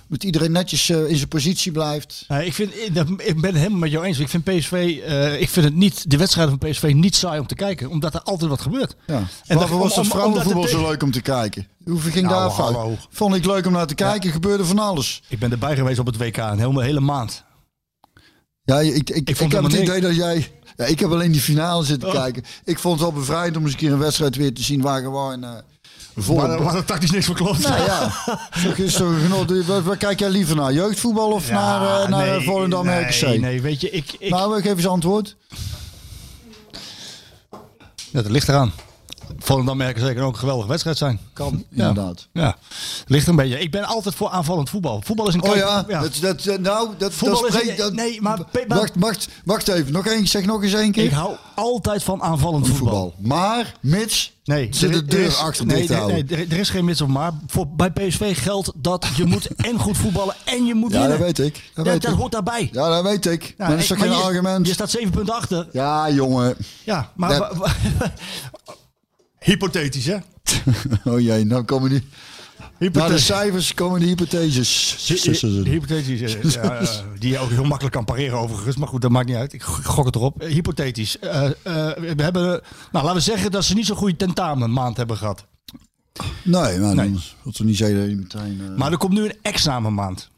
Moet 0.07 0.23
iedereen 0.23 0.51
netjes 0.51 0.89
eh, 0.89 1.09
in 1.09 1.15
zijn 1.15 1.27
positie 1.27 1.71
blijft. 1.71 2.25
Eh, 2.27 2.45
ik, 2.45 2.53
vind, 2.53 2.75
ik, 2.75 2.95
dat- 2.95 3.07
ik 3.17 3.41
ben 3.41 3.49
het 3.51 3.55
helemaal 3.59 3.79
met 3.79 3.91
jou 3.91 4.05
eens. 4.05 4.19
Ik 4.19 4.29
vind 4.29 4.43
PSV, 4.43 4.99
eh, 5.05 5.41
ik 5.41 5.49
vind 5.49 5.65
het 5.65 5.75
niet, 5.75 6.09
de 6.11 6.17
wedstrijden 6.17 6.57
van 6.59 6.69
PSV 6.69 6.91
niet 6.95 7.15
saai 7.15 7.39
om 7.39 7.47
te 7.47 7.55
kijken. 7.55 7.89
Omdat 7.89 8.13
er 8.13 8.21
altijd 8.21 8.49
wat 8.49 8.61
gebeurt. 8.61 8.95
Ja. 9.07 9.15
En 9.45 9.57
Waarvoor 9.57 9.79
dat- 9.79 9.87
was 9.87 9.95
dat 9.95 10.07
vrouwenvoetbal 10.07 10.67
zo 10.67 10.87
leuk 10.89 11.03
om 11.03 11.11
te 11.11 11.21
kijken? 11.21 11.67
Hoeveel 11.85 12.11
ging 12.11 12.25
Nou, 12.27 12.39
daar 12.39 12.51
fout? 12.51 12.73
hallo. 12.73 12.97
Vond 13.09 13.35
ik 13.35 13.45
leuk 13.45 13.65
om 13.65 13.71
naar 13.73 13.87
te 13.87 13.95
kijken. 13.95 14.31
Gebeurde 14.31 14.65
van 14.65 14.79
alles. 14.79 15.21
Ik 15.29 15.39
ben 15.39 15.51
erbij 15.51 15.75
geweest 15.75 15.99
op 15.99 16.05
het 16.05 16.17
WK 16.17 16.37
een 16.37 16.59
hele, 16.59 16.83
hele 16.83 16.99
maand. 16.99 17.43
Ja, 18.63 18.79
ik, 18.79 19.09
ik, 19.09 19.29
ik, 19.29 19.35
vond 19.35 19.51
heb 19.53 19.63
het 19.63 19.73
idee 19.73 20.01
dat 20.01 20.15
jij... 20.15 20.51
Ja, 20.75 20.85
ik 20.85 20.99
heb 20.99 21.11
alleen 21.11 21.31
die 21.31 21.41
finale 21.41 21.83
zitten 21.83 22.07
Oh. 22.09 22.15
kijken. 22.15 22.43
Ik 22.63 22.79
vond 22.79 22.99
het 22.99 23.09
wel 23.09 23.19
bevrijdend 23.19 23.57
om 23.57 23.63
eens 23.63 23.71
een 23.71 23.77
keer 23.77 23.91
een 23.91 23.99
wedstrijd 23.99 24.35
weer 24.35 24.53
te 24.53 24.63
zien 24.63 24.81
waar 24.81 25.01
gewoon... 25.01 25.43
eh 25.43 25.49
vol... 26.17 26.35
Maar, 26.35 26.61
maar 26.61 26.85
tactisch 26.85 27.11
niks 27.11 27.25
van 27.25 27.35
klopt. 27.35 27.67
nou 27.67 27.83
ja, 27.83 28.11
toch 28.63 28.77
is 28.77 28.93
toch 28.93 29.21
genot. 29.21 29.65
Waar, 29.65 29.83
waar 29.83 29.97
kijk 29.97 30.19
jij 30.19 30.29
liever 30.29 30.55
naar? 30.55 30.73
Jeugdvoetbal 30.73 31.31
of 31.31 31.51
naar, 31.51 32.01
eh 32.03 32.09
naar 32.09 32.25
nee, 32.27 32.41
Volendam 32.41 32.85
nee, 32.85 33.03
RKC? 33.03 33.39
Nee, 33.39 33.61
weet 33.61 33.81
je, 33.81 33.89
ik, 33.89 34.15
ik, 34.19 34.29
Nou, 34.29 34.61
geef 34.61 34.75
eens 34.75 34.87
antwoord. 34.87 35.35
Ja, 38.11 38.21
dat 38.21 38.31
ligt 38.31 38.47
eraan. 38.49 38.71
Volendam 39.39 39.77
merken 39.77 40.01
zeker 40.05 40.23
ook 40.23 40.33
een 40.33 40.39
geweldige 40.39 40.67
wedstrijd 40.67 40.97
zijn. 40.97 41.19
Kan, 41.33 41.63
Ja. 41.69 41.87
inderdaad. 41.87 42.27
Ja, 42.33 42.55
ligt 43.07 43.27
een 43.27 43.35
beetje. 43.35 43.59
Ik 43.59 43.71
ben 43.71 43.83
altijd 43.85 44.15
voor 44.15 44.29
aanvallend 44.29 44.69
voetbal. 44.69 45.01
Voetbal 45.05 45.27
is 45.27 45.33
een 45.33 45.43
Oh 45.43 45.49
kijk- 45.51 45.59
ja, 45.89 46.01
Dat, 46.01 46.17
dat, 46.21 46.45
eh, 46.45 46.57
nou, 46.57 46.89
dat, 46.97 47.13
Voetbal 47.13 47.41
dat 47.41 47.61
is 47.61 47.79
een- 47.79 47.95
nee, 47.95 48.21
maar- 48.21 48.37
maar- 48.67 48.77
wacht, 48.77 48.91
wacht, 48.95 49.27
wacht 49.45 49.67
even. 49.67 49.91
Nog 49.91 50.05
één, 50.07 50.27
zeg 50.27 50.45
nog 50.45 50.63
eens 50.63 50.73
één 50.73 50.91
keer. 50.91 51.03
Ik 51.03 51.11
hou 51.11 51.35
altijd 51.55 52.03
van 52.03 52.21
aanvallend 52.21 52.67
voetbal. 52.67 52.87
voetbal. 52.87 53.13
Maar, 53.37 53.73
mits, 53.79 54.31
Nee, 54.45 54.67
zit 54.71 54.89
er- 54.89 54.95
de 54.95 55.05
deur 55.15 55.25
is- 55.25 55.37
achter 55.37 55.65
nee, 55.65 55.89
nee, 55.89 56.23
nee, 56.23 56.47
er, 56.47 56.59
is 56.59 56.69
geen 56.69 56.85
mits 56.85 57.01
of 57.01 57.07
maar. 57.07 57.31
Voor, 57.47 57.67
bij 57.67 57.91
PSV 57.91 58.41
geldt 58.43 58.71
dat 58.75 59.07
je 59.15 59.25
moet 59.25 59.47
en 59.69 59.79
goed 59.79 59.97
voetballen 59.97 60.35
en 60.43 60.65
je 60.65 60.73
moet 60.75 60.91
Ja, 60.91 60.99
winnen. 60.99 61.17
dat 61.17 61.27
weet 61.27 61.39
ik. 61.47 61.53
Dat 61.73 61.85
Ja, 61.85 61.91
weet 61.91 62.01
dat 62.01 62.11
ik. 62.11 62.17
hoort 62.17 62.31
daarbij. 62.31 62.69
Ja, 62.71 62.89
dat 62.89 63.03
weet 63.03 63.25
ik. 63.25 63.53
Ja, 63.57 63.67
dat 63.69 63.79
is 63.79 63.87
toch 63.87 63.97
maar 63.97 64.07
geen 64.07 64.17
je, 64.17 64.23
argument? 64.23 64.67
Je 64.67 64.73
staat 64.73 64.89
7 64.89 65.11
punten 65.11 65.33
achter. 65.35 65.67
Ja, 65.71 66.09
jongen. 66.09 66.55
Ja, 66.83 67.11
maar... 67.15 67.37
Dat- 67.37 67.55
Hypothetisch, 69.43 70.05
hè? 70.05 70.17
Oh 71.11 71.19
jee, 71.19 71.45
nou 71.45 71.63
komen 71.63 71.89
die... 71.89 72.03
De 72.91 73.17
cijfers 73.17 73.73
komen 73.73 73.99
de 73.99 74.05
hypotheses. 74.05 74.95
Hy- 75.07 75.69
Hypothetisch, 75.69 76.21
eh, 76.35 76.51
ja, 76.51 76.75
eh, 76.79 76.99
die 77.19 77.29
je 77.31 77.37
ook 77.39 77.49
heel 77.49 77.63
makkelijk 77.63 77.95
kan 77.95 78.05
pareren 78.05 78.37
overigens. 78.39 78.75
Maar 78.75 78.87
goed, 78.87 79.01
dat 79.01 79.11
maakt 79.11 79.27
niet 79.27 79.35
uit. 79.35 79.53
Ik 79.53 79.63
gok 79.63 80.05
het 80.05 80.15
erop. 80.15 80.41
Eh, 80.41 80.51
Hypothetisch. 80.53 81.17
We 81.19 82.13
hebben, 82.15 82.43
nou, 82.43 82.61
laten 82.91 83.13
we 83.13 83.19
zeggen 83.19 83.51
dat 83.51 83.63
ze 83.65 83.73
niet 83.73 83.85
zo'n 83.85 83.95
goede 83.95 84.15
tentamen 84.15 84.71
maand 84.73 84.97
hebben 84.97 85.17
gehad. 85.17 85.45
Nee, 86.43 86.79
maar 86.79 86.95
Nee. 86.95 87.11
dan 87.11 87.21
wil 87.43 87.53
ze 87.53 87.63
niet 87.63 87.77
je 87.77 87.85
meteen... 88.17 88.73
Maar 88.77 88.91
er 88.91 88.97
komt 88.97 89.13
nu 89.13 89.23
een 89.25 89.37
examenmaand. 89.41 90.29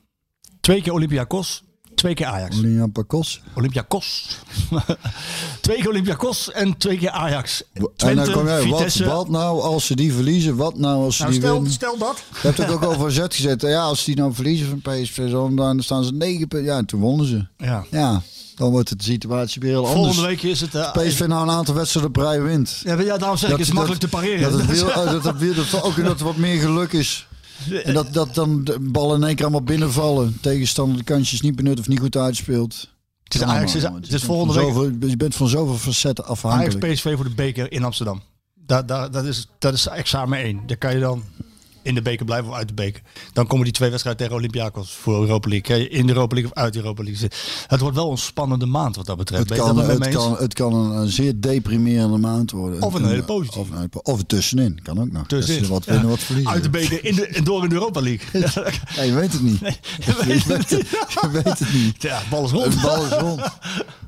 Twee 0.61 0.81
keer 0.81 0.93
Olympiakos, 0.93 1.63
twee 1.95 2.13
keer 2.13 2.25
Ajax. 2.25 2.57
Pakos. 2.93 3.41
Olympiakos. 3.53 4.37
twee 5.61 5.77
keer 5.77 5.89
Olympiakos 5.89 6.51
en 6.51 6.77
twee 6.77 6.97
keer 6.97 7.09
Ajax. 7.09 7.63
En 7.73 7.81
dan 7.81 7.91
Twente, 7.95 8.31
kom 8.31 8.45
jij, 8.47 9.05
wat, 9.05 9.29
nou 9.29 9.61
als 9.61 9.85
ze 9.85 9.95
die 9.95 10.13
verliezen? 10.13 10.55
Wat 10.55 10.77
nou 10.77 11.03
als 11.03 11.15
ze 11.15 11.21
Nou, 11.21 11.33
die 11.33 11.41
stel, 11.41 11.53
winnen? 11.53 11.71
stel 11.71 11.97
dat. 11.97 12.23
Je 12.31 12.39
hebt 12.41 12.57
het 12.57 12.71
ook 12.71 12.83
over 12.91 13.11
zet 13.11 13.35
gezet. 13.35 13.61
Ja, 13.61 13.81
als 13.81 14.03
die 14.03 14.15
nou 14.15 14.33
verliezen 14.33 14.67
van 14.67 14.81
PSV, 14.81 15.29
dan, 15.31 15.83
staan 15.83 16.03
ze 16.03 16.13
negen 16.13 16.47
punten. 16.47 16.69
Ja, 16.71 16.77
en 16.77 16.85
toen 16.85 16.99
wonnen 16.99 17.25
ze. 17.25 17.45
Ja. 17.57 17.85
Ja, 17.91 18.21
dan 18.55 18.71
wordt 18.71 18.89
het 18.89 18.97
de 18.99 19.05
situatie 19.05 19.61
weer 19.61 19.69
heel 19.71 19.87
anders. 19.87 20.01
Volgende 20.03 20.27
week 20.27 20.41
is 20.43 20.61
het... 20.61 20.75
eh, 20.75 20.91
PSV 20.91 21.19
nou 21.19 21.43
een 21.43 21.55
aantal 21.55 21.75
wedstrijden 21.75 22.11
op 22.11 22.17
rij 22.17 22.41
wint. 22.41 22.81
Ja, 22.83 22.99
ja, 22.99 23.17
daarom 23.17 23.37
zeg 23.37 23.49
ik, 23.49 23.57
het 23.57 23.67
is 23.67 23.73
makkelijk 23.73 24.01
te 24.01 24.07
pareren. 24.07 24.51
Dat 24.51 24.61
het, 24.61 24.83
oh, 24.83 24.95
dat, 24.95 25.23
het 25.23 25.55
dat, 25.71 25.83
ook 25.83 26.03
dat 26.03 26.19
er 26.19 26.25
wat 26.25 26.35
meer 26.37 26.59
geluk 26.59 26.93
is. 26.93 27.27
En 27.83 27.93
dat, 27.93 28.13
dat 28.13 28.35
dan 28.35 28.63
de 28.63 28.79
ballen 28.79 29.15
in 29.21 29.23
één 29.27 29.35
keer 29.35 29.45
allemaal 29.45 29.63
binnenvallen. 29.63 30.37
Tegenstander 30.41 30.97
de 30.97 31.03
kansjes 31.03 31.41
niet 31.41 31.55
benut 31.55 31.79
of 31.79 31.87
niet 31.87 31.99
goed 31.99 32.17
uitspeelt. 32.17 32.93
Het 33.23 33.35
is 33.35 33.41
Ajax, 33.41 33.73
het 33.73 33.83
is- 33.83 33.89
het 33.89 34.13
is 34.13 34.23
volgende 34.23 34.53
week- 34.53 34.63
zoveel- 34.73 35.09
je 35.09 35.17
bent 35.17 35.35
van 35.35 35.47
zoveel 35.47 35.75
facetten 35.77 36.23
Ajax 36.25 36.43
afhankelijk. 36.43 36.93
PSV 36.93 37.15
voor 37.15 37.23
de 37.23 37.35
beker 37.35 37.71
in 37.71 37.83
Amsterdam. 37.83 38.21
Dat, 38.53 38.87
dat, 38.87 39.13
dat, 39.13 39.25
is, 39.25 39.47
dat 39.59 39.73
is 39.73 39.87
examen 39.87 40.39
1. 40.39 40.59
Daar 40.65 40.77
kan 40.77 40.93
je 40.93 40.99
dan 40.99 41.23
in 41.85 41.95
de 41.95 42.01
beker 42.01 42.25
blijven 42.25 42.49
of 42.49 42.55
uit 42.55 42.67
de 42.67 42.73
beker. 42.73 43.01
Dan 43.33 43.47
komen 43.47 43.63
die 43.63 43.73
twee 43.73 43.89
wedstrijden 43.89 44.21
tegen 44.23 44.37
Olympiakos 44.39 44.91
voor 44.91 45.21
Europa 45.21 45.49
League. 45.49 45.89
In 45.89 46.05
de 46.07 46.13
Europa 46.13 46.35
League 46.35 46.51
of 46.55 46.57
uit 46.57 46.73
de 46.73 46.79
Europa 46.79 47.03
League. 47.03 47.29
Het 47.67 47.79
wordt 47.79 47.95
wel 47.95 48.11
een 48.11 48.17
spannende 48.17 48.65
maand 48.65 48.95
wat 48.95 49.05
dat 49.05 49.17
betreft. 49.17 49.49
Het 49.49 49.57
kan, 49.59 49.75
dat 49.75 49.87
het, 49.87 50.07
kan, 50.07 50.35
het 50.37 50.53
kan 50.53 50.73
een, 50.73 50.91
een 51.01 51.07
zeer 51.09 51.33
deprimerende 51.39 52.17
maand 52.17 52.51
worden. 52.51 52.81
Of 52.81 52.93
een 52.93 53.05
hele 53.05 53.23
positieve. 53.23 53.59
Of, 53.59 53.79
een- 53.81 53.89
of 54.03 54.19
een 54.19 54.25
tussenin, 54.25 54.79
kan 54.83 54.99
ook 54.99 55.11
nog. 55.11 55.27
Tussenin. 55.27 55.69
Wat 55.69 55.85
Ja. 55.85 55.91
winnen, 55.91 56.09
wat 56.09 56.19
verliezen. 56.19 56.51
Uit 56.53 56.63
de 56.63 56.69
beker 56.69 57.05
in 57.05 57.15
de, 57.15 57.27
en 57.27 57.43
door 57.43 57.63
in 57.63 57.69
de 57.69 57.75
Europa 57.75 58.01
League. 58.01 58.23
Ja, 58.95 59.01
je 59.01 59.13
weet 59.13 59.31
het 59.33 59.41
niet. 59.41 59.59
je 60.05 60.23
weet 60.25 60.43
je, 60.43 60.47
weet 60.47 60.69
het, 60.69 60.87
je 61.21 61.29
weet 61.31 61.59
het 61.59 61.73
niet. 61.73 62.01
Ja, 62.01 62.21
bal 62.29 62.43
is 62.45 62.51
rond. 62.51 62.81
Bal 62.81 63.05
is 63.05 63.11
rond. 63.11 63.41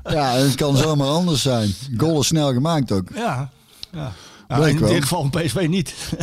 Ja, 0.04 0.34
en 0.36 0.42
het 0.42 0.54
kan 0.54 0.76
zomaar 0.76 1.08
anders 1.08 1.42
zijn. 1.42 1.74
Goal 1.96 2.20
is 2.20 2.26
snel 2.26 2.52
gemaakt 2.52 2.92
ook. 2.92 3.08
Ja. 3.14 3.50
ja. 3.92 4.12
In 4.48 4.78
wel. 4.78 4.88
dit 4.88 5.02
geval 5.02 5.28
van 5.30 5.42
PSV 5.42 5.66
niet. 5.68 5.94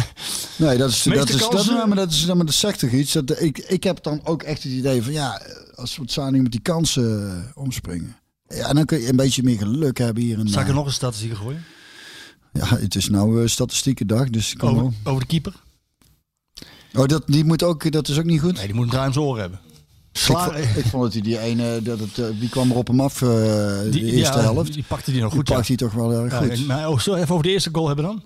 Nee, 0.57 0.78
dat 0.78 0.89
is, 0.89 1.03
dat 1.03 1.30
is, 1.30 1.38
dat, 1.38 1.47
kansen- 1.49 1.76
ja, 1.76 1.86
maar 1.86 1.95
dat 1.95 2.11
is, 2.11 2.26
maar 2.26 2.45
dat 2.45 2.53
zegt 2.53 2.80
toch 2.80 2.89
iets. 2.89 3.11
Dat, 3.11 3.41
ik, 3.41 3.57
ik 3.57 3.84
heb 3.84 4.03
dan 4.03 4.21
ook 4.23 4.43
echt 4.43 4.63
het 4.63 4.71
idee 4.71 5.03
van, 5.03 5.13
ja, 5.13 5.41
als 5.76 5.95
we 5.95 6.01
het 6.01 6.11
Zaning 6.11 6.43
met 6.43 6.51
die 6.51 6.61
kansen 6.61 7.30
eh, 7.55 7.61
omspringen. 7.63 8.15
Ja, 8.47 8.73
dan 8.73 8.86
kun 8.86 9.01
je 9.01 9.09
een 9.09 9.15
beetje 9.15 9.43
meer 9.43 9.57
geluk 9.57 9.97
hebben 9.97 10.23
hier 10.23 10.39
en 10.39 10.47
Zal 10.47 10.61
ik 10.61 10.67
er 10.67 10.73
nog 10.73 10.86
een 10.86 10.91
statistieken 10.93 11.38
gooien? 11.38 11.63
Ja, 12.53 12.67
het 12.78 12.95
is 12.95 13.09
nou 13.09 13.41
uh, 13.41 13.47
statistieke 13.47 14.05
dag, 14.05 14.30
dus 14.30 14.59
Over, 14.59 14.91
over 15.03 15.19
de 15.21 15.28
keeper? 15.28 15.53
Oh, 16.93 17.05
dat, 17.05 17.23
die 17.26 17.45
moet 17.45 17.63
ook, 17.63 17.91
dat 17.91 18.07
is 18.07 18.17
ook 18.17 18.26
niet 18.26 18.41
goed? 18.41 18.53
Nee, 18.53 18.65
die 18.65 18.76
moet 18.76 18.86
een 18.86 18.91
zijn 18.91 19.17
oren 19.19 19.41
hebben. 19.41 19.59
Ik, 20.16 20.22
Sla 20.22 20.43
vond, 20.45 20.57
ik 20.57 20.86
vond 20.86 21.03
dat 21.03 21.13
hij 21.13 21.22
die 21.22 21.39
ene, 21.39 21.82
dat 21.82 21.99
het, 21.99 22.18
eh, 22.18 22.26
die 22.39 22.49
kwam 22.49 22.72
er 22.72 22.78
op 22.78 22.88
hem 22.88 22.99
af, 22.99 23.22
eh, 23.22 23.28
de 23.30 24.01
eerste 24.01 24.38
ja, 24.38 24.41
helft. 24.43 24.74
Die 24.74 24.84
pakte 24.88 25.11
die 25.11 25.22
nog 25.22 25.30
Die 25.30 25.39
goed. 25.39 25.47
ja. 25.49 25.55
pakt 25.55 25.68
hij 25.68 25.78
toch 25.78 25.93
wel 25.93 26.11
erg 26.13 26.34
goed. 26.38 26.49
en- 26.49 26.66
maar 26.66 26.89
oh, 26.89 26.99
zullen 26.99 27.18
we 27.20 27.24
even 27.24 27.34
over 27.36 27.47
de 27.47 27.53
eerste 27.53 27.70
goal 27.74 27.88
hebben 27.88 28.05
dan? 28.05 28.24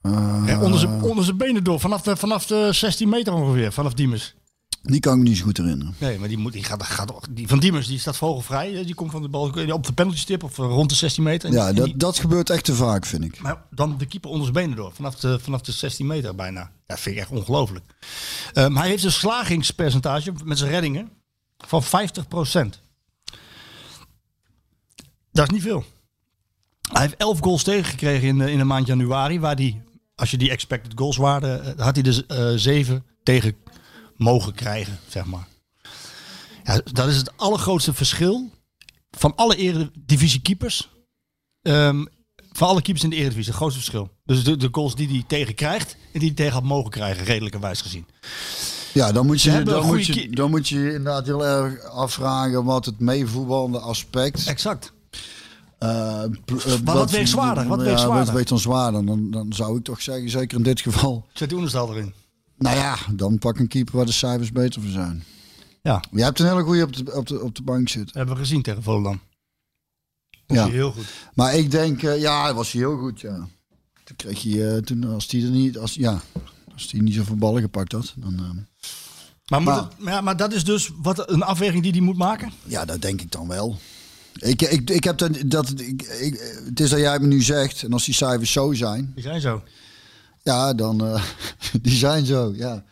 Eh, 0.00 0.42
Ja, 0.46 0.60
onder 0.62 0.78
zijn 0.80 1.02
onder 1.02 1.24
zijn 1.24 1.36
benen 1.36 1.64
door, 1.64 1.80
vanaf 1.80 2.02
de, 2.02 2.16
vanaf 2.16 2.46
de 2.46 2.68
16 2.72 3.08
meter 3.08 3.32
ongeveer, 3.32 3.72
vanaf 3.72 3.94
Diemers. 3.94 4.34
Die 4.82 5.00
kan 5.00 5.12
ik 5.12 5.18
me 5.22 5.28
niet 5.28 5.38
zo 5.38 5.44
goed 5.44 5.56
herinneren. 5.56 5.94
Nee, 5.98 6.18
maar 6.18 6.28
die, 6.28 6.38
moet, 6.38 6.52
die, 6.52 6.64
gaat, 6.64 6.82
gaat, 6.82 7.12
die 7.30 7.48
van 7.48 7.58
Diemers 7.58 7.86
die 7.86 7.98
staat 7.98 8.16
vogelvrij. 8.16 8.84
Die 8.84 8.94
komt 8.94 9.10
van 9.10 9.22
de 9.22 9.28
bal 9.28 9.42
op 9.72 9.86
de 9.86 9.92
penaltystip 9.92 10.42
of 10.42 10.58
eh, 10.58 10.64
rond 10.64 10.88
de 10.88 10.94
16 10.96 11.22
meter. 11.22 11.52
Ja, 11.52 11.72
dat, 11.72 11.84
die- 11.84 11.96
dat 11.96 12.18
gebeurt 12.18 12.50
echt 12.50 12.64
te 12.64 12.74
vaak, 12.74 13.06
vind 13.06 13.24
ik. 13.24 13.40
maar 13.40 13.62
dan 13.70 13.98
de 13.98 14.06
keeper 14.06 14.30
onder 14.30 14.42
zijn 14.52 14.64
benen 14.64 14.76
door, 14.76 14.92
vanaf 14.94 15.14
de, 15.16 15.38
vanaf 15.38 15.60
de 15.60 15.72
16 15.72 16.06
meter 16.06 16.34
bijna. 16.34 16.70
Dat 16.86 17.00
vind 17.00 17.14
ik 17.16 17.20
echt 17.22 17.30
ongelooflijk. 17.30 17.84
Ehm, 18.52 18.76
hij 18.76 18.88
heeft 18.88 19.04
een 19.04 19.12
slagingspercentage 19.12 20.32
met 20.44 20.58
zijn 20.58 20.70
reddingen 20.70 21.10
van 21.66 21.82
50%. 21.82 22.80
Dat 25.32 25.46
is 25.46 25.52
niet 25.52 25.62
veel. 25.62 25.84
Hij 26.92 27.02
heeft 27.02 27.16
11 27.16 27.38
goals 27.40 27.62
tegengekregen 27.62 28.28
in, 28.28 28.38
de- 28.38 28.50
in 28.50 28.58
de 28.58 28.64
maand 28.64 28.86
januari. 28.86 29.40
Waar 29.40 29.54
hij, 29.56 29.82
als 30.14 30.30
je 30.30 30.36
die 30.36 30.50
expected 30.50 30.92
goals 30.94 31.16
waarde, 31.16 31.48
eh, 31.52 31.84
had 31.84 31.94
hij 31.94 32.02
dus 32.02 32.26
eh 32.26 32.52
7 32.56 33.04
tegen 33.22 33.56
mogen 34.18 34.54
krijgen, 34.54 34.98
zeg 35.08 35.24
maar. 35.24 35.46
Ja, 36.64 36.80
dat 36.92 37.08
is 37.08 37.16
het 37.16 37.36
allergrootste 37.36 37.94
verschil 37.94 38.50
van 39.10 39.32
alle 39.36 39.56
eredivisie 39.56 40.40
keepers. 40.40 40.90
Ehm, 41.62 42.04
van 42.52 42.68
alle 42.68 42.82
keepers 42.82 43.04
in 43.04 43.10
de 43.10 43.16
eredivisie, 43.16 43.46
het 43.48 43.56
grootste 43.56 43.80
verschil. 43.80 44.10
Dus 44.24 44.44
de, 44.44 44.56
de 44.56 44.68
goals 44.72 44.94
die 44.94 45.08
hij 45.08 45.24
tegen 45.26 45.54
krijgt 45.54 45.96
en 46.12 46.18
die 46.20 46.28
hij 46.28 46.36
tegen 46.36 46.52
had 46.52 46.62
mogen 46.62 46.90
krijgen, 46.90 47.24
redelijkerwijs 47.24 47.80
gezien. 47.80 48.06
Ja, 48.92 49.12
dan 49.12 49.26
moet 49.26 49.42
je, 49.42 49.62
dan 49.62 49.86
moet 49.86 50.06
je, 50.06 50.30
dan 50.30 50.50
moet 50.50 50.68
je 50.68 50.84
inderdaad 50.84 51.26
heel 51.26 51.46
erg 51.46 51.82
afvragen 51.82 52.64
wat 52.64 52.84
het 52.84 52.98
meevoetballende 52.98 53.78
aspect. 53.78 54.46
Exact. 54.46 54.92
pl- 55.78 55.86
eh, 55.86 56.74
wat 56.84 57.10
weegt 57.10 57.30
zwaarder? 57.30 57.66
Wat 57.66 57.78
weegt 57.78 57.90
ja, 57.90 57.98
zwaarder? 57.98 58.24
Wat 58.24 58.34
weegt 58.34 58.48
dan 58.48 58.58
zwaarder? 58.58 59.06
Dan, 59.06 59.30
dan 59.30 59.52
zou 59.52 59.78
ik 59.78 59.84
toch 59.84 60.02
zeggen, 60.02 60.30
zeker 60.30 60.56
in 60.56 60.62
dit 60.62 60.80
geval. 60.80 61.26
Zet 61.32 61.48
die 61.48 61.56
onderstel 61.56 61.90
erin. 61.94 62.14
Nou 62.58 62.76
ja, 62.76 62.96
dan 63.14 63.38
pak 63.38 63.58
een 63.58 63.68
keeper 63.68 63.96
waar 63.96 64.06
de 64.06 64.12
cijfers 64.12 64.52
beter 64.52 64.82
voor 64.82 64.90
zijn. 64.90 65.24
Ja, 65.82 66.02
Je 66.12 66.22
hebt 66.22 66.38
een 66.38 66.46
hele 66.46 66.62
goede 66.62 66.82
op 66.82 66.96
de, 66.96 67.12
op 67.16 67.26
de, 67.26 67.42
op 67.42 67.54
de 67.54 67.62
bank 67.62 67.88
zitten. 67.88 68.16
hebben 68.16 68.34
we 68.34 68.40
gezien 68.40 68.62
tegen 68.62 68.82
Volendam. 68.82 69.20
Was 70.46 70.56
Ja. 70.56 70.62
hij 70.62 70.72
heel 70.72 70.92
goed. 70.92 71.06
Maar 71.34 71.54
ik 71.54 71.70
denk, 71.70 72.02
eh, 72.02 72.20
ja, 72.20 72.46
dat 72.46 72.54
was 72.54 72.72
hij 72.72 72.80
heel 72.80 72.96
goed, 72.98 73.20
ja. 73.20 73.48
Toen 74.04 74.16
kreeg 74.16 74.42
je, 74.42 74.68
eh, 74.70 74.76
toen, 74.82 75.04
als 75.04 75.26
die 75.28 75.44
er 75.44 75.50
niet, 75.50 75.78
als, 75.78 75.94
ja, 75.94 76.20
als 76.74 76.88
die 76.88 77.02
niet 77.02 77.14
zoveel 77.14 77.36
ballen 77.36 77.62
gepakt 77.62 77.92
had, 77.92 78.14
dan, 78.16 78.34
eh, 78.34 78.40
Maar, 79.48 79.60
moet 79.62 79.68
Maar- 79.74 79.82
het- 79.82 79.92
ja, 80.04 80.20
maar 80.20 80.36
dat 80.36 80.52
is 80.52 80.64
dus 80.64 80.90
wat, 81.02 81.30
een 81.30 81.42
afweging 81.42 81.82
die 81.82 81.92
hij 81.92 82.00
moet 82.00 82.16
maken? 82.16 82.52
ja, 82.64 82.84
dat 82.84 83.02
denk 83.02 83.20
ik 83.20 83.30
dan 83.32 83.48
wel. 83.48 83.78
Ik, 84.32 84.62
ik, 84.62 84.90
ik 84.90 85.04
heb 85.04 85.18
dat, 85.18 85.36
ik, 85.36 86.02
ik, 86.02 86.62
het 86.64 86.80
is 86.80 86.90
dat 86.90 86.98
jij 86.98 87.18
me 87.18 87.26
nu 87.26 87.42
zegt, 87.42 87.82
en 87.82 87.92
als 87.92 88.04
die 88.04 88.14
cijfers 88.14 88.52
zo 88.52 88.72
zijn, 88.72 89.12
Die 89.14 89.22
zijn 89.22 89.40
zo. 89.40 89.62
Ja, 90.48 90.74
dan. 90.74 91.04
eh, 91.06 91.22
die 91.82 91.96
zijn 91.96 92.26
zo, 92.26 92.52
ja. 92.56 92.84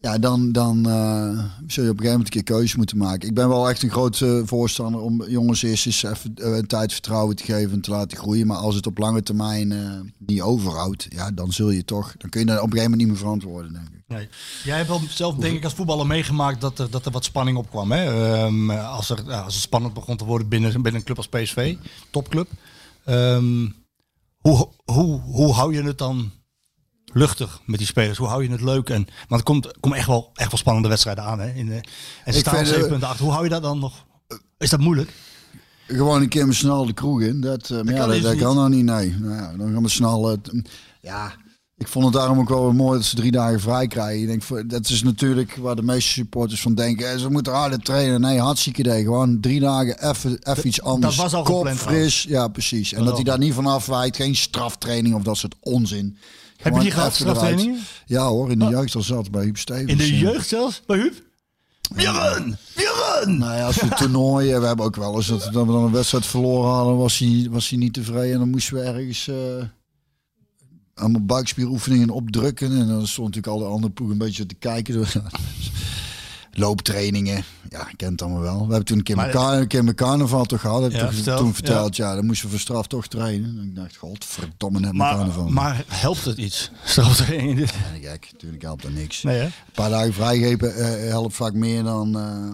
Ja, 0.00 0.18
dan, 0.18 0.52
dan 0.52 0.88
eh, 0.88 1.44
zul 1.66 1.84
je 1.84 1.90
op 1.90 1.96
een 1.98 2.04
gegeven 2.04 2.04
moment 2.04 2.24
een 2.24 2.30
keer 2.30 2.42
keuzes 2.42 2.76
moeten 2.76 2.96
maken. 2.96 3.28
Ik 3.28 3.34
ben 3.34 3.48
wel 3.48 3.68
echt 3.68 3.82
een 3.82 3.90
groot 3.90 4.20
eh, 4.20 4.40
voorstander 4.44 5.00
om 5.00 5.24
jongens 5.28 5.62
eerst 5.62 5.86
eens 5.86 6.02
even 6.02 6.34
eh, 6.34 6.56
een 6.56 6.66
tijd 6.66 6.92
vertrouwen 6.92 7.36
te 7.36 7.44
geven 7.44 7.72
en 7.72 7.80
te 7.80 7.90
laten 7.90 8.18
groeien. 8.18 8.46
Maar 8.46 8.56
als 8.56 8.74
het 8.74 8.86
op 8.86 8.98
lange 8.98 9.22
termijn 9.22 9.72
eh, 9.72 10.00
niet 10.18 10.40
overhoudt, 10.40 11.06
ja, 11.08 11.30
dan 11.30 11.52
zul 11.52 11.70
je 11.70 11.84
toch. 11.84 12.14
Dan 12.18 12.30
kun 12.30 12.40
je 12.40 12.46
dat 12.46 12.56
op 12.56 12.62
een 12.64 12.70
gegeven 12.70 12.90
moment 12.90 13.00
niet 13.00 13.08
meer 13.08 13.18
verantwoorden, 13.26 13.72
denk 13.72 13.88
ik. 13.88 14.02
Nee. 14.06 14.28
Jij 14.64 14.76
hebt 14.76 14.88
wel 14.88 15.00
zelf, 15.08 15.34
denk 15.34 15.56
ik, 15.56 15.64
als 15.64 15.74
voetballer 15.74 16.06
meegemaakt 16.06 16.60
dat 16.60 16.78
er, 16.78 16.90
dat 16.90 17.06
er 17.06 17.12
wat 17.12 17.24
spanning 17.24 17.56
opkwam. 17.56 17.92
Hè? 17.92 18.04
Ehm, 18.34 18.70
als, 18.70 19.10
er, 19.10 19.32
als 19.32 19.54
het 19.54 19.62
spannend 19.62 19.94
begon 19.94 20.16
te 20.16 20.24
worden 20.24 20.48
binnen, 20.48 20.72
binnen 20.72 20.94
een 20.94 21.06
club 21.06 21.16
als 21.16 21.28
PSV, 21.28 21.76
topclub. 22.10 22.48
Ehm, 23.04 23.68
hoe, 24.38 24.68
hoe, 24.84 25.20
hoe 25.20 25.52
hou 25.52 25.74
je 25.74 25.82
het 25.82 25.98
dan 25.98 26.30
luchtig 27.14 27.60
met 27.66 27.78
die 27.78 27.86
spelers? 27.86 28.18
Hoe 28.18 28.26
hou 28.28 28.42
je 28.42 28.50
het 28.50 28.60
leuk? 28.60 28.90
En, 28.90 29.06
want 29.28 29.40
er 29.40 29.46
komt, 29.46 29.80
komt 29.80 29.94
echt, 29.94 30.06
wel, 30.06 30.30
echt 30.34 30.50
wel 30.50 30.58
spannende 30.58 30.88
wedstrijden 30.88 31.24
aan. 31.24 31.40
Hè? 31.40 31.52
In 31.52 31.66
de, 31.66 31.80
en 32.24 32.32
ze 32.32 32.38
staan 32.38 32.54
vind, 32.54 32.66
op 32.66 32.72
eh, 32.72 32.74
7 32.74 32.88
punten 32.88 33.08
achter. 33.08 33.24
Hoe 33.24 33.32
hou 33.32 33.44
je 33.44 33.50
dat 33.50 33.62
dan 33.62 33.78
nog? 33.78 34.04
Is 34.58 34.70
dat 34.70 34.80
moeilijk? 34.80 35.10
Gewoon 35.86 36.22
een 36.22 36.28
keer 36.28 36.46
met 36.46 36.56
snel 36.56 36.86
de 36.86 36.92
kroeg 36.92 37.20
in. 37.20 37.40
Dat, 37.40 37.70
eh, 37.70 37.82
maar 37.82 37.92
ja, 37.92 37.98
kan 37.98 38.08
dat, 38.08 38.16
dus 38.16 38.24
dat 38.30 38.36
kan 38.38 38.54
nou 38.56 38.68
niet, 38.68 38.84
nee. 38.84 39.14
Nou 39.20 39.34
ja, 39.34 39.52
dan 39.56 39.72
gaan 39.72 39.82
we 39.82 39.88
snel. 39.88 40.30
eh, 40.30 40.36
ja, 41.00 41.32
Ik 41.76 41.88
vond 41.88 42.04
het 42.04 42.14
daarom 42.14 42.38
ook 42.38 42.48
wel 42.48 42.72
mooi 42.72 42.98
dat 42.98 43.06
ze 43.06 43.16
drie 43.16 43.30
dagen 43.30 43.60
vrij 43.60 43.86
krijgen. 43.86 44.20
Ik 44.20 44.26
denk, 44.26 44.42
voor- 44.42 44.66
dat 44.66 44.88
is 44.88 45.02
natuurlijk 45.02 45.56
waar 45.56 45.76
de 45.76 45.82
meeste 45.82 46.10
supporters 46.10 46.60
van 46.60 46.74
denken. 46.74 47.10
eh, 47.12 47.18
Ze 47.18 47.30
moeten 47.30 47.52
harder 47.52 47.78
trainen. 47.78 48.20
Nee, 48.20 48.38
hartstikke 48.40 48.80
idee. 48.80 49.02
Gewoon 49.02 49.40
drie 49.40 49.60
dagen 49.60 50.08
even, 50.10 50.38
even 50.42 50.66
iets 50.66 50.82
anders. 50.82 51.16
was 51.16 51.34
al 51.34 51.42
Kop 51.42 51.56
gepland 51.56 51.78
fris. 51.78 52.22
Ja, 52.22 52.48
precies. 52.48 52.92
En 52.92 52.98
Dat 52.98 53.06
dat 53.06 53.14
hij 53.16 53.24
daar 53.24 53.38
niet 53.38 53.54
van 53.54 53.66
afwijkt. 53.66 54.16
Geen 54.16 54.36
straftraining 54.36 55.14
of 55.14 55.22
dat 55.22 55.36
soort 55.36 55.54
onzin. 55.60 56.18
Heb 56.56 56.74
je 56.74 56.80
die 56.80 56.90
gehad, 56.90 57.14
straftrainingen? 57.14 57.80
Ja 58.06 58.26
hoor, 58.26 58.50
in 58.50 58.58
de 58.58 58.64
jeugd 58.64 58.94
al 58.94 59.02
zat 59.02 59.30
bij 59.30 59.44
Huub 59.44 59.58
Stevens. 59.58 59.90
In 59.90 59.96
de 59.96 60.18
jeugd 60.18 60.48
zelfs? 60.48 60.82
Bij 60.86 60.98
Huub? 60.98 61.22
Björn! 61.94 62.56
Björn! 62.74 63.38
Nou 63.38 63.56
ja, 63.56 63.66
als 63.66 63.80
we 63.80 63.88
toernooien, 63.88 64.60
we 64.60 64.66
hebben 64.66 64.84
ook 64.84 64.96
wel 64.96 65.16
eens 65.16 65.26
dat, 65.26 65.44
we 65.44 65.52
dan 65.52 65.68
een 65.68 65.92
wedstrijd 65.92 66.26
verloren 66.26 66.70
hadden, 66.70 66.96
was 66.96 67.18
hij, 67.18 67.48
was 67.50 67.68
hij 67.68 67.78
niet 67.78 67.92
tevreden. 67.92 68.32
En 68.32 68.38
dan 68.38 68.50
moesten 68.50 68.74
we 68.74 68.80
ergens 68.80 69.28
eh 69.28 69.64
allemaal 70.94 71.24
buikspieroefeningen 71.24 72.10
opdrukken. 72.10 72.70
En 72.78 72.88
dan 72.88 73.06
stond 73.06 73.34
natuurlijk 73.34 73.54
al 73.54 73.68
de 73.68 73.74
andere 73.74 73.92
ploeg 73.92 74.10
een 74.10 74.18
beetje 74.18 74.46
te 74.46 74.54
kijken. 74.54 75.06
Looptrainingen, 76.58 77.44
ja, 77.68 77.88
ik 77.88 77.96
ken 77.96 78.10
het 78.12 78.22
allemaal 78.22 78.40
wel. 78.40 78.54
We 78.54 78.60
hebben 78.68 78.84
toen 78.84 78.96
een 78.98 79.02
keer, 79.02 79.16
Maar- 79.16 79.34
mijn, 79.34 79.60
een 79.60 79.66
keer 79.66 79.84
mijn 79.84 79.96
carnaval 79.96 80.44
toch 80.44 80.60
gehad. 80.60 80.82
Heb 80.82 80.90
ik 80.90 80.96
Ja, 80.96 81.04
toch 81.04 81.14
verteld, 81.14 81.38
toen 81.38 81.54
verteld, 81.54 81.96
ja. 81.96 82.14
dan 82.14 82.26
moesten 82.26 82.44
we 82.44 82.50
voor 82.50 82.60
straf 82.60 82.86
toch 82.86 83.06
trainen. 83.06 83.58
En 83.58 83.64
ik 83.68 83.74
dacht, 83.74 83.96
godverdomme, 83.96 84.80
net 84.80 84.92
mijn 84.92 85.16
carnaval. 85.16 85.48
maar 85.48 85.84
helpt 85.88 86.24
het 86.24 86.38
iets? 86.38 86.70
Straftraining. 86.84 87.58
Ja, 88.00 88.10
gek, 88.10 88.28
natuurlijk 88.32 88.62
helpt 88.62 88.82
dat 88.82 88.92
niks. 88.92 89.22
Nee 89.22 89.36
hè? 89.38 89.44
Een 89.44 89.52
paar 89.74 89.90
dagen 89.90 90.12
vrijgeven 90.12 90.74
eh, 90.76 91.08
helpt 91.10 91.34
vaak 91.34 91.52
meer 91.52 91.82
dan, 91.82 92.18
eh, 92.18 92.50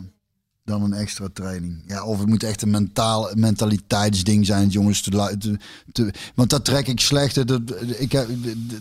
dan 0.70 0.82
een 0.82 0.92
extra 0.92 1.28
training. 1.32 1.76
Ja, 1.86 2.04
of 2.04 2.18
het 2.18 2.28
moet 2.28 2.42
echt 2.42 2.62
een 2.62 2.70
mentaal, 2.70 3.30
mentaliteitsding 3.34 4.46
zijn, 4.46 4.68
jongens. 4.68 5.00
Te, 5.02 5.10
te, 5.38 5.56
te- 5.92 6.12
want 6.34 6.50
dat 6.50 6.64
trek 6.64 6.86
ik 6.88 7.00
slecht. 7.00 7.46
Dat, 7.46 7.60
ik 7.98 8.12
heb, 8.12 8.28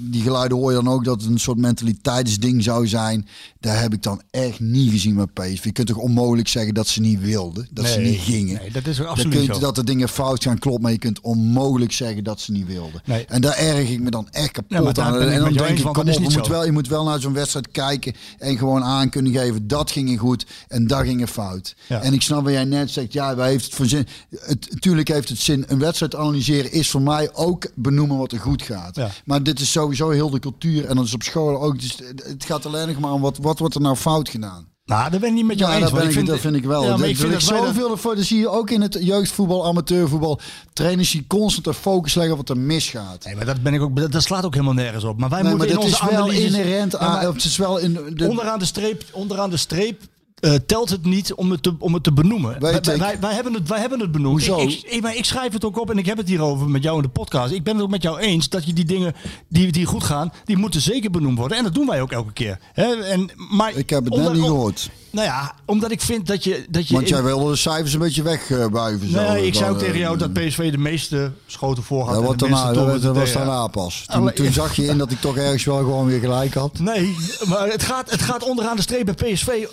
die 0.01 0.21
geluiden 0.21 0.57
hoor 0.57 0.69
je 0.71 0.81
dan 0.83 0.87
ook 0.93 1.03
dat 1.03 1.21
het 1.21 1.29
een 1.31 1.39
soort 1.39 1.57
mentaliteitsding 1.57 2.63
zou 2.63 2.87
zijn. 2.87 3.27
Daar 3.59 3.81
heb 3.81 3.93
ik 3.93 4.03
dan 4.03 4.21
echt 4.31 4.59
niet 4.59 4.91
gezien 4.91 5.15
met 5.15 5.33
PSV. 5.33 5.63
Je 5.63 5.71
kunt 5.71 5.87
toch 5.87 5.97
onmogelijk 5.97 6.47
zeggen 6.47 6.73
dat 6.73 6.87
ze 6.87 7.01
niet 7.01 7.21
wilden, 7.21 7.67
dat 7.71 7.87
ze 7.87 7.99
niet 7.99 8.19
gingen. 8.19 8.57
nee, 8.61 8.71
dat 8.71 8.85
is 8.87 8.97
Dan 8.97 9.07
absoluut 9.07 9.33
kun 9.33 9.41
je 9.45 9.53
zo. 9.53 9.59
dat 9.59 9.77
er 9.77 9.85
dingen 9.85 10.09
fout 10.09 10.43
gaan, 10.43 10.57
klopt, 10.59 10.81
maar 10.81 10.91
je 10.91 10.97
kunt 10.97 11.21
onmogelijk 11.21 11.91
zeggen 11.91 12.23
dat 12.23 12.39
ze 12.39 12.51
niet 12.51 12.67
wilden. 12.67 13.01
Nee. 13.05 13.25
En 13.25 13.41
daar 13.41 13.57
erg 13.57 13.89
ik 13.89 13.99
me 13.99 14.09
dan 14.09 14.27
echt 14.31 14.55
Ja, 14.67 14.77
kapot 14.77 14.95
daar 14.95 15.05
aan. 15.05 15.19
En 15.21 15.39
dan 15.39 15.53
denk 15.53 15.77
ik, 15.77 15.83
want 15.83 15.95
kom 15.95 16.07
op, 16.09 16.13
je 16.13 16.37
moet, 16.37 16.47
wel, 16.47 16.65
je 16.65 16.71
moet 16.71 16.87
wel 16.87 17.03
naar 17.03 17.19
zo'n 17.19 17.33
wedstrijd 17.33 17.71
kijken 17.71 18.13
en 18.37 18.57
gewoon 18.57 18.83
aan 18.83 19.09
kunnen 19.09 19.31
geven, 19.31 19.67
dat 19.67 19.91
ging 19.91 20.19
goed 20.19 20.45
en 20.67 20.87
dat 20.87 21.01
ging 21.03 21.29
fout. 21.29 21.75
Ja. 21.87 22.01
En 22.01 22.13
ik 22.13 22.21
snap 22.21 22.43
wat 22.43 22.53
jij 22.53 22.63
net 22.65 22.91
zegt, 22.91 23.13
ja, 23.13 23.35
wij 23.35 23.49
heeft 23.49 23.65
het 23.65 23.73
voor 23.73 23.85
zin. 23.85 24.07
Het, 24.39 24.67
natuurlijk 24.71 25.07
heeft 25.07 25.29
het 25.29 25.39
zin. 25.39 25.63
Een 25.67 25.79
wedstrijd 25.79 26.15
analyseren 26.15 26.71
is 26.71 26.89
voor 26.89 27.01
mij 27.01 27.29
ook 27.33 27.67
benoemen 27.75 28.17
wat 28.17 28.31
er 28.31 28.39
goed 28.39 28.61
gaat. 28.61 28.95
Ja. 28.95 29.09
Maar 29.25 29.43
dit 29.43 29.59
is 29.59 29.71
sowieso 29.71 30.09
heel 30.09 30.29
de 30.29 30.39
cultuur 30.39 30.85
en 30.85 30.95
dat 30.95 31.05
is 31.05 31.13
op 31.13 31.23
school 31.23 31.61
ook. 31.61 31.79
Dus 31.81 31.97
het 32.23 32.45
gaat 32.45 32.65
alleen 32.65 32.87
nog 32.87 32.99
maar 32.99 33.11
om 33.11 33.21
wat, 33.21 33.37
wat 33.41 33.59
wordt 33.59 33.75
er 33.75 33.81
nou 33.81 33.95
fout 33.95 34.29
gedaan. 34.29 34.67
Nou, 34.85 35.09
daar 35.11 35.19
ben 35.19 35.29
ik 35.29 35.35
niet 35.35 35.45
met 35.45 35.59
jou 35.59 35.71
Ja, 35.71 35.77
eens. 35.79 35.91
dat, 35.91 36.15
ik, 36.15 36.25
dat 36.25 36.39
vind 36.39 36.55
ik 36.55 36.63
wel. 36.65 36.83
Ja, 36.83 36.97
maar 36.97 37.09
ik 37.09 37.17
vind 37.17 37.31
dat 37.31 37.41
zoveel 37.41 37.97
voor. 37.97 38.15
Dat 38.15 38.23
zie 38.25 38.39
je 38.39 38.49
ook 38.49 38.69
in 38.69 38.81
het 38.81 38.97
jeugdvoetbal, 39.01 39.65
amateurvoetbal. 39.65 40.39
Trainers 40.73 41.11
die 41.11 41.25
constant 41.27 41.65
de 41.65 41.73
focus 41.73 42.13
leggen 42.13 42.31
op 42.37 42.47
wat 42.47 42.57
er 42.57 42.63
misgaat. 42.63 43.25
Nee, 43.25 43.35
maar 43.35 43.45
dat, 43.45 43.61
ben 43.61 43.73
ik 43.73 43.81
ook, 43.81 43.95
dat, 43.95 44.11
dat 44.11 44.23
slaat 44.23 44.45
ook 44.45 44.53
helemaal 44.53 44.73
nergens 44.73 45.03
op. 45.03 45.19
Maar 45.19 45.29
wij 45.29 45.41
Nee, 45.41 45.47
maar 45.49 45.57
moeten 45.57 45.75
dat 45.75 45.85
in 45.85 45.91
is 45.91 45.99
onze 46.01 46.13
wel 46.13 46.23
analyses- 46.23 46.45
inherent 46.53 46.91
Ja, 46.91 46.97
aan. 46.97 47.11
maar 47.11 47.33
Het 47.33 47.43
is 47.43 47.57
wel 47.57 47.77
in 47.77 47.93
de, 48.13 48.27
onderaan 48.27 48.59
de 48.59 48.65
streep, 48.65 49.03
onderaan 49.11 49.49
de 49.49 49.57
streep 49.57 50.01
eh, 50.39 50.53
telt 50.65 50.89
het 50.89 51.05
niet 51.05 51.33
om 51.33 51.51
het 51.51 51.63
te, 51.63 51.73
om 51.79 51.93
het 51.93 52.03
te 52.03 52.11
benoemen. 52.11 52.59
Wij, 52.59 52.81
wij, 52.81 53.17
wij 53.19 53.33
hebben 53.33 53.53
het, 53.53 53.67
wij 53.67 53.79
hebben 53.79 53.99
het 53.99 54.11
benoemd. 54.11 54.45
Hoezo? 54.47 54.59
Ik, 54.59 54.81
ik, 54.85 55.01
maar 55.01 55.15
ik 55.15 55.25
schrijf 55.25 55.53
het 55.53 55.65
ook 55.65 55.79
op 55.79 55.89
en 55.89 55.97
ik 55.97 56.05
heb 56.05 56.17
het 56.17 56.27
hierover 56.27 56.69
met 56.69 56.83
jou 56.83 56.95
in 56.95 57.01
de 57.01 57.09
podcast. 57.09 57.53
Ik 57.53 57.63
ben 57.63 57.73
het 57.73 57.83
ook 57.83 57.89
met 57.89 58.01
jou 58.03 58.19
eens 58.19 58.49
dat 58.49 58.65
je 58.65 58.73
die 58.73 58.85
dingen 58.85 59.15
die, 59.47 59.71
die 59.71 59.85
goed 59.85 60.03
gaan, 60.03 60.33
die 60.45 60.57
moeten 60.57 60.81
zeker 60.81 61.11
benoemd 61.11 61.37
worden. 61.37 61.57
En 61.57 61.63
dat 61.63 61.73
doen 61.73 61.87
wij 61.87 62.01
ook 62.01 62.11
elke 62.11 62.33
keer. 62.33 62.59
Hè? 62.73 62.95
En, 62.95 63.29
maar 63.49 63.73
ik 63.75 63.89
heb 63.89 64.05
het 64.05 64.15
net 64.15 64.33
niet 64.33 64.41
gehoord. 64.43 64.89
Nou 65.11 65.27
ja, 65.27 65.55
omdat 65.65 65.91
ik 65.91 66.01
vind 66.01 66.27
dat 66.27 66.43
je... 66.43 66.65
Dat 66.69 66.87
je 66.87 66.93
Want 66.93 67.09
jij 67.09 67.23
wilde 67.23 67.51
de 67.51 67.55
cijfers 67.57 67.93
een 67.93 67.99
beetje 67.99 68.23
wegbuiven. 68.23 69.11
zo. 69.11 69.21
Nee, 69.21 69.45
ik 69.45 69.53
zei 69.53 69.71
ook 69.71 69.77
tegen 69.79 69.97
jou 69.97 70.13
eh, 70.13 70.19
dat 70.19 70.33
PSV 70.33 70.71
de 70.71 70.77
meeste 70.77 71.31
schoten 71.45 71.83
voor 71.83 72.07
had. 72.07 72.31
En 72.31 72.37
daarna, 72.37 72.73
dat, 72.73 73.15
was 73.15 73.33
daarna 73.33 73.67
pas. 73.67 74.03
Toen, 74.07 74.21
Alle- 74.21 74.33
toen 74.33 74.53
zag 74.53 74.75
je 74.75 74.85
in 74.85 74.97
dat 74.97 75.11
ik 75.11 75.21
toch 75.21 75.37
ergens 75.37 75.63
wel 75.63 75.77
gewoon 75.77 76.05
weer 76.05 76.19
gelijk 76.19 76.53
had. 76.53 76.79
Nee, 76.79 77.15
maar 77.47 77.67
het 77.67 77.83
gaat, 77.83 78.11
het 78.11 78.21
gaat 78.21 78.43
onderaan 78.43 78.75
de 78.75 78.81
streep 78.81 79.05
bij 79.05 79.33
PSV 79.33 79.67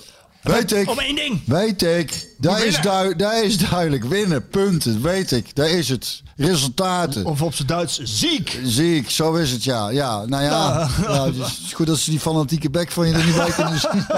Weet 0.47 0.73
ik. 0.73 0.91
om 0.91 0.99
één 0.99 1.15
ding. 1.15 1.41
Weet 1.47 1.83
ik. 1.83 2.27
Dat 2.39 2.63
is, 2.63 2.81
dat 3.17 3.43
is 3.43 3.59
duidelijk. 3.59 4.05
Winnen, 4.05 4.49
punten. 4.49 5.03
Weet 5.03 5.33
ik. 5.33 5.55
Daar 5.55 5.71
is 5.71 5.89
het. 5.89 6.23
Resultaten. 6.37 7.25
Of 7.25 7.43
op 7.43 7.55
zijn 7.55 7.69
Duits, 7.69 8.01
ziek. 8.03 8.61
Zie 8.65 8.97
ik, 8.97 9.11
zo 9.11 9.35
is 9.35 9.51
het 9.51 9.65
ja. 9.65 9.91
Ja, 9.91 10.25
nou 10.27 10.43
ja. 10.43 10.89
ja 11.03 11.25
het 11.25 11.35
is 11.35 11.73
goed 11.73 11.87
dat 11.87 11.99
ze 11.99 12.11
die 12.11 12.21
fanatieke 12.21 12.71
bek 12.71 12.91
van 12.91 13.09
je 13.09 13.15
er 13.15 13.25
niet 13.25 13.37
bij 13.37 13.51
kunnen 13.51 13.81
zien. 13.81 14.07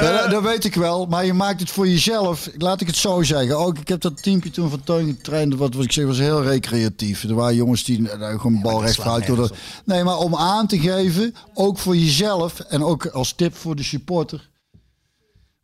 Ja, 0.00 0.20
dat, 0.22 0.30
dat 0.30 0.42
weet 0.42 0.64
ik 0.64 0.74
wel, 0.74 1.06
maar 1.06 1.24
je 1.24 1.32
maakt 1.32 1.60
het 1.60 1.70
voor 1.70 1.88
jezelf. 1.88 2.48
Laat 2.58 2.80
ik 2.80 2.86
het 2.86 2.96
zo 2.96 3.22
zeggen. 3.22 3.58
Ook, 3.58 3.78
ik 3.78 3.88
heb 3.88 4.00
dat 4.00 4.22
teampje 4.22 4.50
toen 4.50 4.70
van 4.70 4.82
Teun 4.84 5.06
getraind. 5.06 5.54
Wat, 5.54 5.74
wat 5.74 5.84
ik 5.84 5.92
zeg 5.92 6.04
was 6.04 6.18
heel 6.18 6.42
recreatief. 6.42 7.22
Er 7.22 7.34
waren 7.34 7.54
jongens 7.54 7.84
die 7.84 8.10
eh, 8.10 8.28
gewoon 8.28 8.60
bal 8.60 8.82
recht 8.82 9.26
wilden. 9.26 9.50
Nee, 9.84 10.04
maar 10.04 10.18
om 10.18 10.36
aan 10.36 10.66
te 10.66 10.80
geven, 10.80 11.34
ook 11.54 11.78
voor 11.78 11.96
jezelf 11.96 12.60
en 12.60 12.84
ook 12.84 13.06
als 13.06 13.32
tip 13.32 13.56
voor 13.56 13.76
de 13.76 13.82
supporter. 13.82 14.49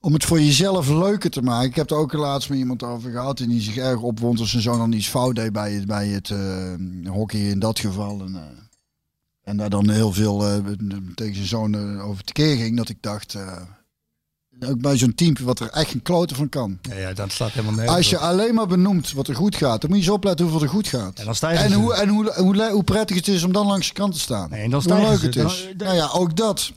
Om 0.06 0.12
het 0.12 0.24
voor 0.24 0.40
jezelf 0.40 0.88
leuker 0.88 1.30
te 1.30 1.42
maken. 1.42 1.68
Ik 1.68 1.74
heb 1.76 1.90
er 1.90 1.96
ook 1.96 2.12
laatst 2.12 2.48
met 2.48 2.58
iemand 2.58 2.82
over 2.82 3.10
gehad. 3.10 3.40
En 3.40 3.48
die 3.48 3.60
zich 3.60 3.76
erg 3.76 4.00
opwond 4.00 4.40
als 4.40 4.50
zijn 4.50 4.62
zoon 4.62 4.78
dan 4.78 4.92
iets 4.92 5.08
fout 5.08 5.34
deed 5.34 5.52
bij 5.52 5.72
het, 5.72 5.86
bij 5.86 6.08
het 6.08 6.30
eh, 6.30 6.74
hockey 7.04 7.40
in 7.40 7.58
dat 7.58 7.78
geval. 7.78 8.20
En, 8.20 8.34
eh, 8.34 8.42
en 9.42 9.56
daar 9.56 9.70
dan 9.70 9.90
heel 9.90 10.12
veel 10.12 10.46
eh, 10.46 10.56
tegen 11.14 11.34
zijn 11.34 11.46
zoon 11.46 12.00
over 12.00 12.24
tekeer 12.24 12.56
ging. 12.56 12.76
Dat 12.76 12.88
ik 12.88 12.96
dacht, 13.00 13.36
ook 14.68 14.80
bij 14.80 14.96
zo'n 14.96 15.14
team 15.14 15.36
wat 15.42 15.60
er 15.60 15.70
echt 15.70 15.90
geen 15.90 16.02
kloten 16.02 16.36
van 16.36 16.48
kan. 16.48 16.78
Ja, 16.82 16.94
ja, 16.94 17.12
dat 17.12 17.32
slaat 17.32 17.52
helemaal 17.52 17.74
nergens 17.74 17.96
Als 17.96 18.10
je 18.10 18.18
alleen 18.18 18.54
maar 18.54 18.66
benoemt 18.66 19.12
wat 19.12 19.28
er 19.28 19.34
goed 19.34 19.56
gaat, 19.56 19.80
dan 19.80 19.90
moet 19.90 19.98
je 19.98 20.04
eens 20.04 20.14
opletten 20.14 20.44
hoeveel 20.46 20.62
er 20.62 20.72
goed 20.74 20.88
gaat. 20.88 21.18
En 21.18 21.24
dan 21.24 21.34
sta 21.34 21.50
je 21.50 21.58
En, 21.58 21.72
hoe, 21.72 21.94
en 21.94 22.08
hoe, 22.08 22.32
hoe, 22.70 22.84
prettig 22.84 23.16
het 23.16 23.28
is 23.28 23.42
om 23.42 23.52
dan 23.52 23.66
langs 23.66 23.88
de 23.88 23.94
kant 23.94 24.12
te 24.12 24.20
staan. 24.20 24.50
Nee, 24.50 24.62
en 24.62 24.70
dan 24.70 24.82
hoe 24.82 24.92
stijgen 24.92 25.10
leuk 25.10 25.22
het 25.22 25.34
Dan- 25.34 25.46
is. 25.46 25.68
dan- 25.76 25.86
nou 25.86 25.98
ja, 25.98 26.10
ook 26.12 26.36
dat. 26.36 26.72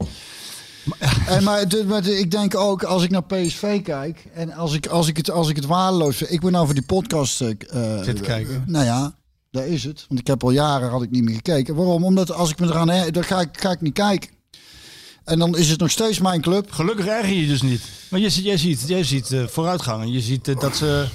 En 1.28 1.44
maar, 1.44 1.68
de- 1.68 1.86
maar 1.88 2.06
ik 2.08 2.32
denk 2.32 2.56
ook, 2.56 2.84
als 2.84 3.04
ik 3.04 3.10
naar 3.10 3.24
PSV 3.24 3.82
kijk 3.82 4.26
en 4.34 4.54
als 4.54 4.74
ik, 4.74 4.88
als 4.88 5.08
ik, 5.08 5.18
het, 5.18 5.32
als 5.32 5.50
ik 5.50 5.56
het 5.56 5.66
waardeloos 5.66 6.16
vind. 6.18 6.32
Ik 6.32 6.40
ben 6.42 6.52
nou 6.52 6.66
voor 6.66 6.74
die 6.76 6.84
podcast. 6.84 7.42
eh, 7.42 7.50
eh, 7.50 8.04
Zitten 8.04 8.26
kijken. 8.26 8.64
Nou 8.68 8.86
ja, 8.86 9.16
daar 9.52 9.68
is 9.68 9.84
het. 9.84 10.06
Want 10.08 10.20
ik 10.20 10.28
heb 10.28 10.44
al 10.44 10.52
jaren 10.52 10.90
had 10.90 11.02
ik 11.04 11.12
niet 11.12 11.24
meer 11.24 11.36
gekeken. 11.36 11.76
Waarom? 11.76 12.04
Omdat 12.04 12.32
als 12.32 12.50
ik 12.50 12.60
me 12.60 12.66
eraan 12.68 12.90
her, 12.90 13.12
dan 13.12 13.24
ga 13.24 13.40
ik, 13.42 13.50
ga 13.52 13.72
ik 13.72 13.82
niet 13.82 13.94
kijken. 13.94 14.30
En 15.24 15.40
dan 15.40 15.58
is 15.58 15.70
het 15.70 15.80
nog 15.80 15.92
steeds 15.92 16.20
mijn 16.20 16.42
club. 16.42 16.72
Gelukkig 16.72 17.06
erger 17.06 17.34
je 17.34 17.42
je 17.42 17.48
dus 17.48 17.62
niet. 17.62 17.82
Maar 18.10 18.20
je, 18.20 18.30
ziet- 18.30 18.46
jij 18.46 18.58
ziet, 18.58 18.84
jij 18.88 19.04
ziet 19.04 19.32
eh, 19.32 19.48
vooruitgang. 19.48 20.02
En 20.02 20.12
je 20.12 20.22
ziet 20.22 20.48
eh, 20.48 20.60
dat 20.60 20.76
ze... 20.78 21.08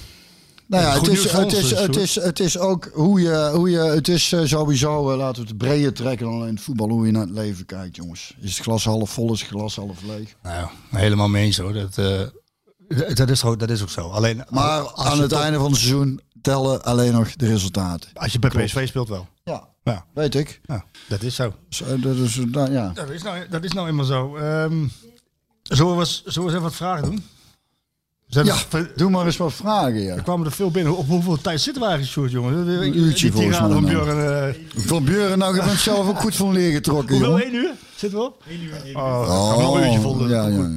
Nou 0.67 0.83
ja, 0.83 0.93
het 0.95 1.09
is, 1.09 1.31
het, 1.33 1.53
is, 1.53 1.69
dus, 1.69 1.79
het, 1.81 1.97
is, 1.97 2.15
het 2.15 2.41
is 2.41 2.59
ook 2.59 2.91
hoe 2.93 3.21
je, 3.21 3.51
hoe 3.55 3.71
je 3.71 3.79
het 3.79 4.09
is 4.09 4.33
eh, 4.33 4.41
sowieso, 4.45 5.11
eh, 5.11 5.17
laten 5.17 5.43
we 5.43 5.49
het 5.49 5.59
breder 5.59 5.93
trekken 5.93 6.27
dan 6.27 6.35
alleen 6.35 6.55
het 6.55 6.61
voetbal, 6.65 6.89
hoe 6.89 7.07
je 7.07 7.12
naar 7.12 7.23
het 7.27 7.31
leven 7.31 7.67
kijkt, 7.67 7.97
jongens. 7.97 8.35
Is 8.41 8.55
het 8.57 8.62
glas 8.62 8.85
half 8.85 9.11
vol, 9.11 9.33
is 9.33 9.41
het 9.41 9.49
glas 9.49 9.77
half 9.77 10.03
leeg? 10.03 10.35
Nou 10.43 10.69
helemaal 10.91 11.29
mee 11.29 11.45
eens 11.45 11.57
hoor. 11.59 11.73
Dat, 11.73 11.99
eh, 11.99 13.15
dat, 13.15 13.31
is, 13.31 13.45
ook, 13.45 13.59
dat 13.59 13.71
is 13.71 13.83
ook 13.83 13.91
zo. 13.91 14.09
Alleen 14.09 14.45
Maar 14.51 14.81
als 14.81 15.07
aan 15.09 15.21
het 15.21 15.33
einde 15.33 15.59
van 15.59 15.71
het 15.71 15.77
seizoen 15.81 16.21
tellen 16.43 16.83
alleen 16.85 17.12
nog 17.12 17.37
de 17.37 17.47
resultaten. 17.47 18.11
Als 18.15 18.33
je 18.33 18.39
bij 18.39 18.51
PSV 18.51 18.89
speelt 18.89 19.09
wel. 19.09 19.29
Ja, 19.45 19.69
Ja, 19.85 20.05
weet 20.15 20.35
ik. 20.35 20.61
ja 20.65 20.85
dat 21.09 21.23
is 21.23 21.35
zo. 21.35 21.53
Zo, 21.69 21.99
dat 21.99 22.17
is, 22.17 22.37
nou, 22.37 22.73
ja. 22.73 22.91
Dat 22.95 23.11
is 23.11 23.23
nou, 23.23 23.49
dat 23.49 23.65
is 23.65 23.73
nou 23.73 23.89
eenmaal 23.89 24.05
zo. 24.05 24.37
Ehm 24.37 24.87
zullen, 25.62 25.93
we, 25.95 25.99
eens- 26.01 26.23
zullen 26.25 26.35
we 26.35 26.41
eens 26.41 26.51
even 26.51 26.62
wat 26.62 26.75
vragen 26.75 27.05
doen? 27.05 27.25
Zijn 28.29 28.47
ja, 28.47 28.57
er- 28.72 28.93
doe 28.97 29.11
maar 29.11 29.27
eens 29.27 29.37
wat 29.37 29.53
vragen, 29.53 30.01
ja. 30.03 30.14
Er 30.14 30.22
kwamen 30.22 30.47
er 30.47 30.53
veel 30.53 30.70
binnen. 30.70 30.97
Op 30.97 31.07
hoeveel 31.09 31.41
tijd 31.41 31.61
zitten 31.61 31.83
we 31.83 31.89
eigenlijk, 31.89 32.18
Sjoerd, 32.18 32.33
jongen? 32.33 32.68
Een 32.83 32.99
uurtje 32.99 33.31
Die 33.31 33.33
volgens 33.33 33.61
mij 33.61 33.70
van 33.70 33.85
nou. 33.85 34.05
Björn. 34.05 34.49
eh, 34.55 34.83
Van 34.87 35.05
Buren, 35.05 35.39
nou, 35.39 35.57
je 35.57 35.64
bent 35.64 35.79
zelf 35.79 36.09
ook 36.09 36.20
goed 36.20 36.37
van 36.37 36.53
leer 36.53 36.72
getrokken, 36.72 37.09
hoeveel? 37.14 37.29
jongen. 37.31 37.45
één 37.45 37.55
uur? 37.55 37.70
Zitten 37.97 38.18
we 38.18 38.25
op? 38.25 38.43
Eén 38.49 38.62
uur. 38.62 38.97
Oh, 38.97 39.49
gaan 39.49 39.57
we 39.57 39.62
nog 39.62 39.77
een 39.77 39.83
uurtje 39.85 40.01
vol 40.01 40.16
doen. 40.18 40.29
ja, 40.29 40.47
ja, 40.47 40.57
ja. 40.57 40.70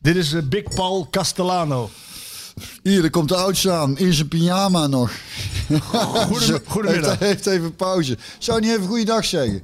Dit 0.00 0.16
is 0.16 0.32
eh, 0.32 0.42
Big 0.42 0.62
Paul 0.74 1.08
Castellano. 1.10 1.90
Hier, 2.82 3.04
er 3.04 3.10
komt 3.10 3.28
de 3.28 3.36
oudste 3.36 3.70
aan, 3.72 3.98
in 3.98 4.12
zijn 4.12 4.28
pyjama 4.28 4.86
nog. 4.86 5.10
Goedem- 6.28 6.60
goedemiddag. 6.66 7.18
Heeft, 7.18 7.20
heeft 7.20 7.46
even 7.46 7.76
pauze. 7.76 8.16
Zou 8.38 8.60
je 8.60 8.66
niet 8.66 8.76
even 8.76 8.88
goeiedag 8.88 9.24
zeggen? 9.24 9.62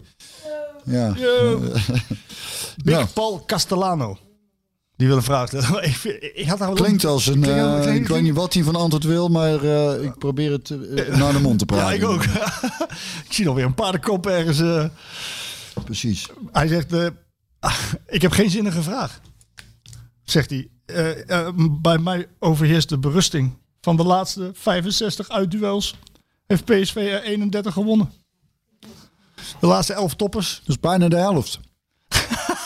Ja. 0.85 1.13
Yo. 1.17 1.59
Big 2.85 2.95
Nou. 2.95 3.07
Paul 3.07 3.43
Castellano. 3.47 4.19
Die 4.99 5.07
wil 5.07 5.17
een 5.17 5.23
vraag 5.23 5.49
stellen. 5.49 5.85
ik, 5.89 5.97
ik 6.35 6.47
had 6.49 6.73
Klinkt 6.75 7.05
als 7.05 7.27
een. 7.27 7.41
Klinkt- 7.41 7.87
eh, 7.87 7.95
ik 7.95 8.09
weet 8.09 8.23
niet 8.23 8.35
wat 8.35 8.55
hij 8.55 8.63
van 8.63 8.77
antwoord 8.77 9.05
wil, 9.05 9.29
maar 9.29 9.63
eh, 9.65 10.03
ik 10.05 10.19
probeer 10.19 10.53
het 10.53 10.71
eh, 10.71 11.17
naar 11.17 11.33
de 11.33 11.41
mond 11.41 11.59
te 11.59 11.65
Ja, 11.75 11.75
praten. 11.77 11.97
ik 11.97 12.05
ook. 12.05 12.25
ik 13.27 13.33
zie 13.33 13.49
alweer 13.49 13.65
een 13.65 13.75
paardenkop 13.75 14.27
ergens. 14.27 14.91
Precies. 15.85 16.27
Hij 16.53 16.67
zegt, 16.69 16.93
eh, 16.93 17.07
ik 18.07 18.23
heb 18.23 18.33
geen 18.33 18.51
zinnige 18.51 18.83
vraag. 18.83 19.21
Zegt 20.25 20.51
hij. 20.51 20.69
Bij 21.81 21.99
mij 21.99 22.27
overheerst 22.39 22.89
de 22.89 22.99
berusting. 22.99 23.57
Van 23.81 23.97
de 23.97 24.05
laatste 24.05 24.51
65 24.55 25.29
uitduels 25.29 25.97
heeft 26.47 26.65
PSV 26.65 26.97
er 26.97 27.23
31 27.23 27.73
gewonnen. 27.73 28.13
De 29.61 29.67
laatste 29.67 29.93
elf 29.93 30.15
toppers. 30.15 30.59
Dat 30.59 30.69
is 30.69 30.81
bijna 30.81 31.09
de 31.09 31.17
helft. 31.17 31.61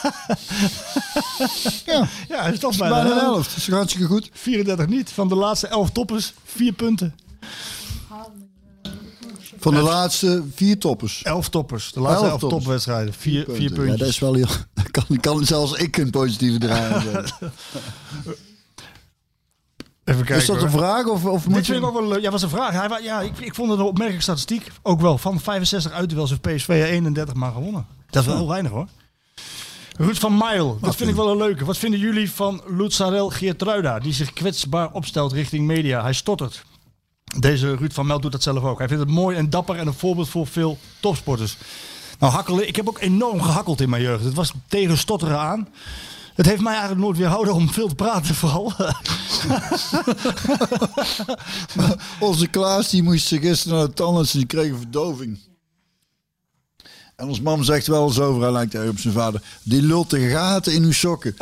ja, 1.87 2.09
Ja, 2.29 2.45
dat 2.45 2.53
is 2.53 2.59
toch 2.59 2.61
dat 2.61 2.71
is 2.71 2.77
bijna, 2.77 2.95
bijna 2.95 3.15
de 3.15 3.21
helft. 3.21 3.49
Dat 3.49 3.57
is 3.57 3.69
hartstikke 3.69 4.07
goed. 4.07 4.31
34 4.33 4.87
niet. 4.87 5.11
Van 5.11 5.29
de 5.29 5.35
laatste 5.35 5.67
elf 5.67 5.91
toppers, 5.91 6.33
vier 6.45 6.73
punten. 6.73 7.15
Van 9.59 9.75
de 9.75 9.81
laatste 9.81 10.45
vier 10.55 10.79
toppers. 10.79 11.23
Elf 11.23 11.49
toppers. 11.49 11.93
De 11.93 12.01
laatste 12.01 12.27
Elf 12.27 12.43
elf, 12.43 12.51
topwedstrijden. 12.51 13.15
Vier, 13.15 13.45
vier 13.45 13.55
punten. 13.55 13.75
puntjes. 13.75 13.93
Ja, 13.93 13.97
dat 13.97 14.09
is 14.09 14.19
wel 14.19 14.35
heel... 14.35 14.49
Kan, 14.91 15.21
kan 15.21 15.45
zelfs 15.45 15.73
ik 15.73 15.97
een 15.97 16.11
positieve 16.11 16.59
draai 16.59 17.03
zetten. 17.03 17.35
Even 20.05 20.25
kijken. 20.25 20.37
Is 20.37 20.47
dat 20.47 20.57
hoor. 20.57 20.65
een 20.65 20.71
vraag 20.71 21.07
of, 21.07 21.25
of 21.25 21.47
moet 21.47 21.55
Dit 21.55 21.67
vind 21.67 21.79
ik 21.79 21.85
je... 21.85 21.89
ook 21.89 22.01
wel 22.01 22.09
leuk. 22.09 22.21
Ja, 22.21 22.31
was 22.31 22.43
een 22.43 22.49
vraag. 22.49 22.73
Hij, 22.73 23.03
ja, 23.03 23.21
ik, 23.21 23.39
ik 23.39 23.55
vond 23.55 23.71
het 23.71 23.79
een 23.79 23.85
opmerkelijke 23.85 24.23
statistiek. 24.23 24.73
Ook 24.83 25.01
wel. 25.01 25.19
Van 25.19 25.41
65 25.41 25.93
uitduels 25.93 26.31
heeft 26.31 26.43
PSV 26.43 26.69
er 26.69 26.85
31 26.85 27.35
maar 27.35 27.53
gewonnen. 27.53 27.87
Dat 28.11 28.23
is 28.23 28.29
wel 28.29 28.37
heel 28.37 28.49
weinig 28.49 28.71
hoor. 28.71 28.89
Ruud 29.97 30.17
van 30.17 30.37
Mijl, 30.37 30.79
dat 30.81 30.97
vind 30.97 31.11
ik 31.11 31.17
wel 31.17 31.31
een 31.31 31.37
leuke. 31.37 31.65
Wat 31.65 31.79
vinden 31.79 32.01
jullie 32.01 32.31
van 32.31 32.63
Lutzarel 32.67 33.31
Geertruida, 33.31 33.99
die 33.99 34.13
zich 34.13 34.33
kwetsbaar 34.33 34.93
opstelt 34.93 35.33
richting 35.33 35.67
media? 35.67 36.03
Hij 36.03 36.13
stottert. 36.13 36.65
Deze 37.39 37.77
Ruud 37.77 37.93
van 37.93 38.07
Mijl 38.07 38.21
doet 38.21 38.33
dat 38.33 38.43
zelf 38.43 38.63
ook. 38.63 38.79
Hij 38.79 38.89
vindt 38.89 39.03
het 39.03 39.13
mooi 39.13 39.37
en 39.37 39.51
dapper 39.51 39.77
en 39.77 39.87
een 39.87 39.95
voorbeeld 39.95 40.29
voor 40.29 40.47
veel 40.47 40.79
topsporters. 41.01 41.57
Nou, 42.19 42.33
hakkelen, 42.33 42.69
ik 42.69 42.77
heb 42.77 42.89
ook 42.89 43.01
enorm 43.01 43.43
gehakkeld 43.43 43.81
in 43.81 43.91
mijn 43.91 44.03
jeugd. 44.03 44.25
Het 44.25 44.35
was 44.35 44.53
tegen 44.69 44.99
stotteren 44.99 45.39
aan. 45.39 45.69
Het 46.35 46.47
heeft 46.47 46.61
mij 46.61 46.73
eigenlijk 46.73 47.03
nooit 47.03 47.17
weerhouden 47.17 47.55
om 47.55 47.71
veel 47.71 47.89
te 47.89 47.95
praten, 47.95 48.35
vooral. 48.35 48.73
Onze 52.29 52.47
Klaas 52.47 52.91
die 52.91 53.03
moest 53.03 53.29
gisteren 53.29 53.79
naar 53.79 53.87
de 53.87 53.93
tandarts 53.93 54.33
en 54.33 54.39
die 54.39 54.49
kreeg 54.49 54.71
een 54.71 54.79
verdoving. 54.79 55.39
En 57.17 57.29
ons 57.29 57.41
mam 57.41 57.63
zegt 57.65 57.87
wel 57.87 58.07
eens 58.07 58.21
over, 58.21 58.43
hij 58.43 58.53
lijkt 58.53 58.75
erg 58.75 58.89
op 58.89 58.99
zijn 58.99 59.15
vader. 59.15 59.43
Die 59.63 59.83
lult 59.83 60.11
de 60.11 60.29
gaten 60.29 60.73
in 60.73 60.83
uw 60.83 60.93
sokken. 60.93 61.37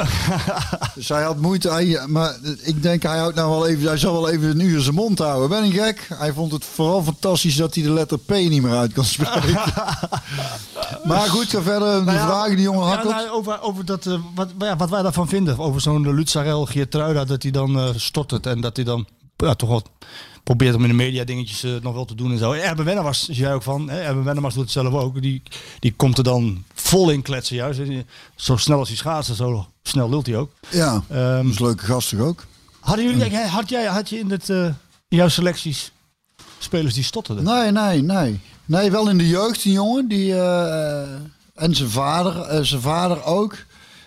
dus 0.95 1.09
hij 1.09 1.23
had 1.23 1.37
moeite. 1.37 1.71
Hij, 1.71 2.05
maar 2.07 2.37
ik 2.63 2.83
denk, 2.83 3.03
hij, 3.03 3.19
houdt 3.19 3.35
nou 3.37 3.51
wel 3.51 3.67
even, 3.67 3.87
hij 3.87 3.97
zal 3.97 4.13
wel 4.13 4.29
even 4.31 4.51
een 4.51 4.61
uur 4.61 4.81
zijn 4.81 4.95
mond 4.95 5.19
houden. 5.19 5.49
Ben 5.49 5.65
ik 5.65 5.81
gek? 5.81 6.09
Hij 6.15 6.33
vond 6.33 6.53
het 6.53 6.65
vooral 6.65 7.03
fantastisch 7.03 7.57
dat 7.57 7.75
hij 7.75 7.85
de 7.85 7.91
letter 7.91 8.19
P 8.19 8.31
niet 8.31 8.63
meer 8.63 8.77
uit 8.77 8.93
kan 8.93 9.05
spreken. 9.05 9.73
maar 11.05 11.29
goed, 11.29 11.49
ga 11.49 11.63
verder. 11.63 11.99
De 11.99 12.05
Nou 12.05 12.17
ja, 12.19 12.27
vragen 12.27 12.57
die 12.57 12.65
jongen 12.65 12.85
Ja, 12.85 12.89
hakkelt. 12.89 13.15
nou, 13.15 13.29
over, 13.31 13.61
over 13.61 13.85
dat, 13.85 14.07
eh, 14.07 14.19
wat, 14.35 14.49
ja, 14.59 14.77
wat 14.77 14.91
wij 14.91 15.03
daarvan 15.03 15.29
vinden. 15.29 15.59
Over 15.59 15.81
zo'n 15.81 16.15
Lutzarel 16.15 16.67
Geertruida. 16.67 17.25
Dat 17.25 17.43
hij 17.43 17.51
dan 17.53 17.79
eh, 17.79 17.89
stottert. 17.97 18.47
En 18.47 18.61
dat 18.61 18.77
hij 18.77 18.85
dan 18.85 19.07
ja, 19.37 19.55
toch 19.55 19.69
wat 19.69 19.91
probeert 20.57 20.75
om 20.75 20.83
in 20.83 20.89
de 20.89 20.95
media 20.95 21.25
dingetjes 21.25 21.63
eh, 21.63 21.73
nog 21.83 21.95
wel 21.95 22.05
te 22.05 22.15
doen 22.15 22.33
en 22.33 22.39
zo. 22.39 22.53
Erben 22.53 22.85
Wennemars, 22.85 23.25
zei 23.25 23.39
jij 23.39 23.55
ook 23.55 23.63
van. 23.63 23.91
Erben 23.91 24.25
Wennemars 24.25 24.55
doet 24.55 24.63
het 24.63 24.73
zelf 24.73 24.95
ook. 24.95 25.23
Die, 25.23 25.43
die 25.79 25.93
komt 25.97 26.19
er 26.19 26.25
dan 26.25 26.65
vol 26.75 27.11
in 27.11 27.23
kletsen 27.23 27.57
juist. 27.57 27.79
hè. 27.79 28.05
Zo 28.35 28.57
snel 28.57 28.79
als 28.79 28.89
hij 28.89 28.97
schaatsen, 28.97 29.35
zo 29.35 29.67
snel 29.83 30.09
lult 30.09 30.27
hij 30.27 30.37
ook. 30.37 30.51
Ja, 30.71 30.93
dat 31.09 31.45
is 31.45 31.59
een 31.59 31.65
leuke 31.65 31.85
gast 31.85 32.09
toch 32.09 32.21
ook? 32.21 32.47
hadden 32.81 33.05
jullie, 33.05 33.37
had, 33.37 33.69
jij, 33.69 33.85
had 33.85 34.09
je 34.09 34.19
in, 34.19 34.31
het, 34.31 34.51
eh, 34.51 34.65
in 35.09 35.17
jouw 35.17 35.29
selecties 35.29 35.93
spelers 36.59 36.95
die 36.95 37.05
stotterden? 37.05 37.45
Nee, 37.45 37.71
nee, 37.71 38.03
nee. 38.03 38.41
Nee, 38.65 38.91
wel 38.91 39.09
in 39.09 39.19
de 39.19 39.29
jeugd, 39.29 39.65
een 39.65 39.73
jongen. 39.73 40.09
Die, 40.09 40.35
eh, 40.35 41.01
en 41.55 41.75
zijn 41.75 41.91
vader, 41.91 42.41
eh, 42.41 42.63
zijn 42.63 42.81
vader 42.81 43.25
ook. 43.25 43.57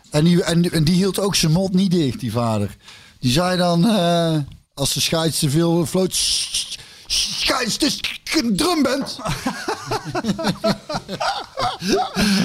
En 0.09 0.23
die, 0.23 0.43
en, 0.43 0.71
en 0.71 0.83
die 0.83 0.95
hield 0.95 1.19
ook 1.19 1.35
zijn 1.35 1.51
mond 1.51 1.73
niet 1.73 1.91
dicht, 1.91 2.19
die 2.19 2.31
vader. 2.31 2.75
Die 3.19 3.31
zei 3.31 3.57
dan, 3.57 3.87
eh, 3.87 4.37
als 4.73 4.93
de 4.93 4.99
scheids 5.01 5.39
te 5.39 5.49
veel 5.49 5.85
floot... 5.85 6.13
"Sch- 6.15 6.47
sch- 6.51 6.71
Scheids, 7.07 7.77
is 7.87 7.99
een 8.41 8.55
drumband. 8.55 9.17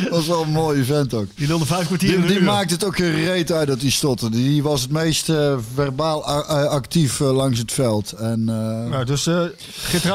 dat 0.03 0.09
was 0.11 0.27
wel 0.27 0.43
een 0.43 0.51
mooie 0.51 0.85
vent 0.85 1.15
ook. 1.15 1.27
Die 1.35 1.47
lulde 1.47 1.67
vijf 1.67 1.87
kwartier 1.87 2.09
in 2.09 2.15
Die, 2.15 2.23
een 2.25 2.29
die 2.29 2.39
uur. 2.39 2.45
maakte 2.45 2.75
het 2.75 2.85
ook 2.85 2.97
gereed 2.97 3.53
uit 3.53 3.69
dat 3.69 3.81
hij 3.81 3.91
stotterde. 3.91 4.37
Die 4.37 4.63
was 4.63 4.81
het 4.83 4.91
meest 4.91 5.29
eh, 5.29 5.57
verbaal 5.75 6.25
actief 6.69 7.21
eh, 7.21 7.33
langs 7.33 7.59
het 7.59 7.73
veld. 7.73 8.13
En, 8.13 8.41
eh, 8.49 8.91
Nou, 8.91 9.05
dus 9.05 9.27
uh. 9.27 9.43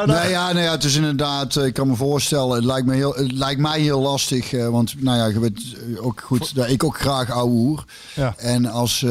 Nee, 0.06 0.30
ja, 0.30 0.52
nee, 0.54 0.64
ja, 0.64 0.72
het 0.72 0.84
is 0.84 0.96
inderdaad, 0.96 1.56
ik 1.56 1.74
kan 1.74 1.88
me 1.88 1.96
voorstellen, 1.96 2.56
het 2.56 2.66
lijkt, 2.66 2.86
me 2.88 2.96
heel, 2.96 3.14
het 3.14 3.32
lijkt 3.32 3.62
mij 3.62 3.80
heel 3.80 4.00
lastig. 4.02 4.54
eh, 4.54 4.68
want 4.68 5.02
nou 5.02 5.18
ja, 5.18 5.26
je 5.26 5.40
weet 5.40 5.62
eh, 5.96 6.06
ook 6.06 6.22
goed, 6.26 6.56
dat 6.56 6.70
ik 6.70 6.84
ook 6.84 7.00
graag 7.00 7.30
ouwe 7.32 7.52
hoer. 7.52 7.84
Ja. 8.16 8.34
En 8.38 8.66
als, 8.66 9.06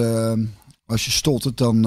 als 0.87 1.05
je 1.05 1.11
stottert, 1.11 1.59
dan 1.59 1.81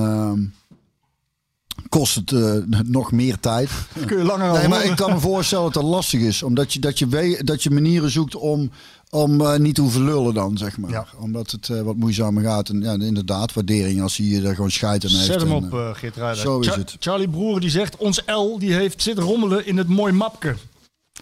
kost 1.98 2.16
het 2.16 2.32
eh, 2.32 2.54
nog 2.86 3.12
meer 3.12 3.40
tijd. 3.40 3.70
kun 4.08 4.18
je 4.18 4.24
langer 4.24 4.54
Nee, 4.54 4.68
maar 4.68 4.86
ik 4.86 4.96
kan 4.96 5.14
me 5.14 5.20
voorstellen 5.20 5.72
dat 5.72 5.84
het 5.84 5.92
lastig 5.92 6.22
is. 6.22 6.44
Omdat 6.44 6.74
je, 6.74 6.80
dat 6.80 7.00
je, 7.00 7.08
weet, 7.08 7.48
dat 7.48 7.64
je 7.64 7.70
manieren 7.70 8.12
zoekt 8.12 8.36
om, 8.36 8.72
om 9.10 9.42
eh, 9.42 9.58
niet 9.58 9.76
te 9.76 9.82
hoeven 9.82 10.04
lullen 10.04 10.34
dan, 10.34 10.58
zeg 10.58 10.78
maar. 10.78 10.90
Ja. 10.90 11.08
Omdat 11.20 11.52
het 11.52 11.70
eh, 11.70 11.82
wat 11.82 11.96
moeizamer 11.96 12.44
gaat. 12.44 12.70
En 12.70 12.82
ja, 12.82 12.92
inderdaad, 12.94 13.54
waardering 13.54 14.02
als 14.02 14.18
hij 14.18 14.44
er 14.44 14.56
gewoon 14.56 14.72
scheid 14.72 15.06
aan 15.06 15.12
heeft. 15.12 15.26
Zet 15.26 15.42
hem 15.42 15.50
En, 15.50 15.56
op, 15.56 15.74
uh, 15.74 15.90
Geert 15.94 16.38
zo 16.38 16.60
is 16.60 16.68
het. 16.68 16.96
Charlie 17.00 17.30
Broer 17.30 17.60
die 17.60 17.70
zegt, 17.70 17.98
ons 17.98 18.22
L 18.26 18.60
die 18.60 18.74
heeft 18.74 19.02
zitten 19.02 19.24
rommelen 19.24 19.66
in 19.66 19.78
het 19.78 19.88
mooi 19.88 20.14
mapke. 20.14 20.56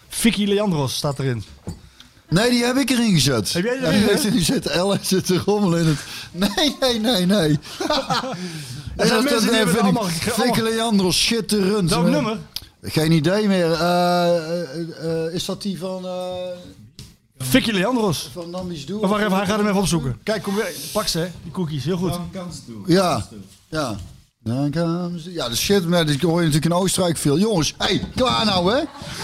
Vicky 0.08 0.46
Leandros 0.46 0.96
staat 0.96 1.20
erin. 1.20 1.44
Nee, 2.30 2.50
die 2.50 2.64
heb 2.64 2.78
ik 2.78 2.90
erin 2.90 3.14
gezet. 3.14 3.54
Heb 3.54 3.64
jij 3.64 3.80
erin 3.80 4.08
gezet? 4.08 4.32
Die 4.32 4.44
zit 4.44 4.66
El 4.66 4.98
zit 5.02 5.26
te 5.26 5.38
rommelen 5.38 5.80
in 5.80 5.88
het. 5.88 6.00
Nee, 6.32 6.76
nee, 6.80 7.00
nee, 7.00 7.26
nee. 7.26 7.60
Er 8.98 9.08
zijn 9.08 9.24
mensen 9.24 9.48
die 9.48 9.58
hebben 9.58 9.80
allemaal... 9.82 10.04
Fikke 10.04 10.42
allemaal 10.42 10.72
Leandro, 10.72 11.12
schitterend. 11.12 11.90
Welk 11.90 12.06
Eh, 12.06 12.12
nummer? 12.12 12.38
Geen 12.82 13.12
idee 13.12 13.48
meer. 13.48 13.72
Eh, 13.72 14.36
eh, 14.36 15.26
eh, 15.26 15.34
is 15.34 15.46
dat 15.46 15.62
die 15.62 15.78
van, 15.80 16.06
eh 16.06 16.12
Vicky 17.38 17.72
Leandros. 17.72 18.30
van 18.34 18.50
Nami's 18.50 18.86
Doe? 18.86 19.08
Wacht 19.08 19.22
even, 19.24 19.36
hij 19.38 19.46
gaat 19.46 19.58
hem 19.58 19.68
even 19.68 19.80
opzoeken. 19.80 20.20
Kijk, 20.24 20.44
kom 20.44 20.56
weer. 20.56 20.72
Pak 20.92 21.08
ze, 21.08 21.20
hè, 21.20 21.28
die 21.44 21.52
cookies. 21.52 21.84
Heel 21.84 21.98
goed. 21.98 22.20
Ja, 22.86 23.28
ja. 23.70 23.96
Dan 24.44 24.70
kan 24.72 25.20
ze- 25.20 25.34
Ja, 25.34 25.50
de 25.50 25.56
shit, 25.56 25.88
maar 25.88 26.06
dit 26.06 26.22
hoor 26.22 26.40
je 26.40 26.46
natuurlijk 26.48 26.66
in 26.74 26.80
Oostenrijk 26.80 27.18
veel. 27.18 27.38
Jongens, 27.40 27.74
hey, 27.78 28.04
klaar 28.16 28.46
nou, 28.46 28.74
hè? 28.74 28.82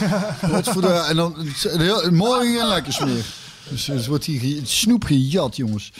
Wat 0.51 0.67
voor 0.69 0.81
de, 0.81 0.87
en 0.87 1.15
dan 1.15 1.35
heel, 1.61 2.11
mooi 2.11 2.57
en 2.57 2.67
lekker 2.67 2.93
smeer. 2.93 3.25
Dus 3.69 3.87
het 3.87 4.05
wordt 4.05 4.25
hier 4.25 4.59
snoep 4.63 5.03
gejat, 5.03 5.55
jongens. 5.55 5.91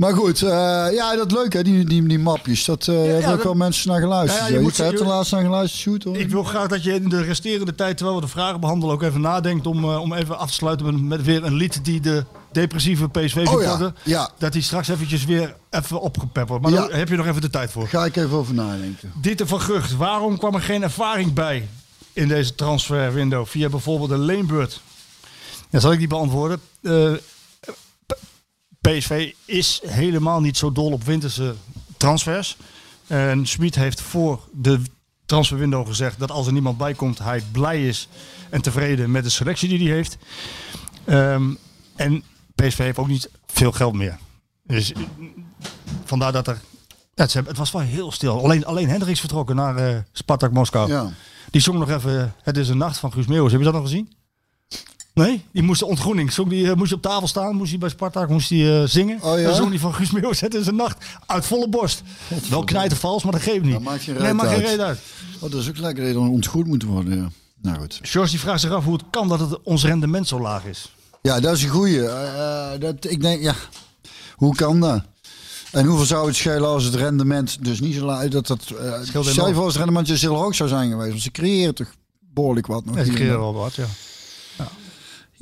Maar 0.00 0.14
goed, 0.14 0.42
eh, 0.42 0.48
ja, 0.92 1.16
dat 1.16 1.32
leuk 1.32 1.52
hè, 1.52 1.62
die, 1.62 1.84
die, 1.84 2.06
die 2.06 2.18
mapjes. 2.18 2.64
Dat 2.64 2.88
eh 2.88 2.94
hebben 2.96 3.32
ook 3.32 3.42
wel 3.42 3.54
mensen 3.54 3.90
naar 3.90 4.00
geluisterd. 4.00 4.40
Ja, 4.42 4.46
je 4.48 4.52
je 4.54 4.60
moet- 4.60 4.76
hebt 4.76 5.00
er 5.00 5.06
laatst 5.06 5.32
naar 5.32 5.42
geluisterd, 5.42 5.80
shoot 5.82 6.02
hoor. 6.04 6.16
Ik 6.16 6.28
wil 6.30 6.42
graag 6.44 6.68
dat 6.68 6.82
je 6.84 6.94
in 6.94 7.08
de 7.08 7.22
resterende 7.22 7.74
tijd, 7.74 7.96
terwijl 7.96 8.18
we 8.18 8.24
de 8.24 8.30
vragen 8.32 8.60
behandelen, 8.60 8.94
ook 8.94 9.02
even 9.02 9.20
nadenkt 9.20 9.66
om, 9.66 9.84
eh, 9.84 10.00
om 10.00 10.12
even 10.12 10.38
af 10.38 10.48
te 10.48 10.54
sluiten 10.54 10.86
met, 10.86 11.02
met 11.02 11.22
weer 11.22 11.44
een 11.44 11.54
lied 11.54 11.84
die 11.84 12.00
de 12.00 12.24
depressieve 12.52 13.08
PSV-supporter, 13.08 13.72
Oh 13.72 13.78
ja, 13.80 13.92
ja. 14.04 14.30
dat 14.38 14.52
die 14.52 14.62
straks 14.62 14.88
eventjes 14.88 15.24
weer 15.24 15.54
even 15.70 16.00
opgepept 16.00 16.48
wordt. 16.48 16.62
Maar 16.64 16.72
Ja. 16.72 16.86
daar 16.88 16.98
heb 16.98 17.08
je 17.08 17.16
nog 17.16 17.26
even 17.26 17.40
de 17.40 17.50
tijd 17.50 17.70
voor. 17.70 17.88
Ga 17.88 18.04
ik 18.04 18.16
even 18.16 18.36
over 18.36 18.54
nadenken. 18.54 19.12
Dieter 19.20 19.46
van 19.46 19.60
Gucht, 19.60 19.96
waarom 19.96 20.38
kwam 20.38 20.54
er 20.54 20.62
geen 20.62 20.82
ervaring 20.82 21.32
bij 21.32 21.68
in 22.12 22.28
deze 22.28 22.54
transferwindow 22.54 23.46
via 23.46 23.68
bijvoorbeeld 23.68 24.10
een 24.10 24.24
leenbeurt? 24.24 24.80
Dat 25.70 25.82
zal 25.82 25.92
ik 25.92 25.98
niet 25.98 26.08
beantwoorden. 26.08 26.60
PSV 28.80 29.32
is 29.44 29.80
helemaal 29.86 30.40
niet 30.40 30.56
zo 30.56 30.72
dol 30.72 30.92
op 30.92 31.04
winterse 31.04 31.54
transfers. 31.96 32.56
En 33.06 33.46
Smit 33.46 33.74
heeft 33.74 34.00
voor 34.00 34.40
de 34.52 34.80
transferwindow 35.26 35.86
gezegd 35.86 36.18
dat 36.18 36.30
als 36.30 36.46
er 36.46 36.52
niemand 36.52 36.78
bij 36.78 36.94
komt, 36.94 37.18
hij 37.18 37.42
blij 37.52 37.88
is 37.88 38.08
en 38.50 38.62
tevreden 38.62 39.10
met 39.10 39.24
de 39.24 39.30
selectie 39.30 39.68
die 39.68 39.88
hij 39.88 39.96
heeft. 39.96 40.16
Ehm, 41.04 41.54
en 41.96 42.22
PSV 42.54 42.78
heeft 42.78 42.98
ook 42.98 43.08
niet 43.08 43.30
veel 43.46 43.72
geld 43.72 43.94
meer. 43.94 44.18
Dus 44.62 44.92
vandaar 46.04 46.32
dat 46.32 46.48
er 46.48 46.60
ja, 47.14 47.26
het, 47.44 47.56
was 47.56 47.70
wel 47.70 47.82
heel 47.82 48.12
stil. 48.12 48.42
Alleen, 48.42 48.64
alleen 48.64 48.88
Hendricks 48.88 49.20
vertrokken 49.20 49.56
naar 49.56 49.76
eh, 49.76 49.98
Spartak 50.12 50.52
Moskou. 50.52 50.90
Ja. 50.90 51.10
Die 51.50 51.60
zong 51.60 51.78
nog 51.78 51.90
even 51.90 52.34
Het 52.42 52.56
is 52.56 52.68
een 52.68 52.78
nacht 52.78 52.98
van 52.98 53.12
Guus 53.12 53.26
Meeuwis. 53.26 53.50
Heb 53.50 53.60
je 53.60 53.66
dat 53.66 53.74
nog 53.74 53.82
gezien? 53.82 54.12
Nee? 55.20 55.44
Die 55.52 55.62
moest 55.62 55.80
de 55.80 55.86
ontgroening. 55.86 56.32
Zong 56.32 56.48
die, 56.48 56.70
eh, 56.70 56.76
moest 56.76 56.88
hij 56.88 56.96
op 56.96 57.02
tafel 57.02 57.28
staan, 57.28 57.56
moest 57.56 57.70
hij 57.70 57.78
bij 57.78 57.88
Spartak 57.88 58.28
moest 58.28 58.48
hij, 58.48 58.82
eh, 58.82 58.88
zingen. 58.88 59.22
Oh 59.22 59.38
ja? 59.38 59.44
Dan 59.44 59.54
zong 59.54 59.68
hij 59.68 59.78
van 59.78 59.94
Guus 59.94 60.10
Meeuwis 60.10 60.40
Het 60.40 60.54
is 60.54 60.66
een 60.66 60.76
nacht 60.76 61.04
uit 61.26 61.46
volle 61.46 61.68
borst. 61.68 62.02
Wel 62.48 62.64
knijten 62.64 62.96
vals, 62.96 63.22
maar 63.22 63.32
dat 63.32 63.42
geeft 63.42 63.62
niet. 63.62 63.72
Dat 63.72 63.82
maakt 63.82 64.02
geen 64.02 64.14
nee, 64.14 64.32
maakt 64.32 64.50
geen 64.50 64.60
reet 64.60 64.80
uit. 64.80 64.98
Oh, 65.40 65.50
dat 65.50 65.60
is 65.60 65.68
ook 65.68 65.78
lekker 65.78 66.04
dat 66.04 66.12
je 66.12 66.18
dan 66.18 66.30
ontgoed 66.30 66.66
moet 66.66 66.82
worden. 66.82 67.16
Ja. 67.16 67.28
Nou 67.62 67.78
goed. 67.78 67.98
George 68.02 68.30
die 68.30 68.40
vraagt 68.40 68.60
zich 68.60 68.70
af 68.70 68.84
hoe 68.84 68.92
het 68.92 69.04
kan 69.10 69.28
dat 69.28 69.40
het, 69.40 69.62
ons 69.62 69.84
rendement 69.84 70.28
zo 70.28 70.40
laag 70.40 70.64
is. 70.64 70.94
Ja, 71.22 71.40
dat 71.40 71.56
is 71.56 71.62
een 71.62 71.68
goeie. 71.68 72.06
Eh, 72.06 72.70
dat, 72.78 73.10
ik 73.10 73.20
denk, 73.20 73.42
ja, 73.42 73.54
hoe 74.34 74.54
kan 74.54 74.80
dat? 74.80 75.02
En 75.72 75.84
hoeveel 75.84 76.06
zou 76.06 76.26
het 76.26 76.36
schelen 76.36 76.68
als 76.68 76.84
het 76.84 76.94
rendement 76.94 77.64
dus 77.64 77.80
niet 77.80 77.94
zo 77.94 78.04
laag 78.04 78.28
dat 78.28 78.46
dat 78.46 78.72
uh, 78.72 79.02
Stel 79.02 79.54
als 79.54 79.72
het 79.72 79.76
rendement 79.76 80.06
dus 80.06 80.20
heel 80.20 80.34
hoog 80.34 80.54
zou 80.54 80.68
zijn 80.68 80.90
geweest, 80.90 81.10
want 81.10 81.22
ze 81.22 81.30
creëren 81.30 81.74
toch 81.74 81.94
behoorlijk 82.34 82.66
wat 82.66 82.84
nog. 82.84 82.94
Ja, 82.94 83.02
en 83.02 83.10
creëren 83.10 83.38
wel 83.38 83.54
wat, 83.54 83.74
ja. 83.74 83.84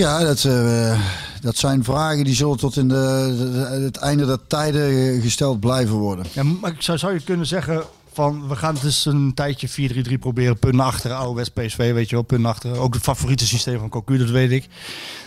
Ja, 0.02 0.18
dat, 0.24 0.44
eh, 0.44 1.00
dat 1.40 1.56
zijn 1.56 1.84
vragen 1.84 2.24
die 2.24 2.34
zullen 2.34 2.56
tot 2.56 2.76
in 2.76 2.88
de, 2.88 3.34
de- 3.38 3.82
het 3.84 3.96
einde 3.96 4.26
der 4.26 4.46
tijden 4.46 5.20
gesteld 5.20 5.60
blijven 5.60 5.94
worden. 5.96 6.26
ja 6.32 6.42
maar 6.42 6.70
ik 6.72 6.82
zou, 6.82 6.98
zou 6.98 7.12
je 7.14 7.20
kunnen 7.20 7.46
zeggen 7.46 7.82
van 8.12 8.48
we 8.48 8.56
gaan 8.56 8.76
dus 8.82 9.04
een 9.04 9.34
tijdje 9.34 9.68
4-3-3 9.68 10.18
proberen. 10.20 10.58
Punt 10.58 10.74
naar 10.74 10.86
achteren, 10.86 11.16
oude 11.16 11.50
PSV, 11.54 11.92
weet 11.92 12.08
je 12.08 12.14
wel, 12.14 12.24
punt 12.24 12.42
naar 12.42 12.50
achteren. 12.52 12.78
Ook 12.78 12.94
het 12.94 13.02
favoriete 13.02 13.46
systeem 13.46 13.78
van 13.78 13.88
Cocu, 13.88 14.18
dat 14.18 14.30
weet 14.30 14.50
ik. 14.50 14.66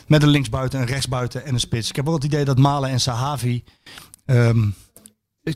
Met 0.08 0.24
een 0.24 0.30
linksbuiten, 0.30 0.80
een 0.80 0.86
rechtsbuiten 0.86 1.46
en 1.46 1.54
een 1.54 1.60
spits. 1.60 1.90
Ik 1.90 1.96
heb 1.96 2.08
ook 2.08 2.16
het 2.16 2.24
idee 2.24 2.46
dat 2.46 2.58
Malen 2.58 2.90
en 2.90 3.00
Sahavi... 3.02 3.64
ehm, 4.26 4.68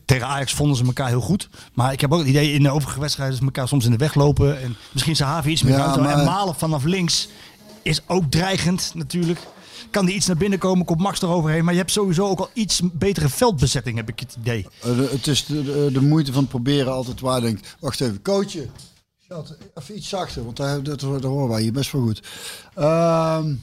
tegen 0.06 0.28
Ajax 0.28 0.54
vonden 0.54 0.78
ze 0.78 0.86
elkaar 0.86 1.08
heel 1.08 1.22
goed. 1.22 1.50
Maar 1.74 1.94
ik 1.94 2.02
heb 2.02 2.14
ook 2.14 2.20
het 2.20 2.28
idee 2.28 2.52
in 2.52 2.64
de 2.64 2.72
overige 2.72 3.00
wedstrijden... 3.00 3.38
ze 3.38 3.44
elkaar 3.44 3.68
soms 3.68 3.86
in 3.86 3.92
de 3.92 3.98
weg 3.98 4.16
lopen. 4.16 4.62
En 4.62 4.76
misschien 4.92 5.16
Sahavi 5.16 5.50
iets 5.52 5.64
meer 5.64 5.74
Ja, 5.78 5.86
ruimte. 5.86 6.08
En 6.10 6.24
Malen 6.26 6.56
vanaf 6.56 6.84
links 6.84 7.28
is 7.86 8.02
ook 8.08 8.32
dreigend 8.32 8.92
natuurlijk. 8.94 9.40
Kan 9.90 10.06
die 10.06 10.16
iets 10.16 10.26
naar 10.26 10.38
binnen 10.38 10.60
komen, 10.60 10.86
komt 10.86 11.00
Max 11.00 11.22
eroverheen. 11.22 11.64
Maar 11.64 11.74
je 11.74 11.80
hebt 11.80 11.92
sowieso 11.92 12.28
ook 12.28 12.40
al 12.40 12.50
iets 12.54 12.82
betere 12.94 13.30
veldbezetting, 13.30 13.98
heb 13.98 14.10
ik 14.10 14.20
het 14.20 14.36
idee. 14.40 14.68
Eh, 14.82 14.98
het 14.98 15.28
is 15.28 15.46
de, 15.46 15.90
de, 15.94 16.02
moeite 16.02 16.32
van 16.32 16.42
het 16.42 16.50
proberen 16.50 16.94
altijd 16.94 17.20
waar. 17.20 17.42
Denk, 17.42 17.60
wacht 17.80 18.02
even, 18.02 18.22
coachje. 18.22 18.68
Even 19.74 19.98
iets 19.98 20.10
zachter, 20.10 20.44
want 20.44 20.58
daar, 20.58 20.84
dat, 20.84 21.00
dat 21.00 21.24
horen 21.24 21.50
wij 21.50 21.62
hier 21.62 21.72
best 21.72 21.92
wel 21.92 22.02
goed. 22.02 22.22
Ehm, 22.74 23.54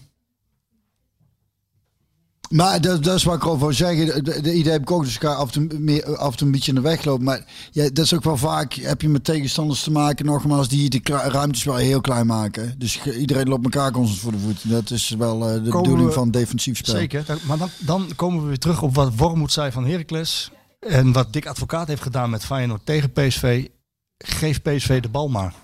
maar 2.53 2.81
dat, 2.81 3.05
dat 3.05 3.17
is 3.17 3.23
wat 3.25 3.35
ik 3.35 3.43
erover 3.43 3.61
wil 3.67 3.73
zeggen. 3.77 4.07
De, 4.07 4.23
de- 4.23 4.41
de 4.41 4.55
idee 4.55 4.73
heb 4.73 4.81
ik 4.83 4.91
ook, 4.91 5.05
dus 5.05 5.15
ik 5.15 5.21
ga 5.21 5.33
af 5.33 5.55
en 5.57 5.69
toe, 5.69 5.79
meer, 5.79 6.17
af 6.17 6.31
en 6.31 6.37
toe 6.37 6.47
een 6.47 6.53
beetje 6.53 6.69
in 6.69 6.75
de 6.75 6.81
weg 6.81 7.05
lopen. 7.05 7.25
Maar 7.25 7.45
ja, 7.71 7.83
dat 7.91 8.05
is 8.05 8.15
ook 8.15 8.25
wel 8.25 8.37
vaak, 8.37 8.73
heb 8.73 9.01
je 9.03 9.09
met 9.09 9.25
tegenstanders 9.25 9.83
te 9.83 9.91
maken, 9.91 10.25
nogmaals, 10.27 10.69
die 10.69 10.89
de 10.91 11.01
ruimtes 11.29 11.65
wel 11.65 11.77
heel 11.77 12.01
klein 12.01 12.27
maken. 12.27 12.75
Dus 12.79 13.03
iedereen 13.05 13.49
loopt 13.49 13.65
elkaar 13.65 13.91
constant 13.93 14.21
voor 14.21 14.33
de 14.33 14.39
voet. 14.39 14.71
Dat 14.71 14.91
is 14.91 15.09
wel 15.09 15.49
eh, 15.49 15.55
de 15.55 15.61
Komen 15.61 15.83
bedoeling 15.83 16.09
we- 16.09 16.15
van 16.15 16.31
defensief 16.31 16.77
spel. 16.77 16.95
Zeker. 16.95 17.25
Maar 17.47 17.59
dan, 17.59 17.69
dan 17.79 18.07
komen 18.17 18.41
we 18.43 18.49
weer 18.49 18.59
terug 18.59 18.83
op 18.83 18.95
wat 18.95 19.13
Wormoed 19.17 19.53
zei 19.53 19.71
van 19.73 19.87
Heracles. 19.87 20.51
En 20.81 21.13
wat 21.13 21.33
Dick 21.33 21.47
Advocaat 21.47 21.89
heeft 21.89 22.03
gedaan 22.03 22.31
met 22.31 22.45
Feyenoord 22.45 22.81
tegen 22.87 23.13
PSV. 23.13 23.67
Geef 24.19 24.63
PSV 24.63 25.01
de 25.03 25.09
bal 25.09 25.29
maar. 25.29 25.55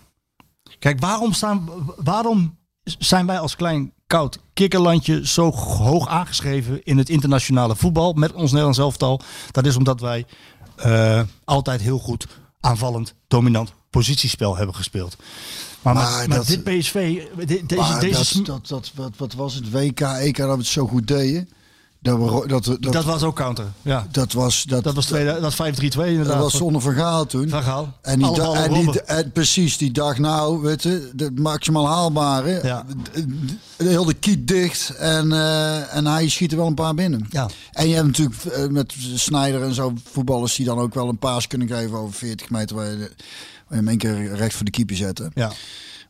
Kijk, 0.79 1.01
waarom, 1.01 1.33
staan, 1.33 1.69
waarom 1.97 2.57
zijn 2.99 3.27
wij 3.27 3.39
als 3.39 3.57
klein 3.57 3.93
koud 4.09 4.39
kikkerlandje 4.55 5.27
zo 5.27 5.51
hoog 5.53 6.09
aangeschreven 6.09 6.81
in 6.85 6.99
het 6.99 7.09
internationale 7.09 7.77
voetbal 7.77 8.13
met 8.13 8.33
ons 8.33 8.49
Nederlands 8.51 8.79
elftal? 8.79 9.21
Dat 9.51 9.67
is 9.67 9.77
omdat 9.77 10.01
wij 10.01 10.25
eh, 10.77 11.21
altijd 11.45 11.81
heel 11.81 11.99
goed 11.99 12.27
aanvallend, 12.61 13.15
dominant 13.29 13.73
positiespel 13.91 14.57
hebben 14.57 14.75
gespeeld. 14.75 15.17
Maar, 15.83 15.95
Maar 15.95 16.19
met, 16.19 16.29
met 16.29 16.37
dat- 16.37 16.47
dit 16.47 16.65
PSV, 16.65 17.23
de- 17.37 17.67
deze, 17.67 17.81
Maar 17.83 18.01
deze 18.01 18.43
dat, 18.43 18.67
dat, 18.69 18.91
wat, 18.95 19.11
wat 19.17 19.33
was 19.35 19.55
het 19.55 19.71
WK, 19.71 20.01
EK 20.01 20.37
dat 20.37 20.51
we 20.51 20.57
het 20.57 20.67
zo 20.67 20.87
goed 20.87 21.07
deden? 21.07 21.49
Dat, 22.09 22.19
we, 22.19 22.49
dat, 22.49 22.65
dat, 22.65 22.83
dat, 22.83 22.93
dat, 22.93 23.05
was 23.05 23.23
ook 23.23 23.37
counter. 23.37 23.65
Ja. 23.83 24.07
was 24.35 24.63
dat, 24.63 24.85
Dat 24.85 24.95
was, 24.95 25.07
twee, 25.07 25.25
dat 25.25 25.41
was 25.41 25.55
5-3-2 25.55 25.81
inderdaad. 25.83 26.27
dat 26.27 26.39
was 26.39 26.57
zonder 26.57 26.83
verhaal 26.83 27.27
toen. 27.27 27.49
Van 27.49 27.63
Gaal. 27.63 27.93
En, 28.03 28.19
die, 28.19 28.35
da- 28.35 28.53
en, 28.53 28.73
die, 28.73 28.85
Robben. 28.85 29.09
en 29.09 29.33
precies, 29.33 29.77
die 29.77 29.91
dag 29.91 30.19
nou, 30.19 30.61
weet 30.61 30.83
je, 30.83 31.11
de 31.15 31.31
maximaal 31.35 31.87
haalbare. 31.87 32.61
Ja. 32.63 32.85
De 33.77 33.89
hele 33.89 34.15
kiet 34.15 34.49
dicht 34.49 34.91
en, 34.97 35.33
eh, 35.33 35.97
en 35.97 36.07
hij 36.07 36.29
schiet 36.29 36.51
er 36.51 36.59
wel 36.59 36.67
een 36.67 36.75
paar 36.75 36.95
binnen. 36.95 37.27
Ja. 37.31 37.49
En 37.73 37.89
je 37.89 37.95
hebt 37.95 38.07
natuurlijk 38.07 38.45
eh, 38.45 38.67
met 38.67 38.95
Snijder 39.15 39.63
en 39.63 39.75
zo 39.75 39.93
voetballers 40.13 40.55
die 40.55 40.67
dan 40.67 40.79
ook 40.79 40.95
wel 40.95 41.09
een 41.09 41.19
paas 41.19 41.47
kunnen 41.47 41.69
geven 41.69 41.99
over 41.99 42.15
40 42.15 42.51
meter 42.51 42.77
waar 42.77 42.87
je, 42.87 42.97
waar 42.99 43.09
je 43.69 43.75
hem 43.75 43.89
één 43.89 43.99
keer 43.99 44.35
recht 44.35 44.55
voor 44.55 44.65
de 44.65 44.71
keeper 44.71 44.97
zetten. 44.97 45.31
Ja. 45.35 45.53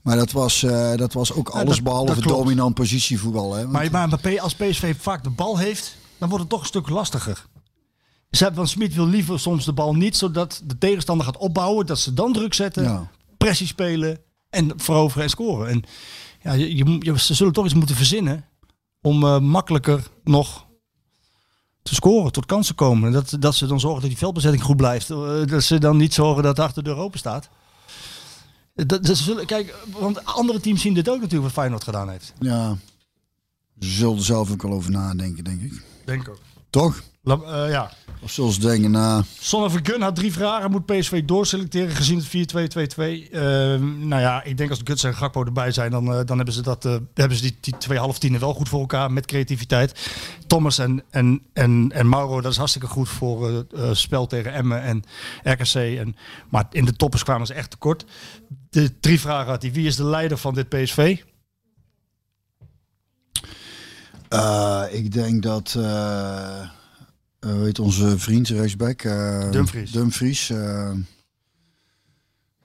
Maar 0.08 0.16
dat 0.16 0.32
was, 0.32 0.62
eh, 0.62 0.94
dat 0.96 1.12
was 1.12 1.32
ook 1.32 1.48
alles 1.48 1.74
dat- 1.74 1.84
behalve 1.84 2.14
dat 2.14 2.22
dominant 2.22 2.74
positievoetbal. 2.74 3.52
Hè? 3.54 3.68
Want- 3.68 3.90
Maar, 3.90 4.40
als 4.40 4.54
PSV 4.54 4.94
vaak 4.98 5.22
de 5.24 5.30
bal 5.30 5.58
heeft, 5.58 5.96
dan 6.18 6.28
wordt 6.28 6.44
het 6.44 6.52
toch 6.52 6.60
een 6.60 6.66
stuk 6.66 6.88
lastiger. 6.88 7.46
Ze- 8.30 8.50
Van 8.54 8.68
Smit 8.68 8.94
wil 8.94 9.06
liever 9.06 9.40
soms 9.40 9.64
de 9.64 9.72
bal 9.72 9.94
niet, 9.94 10.16
zodat 10.16 10.62
de 10.64 10.78
tegenstander 10.78 11.26
gaat 11.26 11.36
opbouwen, 11.36 11.86
dat 11.86 11.98
ze 11.98 12.14
dan 12.14 12.32
druk 12.32 12.54
zetten, 12.54 12.82
Ja. 12.82 13.10
pressie 13.38 13.66
spelen 13.66 14.18
en 14.50 14.72
veroveren 14.76 15.22
en 15.24 15.30
scoren. 15.30 15.68
En 15.68 15.82
ja, 16.42 16.52
je, 16.52 16.98
je, 17.04 17.18
ze 17.18 17.34
zullen 17.34 17.52
toch 17.52 17.64
iets 17.64 17.74
moeten 17.74 17.96
verzinnen 17.96 18.44
om 19.02 19.24
eh, 19.24 19.38
makkelijker 19.38 20.02
nog 20.24 20.66
te 21.82 21.94
scoren, 21.94 22.32
tot 22.32 22.46
kansen 22.46 22.74
komen. 22.74 23.06
En 23.06 23.12
Dat, 23.12 23.36
dat 23.40 23.54
ze 23.54 23.66
dan 23.66 23.80
zorgen 23.80 24.00
dat 24.00 24.10
die 24.10 24.18
veldbezetting 24.18 24.62
goed 24.62 24.76
blijft. 24.76 25.10
Eh, 25.10 25.44
Dat 25.46 25.62
ze 25.62 25.78
dan 25.78 25.96
niet 25.96 26.14
zorgen 26.14 26.42
dat 26.42 26.58
achter 26.58 26.82
de 26.82 26.90
deur 26.90 26.98
open 26.98 27.18
staat. 27.18 27.48
Dat, 28.86 29.06
dat 29.06 29.16
zullen, 29.16 29.46
kijk, 29.46 29.74
want 29.90 30.24
andere 30.24 30.60
teams 30.60 30.80
zien 30.80 30.94
dit 30.94 31.08
ook 31.08 31.16
natuurlijk 31.20 31.42
wat 31.42 31.52
Feyenoord 31.52 31.84
gedaan 31.84 32.10
heeft. 32.10 32.32
Ja, 32.40 32.76
ze 33.78 33.88
zullen 33.88 34.16
er 34.16 34.24
zelf 34.24 34.50
ook 34.52 34.62
wel 34.62 34.72
over 34.72 34.90
nadenken, 34.90 35.44
denk 35.44 35.62
ik. 35.62 35.82
Denk 36.04 36.28
ook. 36.28 36.40
Toch? 36.70 37.02
ja. 37.68 37.92
Of 38.20 38.30
zullen 38.30 38.52
ze 38.52 38.60
denken, 38.60 38.90
nou, 38.90 39.24
Son 39.40 39.70
Gun 39.82 40.00
had 40.00 40.16
drie 40.16 40.32
vragen. 40.32 40.70
Moet 40.70 40.86
PSV 40.86 41.24
doorselecteren 41.24 41.90
gezien 41.96 42.18
het 42.18 42.28
4-2-2-2? 42.28 43.30
Ehm, 43.30 44.08
nou 44.08 44.20
ja, 44.20 44.42
ik 44.42 44.56
denk 44.56 44.70
als 44.70 44.78
de 44.78 44.86
Guts 44.86 45.04
en 45.04 45.14
Gakpo 45.14 45.44
erbij 45.44 45.72
zijn, 45.72 45.90
dan, 45.90 46.14
eh, 46.14 46.20
dan 46.24 46.36
hebben 46.36 46.54
ze, 46.54 46.62
dat, 46.62 46.84
eh, 46.84 46.96
hebben 47.14 47.36
ze 47.36 47.42
die, 47.42 47.56
die 47.60 47.76
twee 47.78 47.98
halftienen 47.98 48.40
wel 48.40 48.54
goed 48.54 48.68
voor 48.68 48.80
elkaar 48.80 49.12
met 49.12 49.26
creativiteit. 49.26 50.10
Thomas 50.46 50.78
en, 50.78 51.02
en, 51.10 51.42
en, 51.52 51.90
en 51.94 52.08
Mauro, 52.08 52.40
dat 52.40 52.52
is 52.52 52.58
hartstikke 52.58 52.88
goed 52.88 53.08
voor 53.08 53.66
eh, 53.76 53.92
spel 53.92 54.26
tegen 54.26 54.52
Emmen 54.52 54.82
en 54.82 55.04
RKC. 55.42 55.74
En, 55.74 56.16
maar 56.48 56.66
in 56.70 56.84
de 56.84 56.96
toppers 56.96 57.22
kwamen 57.22 57.46
ze 57.46 57.54
echt 57.54 57.70
tekort. 57.70 58.04
De 58.70 59.00
drie 59.00 59.20
vragen 59.20 59.50
had 59.50 59.62
hij. 59.62 59.72
Wie 59.72 59.86
is 59.86 59.96
de 59.96 60.04
leider 60.04 60.38
van 60.38 60.54
dit 60.54 60.68
PSV? 60.68 61.22
ik 64.90 65.12
denk 65.12 65.42
dat, 65.42 65.76
eh 67.40 67.68
eh, 67.68 67.84
onze 67.84 68.18
vriend 68.18 68.48
rechtsback? 68.48 69.02
eh, 69.02 69.50
Dumfries. 69.50 69.90
Dumfries, 69.90 70.50
eh, 70.50 70.92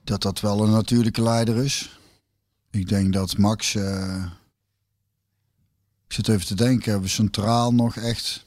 dat 0.03 0.21
dat 0.21 0.39
wel 0.39 0.63
een 0.63 0.71
natuurlijke 0.71 1.21
leider 1.21 1.57
is. 1.57 1.99
Ik 2.71 2.89
denk 2.89 3.13
dat 3.13 3.37
Max, 3.37 3.75
ik 6.05 6.13
zit 6.13 6.27
even 6.27 6.45
te 6.45 6.55
denken, 6.55 6.91
hebben 6.91 7.09
we 7.09 7.15
centraal 7.15 7.73
nog 7.73 7.95
echt... 7.95 8.45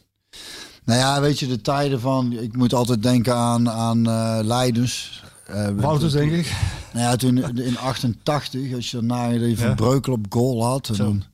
Nou 0.85 0.99
ja, 1.01 1.21
weet 1.21 1.39
je, 1.39 1.47
de 1.47 1.61
tijden 1.61 2.01
van, 2.01 2.33
ik 2.33 2.57
moet 2.57 2.73
altijd 2.73 3.03
denken 3.03 3.35
aan, 3.35 3.71
aan 3.71 4.07
eh 4.07 4.39
Leidens. 4.43 5.23
Eh, 5.47 5.69
Wouters, 5.69 6.13
denk 6.13 6.33
ik. 6.33 6.53
Nou 6.93 7.05
ja, 7.07 7.17
toen 7.17 7.59
in 7.59 7.79
88, 7.79 8.75
als 8.75 8.91
je 8.91 8.97
daarna 8.97 9.29
Ja. 9.29 9.75
Breukel 9.75 10.13
op 10.13 10.27
goal 10.29 10.65
had. 10.65 10.89
En 10.89 10.97
dan 10.97 11.25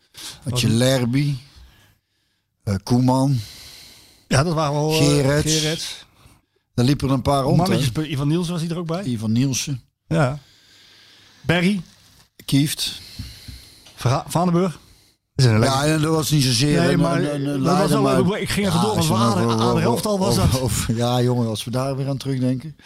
had 0.42 0.60
je 0.60 0.68
Lerby, 0.68 1.34
Koeman. 2.82 3.38
Ja, 4.32 4.42
dat 4.42 4.54
waren 4.54 4.72
wel 4.74 4.90
eh, 4.90 4.96
Gerets. 4.96 5.52
Gerets. 5.52 6.04
Daar 6.74 6.84
liepen 6.84 7.08
er 7.08 7.14
een 7.14 7.22
paar 7.22 7.42
rond. 7.42 7.68
hè. 7.68 8.02
Ivan 8.04 8.28
Niels 8.28 8.48
was 8.48 8.60
hij 8.60 8.70
er 8.70 8.78
ook 8.78 8.86
bij. 8.86 9.02
Ivan 9.04 9.32
Nielsen, 9.32 9.82
Ja. 10.06 10.38
Berry. 11.40 11.80
Kieft. 12.44 13.00
Vandenburg. 14.26 14.78
Ja, 15.34 15.84
en 15.84 16.00
dat 16.00 16.14
was 16.14 16.30
niet 16.30 16.42
zozeer 16.42 16.80
Nee, 16.82 16.96
maar 16.96 17.18
een, 17.18 17.34
een, 17.34 17.46
een 17.54 17.62
dat 17.62 17.90
was 17.90 18.24
maar- 18.26 18.40
ik 18.40 18.48
ging 18.48 18.66
even 18.66 18.80
door, 18.80 18.90
als 18.90 19.08
want 19.08 19.34
we 19.34 19.40
aan 19.40 19.46
de- 19.56 19.62
aan 19.62 19.74
de 19.74 19.80
elftal 19.80 20.18
was 20.18 20.38
over- 20.38 20.50
dat. 20.50 20.60
over- 20.60 20.96
ja, 20.96 21.22
jongen, 21.22 21.48
als 21.48 21.64
we 21.64 21.70
daar 21.70 21.96
weer 21.96 22.08
aan 22.08 22.16
terugdenken. 22.16 22.76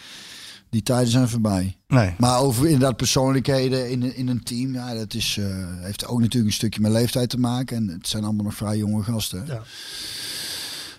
Die 0.69 0.83
tijden 0.83 1.11
zijn 1.11 1.29
voorbij. 1.29 1.77
Nee. 1.87 2.13
Maar 2.17 2.39
over 2.39 2.65
inderdaad 2.65 2.97
persoonlijkheden 2.97 3.89
in, 3.89 4.01
een- 4.03 4.15
in 4.15 4.27
een 4.27 4.43
team. 4.43 4.73
Ja, 4.73 4.93
dat 4.93 5.13
is, 5.13 5.37
eh, 5.37 5.45
heeft 5.81 6.05
ook 6.07 6.19
natuurlijk 6.19 6.45
een 6.51 6.57
stukje 6.57 6.81
met 6.81 6.91
leeftijd 6.91 7.29
te 7.29 7.39
maken. 7.39 7.77
En 7.77 7.87
het 7.87 8.07
zijn 8.07 8.23
allemaal 8.23 8.43
nog 8.45 8.53
vrij 8.55 8.77
jonge 8.77 9.03
gasten. 9.03 9.43
Ja. 9.47 9.61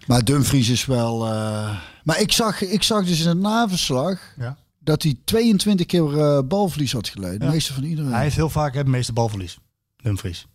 Maar 0.09 0.25
Dumfries 0.25 0.69
is 0.69 0.85
wel... 0.87 1.27
eh, 1.27 1.71
Maar 2.05 2.21
ik 2.21 2.33
zag, 2.33 2.63
ik 2.63 2.83
zag 2.83 3.05
dus 3.07 3.21
in 3.21 3.29
het 3.29 3.39
naverslag... 3.39 4.21
Ja. 4.39 4.57
dat 4.79 5.03
hij 5.03 5.17
22 5.25 5.87
keer 5.87 6.19
eh, 6.19 6.39
balverlies 6.45 6.93
had 6.93 7.09
geleden. 7.09 7.39
De 7.39 7.45
Ja. 7.45 7.51
meeste 7.51 7.73
van 7.75 7.83
iedereen. 7.83 8.13
Hij 8.13 8.23
heeft 8.23 8.37
heel 8.37 8.51
vaak 8.51 8.75
het 8.75 8.87
meeste 8.87 9.13
balverlies. 9.13 9.59
Dumfries. 9.97 10.47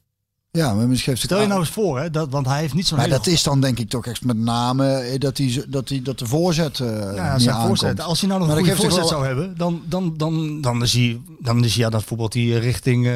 Ja, 0.51 0.73
maar 0.73 0.87
misschien 0.87 1.17
Stel 1.17 1.41
je 1.41 1.47
nou 1.47 1.59
eens 1.59 1.69
voor, 1.69 1.99
hè, 1.99 2.09
dat, 2.09 2.29
want 2.29 2.45
hij 2.47 2.59
heeft 2.59 2.73
niet 2.73 2.87
zo'n 2.87 2.97
Maar 2.97 3.09
dat 3.09 3.27
is 3.27 3.43
dan 3.43 3.61
denk 3.61 3.79
ik 3.79 3.89
toch 3.89 4.05
echt 4.05 4.25
met 4.25 4.37
name 4.37 4.93
eh, 4.95 5.19
dat, 5.19 5.37
hij, 5.37 5.65
dat, 5.69 5.89
hij, 5.89 6.01
dat 6.01 6.19
de 6.19 6.25
voorzet 6.25 6.77
Ja, 6.77 7.39
zijn 7.39 7.55
aankomt. 7.55 7.67
voorzet. 7.79 8.01
Als 8.01 8.19
hij 8.19 8.27
nou 8.29 8.39
nog 8.41 8.49
Maar 8.49 8.57
een 8.57 8.63
dat 8.65 8.75
goede 8.75 8.89
voorzet 8.91 9.09
wel- 9.09 9.19
zou 9.19 9.25
hebben, 9.25 9.57
dan, 9.57 9.81
dan, 9.85 10.13
dan, 10.17 10.61
dan, 10.61 10.81
is 10.81 10.93
hij, 10.93 11.21
dan 11.39 11.63
is 11.63 11.75
hij, 11.75 11.83
ja, 11.83 11.89
dan 11.89 12.01
voetbalt 12.01 12.33
hij 12.33 12.43
richting, 12.43 13.07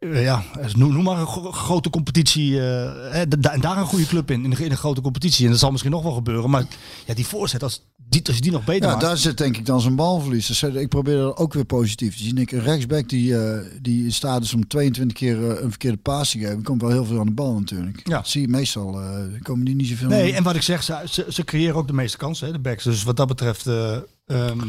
ja, 0.00 0.42
noem, 0.76 1.02
maar 1.02 1.18
een 1.20 1.26
gro- 1.26 1.52
grote 1.52 1.90
competitie. 1.90 2.60
eh, 2.60 3.20
en 3.20 3.60
daar 3.60 3.78
een 3.78 3.84
goede 3.84 4.06
club 4.06 4.30
in, 4.30 4.44
in 4.44 4.50
een, 4.52 4.58
in 4.58 4.70
een 4.70 4.76
grote 4.76 5.00
competitie. 5.00 5.44
En 5.44 5.50
dat 5.50 5.60
zal 5.60 5.70
misschien 5.70 5.92
nog 5.92 6.02
wel 6.02 6.12
gebeuren. 6.12 6.50
Maar 6.50 6.64
ja, 7.06 7.14
die 7.14 7.26
voorzet, 7.26 7.62
als 7.62 7.82
die, 8.08 8.26
als 8.26 8.34
je 8.36 8.42
die 8.42 8.52
nog 8.52 8.64
beter 8.64 8.82
Ja, 8.82 8.88
maakt. 8.88 9.00
daar 9.00 9.16
zit 9.16 9.38
denk 9.38 9.56
ik 9.56 9.66
dan 9.66 9.80
zijn 9.80 9.94
balverlies. 9.96 10.46
Dus 10.46 10.62
eh, 10.62 10.74
ik 10.74 10.88
probeer 10.88 11.16
dat 11.16 11.36
ook 11.36 11.52
weer 11.52 11.64
positief 11.64 12.16
te 12.16 12.22
zien. 12.22 12.38
Ik, 12.38 12.52
een 12.52 12.60
rechtsback 12.62 13.08
die, 13.08 13.38
eh, 13.44 13.66
die 13.82 14.04
in 14.04 14.12
staat 14.12 14.42
is 14.42 14.54
om 14.54 14.66
22 14.68 15.16
keer 15.16 15.50
eh, 15.50 15.62
een 15.62 15.68
verkeerde 15.70 15.96
paas 15.96 16.30
te 16.30 16.38
geven, 16.38 16.62
komt 16.62 16.80
wel 16.80 16.90
heel 16.90 17.04
veel 17.04 17.20
aan 17.20 17.26
de 17.26 17.32
bal 17.32 17.58
natuurlijk. 17.58 18.00
Ja. 18.08 18.16
Dat 18.16 18.28
zie 18.28 18.40
je 18.40 18.48
meestal. 18.48 19.00
eh, 19.02 19.42
komen 19.42 19.64
die 19.64 19.74
niet 19.74 19.86
zoveel 19.88 20.08
Nee, 20.08 20.32
en 20.34 20.42
wat 20.42 20.54
ik 20.56 20.62
zeg, 20.62 20.82
ze, 20.82 21.02
ze, 21.10 21.26
ze 21.28 21.44
creëren 21.44 21.74
ook 21.76 21.86
de 21.86 21.92
meeste 21.92 22.16
kansen, 22.16 22.46
hè, 22.46 22.52
de 22.52 22.58
backs. 22.58 22.84
Dus 22.84 23.02
wat 23.02 23.16
dat 23.16 23.28
betreft 23.28 23.66
eh, 23.66 23.96
ehm, 24.26 24.60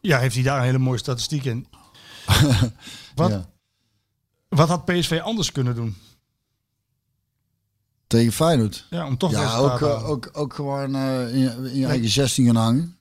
ja, 0.00 0.18
heeft 0.18 0.34
hij 0.34 0.44
daar 0.44 0.58
een 0.58 0.64
hele 0.64 0.78
mooie 0.78 0.98
statistiek 0.98 1.44
in. 1.44 1.66
wat, 3.14 3.30
Ja. 3.30 3.46
Wat 4.56 4.68
had 4.68 4.84
PSV 4.84 5.20
anders 5.22 5.52
kunnen 5.52 5.74
doen? 5.74 5.96
Tegen 8.06 8.32
Feyenoord. 8.32 8.86
Ja, 8.90 9.06
om 9.06 9.16
toch 9.16 9.30
Ja, 9.30 9.56
ook, 9.56 9.78
te 9.78 9.86
eh, 9.86 10.08
ook, 10.08 10.30
ook 10.32 10.54
gewoon 10.54 10.94
eh, 10.94 11.34
in, 11.34 11.38
je, 11.38 11.70
in 11.72 11.78
je 11.78 11.86
eigen 11.86 12.08
16 12.08 12.46
gaan 12.46 12.56
hangen. 12.56 12.98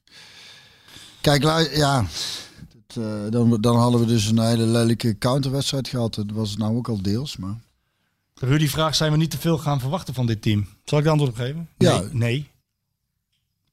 Kijk, 1.22 1.44
ja, 1.76 2.06
eh, 2.95 3.30
dan, 3.30 3.57
dan 3.61 3.77
hadden 3.77 3.99
we 3.99 4.06
dus 4.06 4.26
een 4.26 4.40
hele 4.40 4.65
lelijke 4.65 5.18
counterwedstrijd 5.18 5.88
gehad. 5.88 6.15
Dat 6.15 6.32
was 6.32 6.49
het 6.49 6.60
nou 6.60 6.76
ook 6.76 6.88
al 6.88 7.02
deels. 7.02 7.38
Maar... 7.38 7.56
Rudy 8.34 8.68
vraagt, 8.68 8.98
zijn 8.98 9.11
we 9.11 9.18
niet 9.18 9.32
te 9.32 9.38
veel 9.38 9.57
gaan 9.57 9.80
verwachten 9.80 10.14
van 10.14 10.26
dit 10.26 10.41
team? 10.41 10.68
Zal 10.86 10.98
ik 10.98 11.03
de 11.03 11.10
antwoord 11.10 11.32
op 11.32 11.38
geven? 11.38 11.69
Ja. 11.77 11.99
Nee. 11.99 12.10
nee. 12.11 12.52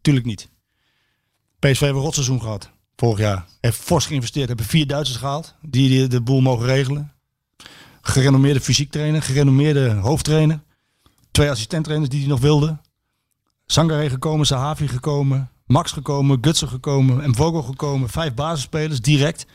Tuurlijk 0.00 0.26
niet. 0.26 0.48
PSV 1.58 1.80
heeft 1.80 1.82
een 1.82 1.92
rotseizoen 1.92 2.40
gehad. 2.40 2.70
Vorig 2.96 3.18
jaar. 3.18 3.46
Heeft 3.60 3.78
fors 3.78 4.06
geïnvesteerd. 4.06 4.48
Hebben 4.48 4.66
vier 4.66 4.86
Duitsers 4.86 5.18
gehaald. 5.18 5.54
Die 5.60 6.08
de 6.08 6.20
boel 6.20 6.40
mogen 6.40 6.66
regelen. 6.66 7.12
Gerenommeerde 8.02 8.60
fysiek 8.60 8.90
trainer. 8.90 9.22
Gerenommeerde 9.22 9.90
hoofdtrainer. 9.90 10.60
Twee 11.30 11.50
assistenttrainers 11.50 12.10
die 12.10 12.20
hij 12.20 12.28
nog 12.28 12.40
wilde. 12.40 12.78
Sangare 13.66 14.10
gekomen. 14.10 14.46
Sahavi 14.46 14.88
gekomen. 14.88 15.50
Max 15.66 15.92
gekomen. 15.92 16.38
Gutsen 16.40 16.68
gekomen. 16.68 17.22
En 17.22 17.34
Vogel 17.34 17.62
gekomen. 17.62 18.08
Vijf 18.08 18.34
basisspelers. 18.34 19.00
Direct. 19.00 19.46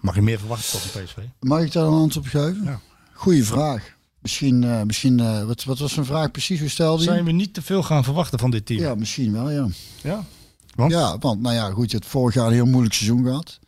Mag 0.00 0.14
je 0.14 0.22
meer 0.22 0.38
verwachten 0.38 0.80
van 0.80 1.02
PSV? 1.02 1.16
Mag 1.40 1.60
ik 1.60 1.72
daar 1.72 1.86
een 1.86 1.92
antwoord 1.92 2.26
op 2.26 2.26
geven? 2.26 2.64
Ja. 2.64 2.80
Goeie 3.12 3.44
vraag. 3.44 3.94
Misschien, 4.18 4.64
eh, 4.64 4.82
misschien 4.82 5.20
eh, 5.20 5.44
wat, 5.44 5.64
wat 5.64 5.78
was 5.78 5.92
zijn 5.92 6.06
vraag 6.06 6.30
precies? 6.30 6.60
Hoe 6.60 6.68
stelde? 6.68 7.02
Zijn 7.02 7.24
we 7.24 7.32
niet 7.32 7.54
te 7.54 7.62
veel 7.62 7.82
gaan 7.82 8.04
verwachten 8.04 8.38
van 8.38 8.50
dit 8.50 8.66
team? 8.66 8.80
Ja, 8.80 8.94
misschien 8.94 9.32
wel, 9.32 9.50
ja. 9.50 9.66
Ja? 10.02 10.24
Want? 10.74 10.92
Ja, 10.92 11.18
want 11.18 11.40
nou 11.40 11.54
ja, 11.54 11.70
goed, 11.70 11.90
je 11.90 11.96
hebt 11.96 12.08
vorig 12.08 12.34
jaar 12.34 12.46
een 12.46 12.52
heel 12.52 12.66
moeilijk 12.66 12.94
seizoen 12.94 13.24
gehad. 13.24 13.58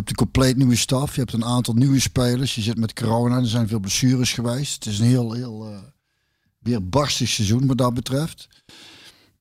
Je 0.00 0.06
hebt 0.06 0.20
een 0.20 0.26
compleet 0.26 0.56
nieuwe 0.56 0.76
staf. 0.76 1.14
Je 1.14 1.20
hebt 1.20 1.32
een 1.32 1.44
aantal 1.44 1.74
nieuwe 1.74 2.00
spelers. 2.00 2.54
Je 2.54 2.60
zit 2.60 2.78
met 2.78 2.92
corona. 2.92 3.36
Er 3.36 3.46
zijn 3.46 3.68
veel 3.68 3.80
blessures 3.80 4.32
geweest. 4.32 4.84
Het 4.84 4.92
is 4.92 4.98
een 4.98 5.06
heel, 5.06 5.32
heel 5.32 5.70
uh, 5.70 5.78
weer 6.58 6.88
barstig 6.88 7.28
seizoen 7.28 7.66
wat 7.66 7.78
dat 7.78 7.94
betreft. 7.94 8.48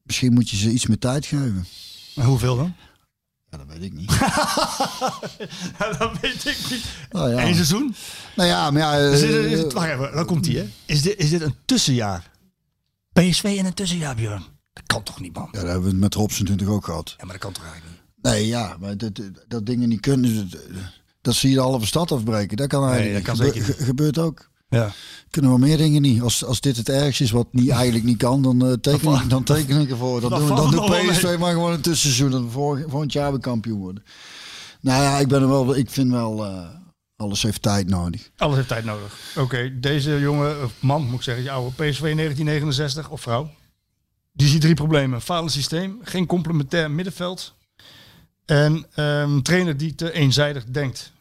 Misschien 0.03 0.33
moet 0.33 0.49
je 0.49 0.57
ze 0.57 0.71
iets 0.71 0.87
meer 0.87 0.97
tijd 0.97 1.25
geven. 1.25 1.65
En 2.15 2.25
hoeveel 2.25 2.55
dan? 2.55 2.75
Ja, 3.49 3.57
dat 3.57 3.67
weet 3.67 3.81
ik 3.83 3.93
niet. 3.93 4.09
dat 5.99 6.19
weet 6.21 6.45
ik 6.45 6.57
niet. 6.69 6.85
Nou 7.09 7.29
ja. 7.29 7.45
Eén 7.47 7.53
seizoen? 7.53 7.95
Nou 8.35 8.49
ja, 8.49 8.71
maar 8.71 8.81
ja... 8.81 8.95
Is 8.95 9.19
dit, 9.19 9.29
eh, 9.29 9.51
is 9.51 9.59
het, 9.59 9.73
wacht 9.73 9.89
even, 9.89 10.11
dan 10.11 10.25
komt 10.25 10.45
hij 10.45 10.55
hè. 10.55 10.69
Is 10.85 11.01
dit, 11.01 11.17
is 11.17 11.29
dit 11.29 11.41
een 11.41 11.55
tussenjaar? 11.65 12.31
PSV 13.13 13.43
in 13.43 13.65
een 13.65 13.73
tussenjaar, 13.73 14.15
Björn? 14.15 14.43
Dat 14.73 14.83
kan 14.85 15.03
toch 15.03 15.19
niet, 15.19 15.33
man? 15.33 15.49
ja, 15.51 15.59
dat 15.59 15.69
hebben 15.69 15.83
we 15.83 15.89
het 15.89 15.99
met 15.99 16.13
Robson 16.13 16.45
natuurlijk 16.45 16.77
ook 16.77 16.85
gehad. 16.85 17.09
Ja, 17.17 17.23
maar 17.25 17.33
dat 17.33 17.43
kan 17.43 17.53
toch 17.53 17.63
eigenlijk 17.63 17.91
niet? 17.93 17.98
Nee, 18.21 18.47
ja, 18.47 18.75
maar 18.79 18.97
dat, 18.97 19.11
dat 19.47 19.65
dingen 19.65 19.89
niet 19.89 19.99
kunnen... 19.99 20.49
Dat, 20.49 20.61
dat 21.21 21.35
zie 21.35 21.49
je 21.49 21.55
de 21.55 21.61
halve 21.61 21.85
stad 21.85 22.11
afbreken. 22.11 22.57
Dat 22.57 22.67
kan 22.67 22.89
eigenlijk 22.89 23.25
dat 23.25 23.37
niet. 23.37 23.43
kan 23.43 23.53
Gebe- 23.53 23.59
zeker 23.65 23.75
ge- 23.79 23.85
gebeurt 23.85 24.17
ook. 24.17 24.49
Ja. 24.69 24.91
Kunnen 25.29 25.51
we 25.51 25.59
meer 25.59 25.77
dingen 25.77 26.01
niet. 26.01 26.21
Als, 26.21 26.45
als 26.45 26.61
dit 26.61 26.77
het 26.77 26.89
ergste 26.89 27.23
is 27.23 27.31
wat 27.31 27.47
niet, 27.51 27.69
eigenlijk 27.69 28.05
niet 28.05 28.17
kan, 28.17 28.41
dan, 28.41 28.65
eh 28.65 28.73
teken, 28.73 29.13
ik, 29.13 29.29
dan 29.29 29.43
teken 29.43 29.81
ik 29.81 29.89
ervoor. 29.89 30.21
Dan, 30.21 30.29
Dan 30.39 30.39
doen, 30.47 30.55
dan 30.55 30.71
doet 30.71 30.79
nog 30.79 30.89
wel 30.89 31.09
PSV 31.11 31.35
maar 31.39 31.53
gewoon 31.53 31.73
een 31.73 31.81
tussenseizoen. 31.81 32.33
En 32.43 32.51
volgend, 32.51 33.13
jaar 33.13 33.31
weer 33.31 33.39
kampioen 33.39 33.79
worden. 33.79 34.03
Nou 34.81 35.03
ja, 35.03 35.17
ik 35.17 35.27
ben 35.27 35.41
er 35.41 35.47
wel. 35.47 35.75
Ik 35.75 35.89
vind 35.89 36.11
wel. 36.11 36.45
eh, 36.45 36.69
alles 37.15 37.41
heeft 37.41 37.61
tijd 37.61 37.87
nodig. 37.87 38.29
Alles 38.37 38.55
heeft 38.55 38.67
tijd 38.67 38.85
nodig. 38.85 39.17
Oké, 39.37 39.79
deze 39.79 40.19
jonge 40.19 40.55
of 40.63 40.71
man, 40.79 41.03
moet 41.05 41.13
ik 41.15 41.21
zeggen, 41.21 41.43
die 41.43 41.51
oude 41.51 41.69
PSV 41.71 42.01
1969 42.01 43.09
of 43.09 43.21
vrouw. 43.21 43.51
Die 44.33 44.47
ziet 44.47 44.61
drie 44.61 44.73
problemen. 44.73 45.21
Falend 45.21 45.51
systeem, 45.51 45.99
geen 46.03 46.25
complementair 46.25 46.91
middenveld. 46.91 47.53
En 48.49 48.85
ehm 48.95 49.41
trainer 49.41 49.77
die 49.77 49.95
te 49.95 50.11
eenzijdig 50.11 50.65
denkt. 50.65 51.11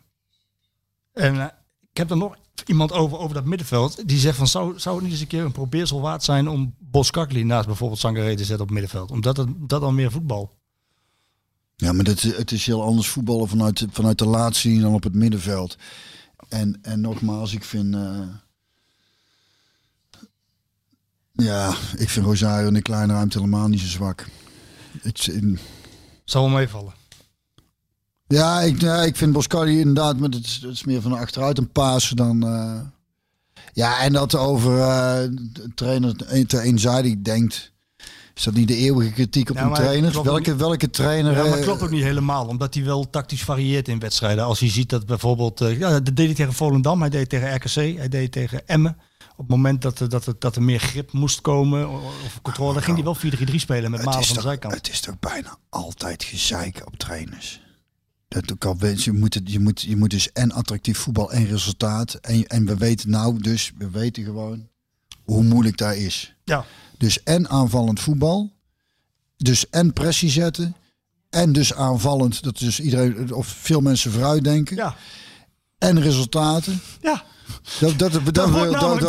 En 1.13 1.41
eh, 1.41 1.47
ik 1.91 1.97
heb 1.97 2.11
er 2.11 2.17
nog 2.17 2.37
iemand 2.67 2.93
over, 2.93 3.19
over 3.19 3.35
dat 3.35 3.45
middenveld. 3.45 4.09
Die 4.09 4.19
zegt 4.19 4.37
van, 4.37 4.47
zou, 4.47 4.79
zou 4.79 4.95
het 4.95 5.05
niet 5.05 5.13
eens 5.13 5.21
een 5.23 5.27
keer 5.29 5.45
een 5.45 5.53
probeersel 5.53 6.01
waard 6.01 6.25
zijn 6.25 6.49
om 6.49 6.75
Boskakli 6.79 7.45
naast 7.45 7.67
bijvoorbeeld 7.67 8.01
Sangaré 8.01 8.37
te 8.37 8.45
zetten 8.45 8.67
op 8.67 8.71
middenveld? 8.73 9.11
Omdat 9.11 9.37
het, 9.37 9.49
dat 9.57 9.81
dan 9.81 9.95
meer 9.95 10.11
voetbal. 10.11 10.57
Ja, 11.77 11.93
maar 11.93 12.05
dat, 12.05 12.21
het 12.21 12.53
is 12.53 12.67
heel 12.67 12.83
anders 12.83 13.09
voetballen 13.09 13.49
vanuit, 13.49 13.79
de- 13.79 13.89
vanuit 13.91 14.19
de 14.19 14.27
laatste 14.27 14.69
linie 14.69 14.83
dan 14.83 14.95
op 14.95 15.03
het 15.03 15.15
middenveld. 15.15 15.77
En, 16.49 16.79
en 16.83 17.01
nogmaals, 17.01 17.53
ik 17.53 17.65
vind. 17.65 17.95
eh, 17.95 18.21
ja, 21.33 21.75
ik 21.97 22.09
vind 22.09 22.27
Rosario 22.27 22.67
in 22.69 22.75
de 22.75 22.83
kleine 22.83 23.13
ruimte 23.13 23.39
helemaal 23.39 23.69
niet 23.69 23.81
zo 23.81 23.87
zwak. 23.87 24.27
Ik, 25.03 25.27
in- 25.27 25.59
Zal 26.25 26.43
wel 26.43 26.51
meevallen. 26.59 26.93
Ja, 28.29 28.61
ik, 28.61 28.81
ja, 28.81 29.03
ik 29.03 29.17
vind 29.17 29.33
Boscardi 29.33 29.79
inderdaad, 29.79 30.19
maar 30.19 30.29
het 30.29 30.45
is, 30.47 30.59
het 30.63 30.71
is 30.73 30.85
meer 30.85 31.03
van 31.03 31.13
achteruit 31.13 31.59
een 31.59 31.73
paas 31.73 32.09
dan. 32.09 32.47
eh, 32.47 32.81
ja, 33.73 34.01
en 34.01 34.13
dat 34.13 34.35
over 34.35 34.81
eh, 34.81 35.29
de 35.53 35.71
trainer 35.75 36.17
te 36.47 36.61
eenzijdig 36.61 37.15
denkt. 37.23 37.73
Is 38.35 38.45
dat 38.45 38.55
niet 38.55 38.69
de 38.69 38.77
eeuwige 38.77 39.13
kritiek 39.13 39.51
op 39.51 39.57
Ja, 39.57 39.63
een 39.63 39.73
trainer? 39.75 40.23
Welke, 40.23 40.57
welke 40.57 40.91
trainer? 40.91 41.33
Ja, 41.37 41.43
maar 41.49 41.59
eh, 41.59 41.63
klopt 41.65 41.83
ook 41.83 41.91
niet 41.91 42.03
helemaal. 42.03 42.47
Omdat 42.47 42.75
hij 42.75 42.85
wel 42.85 43.11
tactisch 43.11 43.43
varieert 43.43 43.89
in 43.89 43.99
wedstrijden. 43.99 44.45
Als 44.45 44.61
hij 44.61 44.71
ziet 44.71 44.89
dat 44.91 45.07
bijvoorbeeld... 45.07 45.61
eh, 45.61 45.79
ja, 45.79 45.91
dat 45.91 46.17
deed 46.17 46.27
hij 46.27 46.35
tegen 46.35 46.53
Volendam. 46.53 47.01
Hij 47.01 47.11
deed 47.11 47.29
tegen 47.29 47.55
RKC. 47.55 47.75
Hij 47.99 48.09
deed 48.09 48.33
tegen 48.33 48.69
Emmen. 48.69 48.97
Op 49.31 49.39
het 49.39 49.49
moment 49.49 49.83
dat, 49.83 50.01
er- 50.01 50.09
dat, 50.09 50.35
dat 50.39 50.57
er 50.57 50.63
meer 50.63 50.81
grip 50.81 51.13
moest 51.13 51.41
komen. 51.41 51.89
Of 51.91 52.39
controle. 52.43 52.73
dan 52.73 52.83
ging 52.83 52.97
hij 52.97 53.05
wel 53.05 53.17
4-3-3 53.51 53.55
spelen 53.55 53.91
met 53.91 54.05
Malen 54.05 54.25
van 54.25 54.37
de 54.37 54.43
zijkant. 54.43 54.75
het 54.75 54.89
is 54.91 55.01
toch 55.01 55.19
bijna 55.19 55.57
altijd 55.69 56.25
gezeik 56.25 56.83
op 56.87 56.97
trainers. 56.97 57.61
Dat 58.29 58.79
weet, 58.79 59.03
je, 59.03 59.13
moet 59.13 59.35
het, 59.35 59.53
je, 59.53 59.61
moet, 59.61 59.81
je 59.81 59.97
moet 59.97 60.11
dus 60.11 60.33
en 60.33 60.53
attractief 60.53 60.99
voetbal 60.99 61.33
en 61.33 61.47
resultaat. 61.47 62.15
En, 62.15 62.47
en 62.47 62.67
we 62.67 62.77
weten 62.77 63.11
nou 63.11 63.39
dus, 63.41 63.73
we 63.79 63.91
weten 63.91 64.25
gewoon 64.25 64.69
hoe 65.25 65.43
moeilijk 65.43 65.77
dat 65.77 65.95
is. 65.95 66.35
Ja. 66.45 66.65
Dus 66.99 67.23
en 67.23 67.49
aanvallend 67.49 68.01
voetbal. 68.01 68.53
Dus 69.37 69.71
en 69.71 69.93
pressie 69.93 70.31
zetten. 70.31 70.75
En 71.31 71.53
dus 71.53 71.75
aanvallend, 71.75 72.43
dat 72.43 72.59
dus 72.59 72.81
iedereen, 72.81 73.33
of 73.33 73.47
veel 73.47 73.81
mensen 73.81 74.13
vooruit 74.13 74.45
denken. 74.45 74.77
Ja. 74.77 74.97
En 75.79 76.01
resultaten. 76.01 76.81
Ja. 77.01 77.25
Dat, 77.81 77.99
dat, 77.99 78.13
dat, 78.13 78.35
dat, 78.35 78.51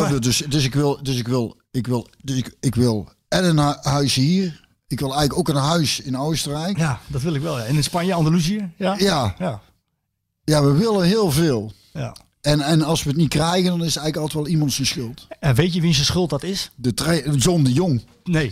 wil- 0.10 0.20
dus, 0.20 0.38
dus 0.50 0.64
ik 0.64 0.74
wil, 0.74 1.04
dus 1.04 1.18
ik 1.18 1.28
wil, 1.28 1.58
ik 1.72 1.88
wil, 1.88 2.08
dus 2.24 2.38
ik, 2.38 2.56
ik 2.60 2.76
wil 2.76 3.10
en 3.28 3.44
een 3.46 3.60
hu- 3.60 3.78
huis 3.90 4.16
hier. 4.16 4.68
Ik 4.90 5.00
wil 5.00 5.10
eigenlijk 5.16 5.40
ook 5.40 5.56
een 5.56 5.62
huis 5.62 6.00
in 6.00 6.18
Oostenrijk. 6.18 6.78
Ja, 6.78 6.84
ja, 6.84 7.00
dat 7.08 7.22
wil 7.22 7.34
ik 7.34 7.42
wel. 7.42 7.58
Ja. 7.58 7.64
En 7.66 7.76
in 7.76 7.84
Spanje, 7.84 8.14
Andalusië. 8.14 8.72
Ja. 8.78 8.96
ja, 8.98 9.36
Ja. 10.46 10.64
we 10.64 10.72
willen 10.72 11.04
heel 11.06 11.32
veel. 11.32 11.72
ja. 11.94 12.16
En, 12.42 12.62
en 12.62 12.82
als 12.82 13.04
we 13.04 13.10
het 13.10 13.18
niet 13.18 13.30
krijgen, 13.30 13.70
dan 13.70 13.84
is 13.84 13.94
het 13.94 14.04
eigenlijk 14.04 14.18
altijd 14.18 14.44
wel 14.44 14.48
iemand 14.48 14.74
zijn 14.74 14.88
schuld. 14.88 15.28
En 15.40 15.56
weet 15.56 15.74
je 15.74 15.82
wie 15.82 15.94
zijn 15.94 16.06
schuld 16.06 16.30
dat 16.30 16.44
is? 16.44 16.72
De 16.76 16.94
John 17.38 17.64
de 17.64 17.74
Jong. 17.74 18.04
Nee. 18.24 18.52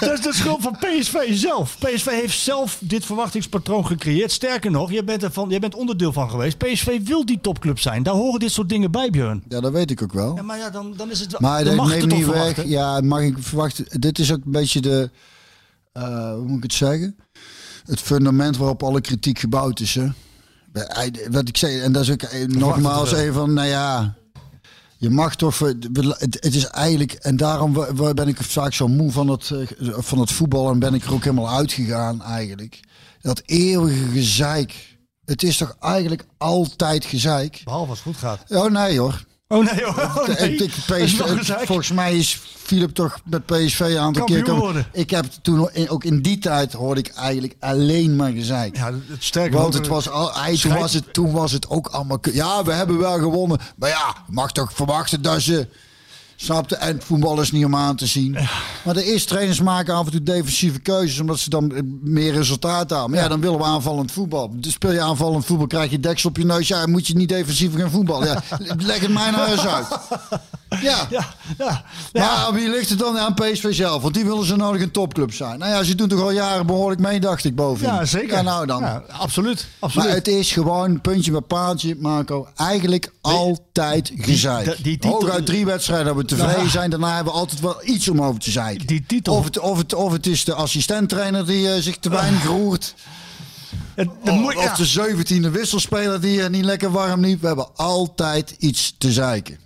dat 0.00 0.12
is 0.12 0.20
de 0.20 0.30
schuld 0.32 0.62
van 0.62 0.76
PSV 0.78 1.36
zelf. 1.36 1.78
PSV 1.78 2.06
heeft 2.06 2.38
zelf 2.38 2.78
dit 2.80 3.04
verwachtingspatroon 3.04 3.86
gecreëerd. 3.86 4.32
Sterker 4.32 4.70
nog, 4.70 4.90
jij 4.90 5.04
bent, 5.04 5.22
er 5.22 5.32
van, 5.32 5.48
jij 5.48 5.58
bent 5.58 5.74
onderdeel 5.74 6.12
van 6.12 6.30
geweest. 6.30 6.58
PSV 6.58 7.00
wil 7.02 7.26
die 7.26 7.40
topclub 7.40 7.78
zijn. 7.78 8.02
Daar 8.02 8.14
horen 8.14 8.40
dit 8.40 8.50
soort 8.50 8.68
dingen 8.68 8.90
bij, 8.90 9.10
Björn. 9.10 9.42
Ja, 9.48 9.60
dat 9.60 9.72
weet 9.72 9.90
ik 9.90 10.02
ook 10.02 10.12
wel. 10.12 10.36
Ja, 10.36 10.42
maar 10.42 10.58
ja, 10.58 10.70
dan, 10.70 10.94
dan 10.96 11.10
is 11.10 11.20
het 11.20 11.30
wel. 11.32 11.40
Maar 11.40 11.64
dat 11.64 11.86
neemt 11.86 12.12
niet 12.12 12.26
weg. 12.26 12.64
Ja, 12.66 13.00
mag 13.00 13.20
ik 13.20 13.34
verwachten. 13.38 14.00
Dit 14.00 14.18
is 14.18 14.32
ook 14.32 14.44
een 14.44 14.52
beetje 14.52 14.80
de, 14.80 15.10
eh, 15.92 16.32
hoe 16.32 16.46
moet 16.46 16.56
ik 16.56 16.62
het 16.62 16.72
zeggen? 16.72 17.16
Het 17.84 18.00
fundament 18.00 18.56
waarop 18.56 18.82
alle 18.82 19.00
kritiek 19.00 19.38
gebouwd 19.38 19.80
is. 19.80 19.94
Hè? 19.94 20.08
Bij- 20.74 21.12
Wat 21.30 21.48
ik 21.48 21.56
zei, 21.56 21.80
en 21.80 21.92
dat 21.92 22.02
is 22.02 22.10
ook 22.10 22.22
eh, 22.22 22.46
nogmaals 22.46 23.12
even 23.12 23.34
van, 23.34 23.52
nou 23.52 23.68
ja, 23.68 24.14
je 24.96 25.10
mag 25.10 25.36
toch, 25.36 25.58
het, 25.58 26.38
het 26.40 26.54
is 26.54 26.66
eigenlijk, 26.66 27.12
en 27.12 27.36
daarom 27.36 27.72
ben 28.14 28.28
ik 28.28 28.36
vaak 28.42 28.72
zo 28.72 28.88
moe 28.88 29.12
van 29.12 29.28
het, 29.28 29.50
eh, 29.50 29.88
van 29.98 30.18
het 30.18 30.32
voetbal 30.32 30.70
en 30.70 30.78
ben 30.78 30.94
ik 30.94 31.04
er 31.04 31.12
ook 31.12 31.24
helemaal 31.24 31.50
uitgegaan 31.50 32.22
eigenlijk. 32.22 32.80
Dat 33.20 33.42
eeuwige 33.46 34.04
gezeik. 34.12 34.96
Het 35.24 35.42
is 35.42 35.56
toch 35.56 35.76
eigenlijk 35.80 36.24
altijd 36.38 37.04
gezeik? 37.04 37.60
Behalve 37.64 37.90
als 37.90 37.98
het 38.04 38.06
goed 38.06 38.16
gaat. 38.16 38.40
Oh 38.48 38.70
nee 38.70 38.98
hoor. 38.98 39.24
Oh 39.48 39.64
nee, 39.64 39.84
hoor. 39.84 39.94
Oh, 39.94 40.26
nee. 40.26 40.56
PSV, 40.56 41.16
wel 41.18 41.36
gezeik. 41.36 41.66
volgens 41.66 41.92
mij 41.92 42.16
is 42.16 42.40
Philip 42.56 42.90
toch 42.90 43.18
met 43.24 43.46
PSV 43.46 43.80
een 43.80 43.98
aantal 43.98 44.24
Kampioen 44.24 44.42
keer... 44.42 44.54
worden. 44.54 44.86
Ik 44.92 45.10
heb 45.10 45.26
toen 45.42 45.88
ook 45.88 46.04
in 46.04 46.22
die 46.22 46.38
tijd 46.38 46.72
hoorde 46.72 47.00
ik 47.00 47.08
eigenlijk 47.14 47.54
alleen 47.60 48.16
maar 48.16 48.30
gezeik. 48.30 48.76
Ja, 48.76 48.92
het 48.92 49.24
sterke 49.24 49.56
Want 49.56 49.74
het 49.74 49.86
was 49.86 50.08
al, 50.08 50.34
hij, 50.34 50.56
toen, 50.56 50.74
was 50.74 50.92
het, 50.92 51.12
toen 51.12 51.32
was 51.32 51.52
het 51.52 51.68
ook 51.68 51.86
allemaal... 51.86 52.18
Ja, 52.32 52.64
we 52.64 52.72
hebben 52.72 52.98
wel 52.98 53.18
gewonnen. 53.18 53.60
Maar 53.76 53.88
ja, 53.88 54.14
je 54.26 54.32
mag 54.32 54.52
toch 54.52 54.72
verwachten 54.72 55.22
dat 55.22 55.40
ze... 55.40 55.68
Snapte? 56.36 56.76
En 56.76 57.02
voetbal 57.02 57.40
is 57.40 57.52
niet 57.52 57.64
om 57.64 57.76
aan 57.76 57.96
te 57.96 58.06
zien. 58.06 58.36
Maar 58.84 58.94
de 58.94 59.04
eerste 59.04 59.28
trainers 59.28 59.60
maken 59.60 59.94
af 59.94 60.04
en 60.04 60.10
toe 60.10 60.22
defensieve 60.22 60.80
keuzes... 60.80 61.20
omdat 61.20 61.38
ze 61.38 61.50
dan 61.50 61.72
meer 62.02 62.32
resultaat 62.32 62.90
hebben. 62.90 63.10
Maar 63.10 63.20
ja, 63.20 63.28
dan 63.28 63.40
willen 63.40 63.58
we 63.58 63.64
aanvallend 63.64 64.12
voetbal. 64.12 64.50
Dus 64.54 64.72
speel 64.72 64.92
je 64.92 65.00
aanvallend 65.00 65.44
voetbal, 65.44 65.66
krijg 65.66 65.90
je 65.90 66.00
deksel 66.00 66.30
op 66.30 66.36
je 66.36 66.44
neus. 66.44 66.68
Ja, 66.68 66.86
moet 66.86 67.06
je 67.06 67.14
niet 67.14 67.28
defensief 67.28 67.76
gaan 67.76 67.90
voetballen. 67.90 68.26
Ja, 68.26 68.42
leg 68.78 69.00
het 69.00 69.12
mij 69.12 69.30
nou 69.30 69.50
eens 69.50 69.66
uit. 69.66 69.86
Ja. 70.68 71.06
Ja, 71.10 71.26
ja. 71.58 71.84
ja. 72.12 72.34
Maar 72.34 72.52
wie 72.52 72.68
ligt 72.70 72.88
het 72.88 72.98
dan 72.98 73.18
aan 73.18 73.34
PSV 73.34 73.74
zelf? 73.74 74.02
Want 74.02 74.14
die 74.14 74.24
willen 74.24 74.44
zo 74.46 74.56
nodig 74.56 74.82
een 74.82 74.90
topclub 74.90 75.32
zijn. 75.34 75.58
Nou 75.58 75.70
ja, 75.72 75.82
ze 75.82 75.94
doen 75.94 76.08
toch 76.08 76.20
al 76.20 76.30
jaren 76.30 76.66
behoorlijk 76.66 77.00
mee, 77.00 77.20
dacht 77.20 77.44
ik, 77.44 77.54
boven. 77.54 77.86
Ja, 77.86 78.04
zeker. 78.04 78.32
Ja, 78.36 78.42
nou 78.42 78.66
dan. 78.66 78.80
Ja, 78.82 79.02
absoluut. 79.08 79.66
absoluut. 79.78 80.06
Maar 80.06 80.14
het 80.16 80.28
is 80.28 80.52
gewoon 80.52 81.00
puntje 81.00 81.30
bij 81.30 81.40
paaltje, 81.40 81.96
Marco. 81.98 82.48
Eigenlijk 82.56 83.12
altijd 83.20 84.12
gezeik. 84.16 84.76
die- 84.82 84.98
die 84.98 85.10
Hooguit 85.10 85.46
drie 85.46 85.64
wedstrijden 85.64 86.06
hebben 86.06 86.24
we 86.24 86.30
tevreden 86.36 86.70
zijn. 86.70 86.90
Daarna 86.90 87.14
hebben 87.14 87.32
we 87.32 87.38
altijd 87.38 87.60
wel 87.60 87.76
iets 87.84 88.08
om 88.08 88.22
over 88.22 88.40
te 88.40 88.50
zeiken. 88.50 88.86
Die 88.86 89.04
titel- 89.06 89.34
Of 89.36 89.44
het, 89.44 89.58
of 89.58 89.78
het, 89.78 89.94
of 89.94 90.12
het 90.12 90.26
is 90.26 90.44
de 90.44 90.54
assistenttrainer 90.54 91.46
die 91.46 91.72
eh, 91.72 91.80
zich 91.80 91.96
te 91.98 92.08
weinig 92.08 92.44
roert. 92.44 92.94
Het- 93.94 94.08
de 94.24 94.30
Of, 94.30 94.56
of 94.56 94.72
de 94.76 94.84
zeventiende 94.84 95.50
wisselspeler 95.50 96.20
die 96.20 96.42
eh, 96.42 96.48
niet 96.50 96.64
lekker 96.64 96.90
warm 96.90 97.20
liep. 97.20 97.40
We 97.40 97.46
hebben 97.46 97.68
altijd 97.76 98.54
iets 98.58 98.94
te 98.98 99.12
zeiken. 99.12 99.58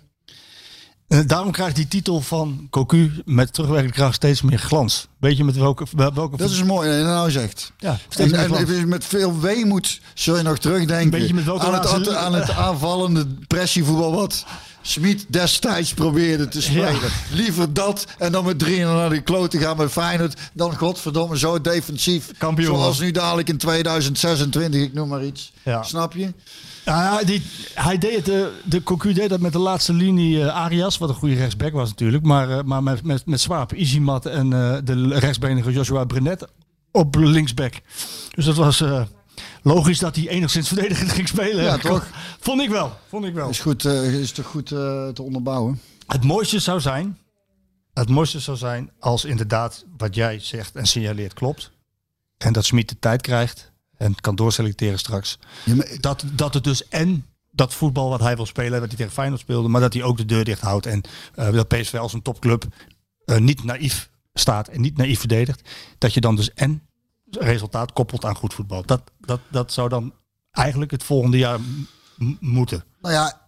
Eh, 1.09 1.19
Daarom 1.25 1.51
krijgt 1.51 1.75
die 1.75 1.87
titel 1.87 2.21
van 2.21 2.67
Cocu 2.69 3.11
met 3.25 3.53
terugwerkende 3.53 3.93
kracht 3.93 4.15
steeds 4.15 4.41
meer 4.41 4.59
glans. 4.59 5.07
Weet 5.17 5.37
je 5.37 5.43
met 5.43 5.55
welke... 5.55 5.85
welke 5.95 6.37
Dat 6.37 6.49
is 6.49 6.63
mooi, 6.63 6.89
dat 6.89 6.97
je 6.97 7.03
nou 7.03 7.31
zegt. 7.31 7.71
Ja, 7.77 7.97
steeds 8.09 8.31
En, 8.31 8.51
meer 8.51 8.77
en 8.77 8.87
met 8.87 9.05
veel 9.05 9.39
weemoed 9.39 10.01
zul 10.13 10.37
je 10.37 10.43
nog 10.43 10.57
terugdenken 10.57 11.09
Beetje 11.09 11.33
met 11.33 11.43
welke 11.43 11.65
aan, 11.65 11.73
het, 11.73 12.15
aan 12.15 12.33
het 12.33 12.51
aanvallende 12.67 13.27
pressievoetbal 13.47 14.11
wat 14.11 14.45
Smit 14.89 15.25
destijds 15.27 15.93
probeerde 15.93 16.47
te 16.47 16.61
spelen. 16.61 16.93
Ja. 16.93 17.07
Liever 17.31 17.73
dat 17.73 18.05
en 18.17 18.31
dan 18.31 18.45
met 18.45 18.59
3 18.59 18.83
naar 18.83 19.09
die 19.09 19.21
kloot 19.21 19.51
te 19.51 19.59
gaan 19.59 19.77
met 19.77 19.91
Feyenoord 19.91 20.39
dan 20.53 20.77
godverdomme 20.77 21.37
zo 21.37 21.61
defensief. 21.61 22.31
Kampioen 22.37 22.75
Zoals 22.75 22.99
nu 22.99 23.11
dadelijk 23.11 23.49
in 23.49 23.57
2026, 23.57 24.81
ik 24.81 24.93
noem 24.93 25.07
maar 25.07 25.23
iets. 25.23 25.53
Ja. 25.63 25.83
Snap 25.83 26.13
je? 26.13 26.33
Ja, 26.85 27.23
die, 27.23 27.41
hij 27.73 27.97
deed 27.97 28.25
de, 28.25 28.51
de 28.63 28.83
Cocu 28.83 29.13
deed 29.13 29.29
dat 29.29 29.39
met 29.39 29.53
de 29.53 29.59
laatste 29.59 29.93
linie 29.93 30.41
eh, 30.41 30.55
Arias, 30.55 30.97
wat 30.97 31.09
een 31.09 31.15
goede 31.15 31.35
rechtsback 31.35 31.73
was 31.73 31.89
natuurlijk. 31.89 32.23
Maar, 32.23 32.49
eh, 32.49 32.63
maar 32.63 32.83
met, 32.83 33.03
met, 33.03 33.25
met 33.25 33.39
Swaap, 33.39 33.73
Izimat 33.73 34.25
en 34.25 34.53
eh, 34.53 34.77
de 34.83 35.19
rechtsbenige 35.19 35.71
Joshua 35.71 36.03
Brenet 36.03 36.47
op 36.91 37.15
linksback. 37.15 37.73
Dus 38.35 38.45
dat 38.45 38.55
was 38.55 38.83
logisch 39.61 39.99
dat 39.99 40.15
hij 40.15 40.27
enigszins 40.27 40.67
verdedigend 40.67 41.11
ging 41.11 41.27
spelen. 41.27 41.63
Ja, 41.63 41.77
toch? 41.77 42.07
Vond 42.39 42.61
ik 42.61 42.69
wel. 42.69 42.97
Vond 43.07 43.25
ik 43.25 43.33
wel. 43.33 43.49
Is, 43.49 43.59
goed, 43.59 43.85
eh, 43.85 44.13
is 44.19 44.31
toch 44.31 44.45
goed 44.45 44.71
eh, 44.71 45.07
te 45.07 45.21
onderbouwen? 45.21 45.81
Het 46.07 46.23
mooiste 46.23 46.59
zou 46.59 46.79
zijn, 46.79 47.17
het 47.93 48.09
mooiste 48.09 48.39
zou 48.39 48.57
zijn 48.57 48.91
als 48.99 49.25
inderdaad 49.25 49.85
wat 49.97 50.15
jij 50.15 50.39
zegt 50.39 50.75
en 50.75 50.85
signaleert 50.87 51.33
klopt. 51.33 51.71
En 52.37 52.53
dat 52.53 52.65
Smit 52.65 52.89
de 52.89 52.99
tijd 52.99 53.21
krijgt 53.21 53.71
en 53.97 54.15
kan 54.21 54.35
doorselecteren 54.35 54.99
straks. 54.99 55.39
Ja, 55.65 55.75
maar- 55.75 55.87
Dat, 55.99 56.23
dat 56.31 56.53
het 56.53 56.63
dus 56.63 56.87
en 56.87 57.25
dat 57.51 57.73
voetbal 57.73 58.09
wat 58.09 58.19
hij 58.19 58.35
wil 58.35 58.45
spelen, 58.45 58.79
wat 58.79 58.87
hij 58.87 58.97
tegen 58.97 59.13
Feyenoord 59.13 59.41
speelde, 59.41 59.67
maar 59.67 59.81
dat 59.81 59.93
hij 59.93 60.03
ook 60.03 60.17
de 60.17 60.25
deur 60.25 60.43
dicht 60.43 60.61
houdt. 60.61 60.85
En 60.85 61.01
eh, 61.35 61.51
dat 61.51 61.67
PSV 61.67 61.93
als 61.93 62.13
een 62.13 62.21
topclub 62.21 62.65
niet 63.37 63.63
naïef 63.63 64.09
staat 64.33 64.67
en 64.67 64.81
niet 64.81 64.97
naïef 64.97 65.19
verdedigt. 65.19 65.69
Dat 65.97 66.13
je 66.13 66.21
dan 66.21 66.35
dus 66.35 66.53
en 66.53 66.81
resultaat 67.29 67.93
koppelt 67.93 68.25
aan 68.25 68.35
goed 68.35 68.53
voetbal. 68.53 68.85
Dat, 68.85 69.01
dat, 69.19 69.39
dat 69.49 69.73
zou 69.73 69.89
dan 69.89 70.13
eigenlijk 70.51 70.91
het 70.91 71.03
volgende 71.03 71.37
jaar 71.37 71.59
moeten. 72.39 72.83
Nou 73.01 73.13
ja, 73.13 73.41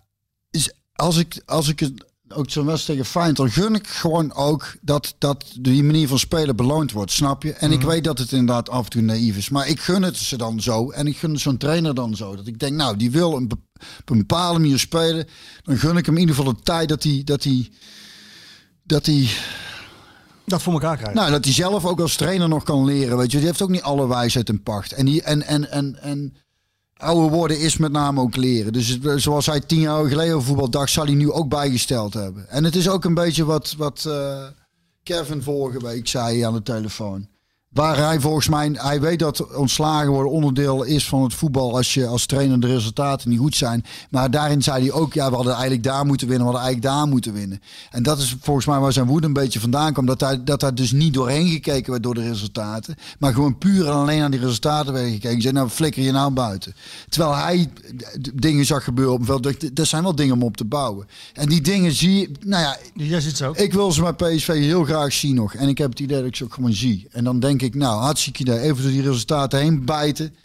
is, 0.51 0.73
als 0.93 1.17
ik, 1.17 1.41
als 1.45 1.67
ik 1.67 1.79
het 1.79 2.05
ook 2.33 2.49
zo'n 2.49 2.65
wedstrijd 2.65 2.99
tegen 2.99 3.13
Feyenoord, 3.13 3.37
dan 3.37 3.63
gun 3.63 3.75
ik 3.75 3.87
gewoon 3.87 4.33
ook 4.33 4.75
dat, 4.81 5.15
dat 5.17 5.45
die 5.59 5.83
manier 5.83 6.07
van 6.07 6.19
spelen 6.19 6.55
beloond 6.55 6.91
wordt, 6.91 7.11
snap 7.11 7.43
je? 7.43 7.53
En 7.53 7.71
ik 7.71 7.81
weet 7.81 8.03
dat 8.03 8.17
het 8.17 8.31
inderdaad 8.31 8.69
af 8.69 8.83
en 8.83 8.89
toe 8.89 9.01
naïef 9.01 9.37
is, 9.37 9.49
maar 9.49 9.67
ik 9.67 9.79
gun 9.79 10.03
het 10.03 10.17
ze 10.17 10.37
dan 10.37 10.61
zo 10.61 10.89
en 10.89 11.07
ik 11.07 11.17
gun 11.17 11.39
zo'n 11.39 11.57
trainer 11.57 11.95
dan 11.95 12.15
zo. 12.15 12.35
Dat 12.35 12.47
ik 12.47 12.59
denk, 12.59 12.75
nou, 12.75 12.97
die 12.97 13.11
wil 13.11 13.35
een, 13.35 13.51
op 13.99 14.09
een 14.09 14.17
bepaalde 14.17 14.59
manier 14.59 14.79
spelen, 14.79 15.27
dan 15.63 15.77
gun 15.77 15.97
ik 15.97 16.05
hem 16.05 16.15
in 16.15 16.21
ieder 16.21 16.35
geval 16.35 16.53
de 16.53 16.61
tijd 16.61 16.89
dat 16.89 17.03
hij, 17.03 17.21
dat 17.23 17.43
hij, 17.43 17.69
dat 18.83 19.05
hij 19.05 19.29
Dat 20.51 20.61
voor 20.61 20.73
elkaar 20.73 20.95
krijgen. 20.95 21.15
nou, 21.17 21.31
dat 21.31 21.43
hij 21.43 21.53
zelf 21.53 21.85
ook 21.85 21.99
als 21.99 22.15
trainer 22.15 22.49
nog 22.49 22.63
kan 22.63 22.85
leren. 22.85 23.17
Weet 23.17 23.31
je, 23.31 23.37
die 23.37 23.47
heeft 23.47 23.61
ook 23.61 23.69
niet 23.69 23.81
alle 23.81 24.07
wijsheid 24.07 24.49
in 24.49 24.63
pacht. 24.63 24.91
En, 24.91 25.05
die, 25.05 25.21
en, 25.21 25.43
en, 25.43 25.71
en, 25.71 25.97
en 26.01 26.35
ouder 26.97 27.29
worden 27.29 27.59
is 27.59 27.77
met 27.77 27.91
name 27.91 28.21
ook 28.21 28.35
leren. 28.35 28.73
Dus 28.73 28.99
zoals 29.15 29.45
hij 29.45 29.59
tien 29.59 29.79
jaar 29.79 30.05
geleden 30.05 30.35
over 30.35 30.47
voetbal 30.47 30.69
dacht, 30.69 30.91
zal 30.91 31.05
hij 31.05 31.13
nu 31.13 31.31
ook 31.31 31.49
bijgesteld 31.49 32.13
hebben. 32.13 32.49
En 32.49 32.63
het 32.63 32.75
is 32.75 32.89
ook 32.89 33.05
een 33.05 33.13
beetje 33.13 33.45
wat, 33.45 33.75
wat 33.77 34.05
eh, 34.07 34.43
Kevin 35.03 35.41
vorige 35.41 35.79
week 35.85 36.07
zei 36.07 36.41
aan 36.41 36.53
de 36.53 36.63
telefoon. 36.63 37.27
Waar 37.71 37.97
hij 37.97 38.19
volgens 38.19 38.49
mij, 38.49 38.69
hij 38.73 39.01
weet 39.01 39.19
dat 39.19 39.55
ontslagen 39.55 40.11
worden 40.11 40.31
onderdeel 40.31 40.83
is 40.83 41.07
van 41.07 41.23
het 41.23 41.33
voetbal 41.33 41.75
als 41.75 41.93
je 41.93 42.07
als 42.07 42.25
trainer 42.25 42.59
de 42.59 42.67
resultaten 42.67 43.29
niet 43.29 43.39
goed 43.39 43.55
zijn. 43.55 43.85
Maar 44.09 44.31
daarin 44.31 44.61
zei 44.61 44.81
hij 44.81 44.91
ook, 44.91 45.13
ja, 45.13 45.29
we 45.29 45.35
hadden 45.35 45.53
eigenlijk 45.53 45.83
daar 45.83 46.05
moeten 46.05 46.27
winnen, 46.27 46.47
we 46.47 46.51
hadden 46.53 46.69
eigenlijk 46.71 46.95
daar 46.95 47.07
moeten 47.07 47.33
winnen. 47.33 47.61
En 47.91 48.03
dat 48.03 48.19
is 48.19 48.35
volgens 48.41 48.65
mij 48.65 48.79
waar 48.79 48.93
zijn 48.93 49.07
woede 49.07 49.27
een 49.27 49.33
beetje 49.33 49.59
vandaan 49.59 49.93
kwam. 49.93 50.05
Dat 50.05 50.19
hij, 50.19 50.43
dat 50.43 50.61
hij 50.61 50.73
dus 50.73 50.91
niet 50.91 51.13
doorheen 51.13 51.47
gekeken 51.49 51.91
werd 51.91 52.03
door 52.03 52.13
de 52.13 52.21
resultaten. 52.27 52.95
Maar 53.19 53.33
gewoon 53.33 53.57
puur 53.57 53.85
en 53.85 53.93
alleen 53.93 54.21
aan 54.21 54.31
die 54.31 54.39
resultaten 54.39 54.93
werd 54.93 55.05
gekeken. 55.05 55.31
Ik 55.35 55.41
zei, 55.41 55.53
nou 55.53 55.69
flikker 55.69 56.03
je 56.03 56.11
nou 56.11 56.31
buiten. 56.31 56.75
Terwijl 57.09 57.35
hij 57.35 57.69
dingen 58.33 58.65
zag 58.65 58.83
gebeuren 58.83 59.13
op 59.13 59.19
het 59.19 59.27
veld. 59.27 59.75
Dat- 59.75 59.87
zijn 59.87 60.03
wel 60.03 60.15
dingen 60.15 60.33
om 60.33 60.43
op 60.43 60.57
te 60.57 60.65
bouwen. 60.65 61.07
En 61.33 61.49
die 61.49 61.61
dingen 61.61 61.91
zie 61.91 62.19
je, 62.19 62.31
nou 62.45 62.63
ja, 62.63 62.77
Jij 62.93 63.21
ik 63.53 63.73
wil 63.73 63.91
ze 63.91 64.13
bij 64.13 64.35
PSV 64.35 64.47
heel 64.47 64.83
graag 64.83 65.13
zien 65.13 65.35
nog. 65.35 65.53
En 65.53 65.67
ik 65.67 65.77
heb 65.77 65.89
het 65.89 65.99
idee 65.99 66.17
dat 66.17 66.25
ik 66.25 66.35
ze 66.35 66.43
ook 66.43 66.53
gewoon 66.53 66.73
zie. 66.73 67.07
En 67.11 67.23
dan 67.23 67.39
denk 67.39 67.60
ik, 67.61 67.75
nou, 67.75 68.01
hartstikke 68.01 68.41
idee. 68.41 68.59
Even 68.59 68.83
door 68.83 68.91
die 68.91 69.01
resultaten 69.01 69.59
heen 69.59 69.85
bijten. 69.85 70.35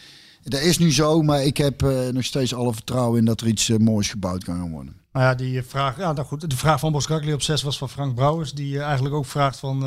Dat 0.43 0.60
is 0.60 0.78
nu 0.78 0.93
zo, 0.93 1.22
maar 1.22 1.43
ik 1.43 1.56
heb 1.56 1.82
eh, 1.82 2.09
nog 2.09 2.24
steeds 2.24 2.55
alle 2.55 2.72
vertrouwen 2.72 3.18
in 3.18 3.24
dat 3.24 3.40
er 3.40 3.47
iets 3.47 3.68
eh, 3.68 3.76
moois 3.76 4.10
gebouwd 4.10 4.44
kan 4.44 4.56
gaan 4.56 4.70
worden. 4.70 4.97
Nou 5.12 5.26
ja, 5.26 5.34
die 5.34 5.62
vraag, 5.62 5.98
ja, 5.98 6.12
nou 6.12 6.26
goed, 6.26 6.51
de 6.51 6.56
vraag 6.56 6.80
van 6.80 6.93
Bos 6.93 7.06
Krakli 7.06 7.32
op 7.32 7.43
6 7.43 7.62
was 7.62 7.78
van 7.78 7.88
Frank 7.88 8.14
Brouwers. 8.14 8.52
Die 8.52 8.78
eh, 8.78 8.84
eigenlijk 8.84 9.14
ook 9.14 9.26
vraagt 9.26 9.59
van 9.59 9.84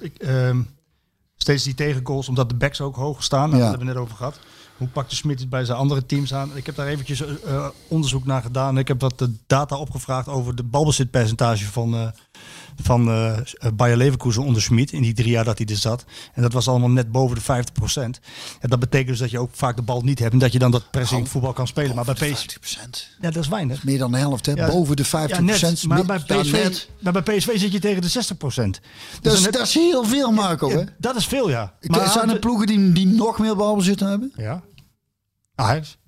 ik, 0.00 0.16
ehm, 0.16 0.60
steeds 1.36 1.64
die 1.64 1.74
tegengoals, 1.74 2.28
omdat 2.28 2.48
de 2.48 2.54
backs 2.54 2.80
ook 2.80 2.96
hoog 2.96 3.22
staan. 3.22 3.50
Nou, 3.50 3.52
Ja. 3.52 3.58
Dat 3.58 3.68
hebben 3.70 3.86
we 3.86 3.92
net 3.92 4.02
over 4.02 4.16
gehad. 4.16 4.38
Hoe 4.76 4.88
pakt 4.88 5.10
de 5.10 5.16
Smit 5.16 5.40
het 5.40 5.48
bij 5.48 5.64
zijn 5.64 5.78
andere 5.78 6.06
teams 6.06 6.34
aan? 6.34 6.50
Ik 6.56 6.66
heb 6.66 6.74
daar 6.74 6.86
eventjes 6.86 7.22
onderzoek 7.88 8.24
naar 8.24 8.42
gedaan. 8.42 8.78
Ik 8.78 8.88
heb 8.88 9.00
wat 9.00 9.18
de 9.18 9.32
data 9.46 9.76
opgevraagd 9.76 10.28
over 10.28 10.54
de 10.56 10.62
balbezitpercentage 10.62 11.66
van, 11.66 12.12
van 12.82 13.10
eh 13.10 13.36
Bayer 13.74 13.96
Leverkusen 13.96 14.42
onder 14.42 14.62
Smit 14.62 14.92
in 14.92 15.02
die 15.02 15.14
drie 15.14 15.30
jaar 15.30 15.44
dat 15.44 15.58
hij 15.58 15.66
er 15.66 15.76
zat. 15.76 16.04
En 16.34 16.42
dat 16.42 16.52
was 16.52 16.68
allemaal 16.68 16.88
net 16.88 17.12
boven 17.12 17.36
de 17.36 17.42
50% 17.42 18.20
En 18.60 18.68
dat 18.68 18.78
betekent 18.78 19.08
dus 19.08 19.18
dat 19.18 19.30
je 19.30 19.38
ook 19.38 19.50
vaak 19.52 19.76
de 19.76 19.82
bal 19.82 20.00
niet 20.00 20.18
hebt 20.18 20.32
en 20.32 20.38
dat 20.38 20.52
je 20.52 20.58
dan 20.58 20.70
dat 20.70 20.90
pressing 20.90 21.28
voetbal 21.28 21.52
kan 21.52 21.66
spelen. 21.66 21.94
Maar 21.94 22.04
bij 22.04 22.14
PSV, 22.14 22.56
50%. 22.56 23.18
ja, 23.20 23.30
dat 23.30 23.42
is 23.42 23.48
weinig. 23.48 23.84
Meer 23.84 23.98
dan 23.98 24.12
de 24.12 24.18
helft, 24.18 24.46
hè? 24.46 24.52
Ja, 24.52 24.66
Boven 24.66 24.96
de 24.96 25.06
50%. 25.06 25.08
Ja, 25.08 25.40
net. 25.40 25.84
Maar 25.86 26.04
bij, 26.04 26.18
PSV, 26.18 26.84
maar 27.00 27.12
bij 27.12 27.22
PSV 27.22 27.58
zit 27.58 27.72
je 27.72 27.78
tegen 27.78 28.02
de 28.02 28.08
60 28.08 28.36
procent. 28.36 28.80
Dat, 29.20 29.32
is, 29.32 29.42
dat 29.42 29.66
is 29.66 29.74
heel 29.74 30.04
veel, 30.04 30.30
Marco, 30.32 30.70
hè? 30.70 30.84
dat 30.98 31.16
is 31.16 31.26
veel, 31.26 31.48
ja. 31.48 31.74
Maar 31.80 32.08
zijn 32.08 32.30
er 32.30 32.38
ploegen 32.38 32.66
die, 32.66 32.92
die 32.92 33.06
nog 33.06 33.38
meer 33.38 33.56
balbezit 33.56 34.00
hebben? 34.00 34.32
Ja. 34.36 34.62
Ajax. 35.54 35.98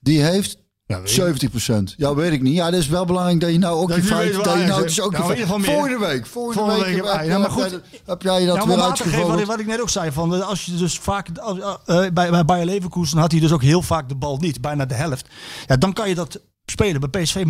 Die 0.00 0.22
heeft 0.22 0.61
Ja, 0.92 1.00
weet 1.00 1.40
je. 1.40 1.48
70%. 1.90 1.94
Ja, 1.96 2.14
weet 2.14 2.32
ik 2.32 2.42
niet. 2.42 2.54
Ja, 2.54 2.70
dat 2.70 2.80
is 2.80 2.88
wel 2.88 3.04
belangrijk 3.04 3.40
dat 3.40 3.50
je 3.50 3.58
nou 3.58 3.76
ook 3.76 3.88
Dat 3.88 3.96
je 4.08 4.14
weet 4.14 4.44
Dat 4.44 4.58
je 4.58 4.66
nou, 4.66 4.84
is 4.84 5.00
ook 5.00 5.12
Nou. 5.12 5.46
Volgende 5.62 5.98
week. 5.98 6.26
Volgende 6.26 6.72
week, 6.74 6.84
week, 6.84 6.94
heb, 6.94 7.24
ja, 7.24 7.38
maar 7.38 7.50
goed. 7.50 7.80
heb 8.06 8.22
jij 8.22 8.46
dat 8.46 8.56
Ja, 8.56 8.66
weer 8.66 8.76
wat, 8.76 9.00
ik- 9.00 9.04
uitgevoerd? 9.04 9.46
wat 9.46 9.60
ik 9.60 9.66
net 9.66 9.80
ook 9.80 9.88
zei, 9.90 10.12
van, 10.12 10.34
eh, 10.34 10.48
als 10.48 10.64
je 10.64 10.74
dus 10.76 10.98
vaak, 10.98 11.38
als, 11.38 11.58
eh, 11.58 12.04
eh, 12.06 12.12
bij, 12.12 12.30
bij 12.30 12.44
Bayer 12.44 12.66
Leverkusen 12.66 13.18
had 13.18 13.30
hij 13.30 13.40
dus 13.40 13.52
ook 13.52 13.62
heel 13.62 13.82
vaak 13.82 14.08
de 14.08 14.14
bal 14.14 14.36
niet, 14.36 14.60
bijna 14.60 14.84
de 14.86 14.94
helft. 14.94 15.26
Ja, 15.66 15.76
dan 15.76 15.92
kan 15.92 16.08
je 16.08 16.14
dat 16.14 16.40
spelen. 16.66 17.00
Bij 17.10 17.22
PSV 17.22 17.44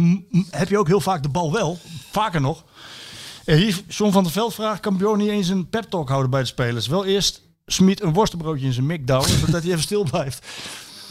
heb 0.50 0.68
je 0.68 0.78
ook 0.78 0.86
heel 0.88 1.00
vaak 1.00 1.22
de 1.22 1.28
bal 1.28 1.52
wel, 1.52 1.78
vaker 2.10 2.40
nog. 2.40 2.64
En 3.44 3.56
hier, 3.56 3.82
John 3.88 4.12
van 4.12 4.22
der 4.22 4.32
Veld 4.32 4.54
vraagt, 4.54 4.80
kan 4.80 4.96
Bjorn 4.96 5.18
niet 5.18 5.28
eens 5.30 5.48
een 5.48 5.68
pep 5.68 5.84
talk 5.84 6.08
houden 6.08 6.30
bij 6.30 6.40
de 6.40 6.46
spelers? 6.46 6.86
Wel 6.86 7.04
eerst 7.04 7.40
Smit 7.66 8.02
een 8.02 8.12
worstenbroodje 8.12 8.66
in 8.66 8.72
zijn 8.72 8.86
mik 8.86 9.06
douwen, 9.06 9.28
zodat 9.38 9.62
hij 9.62 9.70
even 9.70 9.82
stil 9.82 10.02
blijft. 10.10 10.46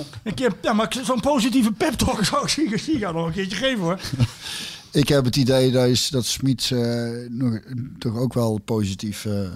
Een 0.24 0.34
keer, 0.34 0.54
ja, 0.62 0.74
maar 0.74 0.96
zo'n 1.04 1.20
positieve 1.20 1.72
pep 1.72 1.94
talk 1.94 2.26
zou 2.26 2.44
ik 2.44 2.50
zie- 2.50 2.78
zie 2.78 3.00
nog 3.00 3.26
een 3.26 3.32
keertje 3.34 3.58
geven 3.58 3.80
hoor. 3.80 4.00
Ik 4.92 5.08
heb 5.08 5.26
het 5.26 5.36
idee 5.36 5.72
dat, 5.72 5.88
is, 5.88 6.08
dat 6.10 6.26
Smit 6.26 6.70
eh, 6.74 7.10
toch 8.00 8.18
ook 8.18 8.34
wel 8.34 8.58
positief... 8.66 9.26
eh, 9.26 9.50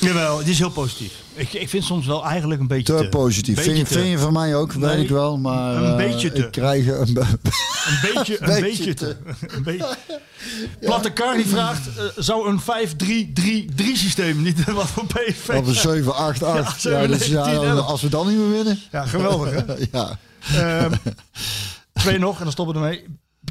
Jawel, 0.00 0.38
het 0.38 0.48
is 0.48 0.58
heel 0.58 0.70
positief. 0.70 1.12
Ik, 1.34 1.52
ik 1.52 1.68
vind 1.68 1.84
soms 1.84 2.06
wel 2.06 2.24
eigenlijk 2.24 2.60
een 2.60 2.66
beetje 2.66 2.96
te, 2.96 3.02
te, 3.02 3.08
positief. 3.08 3.54
beetje 3.54 3.70
Vind, 3.72 3.88
je- 3.88 3.94
te. 3.94 4.00
vind 4.00 4.10
je 4.10 4.18
van 4.18 4.32
mij 4.32 4.54
ook, 4.54 4.72
weet 4.72 4.82
Nee, 4.94 5.02
ik 5.02 5.08
wel. 5.08 5.38
Maar 5.38 5.74
een 5.76 5.90
eh, 5.90 5.96
beetje 5.96 6.32
te. 6.32 6.38
ik 6.44 6.50
krijg 6.50 6.86
een... 6.86 7.14
be- 7.14 7.20
Een 7.86 8.14
beetje, 8.14 8.40
een 8.42 8.46
Beetje 8.46 8.60
beetje 8.62 8.94
te. 8.94 9.16
Een 9.48 9.62
beetje. 9.62 9.96
Platte 10.80 11.10
Kar 11.10 11.36
die 11.36 11.46
vraagt, 11.46 11.86
eh, 11.96 12.04
zou 12.16 12.48
een 12.48 12.60
5-3-3-3 13.80 13.84
systeem 13.94 14.42
niet 14.42 14.64
wat 14.72 14.86
voor 14.86 15.06
PSV 15.06 15.48
Of 15.48 15.66
een 15.66 15.74
zijn? 15.74 15.94
7, 15.96 16.14
8, 16.14 16.42
8. 16.42 16.82
Ja, 16.82 16.90
Ja, 16.90 16.98
7, 17.06 17.18
dus, 17.18 17.26
ja, 17.26 17.44
10, 17.44 17.52
11. 17.54 17.86
als 17.86 18.02
we 18.02 18.08
dan 18.08 18.26
niet 18.28 18.36
meer 18.36 18.50
winnen. 18.50 18.78
Ja, 18.90 19.06
geweldig 19.06 19.50
hè? 19.50 19.62
Ja. 19.92 20.18
Ehm, 20.54 20.92
twee 21.92 22.18
nog 22.18 22.36
en 22.38 22.42
dan 22.42 22.52
stoppen 22.52 22.74
we 22.74 22.80
ermee. 22.80 23.04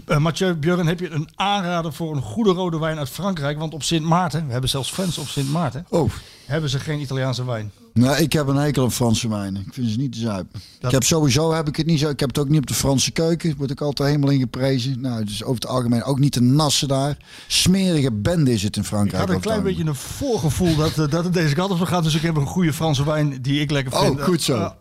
Eh, 0.05 0.17
Mathieu 0.17 0.53
Björn, 0.55 0.87
heb 0.87 0.99
je 0.99 1.09
een 1.09 1.29
aanrader 1.35 1.93
voor 1.93 2.15
een 2.15 2.21
goede 2.21 2.51
rode 2.51 2.79
wijn 2.79 2.97
uit 2.97 3.09
Frankrijk? 3.09 3.57
Want 3.59 3.73
op 3.73 3.83
Sint 3.83 4.03
Maarten, 4.05 4.45
we 4.45 4.51
hebben 4.51 4.69
zelfs 4.69 4.91
fans 4.91 5.17
op 5.17 5.27
Sint 5.27 5.49
Maarten, 5.51 5.85
Oh, 5.89 6.11
hebben 6.45 6.69
ze 6.69 6.79
geen 6.79 6.99
Italiaanse 6.99 7.45
wijn. 7.45 7.71
Nee, 7.93 8.21
ik 8.21 8.33
heb 8.33 8.47
een 8.47 8.55
hekel 8.55 8.83
aan 8.83 8.91
Franse 8.91 9.29
wijnen. 9.29 9.61
Ik 9.67 9.73
vind 9.73 9.89
ze 9.89 9.97
niet 9.97 10.11
te 10.11 10.19
zuipen. 10.19 10.61
Ik 10.81 10.91
heb 10.91 11.03
sowieso 11.03 11.53
heb 11.53 11.67
ik 11.67 11.75
het 11.75 11.85
niet 11.85 11.99
zo. 11.99 12.09
Ik 12.09 12.19
heb 12.19 12.29
het 12.29 12.37
ook 12.37 12.49
niet 12.49 12.59
op 12.59 12.67
de 12.67 12.73
Franse 12.73 13.11
keuken. 13.11 13.55
Word 13.57 13.71
ik 13.71 13.81
altijd 13.81 14.09
helemaal 14.09 14.29
in 14.31 14.39
geprezen. 14.39 15.01
Nou, 15.01 15.19
het 15.19 15.29
is 15.29 15.43
over 15.43 15.55
het 15.61 15.67
algemeen 15.67 16.03
ook 16.03 16.19
niet 16.19 16.31
te 16.31 16.41
nassen 16.41 16.87
daar. 16.87 17.17
Smerige 17.47 18.11
bende 18.11 18.53
is 18.53 18.63
het 18.63 18.75
in 18.75 18.81
Ik 18.81 18.87
Frankrijk. 18.87 19.25
had 19.25 19.35
een 19.35 19.41
klein 19.41 19.63
beetje 19.63 19.83
een 19.83 19.95
voorgevoel 19.95 20.75
dat, 20.75 20.89
eh, 20.97 21.09
dat 21.09 21.23
het 21.23 21.33
deze 21.33 21.55
kant 21.55 21.71
op 21.71 21.79
gaan. 21.81 22.03
Dus 22.03 22.15
ik 22.15 22.21
heb 22.21 22.35
een 22.35 22.45
goede 22.47 22.73
Franse 22.73 23.05
wijn 23.05 23.41
die 23.41 23.61
ik 23.61 23.71
lekker 23.71 23.93
Oh, 23.93 24.01
vind. 24.01 24.21
goed 24.21 24.41
zo. 24.41 24.55
eh, 24.57 24.71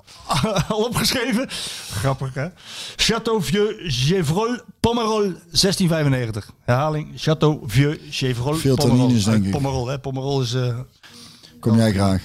al 0.71 0.85
opgeschreven. 0.85 1.47
Grappig, 1.91 2.35
hè? 2.35 2.49
Château 2.97 3.39
Vieux 3.41 3.75
Gévrol 3.79 4.59
Pomerol 4.81 5.21
1695. 5.23 6.51
Herhaling. 6.65 7.09
Château 7.17 7.59
Vieux 7.67 7.99
Gévrol 8.11 8.55
Veel 8.55 8.75
Pomerol. 8.77 9.09
denk 9.09 9.27
Uit 9.27 9.45
ik. 9.45 9.51
Pomerol, 9.51 9.87
hè? 9.89 9.99
Pomerol 9.99 10.41
is... 10.41 10.55
eh, 10.55 10.79
Kom 11.65 11.77
jij 11.77 11.93
graag. 11.93 12.23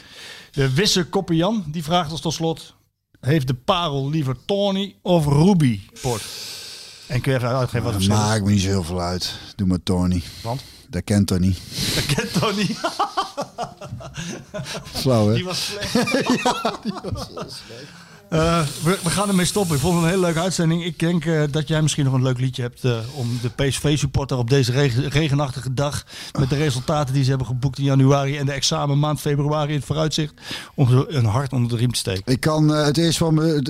de 0.52 0.74
Wisse 0.74 1.06
Koppian, 1.06 1.64
die 1.68 1.84
vraagt 1.84 2.12
ons 2.12 2.22
tot 2.22 2.34
slot... 2.34 2.78
Heeft 3.20 3.48
de 3.48 3.54
parel 3.54 4.10
liever 4.10 4.36
Tawny 4.46 4.96
of 5.02 5.26
Ruby 5.26 5.80
port? 6.02 6.24
En 7.08 7.22
kun 7.22 7.32
je 7.32 7.38
even 7.38 7.50
uitgeven 7.50 7.84
wat 7.84 7.94
het 7.94 8.04
verschil 8.04 8.24
is? 8.26 8.30
maakt 8.30 8.44
me 8.44 8.52
niet 8.52 8.62
zo 8.62 8.68
heel 8.68 8.84
veel 8.84 9.02
uit. 9.02 9.34
Doe 9.56 9.68
maar 9.68 9.84
Tony. 9.84 10.24
Want? 10.42 10.62
Dat 10.90 11.04
kent 11.04 11.40
niet. 11.40 11.60
Dat 11.96 12.06
kent 12.06 12.34
Tony. 12.34 12.76
Flauw, 15.02 15.28
hè? 15.28 15.34
Die 15.34 15.44
was 15.44 15.66
slecht. 15.66 15.94
Eh, 18.30 18.62
we, 18.84 19.00
we 19.04 19.10
gaan 19.10 19.28
ermee 19.28 19.46
stoppen. 19.46 19.76
Ik 19.76 19.82
vond 19.82 19.94
het 19.94 20.04
een 20.04 20.10
hele 20.10 20.22
leuke 20.22 20.40
uitzending. 20.40 20.84
Ik 20.84 21.00
denk 21.00 21.26
eh, 21.26 21.44
dat 21.52 21.68
jij 21.68 21.82
misschien 21.82 22.06
nog 22.06 22.14
een 22.14 22.24
leuk 22.24 22.40
liedje 22.40 22.62
hebt 22.62 22.84
eh, 22.84 22.98
om 23.14 23.40
de 23.42 23.50
PSV-supporter 23.50 24.38
op 24.38 24.50
deze 24.50 24.72
regen- 24.72 25.10
regenachtige 25.10 25.74
dag 25.74 26.06
met 26.40 26.50
de 26.50 26.56
resultaten 26.56 27.14
die 27.14 27.24
ze 27.24 27.30
hebben 27.30 27.48
geboekt 27.48 27.78
in 27.78 27.84
januari 27.84 28.38
en 28.38 28.46
de 28.46 28.52
examenmaand 28.52 29.20
februari 29.20 29.70
in 29.70 29.76
het 29.78 29.86
vooruitzicht, 29.86 30.34
om 30.76 31.06
een 31.08 31.26
hart 31.26 31.54
onder 31.54 31.70
de 31.70 31.76
riem 31.78 31.92
te 31.92 32.00
steken. 32.00 32.34
Ik 32.34 32.40
kan 32.40 32.68
het 32.70 32.98
eerst 32.98 33.18
van 33.18 33.34
me 33.34 33.62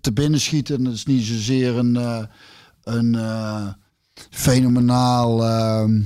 te 0.00 0.12
binnen 0.12 0.40
schieten. 0.40 0.76
en 0.76 0.84
Dat 0.84 0.92
is 0.92 1.04
niet 1.04 1.24
zozeer 1.24 1.76
een, 1.76 2.26
een 2.84 3.18
fenomenaal 4.30 5.44
ehm, 5.44 6.00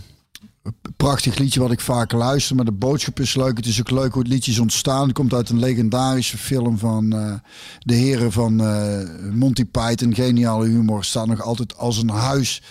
prachtig 0.96 1.38
liedje 1.38 1.60
wat 1.60 1.72
ik 1.72 1.80
vaak 1.80 2.12
luister. 2.12 2.56
Maar 2.56 2.64
de 2.64 2.72
boodschap 2.72 3.20
is 3.20 3.34
leuk. 3.34 3.56
Het 3.56 3.66
is 3.66 3.80
ook 3.80 3.90
leuk 3.90 4.12
hoe 4.12 4.22
het 4.22 4.32
liedje 4.32 4.50
is 4.50 4.58
ontstaan. 4.58 5.02
Het 5.02 5.12
komt 5.12 5.34
uit 5.34 5.50
een 5.50 5.58
legendarische 5.58 6.38
film 6.38 6.78
van 6.78 7.12
eh, 7.12 7.34
de 7.78 7.94
heren 7.94 8.32
van 8.32 8.60
eh, 8.60 8.98
Monty 9.32 9.64
Python. 9.64 10.14
Geniale 10.14 10.66
humor. 10.66 11.04
Staat 11.04 11.26
nog 11.26 11.42
altijd 11.42 11.76
als 11.76 11.98
een 11.98 12.08
huis. 12.08 12.62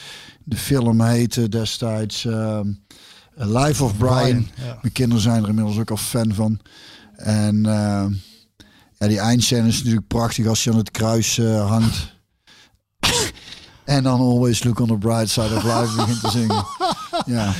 De 0.44 0.58
film 0.58 1.02
heette 1.02 1.50
destijds 1.50 2.26
ehm, 2.26 2.68
Life 3.36 3.84
of 3.84 3.98
Brian. 3.98 4.22
Brian, 4.22 4.48
ja. 4.56 4.78
Mijn 4.82 4.94
kinderen 4.94 5.24
zijn 5.24 5.44
er 5.44 5.50
inmiddels 5.50 5.78
ook 5.78 5.92
al 5.92 5.98
fan 5.98 6.34
van. 6.34 6.60
En 7.16 7.66
eh, 7.66 8.06
ja, 8.98 9.08
die 9.08 9.20
eindscène 9.20 9.68
is 9.68 9.78
natuurlijk 9.78 10.08
prachtig 10.08 10.48
als 10.48 10.64
je 10.64 10.72
aan 10.72 10.78
het 10.78 10.92
kruis 10.92 11.38
eh, 11.38 11.70
hangt. 11.70 12.14
en 13.86 14.04
dan 14.04 14.20
Always 14.20 14.64
Look 14.64 14.80
on 14.80 14.88
the 14.88 14.98
Bright 14.98 15.30
Side 15.30 15.56
of 15.56 15.64
Life 15.64 15.96
begint 15.96 16.22
te 16.22 16.30
zingen. 16.30 16.66
Ja, 17.26 17.54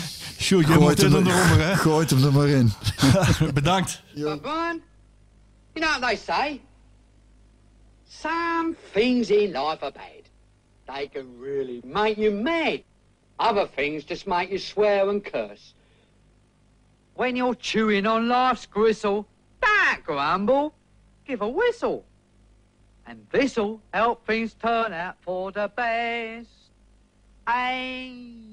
Sjoerd, 0.44 0.68
je 0.68 0.78
moet 0.78 1.04
in 1.04 1.12
hem, 1.12 1.26
en 1.26 1.32
eronder, 1.32 1.68
hè? 1.68 1.76
gooit 1.86 2.10
hem 2.10 2.24
er 2.24 2.34
maar 2.34 2.48
in. 2.48 2.72
Bedankt. 3.54 4.02
But 4.16 4.42
Brian, 4.42 4.82
you 5.74 5.86
know 5.86 6.00
what 6.00 6.02
they 6.02 6.16
say? 6.16 6.62
Some 8.08 8.76
things 8.92 9.30
in 9.30 9.52
life 9.52 9.82
are 9.82 9.92
bad. 9.92 10.24
They 10.86 11.08
can 11.08 11.40
really 11.40 11.82
make 11.84 12.22
you 12.22 12.32
mad. 12.32 12.84
Other 13.40 13.68
things 13.76 14.04
just 14.04 14.26
make 14.26 14.50
you 14.50 14.60
swear 14.60 15.10
and 15.10 15.24
curse. 15.24 15.74
When 17.16 17.36
you're 17.36 17.56
chewing 17.56 18.06
on 18.06 18.28
life's 18.28 18.66
gristle, 18.66 19.26
don't 19.62 20.04
grumble, 20.04 20.74
give 21.26 21.42
a 21.42 21.48
whistle. 21.48 22.04
And 23.06 23.26
this'll 23.32 23.80
help 23.94 24.26
things 24.26 24.54
turn 24.54 24.94
out 24.94 25.16
for 25.22 25.52
the 25.52 25.70
best. 25.76 26.50
And 27.46 28.53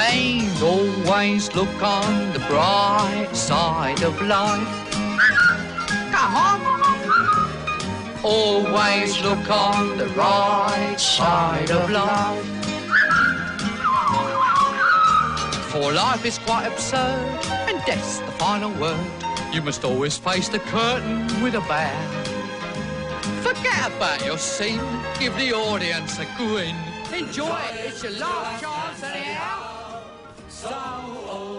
And 0.00 0.62
always 0.62 1.52
look 1.56 1.82
on 1.82 2.32
the 2.32 2.38
bright 2.40 3.30
side 3.32 4.02
of 4.04 4.20
life. 4.22 4.90
Come 6.12 6.34
on. 6.36 6.60
Always 8.22 9.20
look 9.22 9.50
on 9.50 9.98
the 9.98 10.06
right 10.10 10.96
side 10.98 11.70
of 11.72 11.90
life. 11.90 12.44
For 15.72 15.92
life 15.92 16.24
is 16.24 16.38
quite 16.38 16.66
absurd, 16.66 17.44
and 17.68 17.84
death's 17.84 18.18
the 18.18 18.32
final 18.32 18.70
word. 18.80 19.10
You 19.52 19.62
must 19.62 19.84
always 19.84 20.16
face 20.16 20.48
the 20.48 20.60
curtain 20.60 21.26
with 21.42 21.54
a 21.54 21.60
bow. 21.62 21.92
Forget 23.42 23.92
about 23.96 24.24
your 24.24 24.38
scene, 24.38 24.80
give 25.18 25.36
the 25.36 25.52
audience 25.52 26.18
a 26.18 26.26
grin. 26.36 26.76
Enjoy 27.12 27.58
it, 27.72 27.86
it's 27.86 28.02
your 28.02 28.12
last 28.12 28.62
chance 28.62 29.02
anyhow. 29.02 29.77
Zou 30.60 31.57